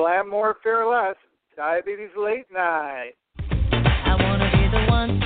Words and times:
Glamour 0.00 0.56
Fearless, 0.62 1.18
Diabetes 1.56 2.08
Late 2.16 2.50
Night. 2.50 3.12
I 3.38 4.16
wanna 4.18 4.50
be 4.50 4.66
the 4.72 4.90
one 4.90 5.20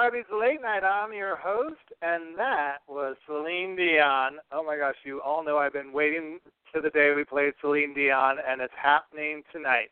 Diabetes 0.00 0.24
Late 0.32 0.62
Night. 0.62 0.82
I'm 0.82 1.12
your 1.12 1.36
host, 1.36 1.92
and 2.00 2.34
that 2.38 2.78
was 2.88 3.16
Celine 3.26 3.76
Dion. 3.76 4.38
Oh 4.50 4.64
my 4.64 4.78
gosh, 4.78 4.94
you 5.04 5.20
all 5.20 5.44
know 5.44 5.58
I've 5.58 5.74
been 5.74 5.92
waiting 5.92 6.38
to 6.74 6.80
the 6.80 6.88
day 6.88 7.12
we 7.14 7.22
played 7.22 7.52
Celine 7.60 7.92
Dion, 7.92 8.38
and 8.48 8.62
it's 8.62 8.72
happening 8.82 9.42
tonight. 9.52 9.90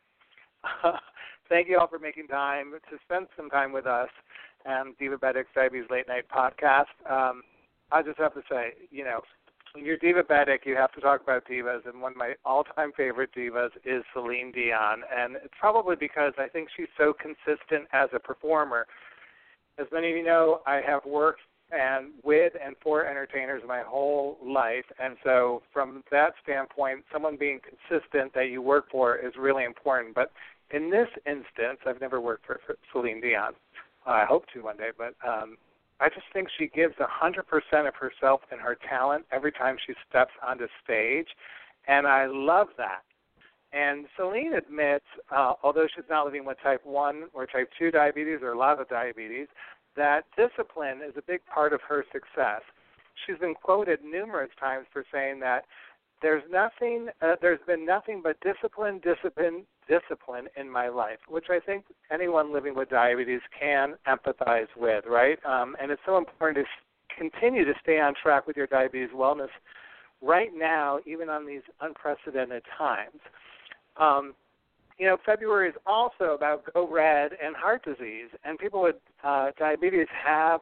Thank 1.51 1.69
you 1.69 1.79
all 1.79 1.89
for 1.89 1.99
making 1.99 2.29
time 2.29 2.73
to 2.73 2.97
spend 3.05 3.27
some 3.37 3.51
time 3.51 3.71
with 3.71 3.85
us 3.85 4.09
and 4.65 4.97
Divabetic 4.97 5.45
Diabetes 5.55 5.91
Late 5.91 6.09
Night 6.09 6.25
podcast. 6.35 6.87
Um, 7.07 7.43
I 7.93 8.01
just 8.03 8.17
have 8.17 8.33
to 8.33 8.43
say, 8.51 8.73
you 8.91 9.05
know, 9.05 9.21
when 9.75 9.85
you're 9.85 9.99
diabetic, 9.99 10.61
you 10.65 10.75
have 10.75 10.93
to 10.93 11.03
talk 11.03 11.21
about 11.23 11.45
divas, 11.47 11.87
and 11.87 12.01
one 12.01 12.13
of 12.13 12.17
my 12.17 12.33
all-time 12.47 12.93
favorite 12.97 13.35
divas 13.37 13.73
is 13.85 14.03
Celine 14.15 14.53
Dion, 14.53 15.03
and 15.15 15.37
it's 15.37 15.53
probably 15.61 15.97
because 15.97 16.33
I 16.39 16.49
think 16.49 16.71
she's 16.75 16.89
so 16.97 17.13
consistent 17.13 17.89
as 17.93 18.09
a 18.15 18.19
performer. 18.19 18.87
As 19.79 19.87
many 19.93 20.11
of 20.11 20.17
you 20.17 20.25
know, 20.25 20.61
I 20.67 20.81
have 20.87 21.05
worked 21.05 21.41
and 21.71 22.13
with 22.25 22.55
and 22.65 22.75
for 22.83 23.07
entertainers 23.07 23.63
my 23.67 23.83
whole 23.83 24.39
life, 24.45 24.87
and 24.99 25.17
so 25.23 25.63
from 25.73 26.03
that 26.11 26.33
standpoint, 26.43 27.05
someone 27.13 27.37
being 27.37 27.61
consistent 27.61 28.33
that 28.35 28.49
you 28.51 28.63
work 28.63 28.91
for 28.91 29.17
is 29.17 29.35
really 29.39 29.65
important. 29.65 30.15
But 30.15 30.33
in 30.71 30.91
this 30.91 31.09
instance, 31.27 31.79
I've 31.87 32.01
never 32.01 32.21
worked 32.21 32.47
for, 32.47 32.61
for 32.67 32.77
Celine 32.93 33.21
Dion. 33.21 33.53
I 34.07 34.25
hope 34.25 34.45
to 34.55 34.63
one 34.63 34.79
day, 34.79 34.91
but 34.97 35.15
um, 35.27 35.59
I 36.01 36.09
just 36.09 36.27
think 36.33 36.49
she 36.59 36.69
gives 36.69 36.95
a 37.01 37.07
hundred 37.07 37.47
percent 37.47 37.87
of 37.87 37.95
herself 37.95 38.41
and 38.51 38.61
her 38.61 38.79
talent 38.89 39.27
every 39.31 39.53
time 39.53 39.77
she 39.87 39.93
steps 40.09 40.33
onto 40.47 40.67
stage, 40.83 41.29
and 41.87 42.07
I 42.07 42.27
love 42.27 42.69
that. 42.79 43.03
And 43.73 44.07
Celine 44.17 44.55
admits, 44.55 45.05
uh, 45.31 45.55
although 45.63 45.87
she's 45.95 46.09
not 46.09 46.25
living 46.25 46.45
with 46.45 46.57
type 46.63 46.81
1 46.85 47.25
or 47.35 47.47
type 47.47 47.69
2 47.79 47.91
diabetes 47.91 48.39
or 48.43 48.57
LADA 48.57 48.87
diabetes, 48.89 49.49
that 49.97 50.23
discipline 50.37 51.01
is 51.07 51.15
a 51.17 51.23
big 51.23 51.41
part 51.53 51.73
of 51.73 51.81
her 51.89 52.05
success. 52.13 52.63
She's 53.27 53.39
been 53.39 53.55
quoted 53.55 54.01
numerous 54.05 54.51
times 54.59 54.87
for 54.93 55.05
saying 55.13 55.41
that 55.41 55.65
there's 56.23 56.43
nothing, 56.51 57.09
uh, 57.21 57.37
there's 57.41 57.61
been 57.67 57.85
nothing 57.85 58.23
but 58.23 58.37
discipline, 58.41 59.01
discipline, 59.05 59.65
discipline 59.89 60.49
in 60.57 60.71
my 60.71 60.89
life, 60.89 61.19
which 61.29 61.47
I 61.51 61.61
think 61.61 61.85
anyone 62.11 62.53
living 62.53 62.75
with 62.75 62.91
diabetes 62.91 63.41
can 63.59 63.95
empathize 64.07 64.69
with, 64.77 65.05
right? 65.07 65.39
Um, 65.45 65.77
and 65.81 65.91
it's 65.91 66.03
so 66.07 66.17
important 66.17 66.67
to 66.67 67.17
continue 67.17 67.65
to 67.65 67.75
stay 67.83 68.01
on 68.01 68.15
track 68.21 68.47
with 68.47 68.57
your 68.57 68.67
diabetes 68.67 69.11
wellness 69.15 69.49
right 70.21 70.51
now, 70.55 70.99
even 71.07 71.29
on 71.29 71.47
these 71.47 71.63
unprecedented 71.81 72.63
times. 72.77 73.21
Um, 73.99 74.35
you 74.99 75.07
know, 75.07 75.17
February 75.25 75.69
is 75.69 75.75
also 75.87 76.35
about 76.35 76.65
Go 76.73 76.89
Red 76.89 77.33
and 77.43 77.55
heart 77.55 77.85
disease, 77.85 78.29
and 78.45 78.59
people 78.59 78.83
with 78.83 78.97
uh, 79.23 79.51
diabetes 79.59 80.09
have 80.25 80.61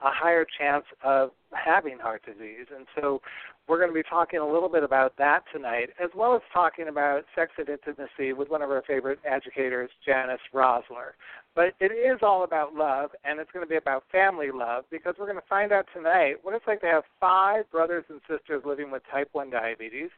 a 0.00 0.10
higher 0.10 0.44
chance 0.58 0.84
of 1.04 1.30
having 1.52 1.98
heart 1.98 2.22
disease. 2.26 2.66
And 2.74 2.86
so 2.94 3.22
we're 3.66 3.78
going 3.78 3.90
to 3.90 3.94
be 3.94 4.02
talking 4.02 4.40
a 4.40 4.46
little 4.46 4.68
bit 4.68 4.82
about 4.82 5.16
that 5.18 5.44
tonight, 5.52 5.90
as 6.02 6.10
well 6.14 6.34
as 6.34 6.42
talking 6.52 6.88
about 6.88 7.24
sex 7.34 7.52
and 7.58 7.68
intimacy 7.68 8.32
with 8.32 8.50
one 8.50 8.60
of 8.60 8.70
our 8.70 8.82
favorite 8.86 9.18
educators, 9.24 9.90
Janis 10.04 10.40
Roszler. 10.52 11.14
But 11.54 11.74
it 11.80 11.92
is 11.92 12.18
all 12.22 12.44
about 12.44 12.74
love, 12.74 13.10
and 13.24 13.40
it's 13.40 13.50
going 13.52 13.64
to 13.64 13.68
be 13.68 13.76
about 13.76 14.04
family 14.12 14.50
love 14.52 14.84
because 14.90 15.14
we're 15.18 15.26
going 15.26 15.38
to 15.38 15.48
find 15.48 15.72
out 15.72 15.86
tonight 15.94 16.36
what 16.42 16.54
it's 16.54 16.66
like 16.66 16.80
to 16.82 16.86
have 16.86 17.04
five 17.18 17.70
brothers 17.70 18.04
and 18.10 18.20
sisters 18.28 18.62
living 18.66 18.90
with 18.90 19.02
type 19.10 19.30
1 19.32 19.50
diabetes. 19.50 20.10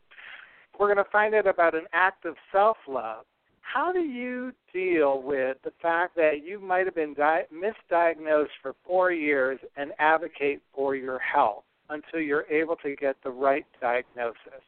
We're 0.79 0.93
going 0.95 1.05
to 1.05 1.11
find 1.11 1.35
out 1.35 1.47
about 1.47 1.75
an 1.75 1.87
act 1.93 2.25
of 2.25 2.37
self 2.53 2.77
love. 2.89 3.25
How 3.61 3.93
do 3.93 4.01
you 4.01 4.53
deal 4.73 5.21
with 5.23 5.59
the 5.63 5.73
fact 5.83 6.17
that 6.17 6.43
you 6.45 6.59
might 6.59 6.87
have 6.87 6.95
been 6.95 7.15
di- 7.15 7.45
misdiagnosed 7.53 8.57
for 8.63 8.75
four 8.87 9.13
years 9.13 9.59
and 9.77 9.93
advocate 9.99 10.63
for 10.75 10.97
your 10.97 11.19
health 11.19 11.65
until 11.91 12.21
you're 12.21 12.47
able 12.51 12.77
to 12.77 12.97
get 12.97 13.17
the 13.23 13.31
right 13.31 13.67
diagnosis? 13.81 14.65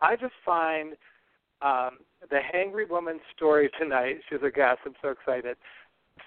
I 0.00 0.14
just 0.14 0.34
find 0.44 0.92
um, 1.62 1.98
the 2.30 2.38
Hangry 2.54 2.88
Woman 2.88 3.18
story 3.36 3.70
tonight, 3.78 4.18
she's 4.28 4.38
a 4.44 4.50
guest, 4.50 4.78
I'm 4.86 4.94
so 5.02 5.08
excited, 5.08 5.56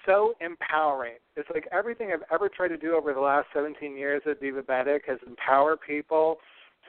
so 0.04 0.34
empowering. 0.40 1.16
It's 1.36 1.48
like 1.52 1.66
everything 1.72 2.10
I've 2.12 2.24
ever 2.32 2.48
tried 2.48 2.68
to 2.68 2.76
do 2.76 2.94
over 2.94 3.14
the 3.14 3.20
last 3.20 3.46
17 3.54 3.96
years 3.96 4.22
at 4.28 4.42
Divabetic 4.42 5.00
has 5.06 5.18
empowered 5.26 5.78
people 5.86 6.38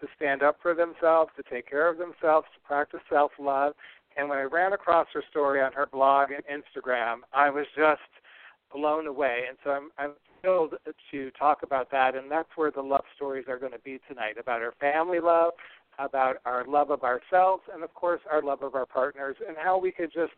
to 0.06 0.14
stand 0.16 0.44
up 0.44 0.58
for 0.62 0.74
themselves, 0.74 1.32
to 1.38 1.44
take 1.50 1.70
care 1.70 1.90
of 1.90 1.98
themselves, 1.98 2.48
to 2.54 2.60
practice 2.66 3.00
self 3.10 3.32
love. 3.40 3.74
And 4.18 4.30
when 4.30 4.38
I 4.38 4.44
ran 4.44 4.74
across 4.74 5.08
her 5.14 5.24
story 5.30 5.62
on 5.62 5.74
her 5.74 5.86
blog 5.86 6.30
and 6.32 6.44
Instagram, 6.46 7.18
I 7.34 7.50
was 7.50 7.66
just 7.76 8.02
blown 8.74 9.08
away. 9.08 9.44
And 9.48 9.58
so 9.64 9.72
I'm, 9.72 9.90
I'm 9.98 10.14
thrilled 10.42 10.76
to 11.12 11.32
talk 11.32 11.64
about 11.64 11.92
that. 11.92 12.16
And 12.16 12.32
that's 12.32 12.50
where 12.56 12.72
the 12.72 12.82
love 12.82 13.04
stories 13.16 13.46
are 13.50 13.60
going 13.60 13.74
to 13.74 13.80
be 13.80 14.00
tonight 14.08 14.38
about 14.40 14.62
our 14.62 14.74
family 14.80 15.20
love, 15.20 15.52
about 16.00 16.38
our 16.46 16.66
love 16.66 16.92
of 16.92 17.04
ourselves, 17.04 17.64
and 17.74 17.84
of 17.84 17.94
course, 17.94 18.22
our 18.32 18.42
love 18.42 18.62
of 18.62 18.76
our 18.76 18.86
partners, 18.86 19.36
and 19.46 19.58
how 19.62 19.78
we 19.78 19.92
could 19.92 20.12
just 20.14 20.34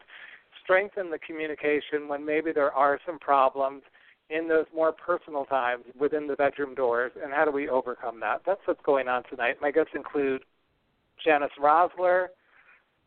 strengthen 0.63 1.11
the 1.11 1.19
communication 1.19 2.07
when 2.07 2.25
maybe 2.25 2.51
there 2.51 2.72
are 2.72 2.99
some 3.05 3.19
problems 3.19 3.84
in 4.30 4.48
those 4.48 4.66
more 4.76 4.92
personal 4.92 5.46
times 5.46 5.84
within 6.00 6.28
the 6.28 6.36
bedroom 6.36 6.76
doors, 6.76 7.12
and 7.24 7.34
how 7.34 7.46
do 7.46 7.52
we 7.52 7.70
overcome 7.70 8.20
that? 8.20 8.42
That's 8.46 8.60
what's 8.66 8.82
going 8.84 9.08
on 9.08 9.24
tonight. 9.30 9.58
My 9.62 9.72
guests 9.72 9.92
include 9.96 10.42
Janis 11.24 11.52
Roszler, 11.62 12.28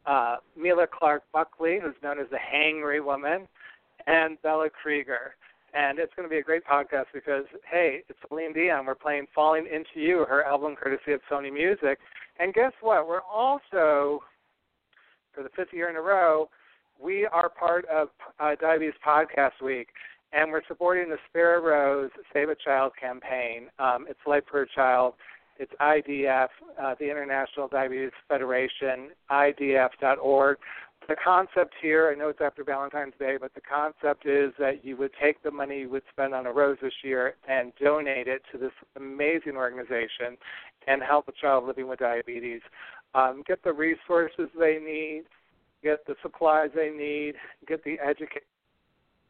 uh, 0.06 0.36
Mila 0.56 0.86
Clarke 0.86 1.24
Buckley, 1.32 1.78
who's 1.82 1.94
known 2.02 2.18
as 2.18 2.26
the 2.30 2.38
Hangry 2.38 3.04
Woman, 3.04 3.46
and 4.06 4.40
Bella 4.42 4.68
Krueger. 4.70 5.34
And 5.72 5.98
it's 5.98 6.12
going 6.16 6.28
to 6.28 6.30
be 6.30 6.38
a 6.38 6.42
great 6.42 6.64
podcast 6.64 7.06
because, 7.12 7.44
hey, 7.70 8.02
it's 8.08 8.18
Celine 8.28 8.52
Dion. 8.52 8.86
We're 8.86 8.94
playing 8.94 9.26
Falling 9.34 9.66
Into 9.66 10.00
You, 10.04 10.24
her 10.28 10.42
album 10.42 10.74
courtesy 10.74 11.12
of 11.12 11.20
Sony 11.30 11.52
Music. 11.52 11.98
And 12.40 12.52
guess 12.54 12.72
what? 12.80 13.06
We're 13.06 13.20
also, 13.20 14.22
for 15.32 15.42
the 15.42 15.50
fifth 15.54 15.72
year 15.72 15.88
in 15.90 15.96
a 15.96 16.00
row, 16.00 16.48
we 17.00 17.26
are 17.26 17.48
part 17.48 17.84
of 17.86 18.08
uh, 18.40 18.56
Diabetes 18.60 18.94
Podcast 19.06 19.62
Week, 19.62 19.88
and 20.32 20.50
we're 20.50 20.62
supporting 20.68 21.08
the 21.08 21.18
Spare 21.28 21.60
Rose 21.60 22.10
Save 22.32 22.48
a 22.50 22.54
Child 22.54 22.92
campaign. 23.00 23.68
Um, 23.78 24.06
it's 24.08 24.20
Life 24.26 24.44
for 24.50 24.62
a 24.62 24.68
Child. 24.68 25.14
It's 25.58 25.72
IDF, 25.80 26.48
uh, 26.80 26.94
the 26.98 27.10
International 27.10 27.68
Diabetes 27.68 28.12
Federation, 28.28 29.10
IDF.org. 29.30 30.56
The 31.08 31.16
concept 31.22 31.74
here, 31.82 32.10
I 32.10 32.18
know 32.18 32.28
it's 32.28 32.40
after 32.40 32.62
Valentine's 32.62 33.14
Day, 33.18 33.36
but 33.40 33.52
the 33.54 33.60
concept 33.60 34.26
is 34.26 34.52
that 34.58 34.84
you 34.84 34.96
would 34.96 35.10
take 35.20 35.42
the 35.42 35.50
money 35.50 35.80
you 35.80 35.90
would 35.90 36.04
spend 36.10 36.34
on 36.34 36.46
a 36.46 36.52
rose 36.52 36.78
this 36.80 36.92
year 37.02 37.34
and 37.48 37.72
donate 37.82 38.28
it 38.28 38.42
to 38.52 38.58
this 38.58 38.72
amazing 38.96 39.56
organization 39.56 40.36
and 40.86 41.02
help 41.02 41.28
a 41.28 41.32
child 41.32 41.66
living 41.66 41.88
with 41.88 41.98
diabetes 41.98 42.60
um, 43.14 43.42
get 43.46 43.62
the 43.64 43.72
resources 43.72 44.48
they 44.58 44.78
need, 44.78 45.24
get 45.82 46.06
the 46.06 46.14
supplies 46.22 46.70
they 46.74 46.90
need, 46.90 47.34
get 47.66 47.82
the 47.84 47.98
education. 48.00 48.42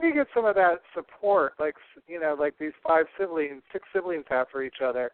You 0.03 0.15
get 0.15 0.29
some 0.35 0.47
of 0.47 0.55
that 0.55 0.81
support, 0.95 1.55
like 1.59 1.75
you 2.09 2.19
know, 2.19 2.37
like 2.39 2.55
these 2.59 2.73
five 2.87 3.07
siblings, 3.19 3.63
six 3.73 3.87
siblings 3.93 4.25
have 4.29 4.47
for 4.51 4.63
each 4.63 4.81
other, 4.85 5.11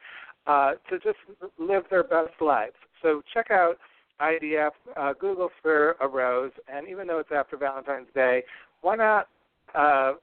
uh, 0.46 0.72
to 0.90 0.98
just 0.98 1.18
live 1.58 1.84
their 1.90 2.04
best 2.04 2.40
lives. 2.40 2.74
So 3.02 3.22
check 3.34 3.50
out 3.50 3.76
IDF, 4.20 4.70
uh, 4.96 5.12
Google 5.18 5.50
for 5.62 5.96
a 6.00 6.08
rose, 6.08 6.52
and 6.72 6.88
even 6.88 7.06
though 7.06 7.18
it's 7.18 7.32
after 7.34 7.56
Valentine's 7.56 8.08
Day, 8.14 8.44
why 8.82 8.96
not 8.96 9.28
uh, 9.74 10.14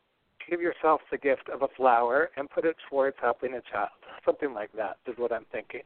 give 0.50 0.62
yourself 0.62 1.01
the 1.12 1.18
gift 1.18 1.50
of 1.54 1.62
a 1.62 1.68
flower 1.75 2.30
and 2.38 2.50
put 2.50 2.65
it 2.65 2.75
towards 2.89 3.18
helping 3.21 3.54
a 3.54 3.62
child? 3.71 3.89
Something 4.25 4.54
like 4.54 4.71
that 4.77 4.98
is 5.06 5.15
what 5.18 5.31
I'm 5.31 5.45
thinking. 5.51 5.81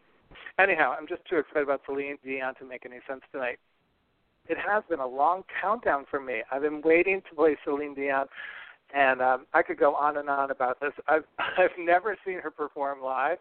Anyhow, 0.59 0.95
I'm 0.97 1.07
just 1.07 1.21
too 1.29 1.38
excited 1.38 1.63
about 1.63 1.81
Celine 1.85 2.18
Dion 2.24 2.56
to 2.56 2.65
make 2.65 2.85
any 2.85 3.00
sense 3.07 3.21
tonight. 3.31 3.59
It 4.47 4.57
has 4.57 4.83
been 4.89 5.00
a 5.00 5.07
long 5.07 5.44
countdown 5.62 6.06
for 6.09 6.21
me. 6.21 6.41
I've 6.51 6.62
been 6.62 6.81
waiting 6.81 7.21
to 7.29 7.35
play 7.35 7.57
Celine 7.65 7.94
Dion, 7.94 8.27
and 8.94 9.22
um, 9.22 9.45
I 9.54 9.62
could 9.62 9.78
go 9.78 9.95
on 9.95 10.18
and 10.18 10.30
on 10.30 10.51
about 10.51 10.80
this. 10.80 10.94
I've 11.07 11.24
I've 11.39 11.78
never 11.80 12.18
seen 12.25 12.39
her 12.39 12.51
perform 12.51 13.01
live, 13.01 13.38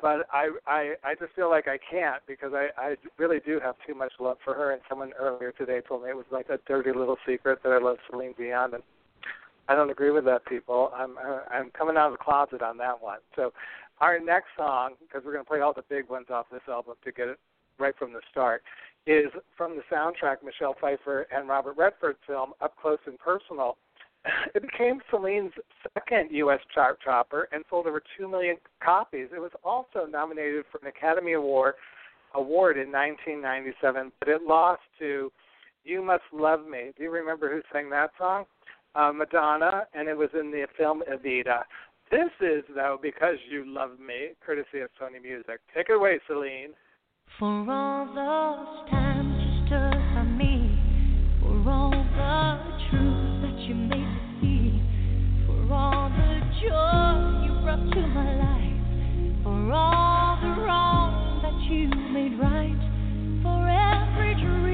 but 0.00 0.26
I 0.32 0.50
I 0.66 0.94
I 1.04 1.14
just 1.18 1.34
feel 1.34 1.50
like 1.50 1.68
I 1.68 1.78
can't 1.90 2.22
because 2.26 2.52
I 2.54 2.68
I 2.76 2.96
really 3.18 3.40
do 3.44 3.60
have 3.62 3.76
too 3.86 3.94
much 3.94 4.12
love 4.18 4.38
for 4.44 4.54
her. 4.54 4.72
And 4.72 4.80
someone 4.88 5.12
earlier 5.18 5.52
today 5.52 5.80
told 5.86 6.04
me 6.04 6.10
it 6.10 6.16
was 6.16 6.26
like 6.30 6.48
a 6.48 6.58
dirty 6.66 6.92
little 6.92 7.16
secret 7.26 7.62
that 7.62 7.72
I 7.72 7.78
love 7.78 7.96
Celine 8.10 8.34
Dion, 8.38 8.74
and 8.74 8.82
I 9.68 9.74
don't 9.74 9.90
agree 9.90 10.10
with 10.10 10.24
that, 10.26 10.46
people. 10.46 10.92
I'm 10.94 11.16
I'm 11.50 11.70
coming 11.70 11.96
out 11.96 12.12
of 12.12 12.18
the 12.18 12.24
closet 12.24 12.62
on 12.62 12.76
that 12.78 13.02
one. 13.02 13.18
So 13.34 13.52
our 14.00 14.18
next 14.18 14.48
song, 14.56 14.92
because 15.00 15.24
we're 15.24 15.32
going 15.32 15.44
to 15.44 15.48
play 15.48 15.60
all 15.60 15.72
the 15.72 15.84
big 15.88 16.08
ones 16.08 16.26
off 16.30 16.46
this 16.52 16.60
album 16.68 16.94
to 17.04 17.12
get 17.12 17.28
it 17.28 17.38
right 17.78 17.94
from 17.98 18.12
the 18.12 18.20
start, 18.30 18.62
is 19.06 19.26
from 19.56 19.76
the 19.76 19.82
soundtrack 19.90 20.36
Michelle 20.44 20.74
Pfeiffer 20.80 21.26
and 21.34 21.48
Robert 21.48 21.76
Redford 21.76 22.16
film 22.26 22.52
Up 22.60 22.74
Close 22.80 22.98
and 23.06 23.18
Personal. 23.18 23.76
It 24.54 24.62
became 24.62 25.00
Celine's 25.10 25.52
second 25.94 26.30
U.S. 26.32 26.60
chart 26.74 26.98
topper 27.04 27.48
and 27.52 27.64
sold 27.68 27.86
over 27.86 28.02
two 28.18 28.28
million 28.28 28.56
copies. 28.82 29.28
It 29.34 29.40
was 29.40 29.52
also 29.64 30.06
nominated 30.08 30.64
for 30.70 30.78
an 30.78 30.88
Academy 30.88 31.34
Award 31.34 31.74
award 32.34 32.76
in 32.76 32.92
1997, 32.92 34.12
but 34.18 34.28
it 34.28 34.42
lost 34.42 34.82
to 34.98 35.30
"You 35.84 36.02
Must 36.02 36.22
Love 36.32 36.66
Me." 36.66 36.92
Do 36.96 37.02
you 37.02 37.10
remember 37.10 37.50
who 37.50 37.60
sang 37.72 37.90
that 37.90 38.10
song? 38.18 38.44
Uh, 38.94 39.12
Madonna, 39.12 39.84
and 39.94 40.08
it 40.08 40.16
was 40.16 40.30
in 40.38 40.50
the 40.50 40.66
film 40.76 41.02
Evita. 41.10 41.62
This 42.10 42.30
is 42.40 42.64
though 42.74 42.98
because 43.00 43.36
you 43.50 43.64
love 43.66 43.98
me, 44.00 44.30
courtesy 44.44 44.80
of 44.80 44.90
Sony 45.00 45.20
Music. 45.22 45.60
Take 45.74 45.88
it 45.88 45.96
away, 45.96 46.20
Celine. 46.26 46.72
For 47.38 47.70
all 47.70 48.06
those 48.06 48.90
times 48.90 49.15
joy 56.60 57.44
you 57.44 57.52
brought 57.62 57.84
to 57.92 58.00
my 58.08 58.34
life, 58.36 59.42
for 59.42 59.72
all 59.72 60.38
the 60.40 60.60
wrong 60.62 61.40
that 61.42 61.54
you 61.70 61.88
made 62.12 62.38
right, 62.38 62.80
for 63.42 63.68
every 63.68 64.34
dream 64.34 64.65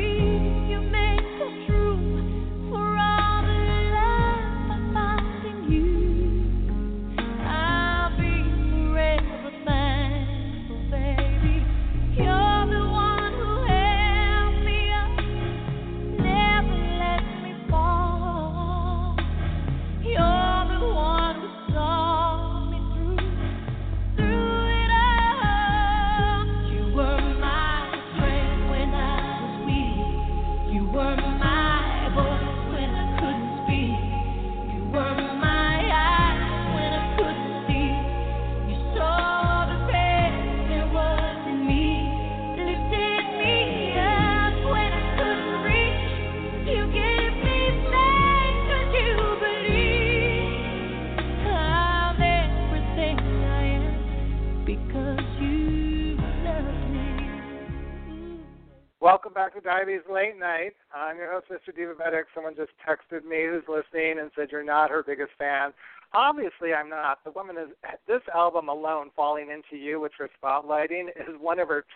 Welcome 59.34 59.50
back 59.50 59.62
to 59.62 59.66
Diabetes 59.66 60.04
Late 60.12 60.38
Night. 60.38 60.72
I'm 60.94 61.16
your 61.16 61.32
host, 61.32 61.46
Mr. 61.48 61.72
Divabetic. 61.74 62.24
Someone 62.34 62.54
just 62.54 62.72
texted 62.86 63.24
me 63.24 63.46
who's 63.48 63.62
listening 63.66 64.18
and 64.20 64.30
said 64.36 64.48
you're 64.52 64.62
not 64.62 64.90
her 64.90 65.02
biggest 65.02 65.30
fan. 65.38 65.72
Obviously, 66.12 66.74
I'm 66.74 66.90
not. 66.90 67.24
The 67.24 67.30
woman 67.30 67.56
is. 67.56 67.68
This 68.06 68.20
album 68.34 68.68
alone, 68.68 69.10
"Falling 69.16 69.48
Into 69.48 69.82
You," 69.82 70.00
which 70.00 70.12
we're 70.20 70.28
spotlighting, 70.42 71.08
is 71.16 71.40
one 71.40 71.58
of 71.60 71.68
her, 71.68 71.86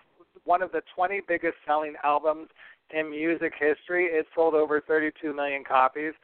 one 0.45 0.63
of 0.63 0.73
the 0.73 0.81
20 0.95 1.21
biggest 1.29 1.57
selling 1.67 1.93
albums 2.03 2.49
in 2.89 3.11
music 3.11 3.53
history. 3.59 4.07
It 4.07 4.27
sold 4.35 4.55
over 4.55 4.81
32 4.81 5.35
million 5.35 5.63
copies. 5.63 6.15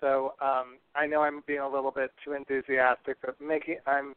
So 0.00 0.32
um, 0.40 0.78
I 0.94 1.06
know 1.06 1.20
I'm 1.20 1.42
being 1.46 1.60
a 1.60 1.68
little 1.68 1.90
bit 1.90 2.10
too 2.24 2.32
enthusiastic, 2.32 3.18
but 3.20 3.38
making 3.38 3.80
I'm 3.86 4.14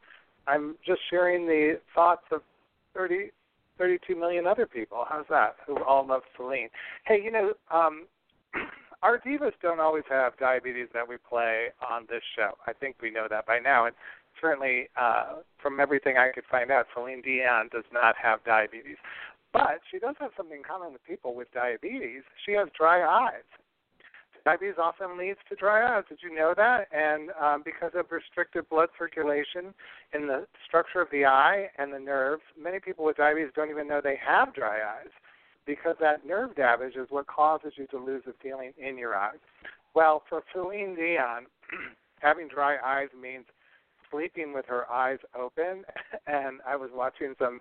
I'm 0.48 0.76
just 0.86 1.02
sharing 1.10 1.46
the 1.46 1.82
thoughts 1.94 2.24
of 2.32 2.42
30 2.96 3.32
32 3.77 4.15
million 4.15 4.47
other 4.47 4.65
people. 4.65 5.06
How's 5.07 5.25
that? 5.29 5.56
Who 5.65 5.83
all 5.83 6.06
love 6.06 6.21
Celine. 6.35 6.69
Hey, 7.06 7.21
you 7.24 7.31
know, 7.31 7.53
um, 7.71 8.07
our 9.03 9.19
divas 9.19 9.53
don't 9.62 9.79
always 9.79 10.03
have 10.09 10.38
diabetes 10.38 10.88
that 10.94 11.07
we 11.07 11.15
play 11.18 11.68
on 11.88 12.06
this 12.09 12.24
show. 12.35 12.51
I 12.65 12.74
think 12.74 12.97
we 13.01 13.12
know 13.12 13.27
that 13.29 13.45
by 13.45 13.59
now. 13.59 13.85
And 13.85 13.95
certainly, 14.41 14.89
uh, 15.00 15.35
from 15.62 15.79
everything 15.79 16.18
I 16.18 16.31
could 16.33 16.45
find 16.50 16.71
out, 16.71 16.88
Celine 16.94 17.21
Dion 17.21 17.69
does 17.71 17.85
not 17.94 18.15
have 18.21 18.44
diabetes. 18.44 18.97
But 19.53 19.79
she 19.89 20.00
does 20.00 20.15
have 20.19 20.31
something 20.35 20.57
in 20.57 20.63
common 20.63 20.94
with 20.94 21.03
people 21.06 21.33
with 21.33 21.51
diabetes. 21.53 22.24
She 22.45 22.53
has 22.53 22.68
dry 22.77 23.01
eyes. 23.03 23.47
Diabetes 24.48 24.76
often 24.82 25.18
leads 25.18 25.40
to 25.50 25.56
dry 25.56 25.98
eyes. 25.98 26.06
Did 26.08 26.20
you 26.24 26.34
know 26.34 26.54
that? 26.56 26.88
And 26.94 27.32
um, 27.32 27.64
because 27.66 27.92
of 27.96 28.06
restricted 28.10 28.70
blood 28.70 28.88
circulation 28.98 29.74
in 30.14 30.26
the 30.26 30.48
structure 30.66 31.02
of 31.02 31.10
the 31.12 31.26
eye 31.26 31.66
and 31.78 31.92
the 31.92 32.00
nerves, 32.00 32.44
many 32.58 32.80
people 32.80 33.04
with 33.04 33.18
diabetes 33.18 33.52
don't 33.58 33.70
even 33.70 33.90
know 33.90 34.00
they 34.02 34.18
have 34.26 34.56
dry 34.56 34.78
eyes 34.78 35.12
because 35.66 35.98
that 36.00 36.26
nerve 36.26 36.56
damage 36.56 36.96
is 36.96 37.08
what 37.10 37.28
causes 37.28 37.74
you 37.76 37.88
to 37.88 37.98
lose 37.98 38.24
the 38.26 38.34
feeling 38.42 38.72
in 38.78 38.98
your 38.98 39.18
eyes. 39.18 39.36
Well, 39.94 40.24
for 40.30 40.42
Celine 40.54 40.96
Dion, 40.96 41.48
having 42.22 42.48
dry 42.48 42.78
eyes 42.82 43.10
means 43.22 43.44
sleeping 44.10 44.54
with 44.54 44.66
her 44.68 44.89
eyes 44.89 45.20
open. 45.38 45.84
And 46.25 46.62
I 46.66 46.77
was 46.77 46.89
watching 46.94 47.34
some 47.38 47.60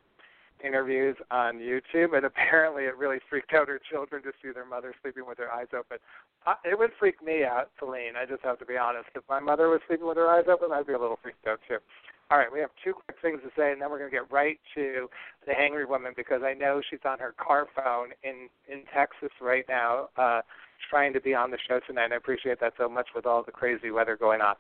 interviews 0.64 1.16
on 1.30 1.58
YouTube, 1.58 2.16
and 2.16 2.24
apparently 2.30 2.84
it 2.84 2.96
really 2.96 3.18
freaked 3.28 3.52
out 3.54 3.68
her 3.68 3.80
children 3.90 4.22
to 4.22 4.32
see 4.42 4.52
their 4.52 4.66
mother 4.66 4.94
sleeping 5.02 5.24
with 5.26 5.38
her 5.38 5.50
eyes 5.50 5.68
open. 5.76 5.98
Uh, 6.46 6.54
it 6.64 6.78
would 6.78 6.90
freak 6.98 7.22
me 7.22 7.44
out, 7.44 7.70
Celine. 7.78 8.16
I 8.16 8.26
just 8.26 8.42
have 8.42 8.58
to 8.60 8.66
be 8.66 8.76
honest. 8.76 9.08
If 9.14 9.24
my 9.28 9.40
mother 9.40 9.68
was 9.68 9.80
sleeping 9.86 10.06
with 10.06 10.16
her 10.16 10.28
eyes 10.28 10.44
open, 10.48 10.72
I'd 10.72 10.86
be 10.86 10.92
a 10.92 10.98
little 10.98 11.18
freaked 11.22 11.46
out 11.46 11.60
too. 11.68 11.78
All 12.28 12.38
right, 12.38 12.52
we 12.52 12.58
have 12.58 12.70
two 12.82 12.92
quick 12.92 13.16
things 13.22 13.40
to 13.44 13.50
say, 13.56 13.70
and 13.70 13.80
then 13.80 13.88
we're 13.88 13.98
going 13.98 14.10
to 14.10 14.16
get 14.16 14.32
right 14.32 14.58
to 14.74 15.08
the 15.46 15.52
Hangry 15.52 15.88
Woman 15.88 16.12
because 16.16 16.42
I 16.42 16.54
know 16.54 16.82
she's 16.90 17.04
on 17.04 17.20
her 17.20 17.32
car 17.38 17.66
phone 17.76 18.08
in 18.24 18.48
in 18.66 18.82
Texas 18.92 19.30
right 19.40 19.64
now, 19.68 20.08
uh, 20.16 20.40
trying 20.88 21.12
to 21.12 21.20
be 21.20 21.34
on 21.34 21.50
the 21.50 21.58
show 21.68 21.80
tonight. 21.86 22.12
I 22.12 22.16
appreciate 22.16 22.60
that 22.60 22.74
so 22.78 22.88
much 22.88 23.08
with 23.14 23.26
all 23.26 23.42
the 23.42 23.52
crazy 23.52 23.90
weather 23.90 24.16
going 24.16 24.40
on. 24.40 24.54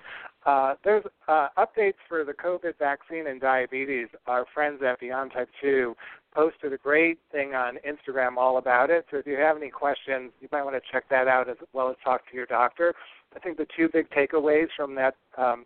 Uh, 0.44 0.74
there's 0.84 1.04
uh, 1.28 1.48
updates 1.58 1.94
for 2.08 2.24
the 2.24 2.32
COVID 2.32 2.78
vaccine 2.78 3.26
and 3.26 3.40
diabetes. 3.40 4.08
Our 4.26 4.46
friends 4.54 4.80
at 4.86 5.00
Beyond 5.00 5.32
Type 5.32 5.48
2 5.60 5.94
posted 6.34 6.72
a 6.72 6.76
great 6.76 7.18
thing 7.32 7.54
on 7.54 7.78
Instagram 7.86 8.36
all 8.36 8.58
about 8.58 8.90
it. 8.90 9.06
So 9.10 9.16
if 9.16 9.26
you 9.26 9.36
have 9.36 9.56
any 9.56 9.70
questions, 9.70 10.32
you 10.40 10.48
might 10.52 10.64
want 10.64 10.76
to 10.76 10.92
check 10.92 11.04
that 11.10 11.28
out 11.28 11.48
as 11.48 11.56
well 11.72 11.88
as 11.88 11.96
talk 12.04 12.28
to 12.30 12.36
your 12.36 12.46
doctor. 12.46 12.94
I 13.34 13.38
think 13.38 13.56
the 13.56 13.66
two 13.76 13.88
big 13.92 14.10
takeaways 14.10 14.68
from 14.76 14.94
that 14.96 15.14
um, 15.38 15.64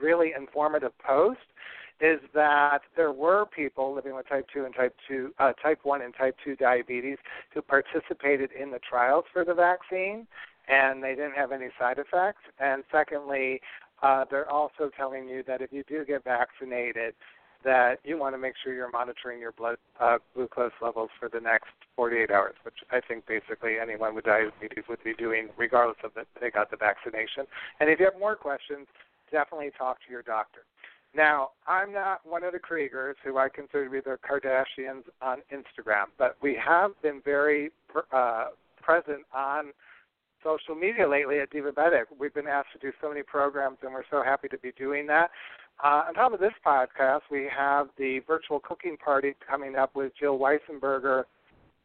really 0.00 0.32
informative 0.36 0.92
post 0.98 1.40
is 2.00 2.20
that 2.34 2.80
there 2.96 3.12
were 3.12 3.44
people 3.46 3.94
living 3.94 4.14
with 4.14 4.28
type 4.28 4.46
2 4.52 4.64
and 4.64 4.74
type 4.74 4.94
2 5.08 5.34
uh, 5.38 5.52
type 5.54 5.80
1 5.82 6.02
and 6.02 6.14
type 6.14 6.36
2 6.44 6.56
diabetes 6.56 7.18
who 7.52 7.62
participated 7.62 8.50
in 8.52 8.70
the 8.70 8.78
trials 8.78 9.24
for 9.32 9.44
the 9.44 9.54
vaccine 9.54 10.26
and 10.68 11.02
they 11.02 11.14
didn't 11.14 11.34
have 11.34 11.52
any 11.52 11.68
side 11.78 11.98
effects 11.98 12.42
and 12.60 12.84
secondly 12.92 13.60
uh, 14.02 14.24
they're 14.30 14.50
also 14.50 14.90
telling 14.96 15.28
you 15.28 15.42
that 15.46 15.60
if 15.60 15.72
you 15.72 15.82
do 15.88 16.04
get 16.04 16.22
vaccinated 16.22 17.14
that 17.64 17.98
you 18.04 18.16
want 18.16 18.34
to 18.34 18.38
make 18.38 18.54
sure 18.62 18.72
you're 18.72 18.90
monitoring 18.90 19.40
your 19.40 19.52
blood 19.52 19.76
uh, 20.00 20.18
glucose 20.34 20.72
levels 20.80 21.10
for 21.18 21.28
the 21.28 21.40
next 21.40 21.70
48 21.96 22.30
hours, 22.30 22.54
which 22.62 22.76
I 22.92 23.00
think 23.00 23.26
basically 23.26 23.78
anyone 23.82 24.14
with 24.14 24.24
diabetes 24.24 24.84
would 24.88 25.02
be 25.02 25.14
doing 25.14 25.48
regardless 25.56 25.98
of 26.04 26.12
that 26.14 26.26
they 26.40 26.50
got 26.50 26.70
the 26.70 26.76
vaccination. 26.76 27.46
And 27.80 27.90
if 27.90 27.98
you 27.98 28.04
have 28.04 28.18
more 28.18 28.36
questions, 28.36 28.86
definitely 29.32 29.70
talk 29.76 29.98
to 30.06 30.12
your 30.12 30.22
doctor. 30.22 30.60
Now, 31.14 31.50
I'm 31.66 31.92
not 31.92 32.20
one 32.24 32.44
of 32.44 32.52
the 32.52 32.58
Kruegers 32.58 33.14
who 33.24 33.38
I 33.38 33.48
consider 33.48 33.86
to 33.86 33.90
be 33.90 34.00
the 34.00 34.18
Kardashians 34.18 35.04
on 35.22 35.38
Instagram, 35.52 36.06
but 36.18 36.36
we 36.42 36.56
have 36.64 36.90
been 37.02 37.22
very 37.24 37.70
uh, 38.12 38.46
present 38.82 39.24
on 39.34 39.72
social 40.44 40.74
media 40.74 41.08
lately 41.08 41.40
at 41.40 41.50
Divabetic. 41.50 42.04
We've 42.18 42.34
been 42.34 42.46
asked 42.46 42.68
to 42.74 42.78
do 42.78 42.92
so 43.00 43.08
many 43.08 43.22
programs, 43.22 43.78
and 43.82 43.92
we're 43.92 44.04
so 44.10 44.22
happy 44.22 44.48
to 44.48 44.58
be 44.58 44.72
doing 44.78 45.06
that. 45.08 45.30
Uh, 45.82 46.02
on 46.08 46.14
top 46.14 46.32
of 46.32 46.40
this 46.40 46.52
podcast, 46.64 47.20
we 47.30 47.48
have 47.56 47.88
the 47.98 48.20
virtual 48.26 48.60
cooking 48.60 48.96
party 48.96 49.34
coming 49.48 49.76
up 49.76 49.94
with 49.94 50.12
Jill 50.18 50.38
Weisenberger 50.38 51.24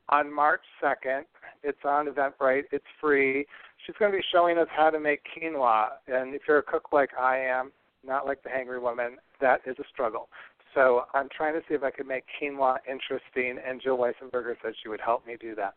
on 0.10 0.34
March 0.34 0.62
2nd. 0.84 1.24
It's 1.64 1.80
on 1.86 2.08
Eventbrite. 2.08 2.64
It's 2.72 2.86
free. 3.00 3.46
She's 3.86 3.96
going 4.00 4.12
to 4.12 4.18
be 4.18 4.24
showing 4.32 4.58
us 4.58 4.68
how 4.76 4.90
to 4.90 5.00
make 5.00 5.22
quinoa. 5.26 5.90
And 6.08 6.34
if 6.34 6.42
you're 6.48 6.60
a 6.60 6.64
cook 6.64 6.88
like 6.92 7.12
I 7.20 7.38
am, 7.38 7.72
not 8.06 8.26
like 8.26 8.44
the 8.44 8.50
hangry 8.50 8.82
woman, 8.82 9.18
that 9.42 9.62
is 9.66 9.76
a 9.80 9.84
struggle. 9.92 10.30
So 10.74 11.04
I'm 11.14 11.30
trying 11.36 11.54
to 11.54 11.62
see 11.68 11.76
if 11.76 11.84
I 11.84 11.92
can 11.92 12.08
make 12.08 12.24
quinoa 12.42 12.78
interesting, 12.90 13.58
and 13.66 13.82
Jill 13.82 13.98
Weisenberger 13.98 14.56
said 14.62 14.74
she 14.82 14.90
would 14.90 15.02
help 15.02 15.26
me 15.28 15.36
do 15.40 15.54
that. 15.56 15.76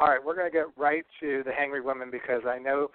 All 0.00 0.08
right, 0.08 0.24
we're 0.24 0.34
going 0.34 0.50
to 0.50 0.56
get 0.56 0.66
right 0.76 1.04
to 1.20 1.42
the 1.44 1.50
hangry 1.50 1.84
woman 1.84 2.10
because 2.10 2.42
I 2.46 2.58
know 2.58 2.88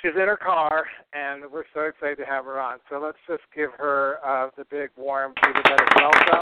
she's 0.00 0.12
in 0.14 0.28
her 0.28 0.36
car, 0.36 0.86
and 1.12 1.44
we're 1.50 1.64
so 1.72 1.82
excited 1.82 2.18
to 2.18 2.26
have 2.26 2.44
her 2.44 2.60
on. 2.60 2.78
So 2.90 3.00
let's 3.00 3.18
just 3.26 3.42
give 3.54 3.70
her 3.78 4.18
uh, 4.24 4.50
the 4.56 4.64
big, 4.70 4.90
warm, 4.96 5.32
welcome. 5.96 6.38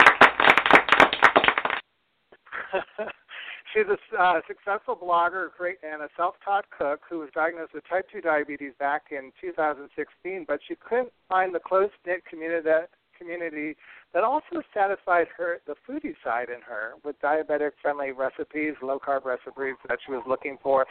She's 3.73 3.85
a 3.87 4.21
uh, 4.21 4.41
successful 4.47 4.95
blogger 4.95 5.49
great 5.57 5.77
and 5.83 6.01
a 6.01 6.09
self-taught 6.17 6.65
cook 6.75 7.01
who 7.09 7.19
was 7.19 7.29
diagnosed 7.33 7.73
with 7.73 7.83
type 7.87 8.07
2 8.11 8.21
diabetes 8.21 8.73
back 8.79 9.07
in 9.11 9.31
2016, 9.41 10.45
but 10.47 10.59
she 10.67 10.75
couldn't 10.75 11.11
find 11.27 11.53
the 11.53 11.59
close-knit 11.59 12.25
community 12.25 12.63
that, 12.63 12.89
community 13.17 13.75
that 14.13 14.23
also 14.23 14.63
satisfied 14.73 15.27
her 15.37 15.59
the 15.67 15.75
foodie 15.87 16.15
side 16.23 16.49
in 16.49 16.61
her 16.61 16.93
with 17.03 17.19
diabetic 17.21 17.71
friendly 17.81 18.11
recipes, 18.11 18.73
low 18.81 18.97
carb 18.97 19.25
recipes 19.25 19.75
that 19.87 19.99
she 20.05 20.11
was 20.11 20.23
looking 20.27 20.57
for. 20.63 20.85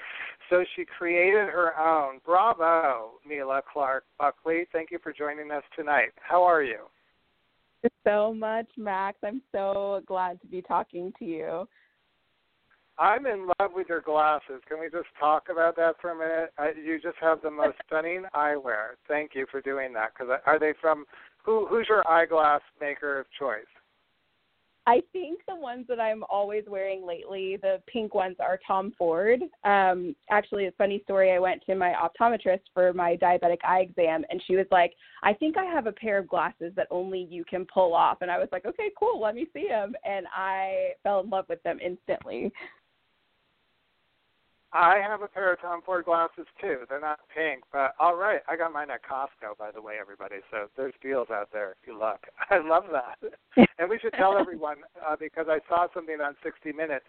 So 0.51 0.65
she 0.77 0.85
created 0.85 1.49
her 1.49 1.79
own. 1.79 2.21
Bravo, 2.25 3.13
Mila 3.27 3.63
Clarke 3.73 4.05
Buckley. 4.19 4.67
Thank 4.73 4.91
you 4.91 4.99
for 5.03 5.13
joining 5.13 5.51
us 5.51 5.65
tonight. 5.77 6.11
How 6.17 6.45
are 6.45 6.63
you? 6.63 6.79
so 8.05 8.35
much, 8.35 8.67
Max. 8.77 9.19
I'm 9.23 9.43
so 9.53 10.03
glad 10.07 10.41
to 10.41 10.47
be 10.47 10.63
talking 10.63 11.13
to 11.19 11.25
you. 11.25 11.69
I'm 12.99 13.27
in 13.27 13.47
love 13.61 13.71
with 13.75 13.89
your 13.89 14.01
glasses. 14.01 14.61
Can 14.69 14.81
we 14.81 14.87
just 14.91 15.09
talk 15.21 15.45
about 15.51 15.77
that 15.77 15.97
for 16.01 16.11
a 16.11 16.19
minute? 16.19 16.53
I, 16.59 16.73
you 16.85 17.01
just 17.01 17.17
have 17.21 17.41
the 17.43 17.51
most 17.51 17.77
stunning 17.87 18.25
eyewear. 18.35 18.97
Thank 19.07 19.33
you 19.35 19.47
for 19.51 19.61
doing 19.61 19.93
that. 19.93 20.11
Because 20.15 20.41
are 20.45 20.59
they 20.59 20.73
from 20.81 21.05
who? 21.45 21.67
Who's 21.69 21.87
your 21.89 22.07
eyeglass 22.09 22.63
maker 22.81 23.21
of 23.21 23.27
choice? 23.39 23.67
I 24.89 25.03
think 25.13 25.41
the 25.47 25.55
ones 25.55 25.85
that 25.91 26.01
I'm 26.01 26.25
always 26.31 26.65
wearing 26.67 27.07
lately, 27.07 27.59
the 27.61 27.83
pink 27.87 28.15
ones, 28.15 28.37
are 28.41 28.59
Tom 28.67 28.95
Ford. 28.97 29.43
Um, 29.63 30.17
actually, 30.31 30.67
a 30.67 30.73
funny 30.73 31.03
story. 31.05 31.31
I 31.31 31.39
went 31.39 31.63
to 31.67 31.75
my 31.75 31.93
optometrist 31.93 32.63
for 32.73 32.95
my 32.95 33.15
diabetic 33.17 33.59
eye 33.65 33.81
exam, 33.81 34.25
and 34.31 34.43
she 34.47 34.57
was 34.57 34.65
like, 34.71 34.95
"I 35.23 35.35
think 35.35 35.59
I 35.59 35.67
have 35.67 35.87
a 35.87 35.93
pair 35.93 36.17
of 36.17 36.27
glasses 36.27 36.73
that 36.77 36.87
only 36.91 37.21
you 37.31 37.45
can 37.45 37.67
pull 37.67 37.93
off." 37.93 38.23
And 38.23 38.31
I 38.31 38.39
was 38.39 38.49
like, 38.51 38.65
"Okay, 38.65 38.91
cool. 38.99 39.21
Let 39.21 39.35
me 39.35 39.47
see 39.53 39.69
them." 39.69 39.95
And 40.05 40.27
I 40.35 40.95
fell 41.03 41.21
in 41.21 41.29
love 41.29 41.45
with 41.51 41.63
them 41.65 41.79
instantly. 41.85 42.51
I 44.73 44.99
have 45.07 45.23
a 45.23 45.29
pair 45.29 45.53
of 45.53 45.61
Tom 45.61 45.81
Ford 45.85 46.05
glasses 46.05 46.47
too. 46.61 46.81
They're 46.89 47.01
not 47.01 47.21
pink, 47.35 47.63
but 47.73 47.95
all 47.99 48.17
right. 48.17 48.41
I 48.49 48.57
got 48.57 48.73
mine 48.73 48.91
at 48.91 49.01
Costco, 49.03 49.57
by 49.59 49.71
the 49.71 49.81
way, 49.81 49.95
everybody. 50.01 50.37
So 50.51 50.69
there's 50.77 50.93
deals 51.03 51.29
out 51.31 51.49
there 51.53 51.71
if 51.71 51.87
you 51.87 51.99
look. 51.99 52.27
I 52.51 52.59
love 52.59 52.85
that. 52.93 53.19
and 53.79 53.89
we 53.89 53.99
should 53.99 54.13
tell 54.13 54.37
everyone 54.37 54.77
uh, 55.07 55.17
because 55.19 55.47
I 55.49 55.61
saw 55.69 55.87
something 55.95 56.21
on 56.21 56.35
60 56.43 56.73
Minutes. 56.73 57.07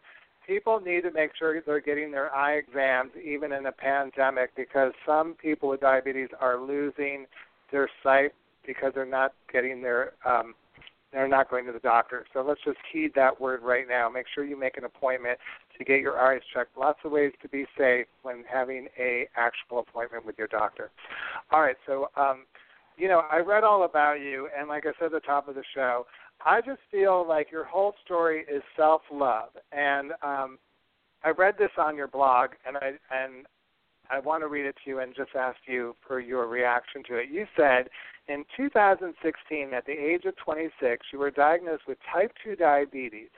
People 0.48 0.80
need 0.80 1.02
to 1.02 1.12
make 1.12 1.32
sure 1.38 1.62
they're 1.62 1.82
getting 1.82 2.12
their 2.12 2.34
eye 2.34 2.54
exams 2.54 3.12
even 3.24 3.52
in 3.52 3.66
a 3.66 3.72
pandemic 3.72 4.56
because 4.56 4.94
some 5.06 5.36
people 5.36 5.70
with 5.70 5.82
diabetes 5.82 6.30
are 6.40 6.60
losing 6.60 7.26
their 7.72 7.90
sight 8.02 8.32
because 8.66 8.94
they're 8.96 9.06
not 9.06 9.34
getting 9.52 9.82
their 9.82 10.14
um, 10.26 10.56
they're 11.12 11.28
not 11.28 11.50
going 11.50 11.66
to 11.66 11.72
the 11.72 11.80
doctor. 11.80 12.26
So 12.34 12.44
let's 12.48 12.62
just 12.64 12.78
heed 12.92 13.12
that 13.16 13.40
word 13.40 13.62
right 13.64 13.86
now. 13.88 14.10
Make 14.10 14.26
sure 14.34 14.44
you 14.44 14.60
make 14.60 14.78
an 14.78 14.84
appointment 14.84 15.40
to 15.78 15.84
get 15.84 16.02
your 16.02 16.20
eyes 16.20 16.42
checked. 16.54 16.78
Lots 16.78 17.00
of 17.04 17.12
ways 17.12 17.32
to 17.42 17.50
be 17.50 17.66
safe 17.78 18.06
when 18.22 18.44
having 18.52 18.88
a 19.00 19.28
actual 19.36 19.80
appointment 19.80 20.26
with 20.26 20.38
your 20.38 20.48
doctor. 20.48 20.92
All 21.52 21.62
right, 21.62 21.78
so 21.88 22.10
um, 22.16 22.46
you 22.98 23.08
know, 23.08 23.24
I 23.32 23.38
read 23.40 23.64
all 23.64 23.86
about 23.86 24.20
you, 24.20 24.50
and 24.58 24.68
like 24.68 24.86
I 24.86 24.92
said 25.00 25.08
at 25.08 25.12
the 25.14 25.20
top 25.22 25.48
of 25.48 25.56
the 25.56 25.64
show, 25.74 26.06
I 26.46 26.62
just 26.62 26.82
feel 26.92 27.26
like 27.28 27.52
your 27.52 27.64
whole 27.64 27.96
story 28.06 28.46
is 28.52 28.62
self-love, 28.78 29.50
and 29.72 30.12
um, 30.22 30.58
I 31.24 31.32
read 31.32 31.56
this 31.58 31.72
on 31.78 31.96
your 31.96 32.08
blog, 32.08 32.52
and 32.66 32.78
I 32.78 32.92
and 33.12 33.46
I 34.10 34.20
want 34.20 34.44
to 34.44 34.48
read 34.48 34.66
it 34.66 34.76
to 34.84 34.90
you 34.90 35.00
and 35.00 35.16
just 35.16 35.32
ask 35.38 35.58
you 35.68 35.96
for 36.08 36.20
your 36.20 36.48
reaction 36.48 37.04
to 37.10 37.16
it. 37.16 37.30
You 37.30 37.46
said 37.56 37.90
in 38.28 38.44
2016, 38.58 39.74
at 39.74 39.86
the 39.86 39.92
age 39.92 40.26
of 40.26 40.36
26, 40.38 41.06
you 41.12 41.20
were 41.20 41.32
diagnosed 41.32 41.84
with 41.88 41.98
type 42.12 42.32
2 42.44 42.56
diabetes. 42.56 43.30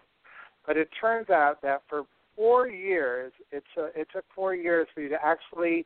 But 0.66 0.78
it 0.78 0.90
turns 1.00 1.30
out 1.30 1.62
that 1.63 1.82
for 1.90 2.04
four 2.36 2.68
years, 2.68 3.32
it's 3.51 3.66
a, 3.78 3.88
it 4.00 4.08
took 4.13 4.25
four 4.34 4.54
years 4.56 4.88
for 4.94 5.01
you 5.01 5.10
to 5.10 5.18
actually 5.24 5.86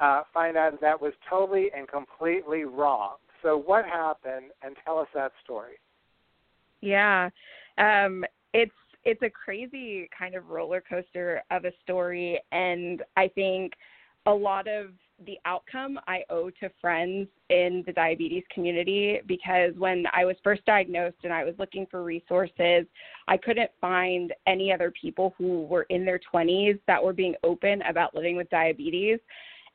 uh, 0.00 0.22
find 0.32 0.56
out 0.56 0.80
that 0.80 1.00
was 1.00 1.12
totally 1.28 1.70
and 1.76 1.88
completely 1.88 2.64
wrong. 2.64 3.16
So 3.42 3.56
what 3.56 3.84
happened? 3.84 4.46
And 4.62 4.76
tell 4.84 4.98
us 4.98 5.08
that 5.14 5.32
story. 5.44 5.74
Yeah, 6.80 7.30
um, 7.78 8.24
it's 8.52 8.72
it's 9.04 9.22
a 9.22 9.30
crazy 9.30 10.08
kind 10.16 10.34
of 10.34 10.48
roller 10.48 10.80
coaster 10.80 11.42
of 11.50 11.64
a 11.64 11.72
story, 11.82 12.40
and 12.52 13.02
I 13.16 13.28
think 13.28 13.72
a 14.26 14.32
lot 14.32 14.68
of 14.68 14.90
the 15.26 15.38
outcome 15.44 15.98
I 16.06 16.22
owe 16.30 16.50
to 16.60 16.70
friends 16.80 17.28
in 17.48 17.82
the 17.86 17.92
diabetes 17.92 18.42
community 18.52 19.20
because 19.26 19.72
when 19.76 20.04
I 20.12 20.24
was 20.24 20.36
first 20.42 20.64
diagnosed 20.64 21.18
and 21.24 21.32
I 21.32 21.44
was 21.44 21.54
looking 21.58 21.86
for 21.90 22.02
resources, 22.02 22.86
I 23.28 23.36
couldn't 23.36 23.70
find 23.80 24.32
any 24.46 24.72
other 24.72 24.92
people 25.00 25.34
who 25.38 25.64
were 25.64 25.86
in 25.90 26.04
their 26.04 26.20
20s 26.32 26.78
that 26.86 27.02
were 27.02 27.12
being 27.12 27.34
open 27.44 27.82
about 27.82 28.14
living 28.14 28.36
with 28.36 28.50
diabetes. 28.50 29.18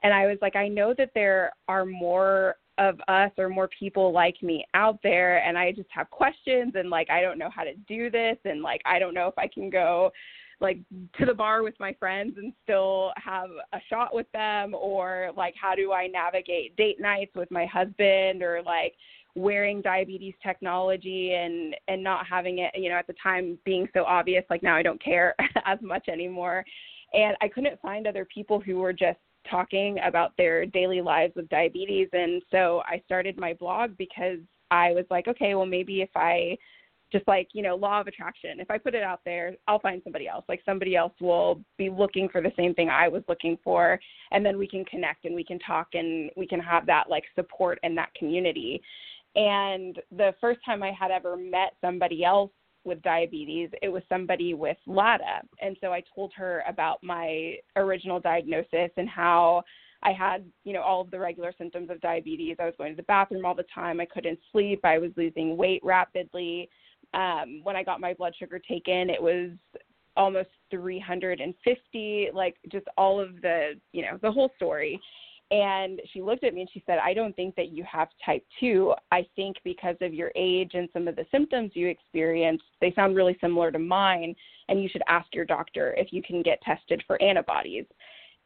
And 0.03 0.13
I 0.13 0.27
was 0.27 0.37
like, 0.41 0.55
I 0.55 0.67
know 0.67 0.93
that 0.97 1.11
there 1.15 1.51
are 1.67 1.85
more 1.85 2.57
of 2.77 2.99
us 3.07 3.31
or 3.37 3.49
more 3.49 3.69
people 3.79 4.11
like 4.11 4.41
me 4.43 4.65
out 4.75 4.99
there 5.01 5.39
and 5.39 5.57
I 5.57 5.71
just 5.71 5.89
have 5.89 6.11
questions 6.11 6.73
and 6.75 6.91
like 6.91 7.09
I 7.09 7.21
don't 7.21 7.39
know 7.39 7.49
how 7.49 7.63
to 7.63 7.73
do 7.87 8.11
this 8.11 8.37
and 8.45 8.61
like 8.61 8.81
I 8.85 8.99
don't 8.99 9.15
know 9.15 9.27
if 9.27 9.37
I 9.37 9.47
can 9.47 9.71
go 9.71 10.11
like 10.59 10.79
to 11.19 11.25
the 11.25 11.33
bar 11.33 11.63
with 11.63 11.75
my 11.79 11.93
friends 11.99 12.35
and 12.37 12.53
still 12.63 13.11
have 13.17 13.49
a 13.73 13.79
shot 13.89 14.13
with 14.13 14.31
them? 14.33 14.73
Or 14.73 15.31
like 15.35 15.53
how 15.59 15.75
do 15.75 15.91
I 15.91 16.07
navigate 16.07 16.75
date 16.75 16.99
nights 16.99 17.35
with 17.35 17.49
my 17.51 17.65
husband? 17.65 18.41
Or 18.41 18.61
like 18.65 18.93
wearing 19.37 19.81
diabetes 19.81 20.33
technology 20.41 21.33
and 21.33 21.75
and 21.87 22.03
not 22.03 22.25
having 22.25 22.57
it 22.57 22.71
you 22.73 22.89
know 22.89 22.95
at 22.95 23.05
the 23.05 23.13
time 23.21 23.57
being 23.65 23.87
so 23.93 24.03
obvious 24.03 24.43
like 24.49 24.63
now 24.63 24.75
I 24.75 24.81
don't 24.81 25.01
care 25.01 25.35
as 25.65 25.77
much 25.81 26.09
anymore. 26.09 26.65
And 27.13 27.37
I 27.39 27.47
couldn't 27.47 27.79
find 27.81 28.07
other 28.07 28.25
people 28.25 28.59
who 28.59 28.77
were 28.77 28.93
just 28.93 29.19
talking 29.49 29.97
about 30.03 30.35
their 30.37 30.65
daily 30.65 31.01
lives 31.01 31.33
with 31.35 31.47
diabetes. 31.47 32.09
And 32.11 32.41
so 32.51 32.81
I 32.85 33.01
started 33.05 33.37
my 33.37 33.53
blog 33.53 33.95
because 33.97 34.39
I 34.71 34.91
was 34.91 35.05
like 35.11 35.27
okay 35.27 35.53
well 35.53 35.67
maybe 35.67 36.01
if 36.01 36.09
I 36.15 36.57
just 37.11 37.27
like 37.27 37.47
you 37.53 37.61
know 37.61 37.75
law 37.75 38.01
of 38.01 38.07
attraction 38.07 38.59
if 38.59 38.69
i 38.69 38.77
put 38.77 38.95
it 38.95 39.03
out 39.03 39.21
there 39.25 39.55
i'll 39.67 39.79
find 39.79 40.01
somebody 40.03 40.27
else 40.27 40.43
like 40.49 40.61
somebody 40.65 40.95
else 40.95 41.13
will 41.21 41.61
be 41.77 41.89
looking 41.89 42.27
for 42.29 42.41
the 42.41 42.51
same 42.57 42.73
thing 42.73 42.89
i 42.89 43.07
was 43.07 43.23
looking 43.27 43.57
for 43.63 43.99
and 44.31 44.45
then 44.45 44.57
we 44.57 44.67
can 44.67 44.83
connect 44.85 45.25
and 45.25 45.35
we 45.35 45.43
can 45.43 45.59
talk 45.59 45.87
and 45.93 46.29
we 46.35 46.47
can 46.47 46.59
have 46.59 46.85
that 46.85 47.09
like 47.09 47.23
support 47.35 47.79
in 47.83 47.95
that 47.95 48.13
community 48.15 48.81
and 49.35 49.99
the 50.11 50.33
first 50.41 50.59
time 50.65 50.83
i 50.83 50.91
had 50.91 51.11
ever 51.11 51.37
met 51.37 51.73
somebody 51.81 52.23
else 52.23 52.51
with 52.83 53.01
diabetes 53.01 53.69
it 53.81 53.89
was 53.89 54.03
somebody 54.09 54.53
with 54.53 54.77
lada 54.85 55.41
and 55.61 55.77
so 55.81 55.91
i 55.91 56.01
told 56.13 56.31
her 56.35 56.63
about 56.67 57.01
my 57.03 57.55
original 57.75 58.19
diagnosis 58.19 58.91
and 58.97 59.09
how 59.09 59.63
I 60.03 60.11
had, 60.11 60.45
you 60.63 60.73
know, 60.73 60.83
all 60.83 61.01
of 61.01 61.09
the 61.09 61.17
regular 61.17 61.51
symptoms 61.57 61.89
of 61.89 61.99
diabetes. 62.01 62.57
I 62.59 62.65
was 62.65 62.75
going 62.77 62.91
to 62.91 62.95
the 62.95 63.03
bathroom 63.03 63.45
all 63.45 63.55
the 63.55 63.65
time. 63.73 63.99
I 63.99 64.05
couldn't 64.05 64.37
sleep. 64.51 64.81
I 64.83 64.99
was 64.99 65.09
losing 65.17 65.57
weight 65.57 65.81
rapidly 65.83 66.69
um, 67.13 67.61
when 67.63 67.75
I 67.75 67.83
got 67.83 67.99
my 67.99 68.13
blood 68.13 68.33
sugar 68.37 68.59
taken, 68.59 69.09
it 69.09 69.21
was 69.21 69.51
almost 70.15 70.49
350, 70.71 72.29
like 72.33 72.55
just 72.71 72.87
all 72.97 73.19
of 73.19 73.41
the, 73.41 73.73
you 73.93 74.01
know, 74.01 74.17
the 74.21 74.31
whole 74.31 74.51
story. 74.55 74.99
And 75.49 76.01
she 76.11 76.21
looked 76.21 76.43
at 76.43 76.53
me 76.53 76.61
and 76.61 76.69
she 76.73 76.83
said, 76.85 76.99
I 77.01 77.13
don't 77.13 77.35
think 77.35 77.55
that 77.55 77.69
you 77.69 77.85
have 77.89 78.09
type 78.25 78.43
2. 78.59 78.93
I 79.11 79.25
think 79.35 79.55
because 79.63 79.95
of 80.01 80.13
your 80.13 80.31
age 80.35 80.71
and 80.73 80.89
some 80.91 81.07
of 81.07 81.15
the 81.15 81.25
symptoms 81.31 81.71
you 81.73 81.87
experienced, 81.87 82.65
they 82.81 82.91
sound 82.93 83.15
really 83.15 83.37
similar 83.39 83.71
to 83.71 83.79
mine. 83.79 84.35
And 84.67 84.83
you 84.83 84.89
should 84.89 85.03
ask 85.07 85.33
your 85.33 85.45
doctor 85.45 85.93
if 85.97 86.11
you 86.11 86.21
can 86.21 86.41
get 86.41 86.61
tested 86.63 87.01
for 87.07 87.21
antibodies. 87.21 87.85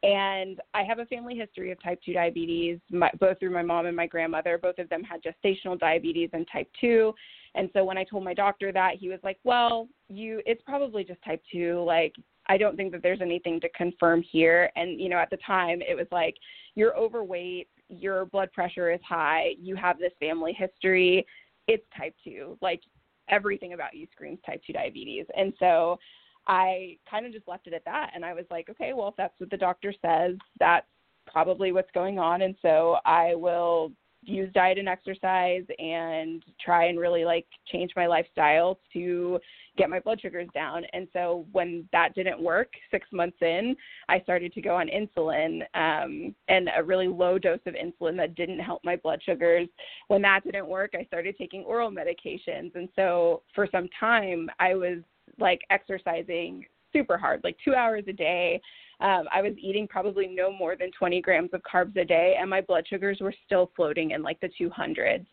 And 0.04 0.60
I 0.74 0.82
have 0.84 1.00
a 1.00 1.06
family 1.06 1.36
history 1.36 1.72
of 1.72 1.82
type 1.82 2.00
2 2.04 2.12
diabetes, 2.12 2.78
my, 2.90 3.10
both 3.18 3.40
through 3.40 3.50
my 3.50 3.62
mom 3.62 3.86
and 3.86 3.96
my 3.96 4.06
grandmother. 4.06 4.58
Both 4.58 4.78
of 4.78 4.88
them 4.88 5.02
had 5.02 5.22
gestational 5.22 5.78
diabetes 5.78 6.30
and 6.32 6.46
type 6.52 6.68
2. 6.80 7.12
And 7.54 7.68
so 7.72 7.84
when 7.84 7.98
I 7.98 8.04
told 8.04 8.24
my 8.24 8.34
doctor 8.34 8.72
that, 8.72 8.96
he 8.96 9.08
was 9.08 9.20
like, 9.22 9.38
"Well, 9.44 9.88
you 10.08 10.40
it's 10.46 10.62
probably 10.62 11.04
just 11.04 11.22
type 11.22 11.42
2. 11.52 11.82
Like 11.86 12.14
I 12.46 12.56
don't 12.56 12.76
think 12.76 12.92
that 12.92 13.02
there's 13.02 13.20
anything 13.20 13.60
to 13.60 13.68
confirm 13.70 14.22
here." 14.22 14.70
And 14.76 15.00
you 15.00 15.08
know, 15.08 15.18
at 15.18 15.30
the 15.30 15.38
time, 15.38 15.82
it 15.82 15.96
was 15.96 16.06
like, 16.10 16.34
"You're 16.74 16.96
overweight, 16.96 17.68
your 17.88 18.26
blood 18.26 18.52
pressure 18.52 18.90
is 18.90 19.00
high, 19.06 19.54
you 19.58 19.76
have 19.76 19.98
this 19.98 20.12
family 20.20 20.52
history, 20.52 21.26
it's 21.68 21.84
type 21.96 22.14
2." 22.24 22.58
Like 22.62 22.82
everything 23.28 23.72
about 23.72 23.94
you 23.94 24.06
screams 24.12 24.38
type 24.44 24.62
2 24.66 24.72
diabetes. 24.72 25.26
And 25.36 25.52
so 25.58 25.98
I 26.46 26.98
kind 27.08 27.26
of 27.26 27.32
just 27.32 27.48
left 27.48 27.66
it 27.66 27.74
at 27.74 27.84
that. 27.84 28.10
And 28.14 28.24
I 28.24 28.34
was 28.34 28.44
like, 28.50 28.68
okay, 28.68 28.92
well, 28.92 29.08
if 29.08 29.16
that's 29.16 29.38
what 29.38 29.50
the 29.50 29.56
doctor 29.56 29.94
says, 30.02 30.36
that's 30.58 30.86
probably 31.26 31.72
what's 31.72 31.90
going 31.92 32.18
on. 32.18 32.42
And 32.42 32.54
so 32.62 32.96
I 33.04 33.34
will 33.34 33.92
use 34.24 34.50
diet 34.52 34.78
and 34.78 34.88
exercise 34.88 35.64
and 35.78 36.44
try 36.64 36.86
and 36.86 36.98
really 36.98 37.24
like 37.24 37.46
change 37.70 37.90
my 37.96 38.06
lifestyle 38.06 38.78
to 38.92 39.38
get 39.76 39.90
my 39.90 40.00
blood 40.00 40.20
sugars 40.20 40.48
down. 40.54 40.84
And 40.92 41.08
so 41.12 41.46
when 41.52 41.88
that 41.92 42.14
didn't 42.14 42.40
work, 42.40 42.68
six 42.90 43.06
months 43.12 43.38
in, 43.40 43.74
I 44.08 44.20
started 44.20 44.52
to 44.52 44.60
go 44.60 44.76
on 44.76 44.88
insulin 44.88 45.62
um, 45.74 46.34
and 46.48 46.68
a 46.76 46.82
really 46.82 47.08
low 47.08 47.38
dose 47.38 47.60
of 47.66 47.74
insulin 47.74 48.16
that 48.18 48.34
didn't 48.34 48.60
help 48.60 48.84
my 48.84 48.96
blood 48.96 49.20
sugars. 49.24 49.68
When 50.08 50.22
that 50.22 50.44
didn't 50.44 50.68
work, 50.68 50.92
I 50.94 51.04
started 51.04 51.36
taking 51.38 51.64
oral 51.64 51.90
medications. 51.90 52.74
And 52.74 52.88
so 52.94 53.42
for 53.54 53.66
some 53.72 53.88
time, 53.98 54.48
I 54.60 54.74
was 54.74 54.98
like 55.38 55.62
exercising 55.70 56.66
super 56.92 57.16
hard, 57.16 57.40
like 57.42 57.56
two 57.64 57.74
hours 57.74 58.04
a 58.08 58.12
day. 58.12 58.60
Um, 59.02 59.24
I 59.32 59.42
was 59.42 59.52
eating 59.58 59.88
probably 59.88 60.28
no 60.28 60.52
more 60.52 60.76
than 60.76 60.92
20 60.96 61.20
grams 61.22 61.50
of 61.52 61.60
carbs 61.62 61.96
a 61.96 62.04
day, 62.04 62.36
and 62.40 62.48
my 62.48 62.60
blood 62.60 62.86
sugars 62.88 63.18
were 63.20 63.34
still 63.44 63.72
floating 63.74 64.12
in 64.12 64.22
like 64.22 64.40
the 64.40 64.50
200s. 64.60 65.26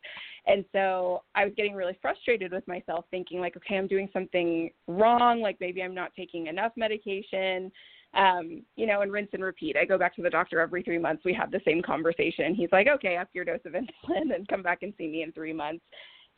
And 0.47 0.65
so 0.71 1.21
I 1.35 1.45
was 1.45 1.53
getting 1.55 1.75
really 1.75 1.97
frustrated 2.01 2.51
with 2.51 2.67
myself, 2.67 3.05
thinking, 3.11 3.39
like, 3.39 3.55
okay, 3.55 3.77
I'm 3.77 3.87
doing 3.87 4.09
something 4.11 4.71
wrong. 4.87 5.41
Like 5.41 5.57
maybe 5.59 5.83
I'm 5.83 5.93
not 5.93 6.15
taking 6.15 6.47
enough 6.47 6.71
medication. 6.75 7.71
Um, 8.15 8.63
you 8.75 8.87
know, 8.87 9.01
and 9.01 9.11
rinse 9.11 9.29
and 9.33 9.43
repeat. 9.43 9.77
I 9.77 9.85
go 9.85 9.95
back 9.95 10.15
to 10.15 10.23
the 10.23 10.31
doctor 10.31 10.59
every 10.59 10.81
three 10.81 10.97
months. 10.97 11.21
We 11.23 11.33
have 11.35 11.51
the 11.51 11.61
same 11.63 11.83
conversation. 11.83 12.55
He's 12.55 12.71
like, 12.71 12.87
okay, 12.87 13.17
up 13.17 13.29
your 13.33 13.45
dose 13.45 13.59
of 13.65 13.73
insulin 13.73 14.33
and 14.33 14.47
come 14.47 14.63
back 14.63 14.81
and 14.81 14.91
see 14.97 15.05
me 15.05 15.21
in 15.21 15.31
three 15.31 15.53
months. 15.53 15.85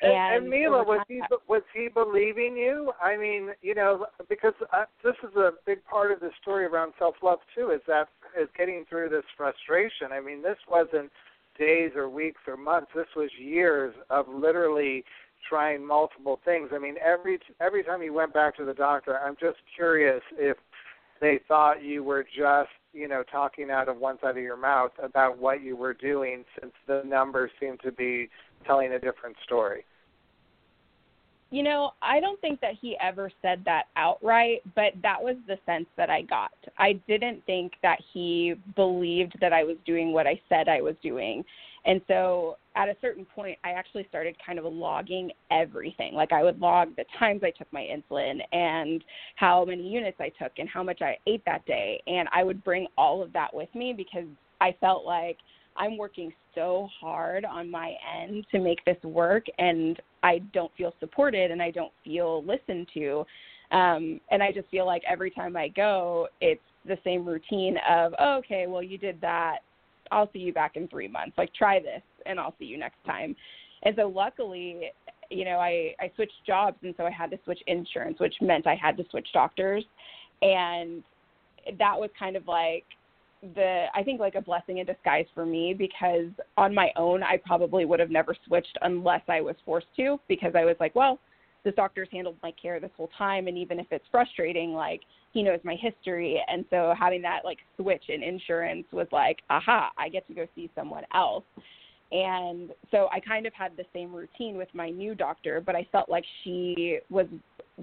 And, 0.02 0.12
And, 0.12 0.44
and 0.44 0.50
Mila, 0.50 0.84
was 0.84 1.06
he 1.08 1.22
was 1.48 1.62
he 1.74 1.88
believing 1.88 2.58
you? 2.58 2.92
I 3.02 3.18
mean, 3.18 3.50
you 3.62 3.76
know, 3.76 4.08
because 4.30 4.54
uh, 4.74 4.86
this 5.04 5.16
is 5.24 5.36
a 5.36 5.52
big 5.66 5.84
part 5.86 6.12
of 6.12 6.20
the 6.20 6.32
story 6.42 6.66
around 6.66 6.94
self 6.98 7.16
love 7.22 7.40
too. 7.56 7.70
Is 7.72 7.82
that 7.88 8.08
is 8.40 8.50
getting 8.58 8.86
through 8.90 9.10
this 9.10 9.26
frustration. 9.38 10.12
I 10.12 10.20
mean, 10.20 10.42
this 10.42 10.58
wasn't 10.70 11.12
days 11.58 11.92
or 11.96 12.10
weeks 12.10 12.42
or 12.48 12.58
months. 12.58 12.92
This 12.96 13.08
was 13.16 13.30
years 13.40 13.94
of 14.10 14.28
literally 14.28 15.04
trying 15.48 15.86
multiple 15.86 16.40
things. 16.44 16.70
I 16.74 16.80
mean, 16.80 16.96
every 17.04 17.40
every 17.60 17.84
time 17.84 18.02
you 18.02 18.14
went 18.14 18.34
back 18.34 18.58
to 18.58 18.66
the 18.66 18.74
doctor, 18.74 19.20
I'm 19.20 19.36
just 19.40 19.58
curious 19.76 20.22
if 20.38 20.58
they 21.20 21.40
thought 21.48 21.84
you 21.84 22.04
were 22.04 22.24
just 22.24 22.70
you 22.94 23.08
know 23.08 23.24
talking 23.32 23.70
out 23.70 23.88
of 23.88 23.98
one 23.98 24.18
side 24.20 24.38
of 24.38 24.44
your 24.44 24.58
mouth 24.58 24.92
about 25.02 25.38
what 25.38 25.62
you 25.62 25.76
were 25.76 25.94
doing, 25.94 26.44
since 26.60 26.74
the 26.88 27.04
numbers 27.06 27.52
seem 27.60 27.78
to 27.84 27.92
be 27.92 28.30
telling 28.66 28.94
a 28.94 29.00
different 29.00 29.36
story. 29.44 29.86
You 31.54 31.64
know, 31.64 31.92
I 32.02 32.22
don't 32.22 32.40
think 32.40 32.62
that 32.62 32.76
he 32.82 32.98
ever 33.02 33.30
said 33.42 33.62
that 33.66 33.84
outright, 33.98 34.62
but 34.74 34.94
that 35.04 35.22
was 35.22 35.36
the 35.48 35.58
sense 35.66 35.86
that 35.98 36.10
I 36.10 36.22
got. 36.22 36.52
I 36.78 36.94
didn't 37.10 37.46
think 37.46 37.74
that 37.84 38.00
he 38.14 38.56
believed 38.78 39.36
that 39.42 39.52
I 39.52 39.66
was 39.66 39.76
doing 39.86 40.14
what 40.14 40.28
I 40.28 40.40
said 40.48 40.70
I 40.70 40.82
was 40.82 40.96
doing. 41.04 41.44
And 41.86 42.00
so 42.08 42.58
at 42.76 42.88
a 42.88 42.96
certain 43.02 43.26
point, 43.26 43.58
I 43.66 43.72
actually 43.72 44.06
started 44.08 44.38
kind 44.46 44.60
of 44.60 44.66
logging 44.66 45.32
everything. 45.52 46.14
Like 46.14 46.32
I 46.32 46.42
would 46.42 46.60
log 46.60 46.96
the 46.96 47.04
times 47.20 47.42
I 47.44 47.52
took 47.52 47.72
my 47.74 47.82
insulin 47.82 48.40
and 48.54 49.04
how 49.36 49.66
many 49.66 49.86
units 49.86 50.18
I 50.22 50.30
took 50.42 50.54
and 50.58 50.70
how 50.70 50.84
much 50.84 51.02
I 51.02 51.18
ate 51.28 51.44
that 51.46 51.66
day. 51.66 52.02
And 52.08 52.30
I 52.34 52.44
would 52.44 52.64
bring 52.64 52.88
all 52.98 53.22
of 53.22 53.34
that 53.34 53.54
with 53.54 53.74
me 53.76 53.94
because 53.94 54.28
I 54.62 54.74
felt 54.80 55.06
like 55.06 55.38
I'm 55.78 55.98
working 55.98 56.34
so 56.56 56.88
hard 57.00 57.46
on 57.46 57.70
my 57.72 57.94
end 58.20 58.46
to 58.52 58.60
make 58.60 58.84
this 58.86 59.02
work 59.04 59.46
and 59.58 60.00
I 60.24 60.40
don't 60.54 60.72
feel 60.78 60.94
supported 61.00 61.52
and 61.52 61.62
I 61.62 61.72
don't 61.72 61.94
feel 62.04 62.44
listened 62.44 62.88
to. 62.94 63.26
Um, 63.72 64.20
and 64.30 64.44
I 64.44 64.52
just 64.52 64.70
feel 64.70 64.86
like 64.86 65.02
every 65.10 65.32
time 65.32 65.56
I 65.56 65.70
go, 65.70 66.28
it's 66.42 66.62
the 66.86 66.98
same 67.04 67.26
routine 67.26 67.78
of, 67.90 68.14
oh, 68.20 68.38
okay, 68.38 68.68
well, 68.68 68.84
you 68.84 68.98
did 68.98 69.20
that. 69.22 69.60
I'll 70.12 70.30
see 70.34 70.40
you 70.40 70.52
back 70.52 70.76
in 70.76 70.88
three 70.90 71.08
months. 71.08 71.38
Like, 71.38 71.54
try 71.54 71.80
this 71.80 72.02
and 72.26 72.40
I'll 72.40 72.56
see 72.60 72.66
you 72.66 72.78
next 72.78 73.04
time. 73.06 73.36
And 73.84 73.96
so, 73.96 74.08
luckily, 74.14 74.92
you 75.30 75.46
know, 75.46 75.58
I, 75.58 75.96
I 76.00 76.12
switched 76.16 76.34
jobs 76.46 76.78
and 76.84 76.94
so 76.98 77.06
I 77.06 77.12
had 77.12 77.32
to 77.32 77.40
switch 77.46 77.60
insurance, 77.68 78.20
which 78.20 78.36
meant 78.42 78.68
I 78.68 78.76
had 78.76 78.98
to 78.98 79.06
switch 79.10 79.28
doctors. 79.34 79.86
And 80.42 81.04
that 81.80 81.98
was 81.98 82.10
kind 82.20 82.36
of 82.36 82.48
like 82.48 82.84
the 83.56 83.86
I 83.96 84.04
think 84.04 84.20
like 84.20 84.36
a 84.36 84.42
blessing 84.42 84.78
in 84.78 84.86
disguise 84.86 85.26
for 85.34 85.46
me 85.46 85.74
because 85.74 86.28
on 86.58 86.74
my 86.74 86.92
own 86.96 87.24
I 87.24 87.38
probably 87.38 87.86
would 87.86 88.00
have 88.00 88.12
never 88.12 88.36
switched 88.46 88.78
unless 88.82 89.22
I 89.28 89.42
was 89.42 89.56
forced 89.66 89.88
to 89.98 90.20
because 90.28 90.54
I 90.56 90.64
was 90.64 90.76
like, 90.80 90.96
well, 90.96 91.20
this 91.64 91.74
doctor's 91.76 92.10
handled 92.12 92.38
my 92.42 92.52
care 92.60 92.80
this 92.80 92.92
whole 92.96 93.10
time 93.18 93.48
and 93.48 93.58
even 93.58 93.80
if 93.80 93.88
it's 93.92 94.06
frustrating, 94.12 94.74
like 94.74 95.02
he 95.34 95.42
knows 95.42 95.60
my 95.64 95.76
history 95.76 96.42
and 96.48 96.66
so 96.70 96.94
having 96.98 97.22
that 97.24 97.42
like 97.44 97.60
switch 97.78 98.04
in 98.10 98.22
insurance 98.22 98.86
was 98.92 99.08
like, 99.12 99.40
aha, 99.50 99.90
I 99.98 100.10
get 100.10 100.28
to 100.28 100.34
go 100.34 100.46
see 100.56 100.70
someone 100.76 101.04
else. 101.14 101.44
And 102.12 102.72
so 102.92 103.08
I 103.12 103.22
kind 103.22 103.46
of 103.46 103.54
had 103.54 103.78
the 103.78 103.86
same 103.94 104.14
routine 104.14 104.58
with 104.58 104.68
my 104.74 104.90
new 104.90 105.16
doctor, 105.16 105.62
but 105.66 105.76
I 105.76 105.88
felt 105.92 106.10
like 106.10 106.26
she 106.44 107.00
was 107.10 107.26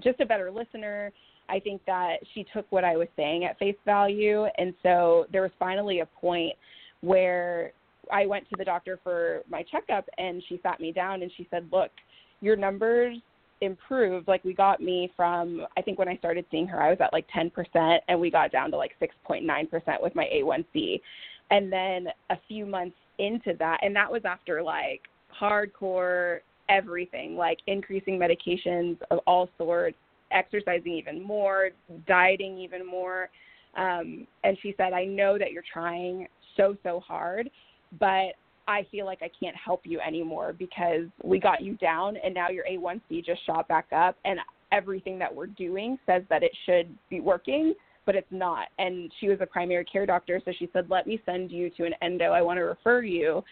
just 0.01 0.19
a 0.19 0.25
better 0.25 0.51
listener 0.51 1.11
I 1.49 1.59
think 1.59 1.81
that 1.85 2.17
she 2.33 2.45
took 2.53 2.65
what 2.71 2.83
I 2.83 2.95
was 2.95 3.07
saying 3.15 3.45
at 3.45 3.57
face 3.59 3.75
value. 3.85 4.45
And 4.57 4.73
so 4.83 5.25
there 5.31 5.41
was 5.41 5.51
finally 5.59 5.99
a 5.99 6.05
point 6.05 6.53
where 7.01 7.71
I 8.11 8.25
went 8.25 8.49
to 8.49 8.55
the 8.57 8.65
doctor 8.65 8.99
for 9.03 9.41
my 9.49 9.63
checkup 9.63 10.05
and 10.17 10.43
she 10.47 10.59
sat 10.63 10.79
me 10.79 10.91
down 10.91 11.21
and 11.21 11.31
she 11.37 11.47
said, 11.49 11.67
Look, 11.71 11.91
your 12.41 12.55
numbers 12.55 13.17
improved. 13.61 14.27
Like 14.27 14.43
we 14.43 14.53
got 14.53 14.81
me 14.81 15.11
from, 15.15 15.65
I 15.77 15.81
think 15.81 15.99
when 15.99 16.07
I 16.07 16.17
started 16.17 16.45
seeing 16.51 16.67
her, 16.67 16.81
I 16.81 16.89
was 16.89 16.97
at 17.01 17.13
like 17.13 17.27
10% 17.35 17.99
and 18.07 18.19
we 18.19 18.31
got 18.31 18.51
down 18.51 18.71
to 18.71 18.77
like 18.77 18.91
6.9% 19.01 20.01
with 20.01 20.15
my 20.15 20.27
A1C. 20.33 21.01
And 21.51 21.71
then 21.71 22.07
a 22.29 22.37
few 22.47 22.65
months 22.65 22.95
into 23.17 23.53
that, 23.59 23.79
and 23.81 23.95
that 23.95 24.11
was 24.11 24.21
after 24.23 24.61
like 24.61 25.01
hardcore 25.39 26.39
everything, 26.69 27.35
like 27.35 27.57
increasing 27.67 28.19
medications 28.19 28.97
of 29.11 29.19
all 29.25 29.49
sorts, 29.57 29.97
exercising 30.31 30.93
even 30.93 31.21
more, 31.21 31.69
dieting 32.07 32.57
even 32.59 32.85
more. 32.85 33.29
Um, 33.77 34.27
and 34.43 34.57
she 34.61 34.73
said, 34.77 34.93
I 34.93 35.05
know 35.05 35.37
that 35.37 35.51
you're 35.51 35.63
trying 35.71 36.27
so, 36.57 36.75
so 36.83 36.99
hard, 36.99 37.49
but 37.99 38.33
I 38.67 38.85
feel 38.91 39.05
like 39.05 39.19
I 39.21 39.31
can't 39.39 39.55
help 39.55 39.81
you 39.83 39.99
anymore 39.99 40.53
because 40.57 41.05
we 41.23 41.39
got 41.39 41.61
you 41.61 41.75
down 41.77 42.17
and 42.17 42.33
now 42.33 42.49
your 42.49 42.65
A1C 42.65 43.25
just 43.25 43.45
shot 43.45 43.67
back 43.67 43.87
up. 43.91 44.15
And 44.25 44.39
everything 44.71 45.17
that 45.19 45.33
we're 45.33 45.47
doing 45.47 45.97
says 46.05 46.23
that 46.29 46.43
it 46.43 46.51
should 46.65 46.87
be 47.09 47.19
working, 47.19 47.73
but 48.05 48.15
it's 48.15 48.27
not. 48.31 48.67
And 48.77 49.11
she 49.19 49.27
was 49.27 49.39
a 49.41 49.45
primary 49.45 49.85
care 49.85 50.05
doctor, 50.05 50.41
so 50.45 50.51
she 50.57 50.69
said, 50.71 50.87
Let 50.89 51.07
me 51.07 51.19
send 51.25 51.51
you 51.51 51.69
to 51.71 51.85
an 51.85 51.93
endo. 52.01 52.31
I 52.31 52.41
want 52.41 52.57
to 52.57 52.63
refer 52.63 53.01
you 53.01 53.43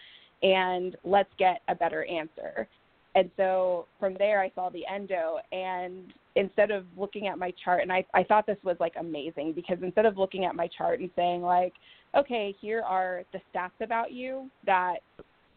and 0.42 0.96
let's 1.04 1.30
get 1.38 1.62
a 1.68 1.74
better 1.74 2.04
answer. 2.04 2.68
And 3.14 3.30
so 3.36 3.86
from 3.98 4.14
there, 4.18 4.40
I 4.40 4.52
saw 4.54 4.68
the 4.68 4.86
endo, 4.86 5.38
and 5.50 6.12
instead 6.38 6.70
of 6.70 6.84
looking 6.96 7.26
at 7.26 7.36
my 7.36 7.52
chart, 7.62 7.82
and 7.82 7.92
I, 7.92 8.04
I 8.14 8.22
thought 8.22 8.46
this 8.46 8.56
was 8.62 8.76
like 8.78 8.94
amazing 8.98 9.52
because 9.52 9.78
instead 9.82 10.06
of 10.06 10.16
looking 10.16 10.44
at 10.44 10.54
my 10.54 10.68
chart 10.68 11.00
and 11.00 11.10
saying, 11.16 11.42
like, 11.42 11.74
okay, 12.16 12.54
here 12.60 12.82
are 12.82 13.24
the 13.32 13.40
stats 13.52 13.84
about 13.84 14.12
you 14.12 14.48
that 14.64 14.98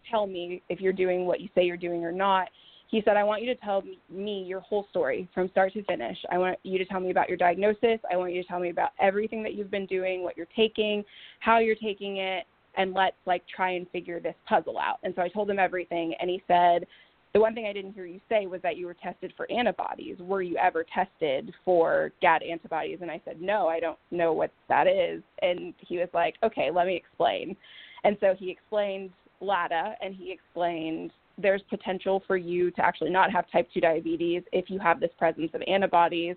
tell 0.10 0.26
me 0.26 0.62
if 0.70 0.82
you're 0.82 0.91
doing 0.91 1.26
what 1.26 1.39
you 1.39 1.48
say 1.56 1.63
you're 1.63 1.78
doing 1.78 2.04
or 2.04 2.12
not, 2.12 2.50
he 2.88 3.02
said, 3.06 3.15
I 3.15 3.24
want 3.24 3.41
you 3.41 3.54
to 3.54 3.62
tell 3.62 3.84
me 4.10 4.44
your 4.46 4.60
whole 4.60 4.86
story 4.89 5.30
from 5.34 5.50
start 5.50 5.72
to 5.74 5.84
finish. 5.84 6.17
I 6.30 6.38
want 6.38 6.58
you 6.63 6.78
to 6.78 6.84
tell 6.84 7.00
me 7.00 7.12
about 7.12 7.30
your 7.30 7.38
diagnosis. 7.38 8.00
I 8.12 8.17
want 8.17 8.34
you 8.34 8.41
to 8.41 8.48
tell 8.48 8.60
me 8.60 8.70
about 8.70 8.89
everything 9.00 9.44
that 9.44 9.54
you've 9.54 9.72
been 9.72 9.86
doing, 9.86 10.24
what 10.24 10.36
you're 10.36 10.48
taking, 10.56 11.06
how 11.39 11.60
you're 11.60 11.76
taking 11.76 12.17
it, 12.17 12.46
and 12.76 12.94
let's 12.94 13.15
like 13.26 13.44
try 13.48 13.72
and 13.72 13.89
figure 13.91 14.20
this 14.20 14.36
puzzle 14.48 14.78
out. 14.78 14.98
And 15.04 15.13
so 15.15 15.22
I 15.22 15.30
told 15.30 15.50
him 15.50 15.60
everything, 15.60 16.15
and 16.20 16.30
he 16.30 16.41
said, 16.48 16.86
the 17.34 17.39
one 17.39 17.54
thing 17.54 17.65
I 17.65 17.74
didn't 17.74 17.94
hear 17.94 18.06
you 18.06 18.20
say 18.28 18.46
was 18.46 18.62
that 18.62 18.76
you 18.76 18.86
were 18.86 18.94
tested 18.94 19.34
for 19.38 19.50
antibodies. 19.52 20.17
Were 20.20 20.41
you 20.41 20.58
ever 20.58 20.86
tested 20.94 21.54
for 21.63 22.12
GAD 22.22 22.44
antibodies? 22.44 23.00
And 23.02 23.10
I 23.10 23.22
said, 23.24 23.41
no, 23.41 23.67
I 23.67 23.80
don't 23.80 23.98
know 24.12 24.34
what 24.34 24.52
that 24.67 24.86
is. 24.88 25.24
And 25.41 25.74
he 25.80 25.98
was 25.98 26.10
like, 26.13 26.36
okay, 26.44 26.70
let 26.72 26.88
me 26.88 26.96
explain. 26.96 27.56
And 28.04 28.17
so 28.20 28.36
he 28.38 28.50
explained 28.50 29.12
LADA 29.39 29.96
and 30.02 30.13
he 30.13 30.32
explained 30.32 31.12
there's 31.38 31.62
potential 31.70 32.22
for 32.28 32.36
you 32.36 32.70
to 32.72 32.84
actually 32.84 33.10
not 33.10 33.32
have 33.32 33.50
type 33.50 33.70
2 33.74 33.80
diabetes 33.80 34.44
if 34.52 34.70
you 34.70 34.80
have 34.80 35.00
this 35.00 35.12
presence 35.17 35.52
of 35.54 35.62
antibodies, 35.67 36.36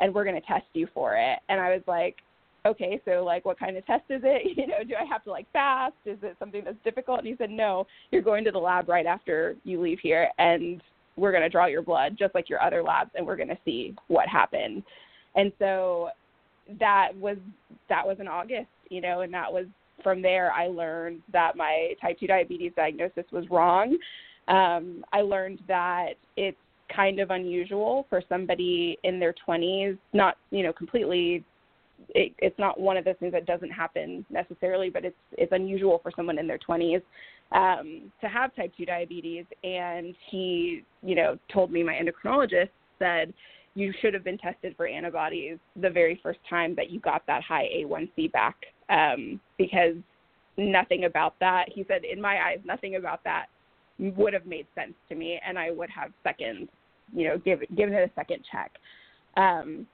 and 0.00 0.14
we're 0.14 0.24
going 0.24 0.40
to 0.40 0.46
test 0.46 0.64
you 0.72 0.88
for 0.94 1.16
it. 1.16 1.38
And 1.50 1.60
I 1.60 1.70
was 1.70 1.82
like, 1.86 2.16
okay, 2.66 3.00
so 3.04 3.24
like 3.24 3.44
what 3.44 3.58
kind 3.58 3.76
of 3.76 3.86
test 3.86 4.04
is 4.10 4.22
it? 4.24 4.56
You 4.60 4.66
know, 4.66 4.84
do 4.86 4.94
I 5.00 5.04
have 5.04 5.24
to 5.24 5.30
like 5.30 5.50
fast? 5.52 5.94
Is 6.04 6.18
it 6.22 6.36
something 6.38 6.62
that's 6.64 6.76
difficult? 6.84 7.20
And 7.20 7.28
he 7.28 7.34
said, 7.38 7.50
no, 7.50 7.86
you're 8.10 8.22
going 8.22 8.44
to 8.44 8.50
the 8.50 8.58
lab 8.58 8.88
right 8.88 9.06
after 9.06 9.56
you 9.64 9.80
leave 9.80 9.98
here 10.02 10.28
and 10.38 10.82
we're 11.16 11.30
going 11.30 11.42
to 11.42 11.48
draw 11.48 11.66
your 11.66 11.82
blood 11.82 12.16
just 12.18 12.34
like 12.34 12.48
your 12.48 12.60
other 12.62 12.82
labs 12.82 13.10
and 13.14 13.26
we're 13.26 13.36
going 13.36 13.48
to 13.48 13.58
see 13.64 13.94
what 14.08 14.28
happened. 14.28 14.82
And 15.34 15.52
so 15.58 16.10
that 16.78 17.16
was 17.16 17.36
that 17.88 18.06
was 18.06 18.18
in 18.20 18.28
August, 18.28 18.68
you 18.90 19.00
know, 19.00 19.20
and 19.20 19.32
that 19.32 19.52
was 19.52 19.66
from 20.02 20.22
there 20.22 20.52
I 20.52 20.66
learned 20.66 21.22
that 21.32 21.56
my 21.56 21.94
type 22.00 22.18
2 22.20 22.26
diabetes 22.26 22.72
diagnosis 22.76 23.24
was 23.32 23.44
wrong. 23.50 23.96
Um, 24.48 25.04
I 25.12 25.20
learned 25.20 25.60
that 25.68 26.14
it's 26.36 26.56
kind 26.94 27.20
of 27.20 27.30
unusual 27.30 28.06
for 28.08 28.22
somebody 28.28 28.98
in 29.04 29.20
their 29.20 29.34
20s, 29.46 29.96
not, 30.12 30.36
you 30.50 30.62
know, 30.62 30.72
completely 30.72 31.44
it, 32.10 32.32
it's 32.38 32.58
not 32.58 32.80
one 32.80 32.96
of 32.96 33.04
those 33.04 33.14
things 33.20 33.32
that 33.32 33.46
doesn't 33.46 33.70
happen 33.70 34.24
necessarily, 34.30 34.90
but 34.90 35.04
it's 35.04 35.16
it's 35.32 35.52
unusual 35.52 36.00
for 36.02 36.12
someone 36.14 36.38
in 36.38 36.46
their 36.46 36.58
20s 36.58 37.02
um, 37.52 38.10
to 38.20 38.28
have 38.28 38.54
type 38.54 38.72
2 38.76 38.84
diabetes. 38.86 39.44
And 39.64 40.14
he, 40.30 40.84
you 41.02 41.14
know, 41.14 41.38
told 41.52 41.70
me 41.70 41.82
my 41.82 41.94
endocrinologist 41.94 42.70
said 42.98 43.32
you 43.74 43.92
should 44.00 44.14
have 44.14 44.24
been 44.24 44.38
tested 44.38 44.74
for 44.76 44.86
antibodies 44.86 45.58
the 45.80 45.90
very 45.90 46.18
first 46.22 46.40
time 46.48 46.74
that 46.74 46.90
you 46.90 47.00
got 47.00 47.26
that 47.26 47.42
high 47.42 47.68
A1C 47.76 48.32
back 48.32 48.56
um, 48.88 49.40
because 49.58 49.94
nothing 50.56 51.04
about 51.04 51.34
that. 51.40 51.66
He 51.72 51.84
said, 51.86 52.02
in 52.04 52.20
my 52.20 52.40
eyes, 52.40 52.58
nothing 52.64 52.96
about 52.96 53.22
that 53.24 53.46
would 53.98 54.32
have 54.32 54.46
made 54.46 54.66
sense 54.74 54.94
to 55.08 55.14
me, 55.14 55.38
and 55.46 55.58
I 55.58 55.70
would 55.70 55.90
have 55.90 56.10
second, 56.22 56.68
you 57.14 57.28
know, 57.28 57.38
give 57.38 57.60
given 57.76 57.94
it 57.94 58.10
a 58.10 58.14
second 58.14 58.44
check. 58.50 58.72
Um, 59.36 59.86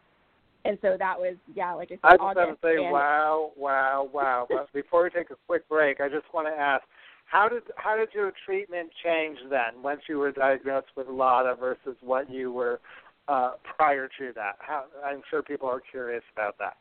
and 0.67 0.79
so 0.83 0.97
that 0.99 1.19
was 1.19 1.37
yeah, 1.55 1.73
like 1.73 1.89
I 1.89 1.95
said, 1.95 2.01
I 2.03 2.11
just 2.13 2.23
August, 2.23 2.47
have 2.49 2.61
to 2.61 2.67
say, 2.67 2.85
and 2.85 2.93
wow, 2.93 3.53
wow, 3.57 4.09
wow. 4.13 4.47
but 4.49 4.73
before 4.73 5.05
we 5.05 5.11
take 5.11 5.31
a 5.31 5.37
quick 5.47 5.69
break, 5.69 6.01
I 6.01 6.09
just 6.09 6.27
want 6.35 6.47
to 6.49 6.53
ask, 6.53 6.83
how 7.27 7.49
did 7.49 7.63
how 7.77 7.97
did 7.97 8.09
your 8.15 8.33
treatment 8.45 8.91
change 9.05 9.39
then, 9.51 9.83
once 9.83 10.01
you 10.09 10.19
were 10.19 10.33
diagnosed 10.33 10.89
with 10.97 11.09
LADA 11.09 11.57
versus 11.59 11.97
what 12.01 12.31
you 12.31 12.53
were 12.53 12.81
uh, 13.29 13.53
prior 13.77 14.09
to 14.19 14.33
that? 14.35 14.57
How, 14.59 14.85
I'm 15.05 15.23
sure 15.31 15.43
people 15.43 15.69
are 15.69 15.81
curious 15.81 16.23
about 16.33 16.57
that. 16.59 16.77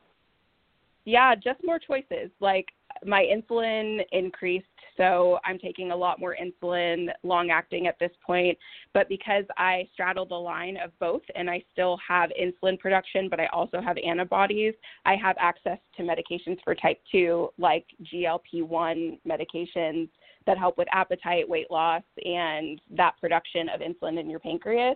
Yeah, 1.05 1.35
just 1.35 1.59
more 1.63 1.79
choices. 1.79 2.31
Like 2.39 2.67
my 3.05 3.23
insulin 3.23 4.01
increased, 4.12 4.65
so 4.97 5.39
I'm 5.43 5.60
taking 5.60 5.91
a 5.91 5.95
lot 5.95 6.19
more 6.19 6.36
insulin, 6.41 7.08
long 7.23 7.49
acting 7.49 7.88
at 7.88 7.99
this 7.99 8.12
point. 8.25 8.58
But 8.93 9.10
because 9.10 9.43
I 9.58 9.88
straddle 9.93 10.25
the 10.25 10.36
line 10.36 10.77
of 10.77 10.97
both 10.99 11.21
and 11.36 11.49
I 11.49 11.63
still 11.73 11.97
have 12.08 12.29
insulin 12.39 12.79
production, 12.79 13.27
but 13.29 13.39
I 13.39 13.47
also 13.47 13.81
have 13.81 13.97
antibodies, 13.97 14.73
I 15.05 15.15
have 15.15 15.36
access 15.39 15.79
to 15.97 16.03
medications 16.03 16.58
for 16.63 16.75
type 16.75 17.01
2, 17.12 17.49
like 17.58 17.86
GLP 18.13 18.63
1 18.63 19.19
medications 19.27 20.10
that 20.45 20.58
help 20.58 20.77
with 20.77 20.88
appetite, 20.91 21.47
weight 21.49 21.71
loss, 21.71 22.03
and 22.23 22.79
that 22.95 23.15
production 23.19 23.67
of 23.69 23.81
insulin 23.81 24.19
in 24.19 24.29
your 24.29 24.39
pancreas. 24.39 24.95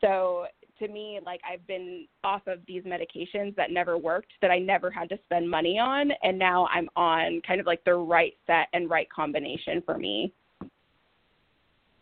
So 0.00 0.46
to 0.78 0.88
me, 0.88 1.20
like 1.24 1.40
I've 1.48 1.66
been 1.66 2.06
off 2.24 2.42
of 2.46 2.60
these 2.66 2.82
medications 2.84 3.54
that 3.56 3.70
never 3.70 3.98
worked, 3.98 4.32
that 4.40 4.50
I 4.50 4.58
never 4.58 4.90
had 4.90 5.08
to 5.10 5.18
spend 5.24 5.50
money 5.50 5.78
on, 5.78 6.10
and 6.22 6.38
now 6.38 6.68
I'm 6.72 6.88
on 6.96 7.40
kind 7.46 7.60
of 7.60 7.66
like 7.66 7.84
the 7.84 7.94
right 7.94 8.34
set 8.46 8.68
and 8.72 8.88
right 8.90 9.08
combination 9.10 9.82
for 9.84 9.98
me. 9.98 10.32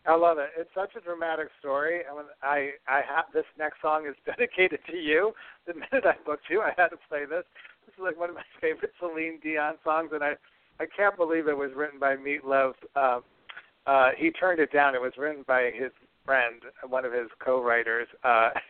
I 0.05 0.15
love 0.15 0.37
it. 0.37 0.51
It's 0.57 0.69
such 0.73 0.91
a 0.95 1.01
dramatic 1.01 1.49
story. 1.59 2.01
I, 2.09 2.15
mean, 2.15 2.25
I 2.41 2.69
I 2.87 3.01
have 3.13 3.25
this 3.33 3.43
next 3.59 3.81
song 3.81 4.07
is 4.07 4.15
dedicated 4.25 4.79
to 4.89 4.97
you. 4.97 5.33
The 5.65 5.73
minute 5.73 6.05
I 6.05 6.15
booked 6.25 6.45
you, 6.49 6.61
I 6.61 6.71
had 6.77 6.89
to 6.89 6.97
play 7.09 7.25
this. 7.25 7.43
This 7.85 7.93
is 7.93 8.01
like 8.01 8.17
one 8.17 8.29
of 8.29 8.35
my 8.35 8.43
favorite 8.61 8.93
Celine 8.99 9.39
Dion 9.43 9.75
songs, 9.83 10.11
and 10.13 10.23
I 10.23 10.33
I 10.79 10.85
can't 10.95 11.17
believe 11.17 11.47
it 11.47 11.57
was 11.57 11.71
written 11.75 11.99
by 11.99 12.15
Meatloaf. 12.15 12.73
Um, 12.95 13.23
uh, 13.85 14.09
he 14.17 14.31
turned 14.31 14.59
it 14.59 14.71
down. 14.71 14.95
It 14.95 15.01
was 15.01 15.13
written 15.17 15.43
by 15.47 15.71
his 15.73 15.91
friend, 16.27 16.61
one 16.87 17.05
of 17.05 17.13
his 17.13 17.29
co-writers. 17.43 18.07
Uh, 18.23 18.49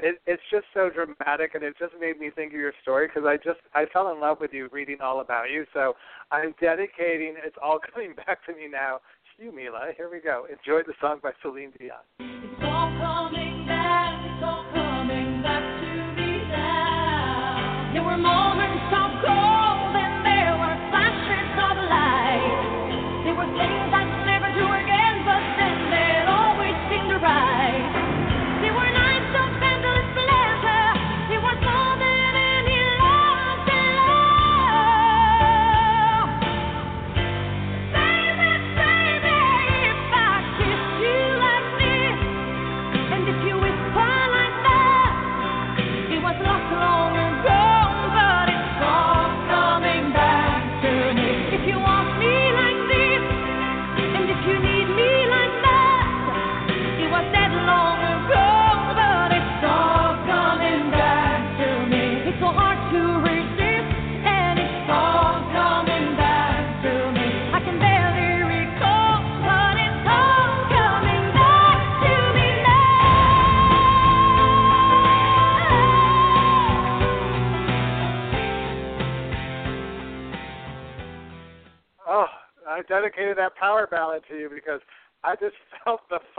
it, 0.00 0.20
it's 0.26 0.42
just 0.50 0.66
so 0.74 0.90
dramatic, 0.90 1.54
and 1.54 1.62
it 1.62 1.74
just 1.78 1.94
made 2.00 2.18
me 2.18 2.30
think 2.34 2.52
of 2.52 2.58
your 2.58 2.72
story 2.82 3.06
because 3.06 3.22
I 3.24 3.36
just 3.36 3.60
I 3.72 3.86
fell 3.92 4.12
in 4.12 4.20
love 4.20 4.38
with 4.40 4.52
you 4.52 4.68
reading 4.72 4.98
all 5.00 5.20
about 5.20 5.50
you. 5.50 5.64
So 5.72 5.94
I'm 6.30 6.54
dedicating. 6.60 7.36
It's 7.42 7.56
all 7.62 7.78
coming 7.94 8.14
back 8.26 8.44
to 8.46 8.52
me 8.52 8.66
now. 8.70 8.98
To 9.38 9.44
you, 9.44 9.54
Mila. 9.54 9.92
Here 9.96 10.10
we 10.10 10.20
go. 10.20 10.46
Enjoy 10.50 10.82
the 10.86 10.94
song 11.00 11.20
by 11.22 11.30
Celine 11.40 11.72
Dion. 11.78 12.02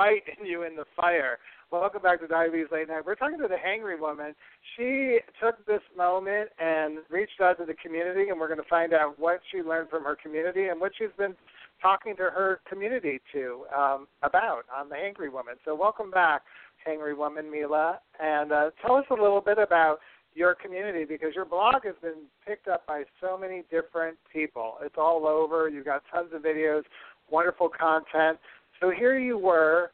Fight 0.04 0.24
in 0.38 0.46
you 0.46 0.64
in 0.64 0.76
the 0.76 0.84
fire. 0.98 1.38
Welcome 1.72 2.02
back 2.02 2.20
to 2.20 2.28
Diabetes 2.28 2.68
Late 2.74 2.90
Night. 2.90 3.06
We're 3.06 3.16
talking 3.16 3.40
to 3.40 3.48
the 3.48 3.56
Hangry 3.56 3.98
Woman. 3.98 4.36
She 4.76 5.20
took 5.42 5.66
this 5.66 5.80
moment 5.98 6.50
and 6.60 6.98
reached 7.10 7.40
out 7.42 7.58
to 7.60 7.66
the 7.66 7.74
community, 7.76 8.28
and 8.30 8.38
we're 8.38 8.50
going 8.50 8.60
to 8.60 8.70
find 8.70 8.94
out 8.94 9.18
what 9.18 9.40
she 9.50 9.62
learned 9.62 9.90
from 9.90 10.04
her 10.04 10.18
community 10.22 10.68
and 10.68 10.82
what 10.82 10.92
she's 10.98 11.16
been 11.18 11.36
talking 11.82 12.18
to 12.18 12.24
her 12.24 12.60
community 12.70 13.22
to 13.32 13.64
um, 13.74 14.08
about 14.24 14.64
on 14.76 14.90
the 14.90 14.96
Hangry 14.96 15.32
Woman. 15.32 15.56
So, 15.64 15.74
welcome 15.74 16.12
back, 16.12 16.42
Hangry 16.86 17.18
Woman 17.18 17.50
Mila, 17.50 18.00
and 18.22 18.52
uh, 18.52 18.72
tell 18.86 18.98
us 18.98 19.06
a 19.10 19.14
little 19.14 19.42
bit 19.42 19.58
about 19.58 20.00
your 20.36 20.54
community 20.54 21.06
because 21.06 21.30
your 21.34 21.46
blog 21.46 21.86
has 21.86 21.96
been 22.02 22.28
picked 22.46 22.68
up 22.68 22.86
by 22.86 23.04
so 23.22 23.38
many 23.38 23.64
different 23.72 24.18
people. 24.34 24.76
It's 24.82 24.96
all 24.98 25.26
over. 25.26 25.70
You've 25.70 25.86
got 25.86 26.04
tons 26.14 26.32
of 26.34 26.42
videos, 26.42 26.84
wonderful 27.32 27.70
content. 27.70 28.38
So 28.84 28.90
here 28.90 29.18
you 29.18 29.38
were, 29.38 29.92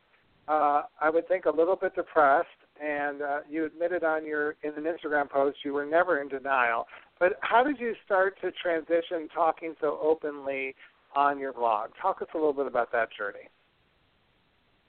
uh, 0.48 0.82
I 1.00 1.12
would 1.12 1.28
think 1.28 1.46
a 1.46 1.52
little 1.52 1.76
bit 1.76 1.94
depressed, 1.94 2.48
and 2.84 3.22
uh, 3.22 3.40
you 3.48 3.66
admitted 3.66 4.04
on 4.04 4.26
your 4.26 4.56
in 4.64 4.72
an 4.72 4.86
Instagram 4.86 5.30
post 5.30 5.58
you 5.64 5.74
were 5.74 5.86
never 5.86 6.22
in 6.22 6.28
denial. 6.28 6.88
But 7.20 7.34
how 7.42 7.64
did 7.64 7.80
you 7.80 7.94
start 8.04 8.42
to 8.42 8.52
transition 8.52 9.30
talking 9.32 9.76
so 9.80 10.00
openly 10.02 10.74
on 11.16 11.38
your 11.38 11.54
blog? 11.54 11.92
Talk 12.02 12.24
us 12.24 12.30
a 12.34 12.38
little 12.38 12.52
bit 12.52 12.66
about 12.66 12.92
that 12.94 13.10
journey. 13.16 13.48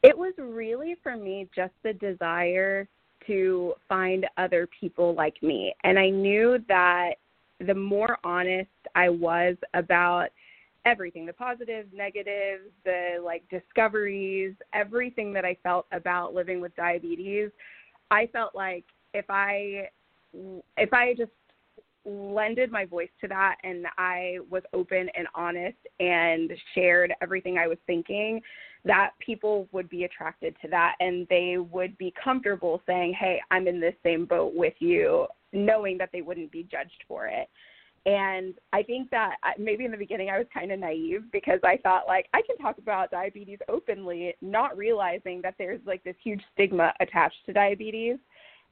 It 0.03 0.17
was 0.17 0.33
really 0.39 0.97
for 1.03 1.15
me 1.15 1.47
just 1.55 1.75
the 1.83 1.93
desire 1.93 2.89
to 3.27 3.75
find 3.87 4.27
other 4.39 4.67
people 4.81 5.15
like 5.15 5.43
me. 5.43 5.75
And 5.85 5.99
I 5.99 6.09
knew 6.09 6.57
that 6.69 7.17
the 7.59 7.75
more 7.75 8.17
honest 8.25 8.71
I 8.95 9.11
was 9.11 9.57
about 9.75 10.29
everything 10.85 11.27
the 11.27 11.33
positives, 11.33 11.89
negatives, 11.95 12.71
the 12.85 13.21
like 13.23 13.43
discoveries, 13.51 14.55
everything 14.73 15.33
that 15.33 15.45
I 15.45 15.57
felt 15.63 15.87
about 15.93 16.35
living 16.35 16.61
with 16.61 16.75
diabetes, 16.77 17.51
I 18.11 18.27
felt 18.33 18.55
like 18.55 18.85
if 19.15 19.27
I 19.29 19.89
if 20.77 20.93
I 20.93 21.15
just 21.15 21.33
lended 22.07 22.73
my 22.73 22.87
voice 22.87 23.11
to 23.21 23.29
that 23.29 23.57
and 23.63 23.87
I 23.99 24.39
was 24.49 24.63
open 24.73 25.09
and 25.17 25.27
honest 25.35 25.77
and 25.99 26.51
shared 26.75 27.13
everything 27.21 27.59
I 27.59 27.67
was 27.67 27.79
thinking, 27.87 28.41
that 28.85 29.11
people 29.19 29.69
would 29.73 29.89
be 29.91 30.05
attracted 30.05 30.57
to 30.63 30.69
that 30.69 30.97
and 31.01 31.27
they 31.29 31.59
would 31.59 31.97
be 31.99 32.15
comfortable 32.23 32.81
saying, 32.87 33.15
Hey, 33.19 33.41
I'm 33.51 33.69
in 33.69 33.81
this 33.81 33.95
same 34.03 34.25
boat 34.25 34.55
with 34.55 34.75
you. 34.79 35.27
knowing 35.53 35.99
that 35.99 36.11
they 36.13 36.23
wouldn't 36.23 36.53
be 36.53 36.63
judged 36.63 37.05
for 37.09 37.27
it. 37.27 37.49
And 38.07 38.55
I 38.73 38.83
think 38.83 39.11
that 39.11 39.37
maybe 39.59 39.85
in 39.85 39.91
the 39.91 39.97
beginning 39.97 40.31
I 40.31 40.39
was 40.39 40.47
kind 40.53 40.73
of 40.73 40.79
naive 40.79 41.25
because 41.33 41.61
I 41.63 41.77
thought 41.77 42.07
like 42.07 42.27
I 42.33 42.41
can 42.43 42.57
talk 42.57 42.79
about 42.79 43.11
diabetes 43.11 43.59
openly, 43.69 44.35
not 44.41 44.77
realizing 44.77 45.43
that 45.43 45.55
there's 45.59 45.81
like 45.85 46.03
this 46.03 46.17
huge 46.23 46.41
stigma 46.55 46.95
attached 47.01 47.45
to 47.47 47.53
diabetes. 47.53 48.17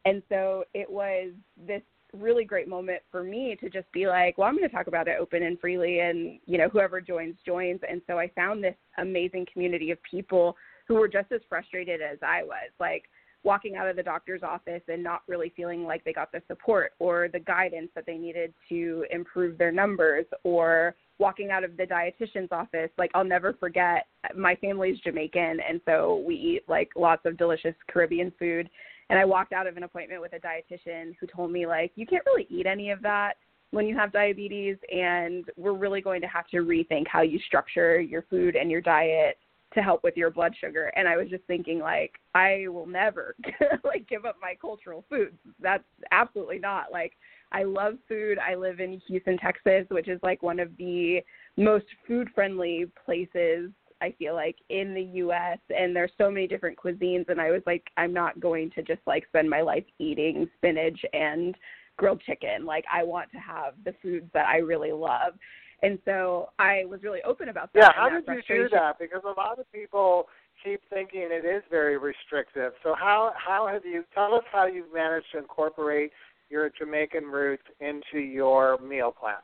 And 0.07 0.23
so 0.31 0.65
it 0.73 0.89
was 0.91 1.33
this 1.67 1.83
really 2.15 2.45
great 2.45 2.69
moment 2.69 3.03
for 3.11 3.23
me 3.23 3.57
to 3.61 3.69
just 3.69 3.91
be 3.93 4.07
like, 4.07 4.39
well, 4.39 4.49
I'm 4.49 4.57
going 4.57 4.69
to 4.69 4.75
talk 4.75 4.87
about 4.87 5.09
it 5.09 5.17
open 5.21 5.43
and 5.43 5.61
freely, 5.61 6.01
and 6.01 6.39
you 6.47 6.57
know, 6.57 6.69
whoever 6.69 7.01
joins 7.01 7.37
joins. 7.45 7.81
And 7.89 8.01
so 8.07 8.19
I 8.19 8.29
found 8.29 8.65
this 8.65 8.77
amazing 8.97 9.47
community 9.53 9.91
of 9.91 9.99
people 10.03 10.57
who 10.87 10.95
were 10.95 11.09
just 11.09 11.31
as 11.33 11.41
frustrated 11.49 12.01
as 12.01 12.17
I 12.23 12.43
was. 12.43 12.71
Like 12.81 13.05
walking 13.45 13.77
out 13.77 13.89
of 13.89 13.97
the 13.97 14.03
doctor's 14.03 14.43
office 14.43 14.83
and 14.89 15.03
not 15.03 15.23
really 15.29 15.53
feeling 15.57 15.85
like 15.85 16.05
they 16.05 16.13
got 16.13 16.33
the 16.33 16.43
support 16.49 16.93
or 16.99 17.29
the 17.33 17.39
guidance 17.39 17.89
that 17.95 18.05
they 18.07 18.19
needed 18.19 18.53
to 18.69 19.05
improve 19.11 19.57
their 19.57 19.73
numbers 19.73 20.27
or 20.45 20.95
walking 21.19 21.51
out 21.51 21.65
of 21.65 21.77
the 21.77 21.85
dietitian's 21.85 22.51
office 22.53 22.91
like 22.99 23.11
I'll 23.15 23.25
never 23.25 23.53
forget 23.55 24.07
my 24.37 24.55
family's 24.57 24.99
Jamaican 25.01 25.59
and 25.69 25.81
so 25.85 26.23
we 26.27 26.35
eat 26.35 26.63
like 26.69 26.91
lots 26.97 27.23
of 27.25 27.37
delicious 27.37 27.75
Caribbean 27.91 28.33
food. 28.39 28.69
And 29.11 29.19
I 29.19 29.25
walked 29.25 29.53
out 29.53 29.67
of 29.67 29.77
an 29.77 29.85
appointment 29.85 30.21
with 30.21 30.33
a 30.35 30.39
dietitian 30.39 31.15
who 31.19 31.27
told 31.27 31.51
me 31.51 31.67
like 31.67 31.93
you 31.95 32.07
can't 32.07 32.25
really 32.27 32.47
eat 32.51 32.67
any 32.67 32.91
of 32.91 33.03
that 33.03 33.35
when 33.71 33.87
you 33.87 33.97
have 33.97 34.13
diabetes 34.13 34.77
and 34.91 35.45
we're 35.57 35.75
really 35.75 36.01
going 36.01 36.21
to 36.21 36.27
have 36.27 36.47
to 36.49 36.59
rethink 36.59 37.07
how 37.07 37.23
you 37.23 37.39
structure 37.47 38.01
your 38.01 38.23
food 38.23 38.57
and 38.57 38.71
your 38.71 38.81
diet 38.81 39.39
to 39.75 39.81
help 39.83 40.03
with 40.03 40.17
your 40.17 40.31
blood 40.31 40.55
sugar. 40.59 40.93
And 40.97 41.09
i 41.09 41.17
was 41.17 41.29
just 41.29 41.45
thinking 41.45 41.79
like 41.79 42.13
i 42.35 42.67
will 42.69 42.87
never 42.87 43.35
like 43.85 44.09
give 44.09 44.25
up 44.25 44.37
my 44.41 44.55
cultural 44.61 45.05
foods. 45.09 45.37
That's 45.61 45.85
absolutely 46.11 46.59
not. 46.59 46.93
Like 46.93 47.13
i 47.53 47.63
love 47.63 47.95
food. 48.09 48.39
I 48.39 48.55
live 48.55 48.81
in 48.81 49.01
houston 49.07 49.39
texas 49.39 49.87
which 49.91 50.09
is 50.09 50.21
like 50.23 50.43
one 50.43 50.61
of 50.61 50.77
the 50.79 51.21
most 51.57 51.87
food 52.07 52.29
friendly 52.35 52.87
places 53.05 53.71
i 54.01 54.15
feel 54.19 54.35
like 54.35 54.57
in 54.69 54.95
the 54.95 55.03
us 55.03 55.59
and 55.77 55.95
there's 55.95 56.13
so 56.19 56.31
many 56.31 56.47
different 56.47 56.79
cuisines. 56.79 57.29
And 57.29 57.41
i 57.41 57.51
was 57.51 57.63
like 57.67 57.85
i'm 57.97 58.13
not 58.13 58.41
going 58.41 58.71
to 58.73 58.83
just 58.83 59.01
like 59.07 59.27
spend 59.27 59.49
my 59.49 59.61
life 59.61 59.85
eating 59.99 60.49
spinach 60.57 61.01
and 61.13 61.55
grilled 61.97 62.23
chicken. 62.23 62.65
Like 62.65 62.85
i 62.93 63.03
want 63.03 63.31
to 63.33 63.39
have 63.39 63.75
the 63.85 63.95
foods 64.01 64.27
that 64.33 64.47
i 64.47 64.59
really 64.59 64.93
love 64.93 65.35
and 65.83 65.99
so 66.05 66.51
I 66.59 66.85
was 66.87 67.03
really 67.03 67.23
open 67.23 67.49
about 67.49 67.73
that. 67.73 67.81
Yeah, 67.81 67.93
how 67.95 68.11
that 68.11 68.27
did 68.27 68.45
you 68.49 68.65
do 68.65 68.69
that? 68.71 68.99
Because 68.99 69.23
a 69.25 69.39
lot 69.39 69.59
of 69.59 69.71
people 69.73 70.27
keep 70.65 70.81
thinking 70.91 71.29
it 71.31 71.45
is 71.45 71.63
very 71.71 71.99
restrictive. 71.99 72.73
So 72.83 72.95
how 72.99 73.33
how 73.37 73.69
have 73.69 73.85
you 73.85 74.05
tell 74.15 74.35
us 74.35 74.45
how 74.51 74.67
you've 74.67 74.93
managed 74.93 75.27
to 75.33 75.39
incorporate 75.39 76.11
your 76.51 76.71
Jamaican 76.71 77.25
roots 77.25 77.63
into 77.81 78.19
your 78.19 78.79
meal 78.79 79.13
plan? 79.13 79.37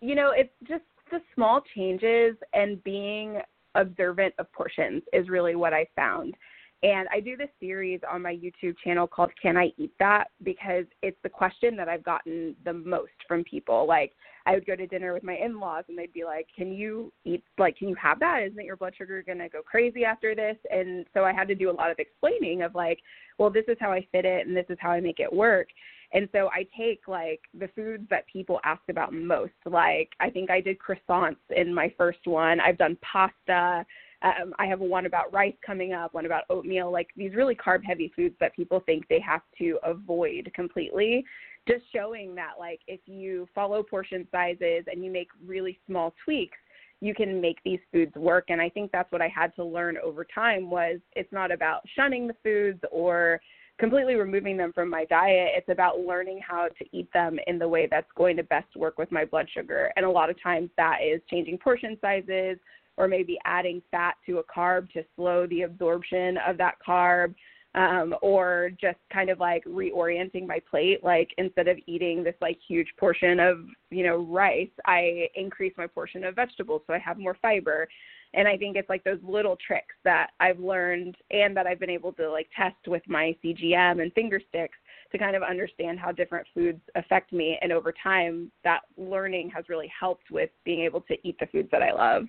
You 0.00 0.14
know, 0.14 0.32
it's 0.34 0.52
just 0.68 0.84
the 1.10 1.20
small 1.34 1.62
changes 1.74 2.36
and 2.52 2.82
being 2.84 3.40
observant 3.74 4.34
of 4.38 4.52
portions 4.52 5.02
is 5.12 5.28
really 5.28 5.54
what 5.54 5.72
I 5.72 5.86
found. 5.96 6.34
And 6.82 7.08
I 7.12 7.20
do 7.20 7.36
this 7.36 7.50
series 7.60 8.00
on 8.10 8.22
my 8.22 8.34
YouTube 8.34 8.74
channel 8.82 9.06
called 9.06 9.30
Can 9.40 9.56
I 9.56 9.70
Eat 9.76 9.92
That? 9.98 10.28
because 10.42 10.86
it's 11.02 11.18
the 11.22 11.28
question 11.28 11.76
that 11.76 11.88
I've 11.88 12.02
gotten 12.02 12.56
the 12.64 12.72
most 12.72 13.12
from 13.28 13.44
people. 13.44 13.86
Like 13.86 14.12
I 14.46 14.54
would 14.54 14.66
go 14.66 14.76
to 14.76 14.86
dinner 14.86 15.12
with 15.12 15.22
my 15.22 15.36
in-laws 15.36 15.84
and 15.88 15.98
they'd 15.98 16.12
be 16.12 16.24
like, 16.24 16.46
"Can 16.56 16.72
you 16.72 17.12
eat 17.24 17.44
like 17.58 17.76
can 17.76 17.88
you 17.88 17.94
have 17.96 18.20
that? 18.20 18.42
Isn't 18.42 18.64
your 18.64 18.76
blood 18.76 18.94
sugar 18.96 19.22
going 19.22 19.38
to 19.38 19.48
go 19.48 19.62
crazy 19.62 20.04
after 20.04 20.34
this?" 20.34 20.56
And 20.70 21.06
so 21.14 21.24
I 21.24 21.32
had 21.32 21.48
to 21.48 21.54
do 21.54 21.70
a 21.70 21.72
lot 21.72 21.90
of 21.90 21.98
explaining 21.98 22.62
of 22.62 22.74
like, 22.74 23.00
"Well, 23.38 23.50
this 23.50 23.64
is 23.68 23.76
how 23.80 23.92
I 23.92 24.06
fit 24.12 24.24
it 24.24 24.46
and 24.46 24.56
this 24.56 24.66
is 24.68 24.78
how 24.80 24.90
I 24.90 25.00
make 25.00 25.20
it 25.20 25.32
work." 25.32 25.68
And 26.12 26.28
so 26.32 26.50
I 26.52 26.66
take 26.76 27.06
like 27.06 27.40
the 27.56 27.68
foods 27.68 28.04
that 28.10 28.26
people 28.26 28.60
ask 28.64 28.82
about 28.88 29.12
most. 29.12 29.52
Like 29.64 30.10
I 30.20 30.30
think 30.30 30.50
I 30.50 30.60
did 30.60 30.78
croissants 30.78 31.36
in 31.54 31.72
my 31.72 31.92
first 31.96 32.26
one. 32.26 32.60
I've 32.60 32.78
done 32.78 32.96
pasta 33.00 33.86
um, 34.22 34.54
I 34.58 34.66
have 34.66 34.80
one 34.80 35.06
about 35.06 35.32
rice 35.32 35.54
coming 35.64 35.92
up, 35.92 36.12
one 36.12 36.26
about 36.26 36.44
oatmeal, 36.50 36.90
like 36.90 37.08
these 37.16 37.34
really 37.34 37.54
carb 37.54 37.82
heavy 37.84 38.12
foods 38.14 38.34
that 38.40 38.54
people 38.54 38.80
think 38.80 39.08
they 39.08 39.20
have 39.20 39.42
to 39.58 39.78
avoid 39.82 40.50
completely. 40.54 41.24
Just 41.68 41.84
showing 41.94 42.34
that, 42.34 42.52
like, 42.58 42.80
if 42.86 43.00
you 43.06 43.48
follow 43.54 43.82
portion 43.82 44.26
sizes 44.32 44.84
and 44.90 45.04
you 45.04 45.10
make 45.10 45.28
really 45.46 45.78
small 45.86 46.14
tweaks, 46.24 46.58
you 47.00 47.14
can 47.14 47.40
make 47.40 47.58
these 47.64 47.80
foods 47.92 48.14
work. 48.16 48.46
And 48.48 48.60
I 48.60 48.68
think 48.68 48.90
that's 48.92 49.10
what 49.12 49.22
I 49.22 49.28
had 49.28 49.54
to 49.56 49.64
learn 49.64 49.96
over 50.02 50.24
time 50.24 50.70
was 50.70 50.98
it's 51.16 51.32
not 51.32 51.50
about 51.50 51.82
shunning 51.94 52.26
the 52.26 52.36
foods 52.42 52.80
or 52.90 53.40
completely 53.78 54.14
removing 54.14 54.56
them 54.56 54.72
from 54.74 54.90
my 54.90 55.06
diet. 55.06 55.52
It's 55.56 55.70
about 55.70 56.00
learning 56.00 56.40
how 56.46 56.68
to 56.68 56.84
eat 56.92 57.10
them 57.14 57.38
in 57.46 57.58
the 57.58 57.68
way 57.68 57.88
that's 57.90 58.10
going 58.16 58.36
to 58.36 58.42
best 58.42 58.76
work 58.76 58.98
with 58.98 59.10
my 59.10 59.24
blood 59.24 59.48
sugar. 59.52 59.90
And 59.96 60.04
a 60.04 60.10
lot 60.10 60.28
of 60.28 60.42
times 60.42 60.68
that 60.76 60.98
is 61.02 61.22
changing 61.30 61.58
portion 61.58 61.96
sizes, 62.00 62.58
or 62.96 63.08
maybe 63.08 63.38
adding 63.46 63.80
fat 63.90 64.16
to 64.26 64.38
a 64.38 64.44
carb 64.44 64.90
to 64.90 65.02
slow 65.16 65.46
the 65.46 65.62
absorption 65.62 66.36
of 66.46 66.58
that 66.58 66.74
carb 66.86 67.34
um, 67.74 68.14
or 68.20 68.70
just 68.80 68.98
kind 69.12 69.30
of 69.30 69.38
like 69.38 69.64
reorienting 69.64 70.46
my 70.46 70.60
plate 70.70 71.04
like 71.04 71.30
instead 71.38 71.68
of 71.68 71.76
eating 71.86 72.24
this 72.24 72.34
like 72.40 72.58
huge 72.66 72.88
portion 72.98 73.38
of 73.38 73.58
you 73.90 74.04
know 74.04 74.16
rice 74.16 74.68
i 74.86 75.28
increase 75.34 75.72
my 75.76 75.86
portion 75.86 76.24
of 76.24 76.34
vegetables 76.34 76.82
so 76.86 76.92
i 76.92 76.98
have 76.98 77.18
more 77.18 77.36
fiber. 77.40 77.88
And 78.34 78.46
i 78.46 78.56
think 78.56 78.76
it's 78.76 78.88
like 78.88 79.04
those 79.04 79.20
little 79.22 79.56
tricks 79.64 79.94
that 80.04 80.30
i've 80.40 80.58
learned 80.58 81.16
and 81.30 81.56
that 81.56 81.66
i've 81.66 81.80
been 81.80 81.90
able 81.90 82.12
to 82.14 82.30
like 82.30 82.48
test 82.56 82.76
with 82.86 83.02
my 83.06 83.36
cgm 83.44 84.02
and 84.02 84.12
finger 84.12 84.40
sticks 84.48 84.76
to 85.12 85.18
kind 85.18 85.36
of 85.36 85.42
understand 85.42 85.98
how 85.98 86.12
different 86.12 86.46
foods 86.54 86.80
affect 86.94 87.32
me. 87.32 87.58
And 87.62 87.72
over 87.72 87.92
time 88.02 88.50
that 88.64 88.80
learning 88.96 89.50
has 89.54 89.68
really 89.68 89.90
helped 89.98 90.30
with 90.30 90.50
being 90.64 90.80
able 90.80 91.00
to 91.02 91.16
eat 91.26 91.36
the 91.40 91.46
foods 91.46 91.68
that 91.72 91.82
i 91.82 91.92
love. 91.92 92.26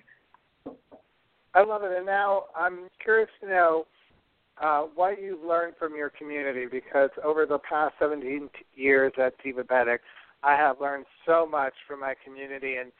I 1.54 1.62
love 1.62 1.82
it. 1.84 1.92
And 1.96 2.06
now 2.06 2.44
I'm 2.56 2.88
curious 3.02 3.28
to 3.40 3.48
know 3.48 3.86
uh, 4.62 4.82
what 4.94 5.20
you've 5.20 5.42
learned 5.42 5.74
from 5.78 5.96
your 5.96 6.10
community 6.10 6.66
because 6.70 7.10
over 7.24 7.46
the 7.46 7.58
past 7.58 7.94
17 7.98 8.48
years 8.74 9.12
at 9.18 9.34
Divabetic, 9.44 9.98
I 10.44 10.54
have 10.54 10.80
learned 10.80 11.04
so 11.26 11.46
much 11.46 11.74
from 11.86 12.00
my 12.00 12.14
community. 12.24 12.76
And 12.76 12.92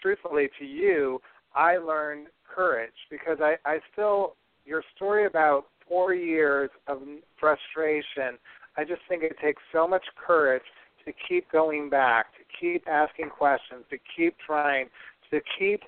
truthfully, 0.00 0.48
to 0.58 0.64
you, 0.64 1.20
I 1.54 1.76
learned 1.76 2.28
courage 2.48 2.92
because 3.10 3.38
I, 3.40 3.56
I 3.64 3.78
still, 3.92 4.34
your 4.64 4.82
story 4.94 5.26
about 5.26 5.64
four 5.88 6.14
years 6.14 6.70
of 6.86 7.00
frustration, 7.38 8.38
I 8.76 8.84
just 8.84 9.02
think 9.08 9.22
it 9.24 9.36
takes 9.42 9.60
so 9.72 9.88
much 9.88 10.04
courage 10.24 10.62
to 11.04 11.12
keep 11.28 11.50
going 11.50 11.90
back, 11.90 12.26
to 12.34 12.44
keep 12.60 12.86
asking 12.88 13.30
questions, 13.30 13.84
to 13.90 13.98
keep 14.16 14.36
trying, 14.46 14.86
to 15.32 15.40
keep 15.58 15.80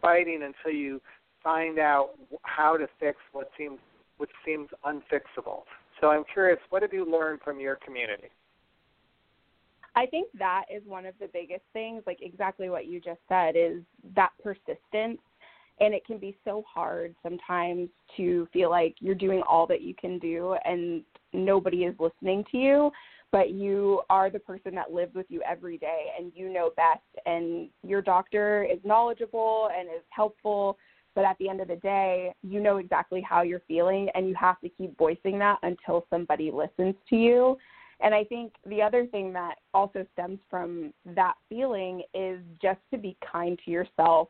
fighting 0.00 0.42
until 0.42 0.78
you 0.78 1.00
find 1.42 1.78
out 1.78 2.10
how 2.42 2.76
to 2.76 2.86
fix 3.00 3.18
what 3.32 3.50
seems 3.58 3.78
what 4.18 4.28
seems 4.44 4.68
unfixable. 4.84 5.62
So 6.00 6.08
I'm 6.08 6.24
curious, 6.32 6.58
what 6.70 6.82
have 6.82 6.92
you 6.92 7.10
learned 7.10 7.40
from 7.42 7.60
your 7.60 7.76
community? 7.76 8.28
I 9.96 10.06
think 10.06 10.28
that 10.38 10.64
is 10.74 10.82
one 10.86 11.06
of 11.06 11.14
the 11.20 11.28
biggest 11.32 11.62
things, 11.72 12.02
like 12.06 12.18
exactly 12.20 12.68
what 12.68 12.86
you 12.86 13.00
just 13.00 13.20
said, 13.28 13.54
is 13.56 13.82
that 14.16 14.30
persistence. 14.42 15.20
And 15.80 15.92
it 15.92 16.04
can 16.06 16.18
be 16.18 16.36
so 16.44 16.64
hard 16.72 17.14
sometimes 17.22 17.88
to 18.16 18.46
feel 18.52 18.70
like 18.70 18.94
you're 19.00 19.14
doing 19.14 19.42
all 19.48 19.66
that 19.66 19.82
you 19.82 19.94
can 19.94 20.18
do 20.20 20.56
and 20.64 21.02
nobody 21.32 21.84
is 21.84 21.96
listening 21.98 22.44
to 22.52 22.58
you, 22.58 22.90
but 23.32 23.50
you 23.50 24.00
are 24.08 24.30
the 24.30 24.38
person 24.38 24.72
that 24.76 24.92
lives 24.92 25.14
with 25.14 25.26
you 25.28 25.42
every 25.42 25.76
day 25.76 26.12
and 26.16 26.30
you 26.36 26.52
know 26.52 26.70
best. 26.76 27.02
And 27.26 27.68
your 27.82 28.02
doctor 28.02 28.62
is 28.62 28.78
knowledgeable 28.84 29.68
and 29.76 29.88
is 29.88 30.04
helpful 30.10 30.78
but 31.14 31.24
at 31.24 31.36
the 31.38 31.48
end 31.48 31.60
of 31.60 31.68
the 31.68 31.76
day, 31.76 32.32
you 32.42 32.60
know 32.60 32.78
exactly 32.78 33.20
how 33.20 33.42
you're 33.42 33.62
feeling, 33.66 34.08
and 34.14 34.28
you 34.28 34.34
have 34.34 34.60
to 34.60 34.68
keep 34.68 34.96
voicing 34.98 35.38
that 35.38 35.58
until 35.62 36.06
somebody 36.10 36.50
listens 36.50 36.94
to 37.10 37.16
you. 37.16 37.56
And 38.00 38.14
I 38.14 38.24
think 38.24 38.52
the 38.66 38.82
other 38.82 39.06
thing 39.06 39.32
that 39.34 39.56
also 39.72 40.04
stems 40.12 40.40
from 40.50 40.92
that 41.14 41.34
feeling 41.48 42.02
is 42.12 42.40
just 42.60 42.80
to 42.92 42.98
be 42.98 43.16
kind 43.32 43.58
to 43.64 43.70
yourself 43.70 44.28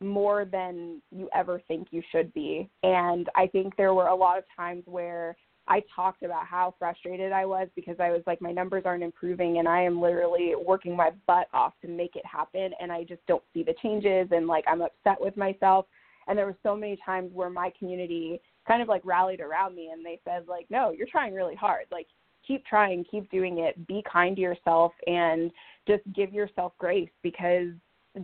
more 0.00 0.44
than 0.44 1.02
you 1.10 1.28
ever 1.34 1.60
think 1.66 1.88
you 1.90 2.02
should 2.12 2.32
be. 2.34 2.68
And 2.82 3.28
I 3.34 3.46
think 3.48 3.76
there 3.76 3.94
were 3.94 4.08
a 4.08 4.14
lot 4.14 4.38
of 4.38 4.44
times 4.56 4.84
where 4.86 5.36
I 5.66 5.82
talked 5.94 6.22
about 6.22 6.46
how 6.46 6.74
frustrated 6.78 7.32
I 7.32 7.44
was 7.44 7.68
because 7.76 7.96
I 8.00 8.10
was 8.10 8.22
like, 8.26 8.40
my 8.40 8.52
numbers 8.52 8.84
aren't 8.86 9.02
improving 9.02 9.58
and 9.58 9.68
I 9.68 9.82
am 9.82 10.00
literally 10.00 10.54
working 10.54 10.96
my 10.96 11.10
butt 11.26 11.48
off 11.52 11.74
to 11.82 11.88
make 11.88 12.16
it 12.16 12.24
happen. 12.24 12.70
And 12.80 12.90
I 12.90 13.04
just 13.04 13.20
don't 13.26 13.42
see 13.52 13.62
the 13.62 13.74
changes 13.82 14.28
and 14.30 14.46
like 14.46 14.64
I'm 14.66 14.80
upset 14.80 15.20
with 15.20 15.36
myself. 15.36 15.86
And 16.28 16.38
there 16.38 16.46
were 16.46 16.56
so 16.62 16.76
many 16.76 16.98
times 17.04 17.30
where 17.32 17.50
my 17.50 17.72
community 17.78 18.40
kind 18.66 18.82
of 18.82 18.88
like 18.88 19.04
rallied 19.04 19.40
around 19.40 19.74
me 19.74 19.90
and 19.92 20.04
they 20.04 20.20
said 20.24 20.46
like, 20.46 20.66
no, 20.70 20.90
you're 20.90 21.08
trying 21.10 21.34
really 21.34 21.54
hard. 21.54 21.86
Like 21.90 22.06
keep 22.46 22.64
trying, 22.66 23.04
keep 23.10 23.30
doing 23.30 23.58
it, 23.58 23.86
be 23.86 24.04
kind 24.10 24.36
to 24.36 24.42
yourself 24.42 24.92
and 25.06 25.50
just 25.86 26.02
give 26.14 26.32
yourself 26.32 26.72
grace 26.78 27.10
because 27.22 27.68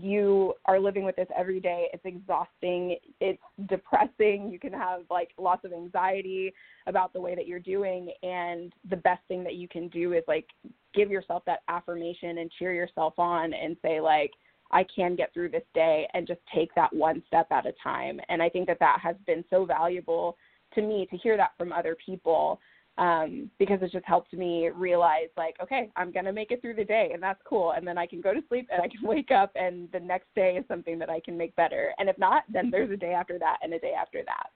you 0.00 0.54
are 0.66 0.80
living 0.80 1.04
with 1.04 1.16
this 1.16 1.28
every 1.36 1.60
day. 1.60 1.88
It's 1.92 2.04
exhausting. 2.04 2.96
It's 3.20 3.42
depressing. 3.68 4.48
You 4.50 4.58
can 4.58 4.72
have 4.72 5.02
like 5.10 5.30
lots 5.38 5.64
of 5.64 5.72
anxiety 5.72 6.52
about 6.86 7.12
the 7.12 7.20
way 7.20 7.34
that 7.34 7.46
you're 7.46 7.60
doing. 7.60 8.12
And 8.22 8.72
the 8.90 8.96
best 8.96 9.22
thing 9.28 9.44
that 9.44 9.54
you 9.54 9.68
can 9.68 9.88
do 9.88 10.12
is 10.12 10.22
like 10.26 10.46
give 10.94 11.10
yourself 11.10 11.42
that 11.46 11.60
affirmation 11.68 12.38
and 12.38 12.50
cheer 12.58 12.72
yourself 12.72 13.14
on 13.18 13.52
and 13.52 13.76
say 13.82 14.00
like 14.00 14.32
I 14.74 14.84
can 14.94 15.14
get 15.14 15.32
through 15.32 15.50
this 15.50 15.62
day 15.72 16.06
and 16.12 16.26
just 16.26 16.40
take 16.52 16.74
that 16.74 16.92
one 16.92 17.22
step 17.26 17.46
at 17.50 17.64
a 17.64 17.72
time. 17.82 18.20
And 18.28 18.42
I 18.42 18.48
think 18.48 18.66
that 18.66 18.80
that 18.80 18.98
has 19.00 19.16
been 19.26 19.44
so 19.48 19.64
valuable 19.64 20.36
to 20.74 20.82
me 20.82 21.06
to 21.10 21.16
hear 21.16 21.36
that 21.36 21.52
from 21.56 21.72
other 21.72 21.96
people 22.04 22.60
um, 22.98 23.50
because 23.58 23.78
it 23.82 23.90
just 23.92 24.04
helped 24.04 24.32
me 24.32 24.68
realize 24.68 25.28
like, 25.36 25.56
okay, 25.62 25.90
I'm 25.96 26.12
gonna 26.12 26.32
make 26.32 26.50
it 26.50 26.60
through 26.60 26.74
the 26.74 26.84
day, 26.84 27.10
and 27.12 27.22
that's 27.22 27.40
cool. 27.44 27.72
And 27.72 27.86
then 27.86 27.98
I 27.98 28.06
can 28.06 28.20
go 28.20 28.32
to 28.32 28.42
sleep 28.48 28.68
and 28.72 28.80
I 28.82 28.88
can 28.88 29.00
wake 29.02 29.30
up, 29.30 29.52
and 29.54 29.88
the 29.92 30.00
next 30.00 30.28
day 30.34 30.56
is 30.56 30.64
something 30.68 30.98
that 30.98 31.10
I 31.10 31.20
can 31.20 31.36
make 31.36 31.54
better. 31.56 31.92
And 31.98 32.08
if 32.08 32.18
not, 32.18 32.44
then 32.52 32.70
there's 32.70 32.90
a 32.90 32.96
day 32.96 33.12
after 33.12 33.38
that 33.38 33.58
and 33.62 33.72
a 33.74 33.78
day 33.78 33.94
after 33.98 34.22
that. 34.26 34.50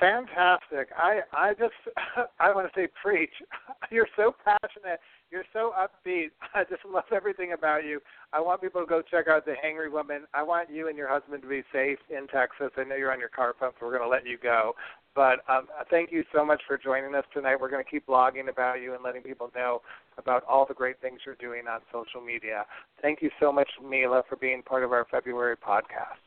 Fantastic. 0.00 0.88
I 0.96 1.20
I 1.32 1.52
just 1.52 1.74
I 2.40 2.54
want 2.54 2.72
to 2.72 2.80
say 2.80 2.88
preach. 3.02 3.30
You're 3.90 4.08
so 4.16 4.34
passionate. 4.44 4.98
You're 5.30 5.44
so 5.52 5.72
upbeat. 5.78 6.30
I 6.54 6.64
just 6.64 6.84
love 6.90 7.04
everything 7.14 7.52
about 7.52 7.84
you. 7.84 8.00
I 8.32 8.40
want 8.40 8.62
people 8.62 8.80
to 8.80 8.86
go 8.86 9.02
check 9.02 9.28
out 9.28 9.44
the 9.44 9.54
Hangry 9.64 9.92
Woman. 9.92 10.22
I 10.34 10.42
want 10.42 10.70
you 10.70 10.88
and 10.88 10.96
your 10.96 11.08
husband 11.08 11.42
to 11.42 11.48
be 11.48 11.62
safe 11.72 11.98
in 12.08 12.26
Texas. 12.28 12.70
I 12.76 12.84
know 12.84 12.96
you're 12.96 13.12
on 13.12 13.20
your 13.20 13.28
car 13.28 13.52
pump, 13.52 13.74
so 13.78 13.86
we're 13.86 13.96
going 13.96 14.08
to 14.08 14.08
let 14.08 14.26
you 14.26 14.38
go. 14.42 14.74
But 15.14 15.40
um, 15.48 15.66
thank 15.90 16.12
you 16.12 16.24
so 16.32 16.44
much 16.44 16.62
for 16.66 16.78
joining 16.78 17.14
us 17.14 17.24
tonight. 17.34 17.56
We're 17.60 17.70
going 17.70 17.84
to 17.84 17.90
keep 17.90 18.06
blogging 18.06 18.48
about 18.48 18.80
you 18.80 18.94
and 18.94 19.02
letting 19.02 19.22
people 19.22 19.50
know 19.54 19.82
about 20.18 20.44
all 20.48 20.66
the 20.66 20.74
great 20.74 21.00
things 21.00 21.20
you're 21.26 21.34
doing 21.36 21.66
on 21.68 21.80
social 21.92 22.20
media. 22.20 22.64
Thank 23.02 23.20
you 23.20 23.30
so 23.40 23.52
much, 23.52 23.68
Mila, 23.82 24.22
for 24.28 24.36
being 24.36 24.62
part 24.62 24.84
of 24.84 24.92
our 24.92 25.06
February 25.10 25.56
podcast. 25.56 26.20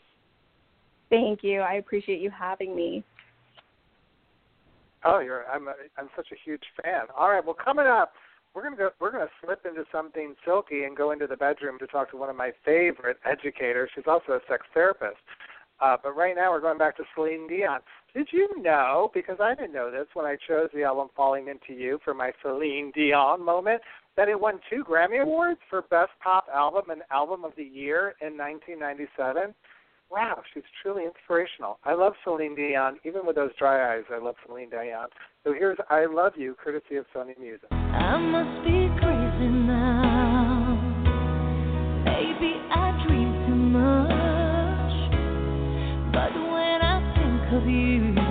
Thank 1.09 1.43
you. 1.43 1.61
I 1.61 1.75
appreciate 1.75 2.19
you 2.19 2.29
having 2.29 2.75
me. 2.75 3.03
Oh, 5.05 5.19
you're 5.19 5.45
I'm 5.47 5.67
a, 5.67 5.73
I'm 5.97 6.09
such 6.15 6.27
a 6.31 6.35
huge 6.43 6.63
fan. 6.81 7.07
All 7.17 7.29
right, 7.29 7.43
well, 7.43 7.55
coming 7.55 7.87
up, 7.87 8.13
we're 8.53 8.63
gonna 8.63 8.77
go. 8.77 8.89
We're 8.99 9.11
gonna 9.11 9.29
slip 9.43 9.65
into 9.65 9.83
something 9.91 10.35
silky 10.45 10.83
and 10.83 10.95
go 10.95 11.11
into 11.11 11.27
the 11.27 11.37
bedroom 11.37 11.79
to 11.79 11.87
talk 11.87 12.11
to 12.11 12.17
one 12.17 12.29
of 12.29 12.35
my 12.35 12.51
favorite 12.63 13.17
educators. 13.25 13.89
She's 13.95 14.05
also 14.07 14.33
a 14.33 14.39
sex 14.47 14.65
therapist. 14.73 15.17
Uh, 15.81 15.97
but 16.01 16.15
right 16.15 16.35
now, 16.35 16.51
we're 16.51 16.61
going 16.61 16.77
back 16.77 16.95
to 16.97 17.03
Celine 17.15 17.47
Dion. 17.47 17.79
Did 18.15 18.27
you 18.31 18.47
know? 18.61 19.09
Because 19.13 19.37
I 19.41 19.55
didn't 19.55 19.73
know 19.73 19.91
this 19.91 20.05
when 20.13 20.25
I 20.25 20.37
chose 20.47 20.69
the 20.73 20.83
album 20.83 21.09
"Falling 21.15 21.47
Into 21.47 21.73
You" 21.73 21.99
for 22.03 22.13
my 22.13 22.31
Celine 22.41 22.91
Dion 22.93 23.43
moment. 23.43 23.81
That 24.15 24.29
it 24.29 24.39
won 24.39 24.59
two 24.69 24.83
Grammy 24.83 25.21
awards 25.21 25.59
for 25.69 25.81
Best 25.81 26.11
Pop 26.23 26.45
Album 26.53 26.91
and 26.91 27.01
Album 27.09 27.43
of 27.43 27.53
the 27.57 27.63
Year 27.63 28.13
in 28.21 28.37
1997 28.37 29.55
wow, 30.13 30.41
she's 30.53 30.63
truly 30.81 31.03
inspirational. 31.05 31.79
I 31.83 31.93
love 31.95 32.13
Celine 32.23 32.55
Dion. 32.55 32.99
Even 33.03 33.25
with 33.25 33.35
those 33.35 33.49
dry 33.57 33.95
eyes, 33.95 34.03
I 34.13 34.19
love 34.19 34.35
Celine 34.45 34.69
Dion. 34.69 35.07
So 35.43 35.53
here's 35.53 35.77
I 35.89 36.05
Love 36.05 36.33
You, 36.35 36.55
courtesy 36.63 36.97
of 36.97 37.05
Sony 37.15 37.37
Music. 37.39 37.67
I 37.71 38.17
must 38.17 38.63
be 38.63 38.87
crazy 39.01 39.49
now. 39.49 40.77
Maybe 42.05 42.61
I 42.69 43.03
dream 43.07 43.33
too 43.47 43.55
much. 43.55 44.93
But 46.13 46.33
when 46.35 46.79
I 46.81 47.01
think 47.17 47.61
of 47.61 47.67
you, 47.67 48.22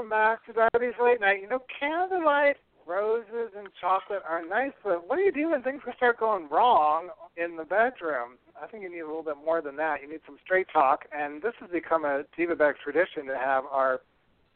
Welcome 0.00 0.16
back 0.16 0.46
to 0.46 0.54
Diabetes 0.54 0.94
Late 0.98 1.20
Night. 1.20 1.42
You 1.42 1.48
know, 1.50 1.60
candlelight, 1.78 2.56
roses, 2.86 3.52
and 3.54 3.68
chocolate 3.78 4.22
are 4.26 4.42
nice, 4.42 4.72
but 4.82 5.06
what 5.06 5.16
do 5.16 5.22
you 5.22 5.30
do 5.30 5.50
when 5.50 5.62
things 5.62 5.82
start 5.94 6.18
going 6.18 6.48
wrong 6.48 7.10
in 7.36 7.54
the 7.54 7.64
bedroom? 7.64 8.38
I 8.56 8.66
think 8.66 8.82
you 8.82 8.90
need 8.90 9.00
a 9.00 9.06
little 9.06 9.22
bit 9.22 9.36
more 9.44 9.60
than 9.60 9.76
that. 9.76 10.00
You 10.00 10.08
need 10.08 10.20
some 10.24 10.38
straight 10.42 10.68
talk, 10.72 11.00
and 11.12 11.42
this 11.42 11.52
has 11.60 11.68
become 11.68 12.06
a 12.06 12.22
Divabetic 12.32 12.76
tradition 12.82 13.26
to 13.26 13.36
have 13.36 13.64
our 13.70 14.00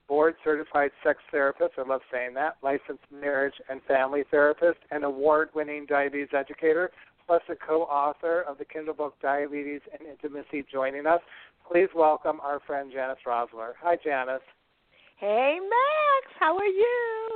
board 0.08 0.36
certified 0.42 0.92
sex 1.04 1.18
therapist, 1.30 1.74
I 1.76 1.82
love 1.86 2.00
saying 2.10 2.32
that, 2.36 2.56
licensed 2.62 3.04
marriage 3.12 3.60
and 3.68 3.82
family 3.86 4.24
therapist, 4.30 4.78
and 4.90 5.04
award 5.04 5.50
winning 5.54 5.84
diabetes 5.84 6.28
educator, 6.32 6.90
plus 7.26 7.42
a 7.50 7.54
co 7.54 7.82
author 7.82 8.46
of 8.48 8.56
the 8.56 8.64
Kindle 8.64 8.94
book 8.94 9.16
Diabetes 9.20 9.82
and 9.92 10.08
Intimacy 10.08 10.64
joining 10.72 11.06
us. 11.06 11.20
Please 11.70 11.88
welcome 11.94 12.40
our 12.40 12.60
friend 12.66 12.90
Janis 12.90 13.18
Roszler. 13.26 13.72
Hi, 13.82 13.98
Janis. 14.02 14.40
Hey, 15.24 15.56
Max, 15.58 16.36
how 16.38 16.54
are 16.58 16.66
you? 16.66 17.28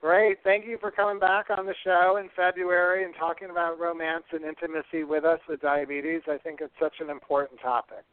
Great. 0.00 0.38
Thank 0.44 0.66
you 0.66 0.78
for 0.80 0.92
coming 0.92 1.18
back 1.18 1.46
on 1.50 1.66
the 1.66 1.74
show 1.82 2.18
in 2.20 2.28
February 2.36 3.04
and 3.04 3.12
talking 3.18 3.50
about 3.50 3.80
romance 3.80 4.22
and 4.30 4.44
intimacy 4.44 5.02
with 5.02 5.24
us 5.24 5.40
with 5.48 5.60
diabetes. 5.60 6.20
I 6.28 6.38
think 6.38 6.60
it's 6.60 6.72
such 6.80 6.92
an 7.00 7.10
important 7.10 7.58
topic. 7.60 8.04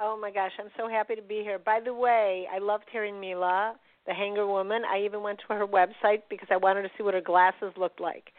Oh 0.00 0.16
my 0.16 0.30
gosh, 0.30 0.52
I'm 0.60 0.70
so 0.76 0.88
happy 0.88 1.16
to 1.16 1.20
be 1.22 1.40
here. 1.42 1.58
By 1.58 1.80
the 1.84 1.92
way, 1.92 2.46
I 2.54 2.58
loved 2.58 2.84
hearing 2.92 3.18
Mila, 3.18 3.74
the 4.06 4.12
Hangry 4.12 4.46
Woman. 4.46 4.82
I 4.88 5.04
even 5.04 5.24
went 5.24 5.40
to 5.40 5.54
her 5.54 5.66
website 5.66 6.22
because 6.30 6.46
I 6.52 6.58
wanted 6.58 6.82
to 6.82 6.90
see 6.96 7.02
what 7.02 7.14
her 7.14 7.20
glasses 7.20 7.72
looked 7.76 8.00
like. 8.00 8.30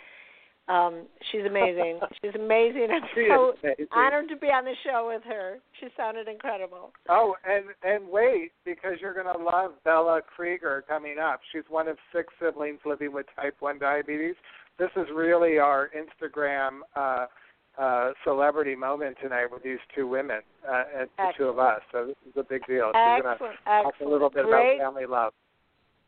Um, 0.68 1.06
she's 1.32 1.46
amazing. 1.46 2.00
she's 2.22 2.36
amazing. 2.36 2.88
I'm 2.92 3.02
She 3.16 3.28
so 3.30 3.54
amazing. 3.64 3.88
honored 3.96 4.28
to 4.30 4.36
be 4.36 4.48
on 4.48 4.66
the 4.66 4.74
show 4.84 5.08
with 5.14 5.24
her. 5.24 5.60
She 5.80 5.88
sounded 5.96 6.28
incredible. 6.28 6.92
Oh, 7.10 7.36
and 7.48 7.66
and 7.84 8.10
wait, 8.10 8.52
because 8.66 8.98
you're 9.00 9.14
going 9.14 9.34
to 9.34 9.42
love 9.42 9.72
Bella 9.86 10.22
Krueger 10.36 10.84
coming 10.88 11.20
up. 11.20 11.40
She's 11.52 11.64
one 11.70 11.88
of 11.88 11.98
six 12.14 12.34
siblings 12.42 12.80
living 12.86 13.14
with 13.14 13.26
type 13.36 13.56
1 13.60 13.80
diabetes. 13.80 14.36
This 14.78 14.90
is 14.98 15.08
really 15.16 15.58
our 15.58 15.90
Instagram 15.96 16.80
uh, 16.96 17.28
uh, 17.82 18.12
celebrity 18.24 18.76
moment 18.76 19.16
tonight 19.22 19.48
with 19.52 19.64
these 19.64 19.80
two 19.96 20.08
women, 20.08 20.42
uh, 20.70 20.84
and 21.00 21.10
the 21.18 21.32
two 21.38 21.46
of 21.46 21.60
us. 21.60 21.80
So 21.92 22.08
this 22.08 22.16
is 22.28 22.34
a 22.38 22.44
big 22.44 22.66
deal. 22.68 22.88
She's 22.90 22.94
going 22.94 23.24
to 23.24 23.30
Excellent, 23.32 23.56
talk 23.66 23.94
a 24.02 24.10
little 24.10 24.30
bit 24.30 24.46
Great, 24.46 24.76
about 24.76 24.86
family 24.86 25.06
love. 25.06 25.34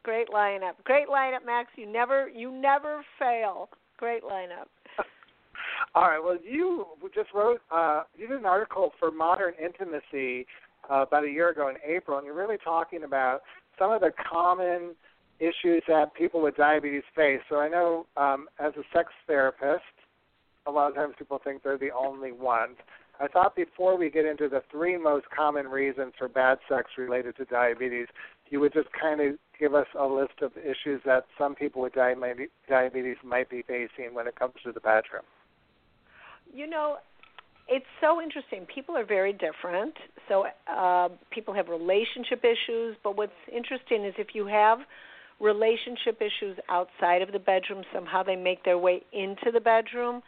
great 0.03 0.27
lineup. 0.29 0.73
Great 0.83 1.07
lineup, 1.07 1.45
Max. 1.45 1.69
You 1.77 1.89
never, 1.91 2.27
you 2.29 2.51
never 2.51 3.03
fail. 3.17 3.69
Great 3.99 4.23
lineup. 4.23 4.67
All 5.93 6.03
right. 6.03 6.23
Well, 6.23 6.37
you 6.41 6.85
just 7.13 7.33
wrote, 7.33 7.59
uh, 7.69 8.03
you 8.17 8.29
did 8.29 8.39
an 8.39 8.45
article 8.45 8.93
for 8.97 9.11
Modern 9.11 9.53
Intimacy 9.61 10.47
uh, 10.89 11.01
about 11.01 11.25
a 11.25 11.29
year 11.29 11.49
ago 11.49 11.67
in 11.67 11.75
April, 11.85 12.17
and 12.17 12.25
you're 12.25 12.33
really 12.33 12.57
talking 12.63 13.03
about 13.03 13.41
some 13.77 13.91
of 13.91 13.99
the 13.99 14.11
common 14.31 14.95
issues 15.41 15.83
that 15.89 16.13
people 16.13 16.41
with 16.41 16.55
diabetes 16.55 17.03
face. 17.13 17.41
So 17.49 17.57
I 17.57 17.67
know 17.67 18.05
um, 18.15 18.47
as 18.57 18.71
a 18.77 18.83
sex 18.95 19.09
therapist, 19.27 19.83
a 20.65 20.71
lot 20.71 20.87
of 20.89 20.95
times 20.95 21.15
people 21.19 21.39
think 21.43 21.63
they're 21.63 21.77
the 21.77 21.91
only 21.91 22.31
ones. 22.31 22.77
I 23.19 23.27
thought 23.27 23.53
before 23.53 23.97
we 23.97 24.09
get 24.09 24.23
into 24.23 24.47
the 24.47 24.63
three 24.71 24.97
most 24.97 25.25
common 25.35 25.67
reasons 25.67 26.13
for 26.17 26.29
bad 26.29 26.59
sex 26.69 26.91
related 26.97 27.35
to 27.35 27.45
diabetes, 27.45 28.07
you 28.49 28.61
would 28.61 28.71
just 28.71 28.87
kind 28.93 29.19
of 29.19 29.35
give 29.59 29.75
us 29.75 29.87
a 29.99 30.05
list 30.05 30.41
of 30.41 30.51
issues 30.57 31.01
that 31.05 31.25
some 31.37 31.55
people 31.55 31.81
with 31.81 31.93
diabetes 31.93 33.17
might 33.23 33.49
be 33.49 33.63
facing 33.63 34.13
when 34.13 34.27
it 34.27 34.35
comes 34.35 34.53
to 34.63 34.71
the 34.71 34.79
bedroom. 34.79 35.23
You 36.53 36.67
know, 36.67 36.97
it's 37.67 37.85
so 38.01 38.21
interesting. 38.21 38.65
People 38.73 38.97
are 38.97 39.05
very 39.05 39.33
different. 39.33 39.93
So 40.27 40.45
uh, 40.67 41.09
people 41.31 41.53
have 41.53 41.67
relationship 41.67 42.43
issues, 42.43 42.95
but 43.03 43.15
what's 43.15 43.31
interesting 43.53 44.05
is 44.05 44.13
if 44.17 44.29
you 44.33 44.47
have 44.47 44.79
relationship 45.39 46.19
issues 46.19 46.57
outside 46.69 47.21
of 47.21 47.31
the 47.31 47.39
bedroom, 47.39 47.83
somehow 47.93 48.23
they 48.23 48.35
make 48.35 48.63
their 48.65 48.77
way 48.77 49.03
into 49.13 49.51
the 49.53 49.59
bedroom. 49.59 50.21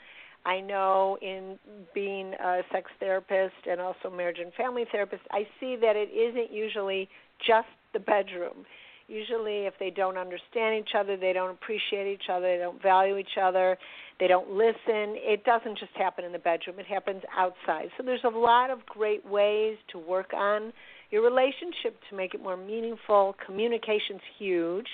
I 0.45 0.59
know 0.59 1.17
in 1.21 1.59
being 1.93 2.34
a 2.34 2.61
sex 2.71 2.89
therapist 2.99 3.67
and 3.69 3.79
also 3.79 4.09
marriage 4.09 4.38
and 4.39 4.53
family 4.53 4.86
therapist, 4.91 5.21
I 5.32 5.47
see 5.59 5.75
that 5.82 5.95
it 5.95 6.09
isn't 6.09 6.51
usually 6.51 7.09
just 7.45 7.67
the 7.93 7.99
bedroom. 7.99 8.65
Usually, 9.08 9.66
if 9.66 9.74
they 9.80 9.89
don't 9.89 10.18
understand 10.18 10.80
each 10.80 10.95
other, 10.97 11.18
they 11.18 11.34
don't 11.34 11.52
appreciate 11.52 12.12
each 12.12 12.30
other, 12.32 12.58
they 12.58 12.64
don't 12.64 12.82
value 12.82 13.18
each 13.18 13.38
other, 13.41 13.78
they 14.20 14.28
don't 14.28 14.52
listen, 14.52 15.18
it 15.18 15.43
doesn't 15.43 15.78
just 15.78 15.91
happen 15.95 16.24
in 16.24 16.32
the 16.32 16.39
bedroom, 16.39 16.80
it 16.80 16.86
happens 16.86 17.22
outside. 17.38 17.89
So, 17.97 18.04
there's 18.04 18.24
a 18.24 18.30
lot 18.30 18.70
of 18.70 18.86
great 18.86 19.26
ways 19.26 19.78
to 19.91 19.99
work 19.99 20.34
on 20.34 20.72
your 21.12 21.24
relationship 21.24 21.99
to 22.10 22.16
make 22.16 22.34
it 22.34 22.41
more 22.41 22.58
meaningful. 22.58 23.36
Communication's 23.45 24.22
huge, 24.39 24.88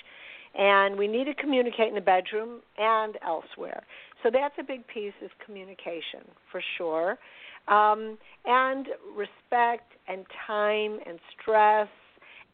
and 0.56 0.98
we 0.98 1.06
need 1.06 1.24
to 1.24 1.34
communicate 1.34 1.88
in 1.88 1.94
the 1.94 2.00
bedroom 2.00 2.60
and 2.76 3.16
elsewhere. 3.24 3.82
So 4.22 4.30
that's 4.32 4.54
a 4.58 4.64
big 4.64 4.86
piece 4.88 5.12
is 5.22 5.30
communication 5.44 6.26
for 6.50 6.60
sure, 6.76 7.18
um, 7.68 8.18
and 8.44 8.88
respect 9.16 9.92
and 10.08 10.24
time 10.46 10.98
and 11.06 11.20
stress 11.40 11.88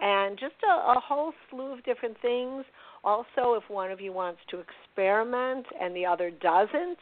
and 0.00 0.38
just 0.38 0.54
a, 0.68 0.90
a 0.92 1.00
whole 1.00 1.32
slew 1.50 1.72
of 1.72 1.84
different 1.84 2.16
things. 2.20 2.64
Also, 3.02 3.54
if 3.54 3.62
one 3.68 3.90
of 3.90 4.00
you 4.00 4.12
wants 4.12 4.40
to 4.50 4.58
experiment 4.60 5.66
and 5.80 5.94
the 5.94 6.06
other 6.06 6.30
doesn't, 6.30 6.98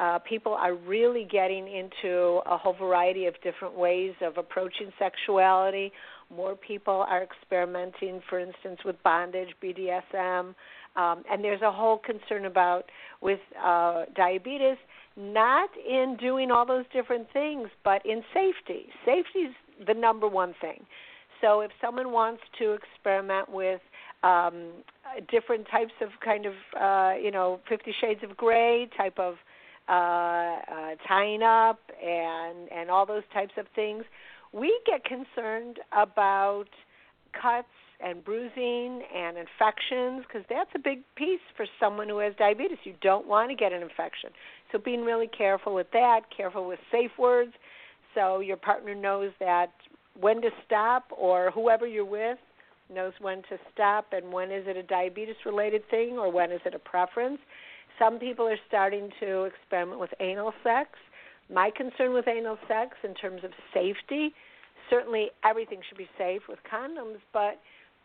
uh, 0.00 0.18
people 0.28 0.54
are 0.54 0.74
really 0.74 1.26
getting 1.30 1.68
into 1.68 2.40
a 2.46 2.56
whole 2.56 2.74
variety 2.74 3.26
of 3.26 3.34
different 3.42 3.76
ways 3.76 4.12
of 4.22 4.36
approaching 4.38 4.90
sexuality. 4.98 5.92
More 6.34 6.56
people 6.56 7.04
are 7.08 7.22
experimenting, 7.22 8.20
for 8.28 8.40
instance, 8.40 8.80
with 8.84 9.00
bondage, 9.04 9.50
BDSM, 9.62 10.54
um, 10.96 11.22
and 11.30 11.42
there's 11.42 11.62
a 11.62 11.70
whole 11.70 11.98
concern 11.98 12.46
about 12.46 12.84
with 13.20 13.40
uh, 13.62 14.04
diabetes, 14.16 14.76
not 15.16 15.68
in 15.88 16.16
doing 16.20 16.50
all 16.50 16.66
those 16.66 16.84
different 16.92 17.28
things, 17.32 17.68
but 17.84 18.04
in 18.04 18.22
safety. 18.32 18.86
Safety 19.04 19.40
is 19.40 19.54
the 19.86 19.94
number 19.94 20.26
one 20.28 20.54
thing. 20.60 20.84
So 21.44 21.60
if 21.60 21.70
someone 21.78 22.10
wants 22.10 22.42
to 22.58 22.72
experiment 22.72 23.50
with 23.50 23.82
um, 24.22 24.70
different 25.30 25.66
types 25.70 25.92
of 26.00 26.08
kind 26.24 26.46
of, 26.46 26.54
uh, 26.80 27.20
you 27.22 27.30
know, 27.30 27.60
Fifty 27.68 27.94
Shades 28.00 28.20
of 28.22 28.34
Grey 28.34 28.88
type 28.96 29.18
of 29.18 29.34
uh, 29.86 29.92
uh, 29.92 30.56
tying 31.06 31.42
up 31.42 31.80
and 32.02 32.72
and 32.72 32.90
all 32.90 33.04
those 33.04 33.24
types 33.34 33.52
of 33.58 33.66
things, 33.74 34.04
we 34.54 34.80
get 34.86 35.04
concerned 35.04 35.80
about 35.92 36.64
cuts 37.38 37.68
and 38.02 38.24
bruising 38.24 39.02
and 39.14 39.36
infections 39.36 40.24
because 40.26 40.46
that's 40.48 40.70
a 40.74 40.78
big 40.78 41.00
piece 41.14 41.44
for 41.58 41.66
someone 41.78 42.08
who 42.08 42.18
has 42.18 42.32
diabetes. 42.38 42.78
You 42.84 42.94
don't 43.02 43.26
want 43.28 43.50
to 43.50 43.54
get 43.54 43.74
an 43.74 43.82
infection. 43.82 44.30
So 44.72 44.78
being 44.78 45.02
really 45.02 45.28
careful 45.28 45.74
with 45.74 45.90
that, 45.92 46.22
careful 46.34 46.66
with 46.66 46.78
safe 46.90 47.10
words 47.18 47.52
so 48.14 48.40
your 48.40 48.56
partner 48.56 48.94
knows 48.94 49.32
that 49.40 49.72
when 50.18 50.40
to 50.42 50.50
stop 50.66 51.04
or 51.16 51.50
whoever 51.50 51.86
you're 51.86 52.04
with 52.04 52.38
knows 52.92 53.12
when 53.20 53.38
to 53.42 53.58
stop 53.72 54.06
and 54.12 54.32
when 54.32 54.50
is 54.50 54.64
it 54.66 54.76
a 54.76 54.82
diabetes 54.82 55.36
related 55.46 55.82
thing 55.90 56.18
or 56.18 56.30
when 56.30 56.52
is 56.52 56.60
it 56.64 56.74
a 56.74 56.78
preference. 56.78 57.38
Some 57.98 58.18
people 58.18 58.46
are 58.46 58.58
starting 58.68 59.10
to 59.20 59.44
experiment 59.44 60.00
with 60.00 60.10
anal 60.20 60.52
sex. 60.62 60.90
My 61.52 61.70
concern 61.76 62.12
with 62.12 62.26
anal 62.28 62.58
sex 62.68 62.96
in 63.02 63.14
terms 63.14 63.42
of 63.44 63.50
safety, 63.72 64.32
certainly 64.90 65.30
everything 65.44 65.80
should 65.88 65.98
be 65.98 66.08
safe 66.18 66.42
with 66.48 66.58
condoms, 66.70 67.18
but 67.32 67.60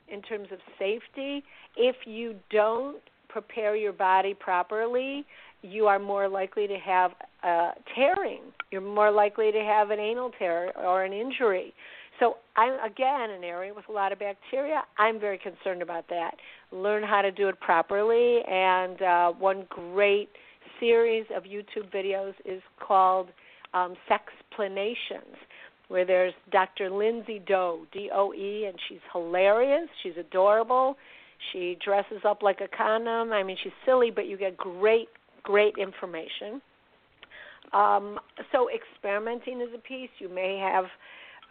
in 0.08 0.22
terms 0.22 0.48
of 0.52 0.60
safety. 0.78 1.44
If 1.76 1.96
you 2.06 2.36
don't 2.50 3.02
prepare 3.30 3.76
your 3.76 3.94
body 3.94 4.34
properly, 4.34 5.26
you 5.62 5.88
are 5.88 6.00
more 6.00 6.28
likely 6.28 6.68
to 6.68 6.78
have 6.78 7.12
uh, 7.44 7.72
tearing. 7.96 8.42
You're 8.72 8.82
more 8.82 9.12
likely 9.12 9.52
to 9.52 9.60
have 9.60 9.92
an 9.92 10.00
anal 10.00 10.32
tear 10.38 10.76
or 10.78 11.04
an 11.04 11.14
injury. 11.14 11.74
So 12.20 12.36
I'm 12.56 12.74
again 12.86 13.30
an 13.30 13.44
area 13.44 13.74
with 13.74 13.86
a 13.90 13.92
lot 13.92 14.12
of 14.12 14.20
bacteria. 14.20 14.84
I'm 14.98 15.20
very 15.20 15.38
concerned 15.38 15.82
about 15.82 16.08
that. 16.10 16.32
Learn 16.72 17.04
how 17.04 17.22
to 17.22 17.32
do 17.32 17.48
it 17.48 17.60
properly. 17.60 18.42
And 18.48 19.02
uh, 19.02 19.32
one 19.32 19.66
great 19.70 20.30
series 20.80 21.26
of 21.36 21.44
YouTube 21.44 21.92
videos 21.94 22.34
is 22.46 22.62
called 22.80 23.30
um, 23.74 23.96
Sexplanations 24.10 25.36
where 25.90 26.06
there's 26.06 26.34
Dr. 26.52 26.90
Lindsay 26.90 27.42
Doe, 27.46 27.86
D 27.92 28.10
O 28.14 28.34
E, 28.34 28.66
and 28.68 28.78
she's 28.88 29.00
hilarious. 29.12 29.90
She's 30.04 30.14
adorable. 30.18 30.96
She 31.52 31.78
dresses 31.84 32.22
up 32.26 32.42
like 32.44 32.60
a 32.62 32.68
condom. 32.76 33.34
I 33.34 33.44
mean, 33.44 33.58
she's 33.62 33.74
silly, 33.86 34.12
but 34.12 34.28
you 34.28 34.38
get 34.38 34.56
great, 34.56 35.10
great 35.44 35.76
information. 35.78 36.62
Um, 37.74 38.20
so 38.52 38.70
experimenting 38.70 39.62
is 39.62 39.70
a 39.74 39.80
piece. 39.80 40.10
You 40.20 40.30
may 40.30 40.58
have 40.58 40.86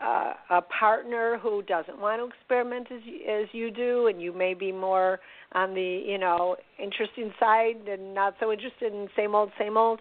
uh, 0.01 0.32
a 0.51 0.62
partner 0.62 1.38
who 1.42 1.62
doesn't 1.62 1.99
want 1.99 2.20
to 2.20 2.36
experiment 2.36 2.88
as 2.90 3.01
as 3.28 3.46
you 3.53 3.70
do, 3.70 4.07
and 4.07 4.20
you 4.20 4.32
may 4.32 4.55
be 4.55 4.72
more 4.72 5.20
on 5.53 5.74
the 5.74 6.03
you 6.07 6.18
know 6.18 6.57
interesting 6.78 7.32
side 7.40 7.88
and 7.88 8.14
not 8.14 8.34
so 8.40 8.53
interested 8.53 8.92
in 8.92 9.09
same 9.16 9.34
old, 9.34 9.51
same 9.59 9.76
old. 9.76 10.01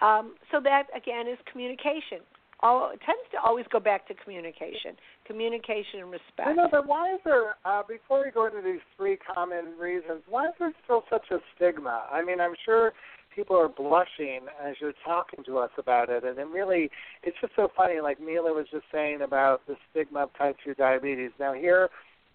Um, 0.00 0.34
so 0.50 0.60
that 0.60 0.84
again 0.96 1.26
is 1.28 1.38
communication 1.50 2.20
all, 2.62 2.90
tends 3.04 3.22
to 3.32 3.38
always 3.44 3.66
go 3.72 3.80
back 3.80 4.06
to 4.08 4.14
communication, 4.14 4.96
communication 5.26 6.00
and 6.00 6.10
respect. 6.10 6.48
I 6.48 6.52
know, 6.52 6.68
but 6.70 6.86
why 6.86 7.14
is 7.14 7.20
there? 7.24 7.56
Uh, 7.64 7.82
before 7.86 8.22
we 8.24 8.30
go 8.30 8.46
into 8.46 8.60
these 8.62 8.80
three 8.96 9.16
common 9.16 9.76
reasons, 9.78 10.22
why 10.28 10.46
is 10.48 10.54
there 10.58 10.72
still 10.84 11.04
such 11.10 11.30
a 11.30 11.38
stigma? 11.56 12.04
I 12.10 12.22
mean, 12.22 12.40
I'm 12.40 12.54
sure 12.64 12.92
people 13.40 13.56
are 13.56 13.68
blushing 13.68 14.40
as 14.62 14.74
you're 14.80 14.92
talking 15.02 15.42
to 15.44 15.56
us 15.56 15.70
about 15.78 16.10
it, 16.10 16.24
and 16.24 16.38
it 16.38 16.46
really, 16.48 16.90
it's 17.22 17.36
just 17.40 17.54
so 17.56 17.68
funny. 17.74 18.00
Like 18.02 18.20
Mila 18.20 18.52
was 18.52 18.66
just 18.70 18.84
saying 18.92 19.22
about 19.22 19.66
the 19.66 19.76
stigma 19.90 20.24
of 20.24 20.30
type 20.36 20.56
two 20.62 20.74
diabetes. 20.74 21.30
Now 21.40 21.54
here 21.54 21.88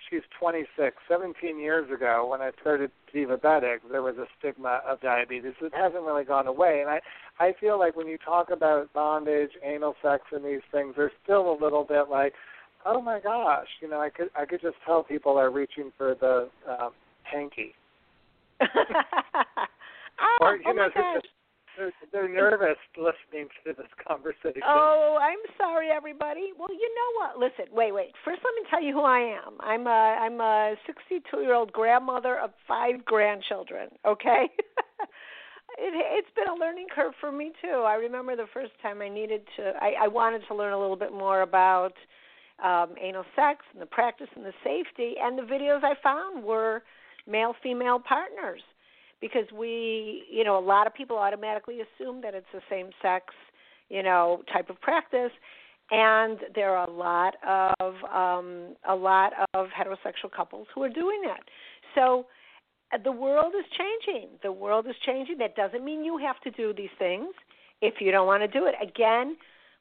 she's 0.10 0.24
26. 0.40 0.96
17 1.08 1.60
years 1.60 1.92
ago, 1.92 2.28
when 2.30 2.42
I 2.42 2.50
started 2.60 2.90
Divabetic, 3.14 3.78
there 3.92 4.02
was 4.02 4.16
a 4.18 4.26
stigma 4.40 4.82
of 4.88 5.00
diabetes. 5.02 5.54
It 5.62 5.74
hasn't 5.76 6.04
really 6.04 6.24
gone 6.24 6.48
away, 6.48 6.82
and 6.82 6.90
I 6.90 7.02
I 7.40 7.54
feel 7.60 7.78
like 7.78 7.96
when 7.96 8.08
you 8.08 8.18
talk 8.18 8.50
about 8.50 8.92
bondage, 8.94 9.52
anal 9.64 9.94
sex, 10.02 10.24
and 10.32 10.44
these 10.44 10.66
things, 10.72 10.96
there's 10.98 11.12
still 11.24 11.52
a 11.52 11.58
little 11.64 11.84
bit 11.84 12.10
like, 12.10 12.34
oh 12.84 13.00
my 13.00 13.20
gosh, 13.20 13.68
you 13.80 13.88
know, 13.88 14.02
I 14.02 14.10
could 14.10 14.32
I 14.36 14.46
could 14.46 14.62
just 14.62 14.78
tell 14.88 15.04
people 15.04 15.38
are 15.38 15.52
reaching 15.52 15.92
for 16.00 16.16
the 16.20 16.50
um, 16.68 16.94
hanky. 17.22 17.76
oh, 20.20 20.38
or 20.42 20.56
you 20.58 20.64
oh 20.68 20.72
know, 20.72 20.88
my 20.88 21.02
gosh. 21.02 21.22
just 21.22 21.36
they're, 21.78 21.94
they're 22.12 22.30
nervous 22.30 22.78
listening 22.98 23.50
to 23.64 23.74
this 23.74 23.92
conversation. 24.06 24.62
Oh, 24.66 25.18
I'm 25.22 25.40
sorry, 25.58 25.90
everybody. 25.90 26.52
Well, 26.58 26.72
you 26.72 26.90
know 26.96 27.20
what? 27.20 27.38
Listen, 27.38 27.72
wait, 27.74 27.94
wait. 27.94 28.12
First, 28.24 28.42
let 28.44 28.56
me 28.56 28.70
tell 28.70 28.82
you 28.82 28.94
who 28.94 29.02
I 29.02 29.20
am. 29.20 29.58
I'm 29.60 29.88
a 29.88 29.90
I'm 29.90 30.40
a 30.42 30.76
62 30.86 31.38
year 31.42 31.54
old 31.54 31.72
grandmother 31.72 32.40
of 32.40 32.52
five 32.68 33.04
grandchildren. 33.06 33.90
Okay. 34.06 34.48
it, 35.78 35.94
it's 35.94 36.30
been 36.36 36.48
a 36.48 36.56
learning 36.56 36.88
curve 36.94 37.14
for 37.20 37.32
me 37.32 37.52
too. 37.62 37.84
I 37.86 37.96
remember 37.96 38.36
the 38.36 38.48
first 38.54 38.72
time 38.82 39.02
I 39.02 39.10
needed 39.10 39.42
to. 39.58 39.74
I, 39.82 40.06
I 40.06 40.08
wanted 40.08 40.42
to 40.48 40.56
learn 40.56 40.74
a 40.74 40.80
little 40.80 40.98
bit 40.98 41.12
more 41.12 41.42
about 41.42 41.94
um, 42.64 42.96
anal 43.02 43.26
sex 43.36 43.60
and 43.74 43.82
the 43.82 43.86
practice 43.86 44.30
and 44.36 44.46
the 44.46 44.54
safety, 44.64 45.16
and 45.22 45.38
the 45.38 45.44
videos 45.44 45.84
I 45.84 45.96
found 46.02 46.44
were 46.44 46.84
male 47.28 47.54
female 47.62 48.00
partners 48.00 48.62
because 49.26 49.52
we, 49.52 50.24
you 50.30 50.44
know, 50.44 50.60
a 50.60 50.62
lot 50.62 50.86
of 50.86 50.94
people 50.94 51.18
automatically 51.18 51.80
assume 51.82 52.22
that 52.22 52.36
it's 52.36 52.46
the 52.54 52.62
same 52.70 52.92
sex, 53.02 53.26
you 53.90 54.04
know, 54.04 54.44
type 54.54 54.70
of 54.70 54.80
practice, 54.82 55.32
and 55.90 56.38
there 56.54 56.76
are 56.76 56.88
a 56.88 56.92
lot 56.92 57.34
of 57.44 57.96
um, 58.14 58.76
a 58.88 58.94
lot 58.94 59.34
of 59.56 59.68
heterosexual 59.68 60.32
couples 60.36 60.68
who 60.76 60.84
are 60.84 60.90
doing 60.90 61.22
that. 61.26 61.42
So 61.96 62.28
uh, 62.94 63.00
the 63.04 63.12
world 63.12 63.54
is 63.58 63.66
changing. 63.76 64.30
The 64.44 64.52
world 64.52 64.86
is 64.88 64.96
changing. 65.04 65.40
That 65.40 65.56
doesn't 65.56 65.84
mean 65.84 66.06
you 66.06 66.20
have 66.20 66.40
to 66.42 66.52
do 66.52 66.72
these 66.72 66.94
things 67.00 67.30
if 67.82 67.96
you 68.00 68.12
don't 68.12 68.28
want 68.28 68.44
to 68.44 68.60
do 68.60 68.68
it. 68.68 68.76
Again, 68.80 69.38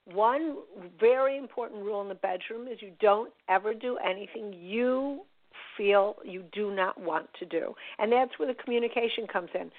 one 0.06 0.56
very 0.98 1.36
important 1.36 1.84
rule 1.84 2.00
in 2.00 2.08
the 2.08 2.14
bedroom 2.14 2.66
is 2.66 2.78
you 2.80 2.92
don't 2.98 3.32
ever 3.50 3.74
do 3.74 3.98
anything 3.98 4.54
you 4.54 5.20
feel 5.76 6.16
you 6.24 6.44
do 6.52 6.74
not 6.74 7.00
want 7.00 7.28
to 7.38 7.46
do. 7.46 7.74
And 7.98 8.12
that's 8.12 8.38
where 8.38 8.48
the 8.48 8.54
communication 8.62 9.26
comes 9.26 9.50
in. 9.54 9.70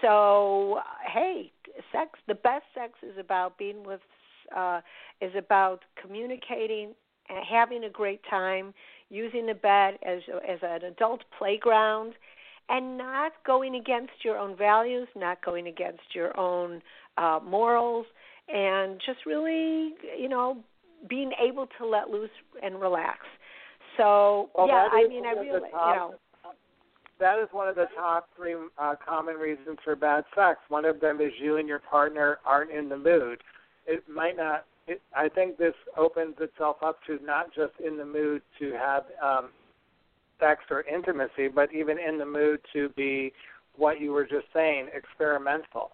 So, 0.00 0.80
hey, 1.12 1.52
sex, 1.92 2.18
the 2.26 2.34
best 2.34 2.64
sex 2.74 2.94
is 3.02 3.16
about 3.18 3.56
being 3.58 3.84
with, 3.84 4.00
uh, 4.54 4.80
is 5.20 5.32
about 5.36 5.80
communicating 6.00 6.94
and 7.28 7.38
having 7.48 7.84
a 7.84 7.90
great 7.90 8.20
time, 8.28 8.74
using 9.10 9.46
the 9.46 9.54
bed 9.54 9.98
as, 10.04 10.20
as 10.48 10.58
an 10.62 10.84
adult 10.84 11.20
playground, 11.38 12.14
and 12.68 12.98
not 12.98 13.32
going 13.46 13.74
against 13.74 14.12
your 14.24 14.38
own 14.38 14.56
values, 14.56 15.08
not 15.14 15.44
going 15.44 15.66
against 15.66 16.14
your 16.14 16.38
own 16.38 16.82
uh, 17.16 17.38
morals, 17.44 18.06
and 18.48 19.00
just 19.04 19.24
really, 19.26 19.94
you 20.18 20.28
know, 20.28 20.58
being 21.08 21.32
able 21.40 21.66
to 21.78 21.86
let 21.86 22.10
loose 22.10 22.30
and 22.62 22.80
relax. 22.80 23.18
So 23.96 24.50
Well, 24.56 24.68
yeah, 24.68 24.88
I 24.90 25.06
mean, 25.08 25.26
I 25.26 25.32
really, 25.32 25.46
the 25.46 25.66
you 25.66 25.72
know, 25.72 26.14
that 27.20 27.38
is 27.38 27.48
one 27.52 27.68
of 27.68 27.76
the 27.76 27.86
top 27.96 28.28
three 28.36 28.56
uh, 28.78 28.94
common 29.06 29.36
reasons 29.36 29.78
for 29.84 29.94
bad 29.94 30.24
sex. 30.34 30.58
One 30.68 30.84
of 30.84 31.00
them 31.00 31.20
is 31.20 31.32
you 31.40 31.56
and 31.56 31.68
your 31.68 31.78
partner 31.78 32.38
aren't 32.44 32.70
in 32.70 32.88
the 32.88 32.96
mood. 32.96 33.42
It 33.86 34.02
might 34.08 34.36
not. 34.36 34.64
It, 34.88 35.00
I 35.14 35.28
think 35.28 35.56
this 35.58 35.74
opens 35.96 36.34
itself 36.40 36.78
up 36.82 36.98
to 37.06 37.18
not 37.24 37.54
just 37.54 37.72
in 37.84 37.96
the 37.96 38.04
mood 38.04 38.42
to 38.58 38.72
have 38.72 39.04
um, 39.22 39.50
sex 40.40 40.62
or 40.70 40.82
intimacy, 40.82 41.46
but 41.54 41.72
even 41.72 41.98
in 41.98 42.18
the 42.18 42.26
mood 42.26 42.60
to 42.72 42.88
be 42.90 43.32
what 43.76 44.00
you 44.00 44.12
were 44.12 44.24
just 44.24 44.46
saying, 44.52 44.88
experimental. 44.94 45.92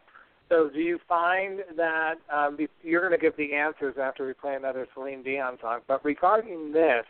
So, 0.49 0.71
do 0.73 0.81
you 0.81 0.99
find 1.07 1.61
that 1.77 2.15
um, 2.33 2.57
you're 2.83 3.07
going 3.07 3.13
to 3.13 3.19
give 3.19 3.37
the 3.37 3.55
answers 3.55 3.97
after 4.01 4.27
we 4.27 4.33
play 4.33 4.55
another 4.55 4.87
Celine 4.95 5.23
Dion 5.23 5.59
song? 5.61 5.81
But 5.87 6.03
regarding 6.05 6.73
this, 6.73 7.05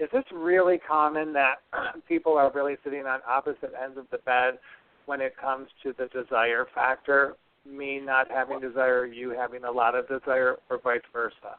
is 0.00 0.08
this 0.12 0.24
really 0.32 0.78
common 0.78 1.32
that 1.34 1.56
people 2.08 2.36
are 2.36 2.50
really 2.52 2.76
sitting 2.82 3.04
on 3.06 3.20
opposite 3.28 3.72
ends 3.80 3.98
of 3.98 4.06
the 4.10 4.18
bed 4.18 4.58
when 5.06 5.20
it 5.20 5.34
comes 5.36 5.68
to 5.82 5.94
the 5.96 6.06
desire 6.06 6.66
factor? 6.74 7.36
Me 7.70 8.00
not 8.00 8.30
having 8.30 8.58
desire, 8.58 9.04
you 9.04 9.30
having 9.30 9.64
a 9.64 9.70
lot 9.70 9.94
of 9.94 10.08
desire, 10.08 10.56
or 10.70 10.80
vice 10.82 11.00
versa? 11.12 11.56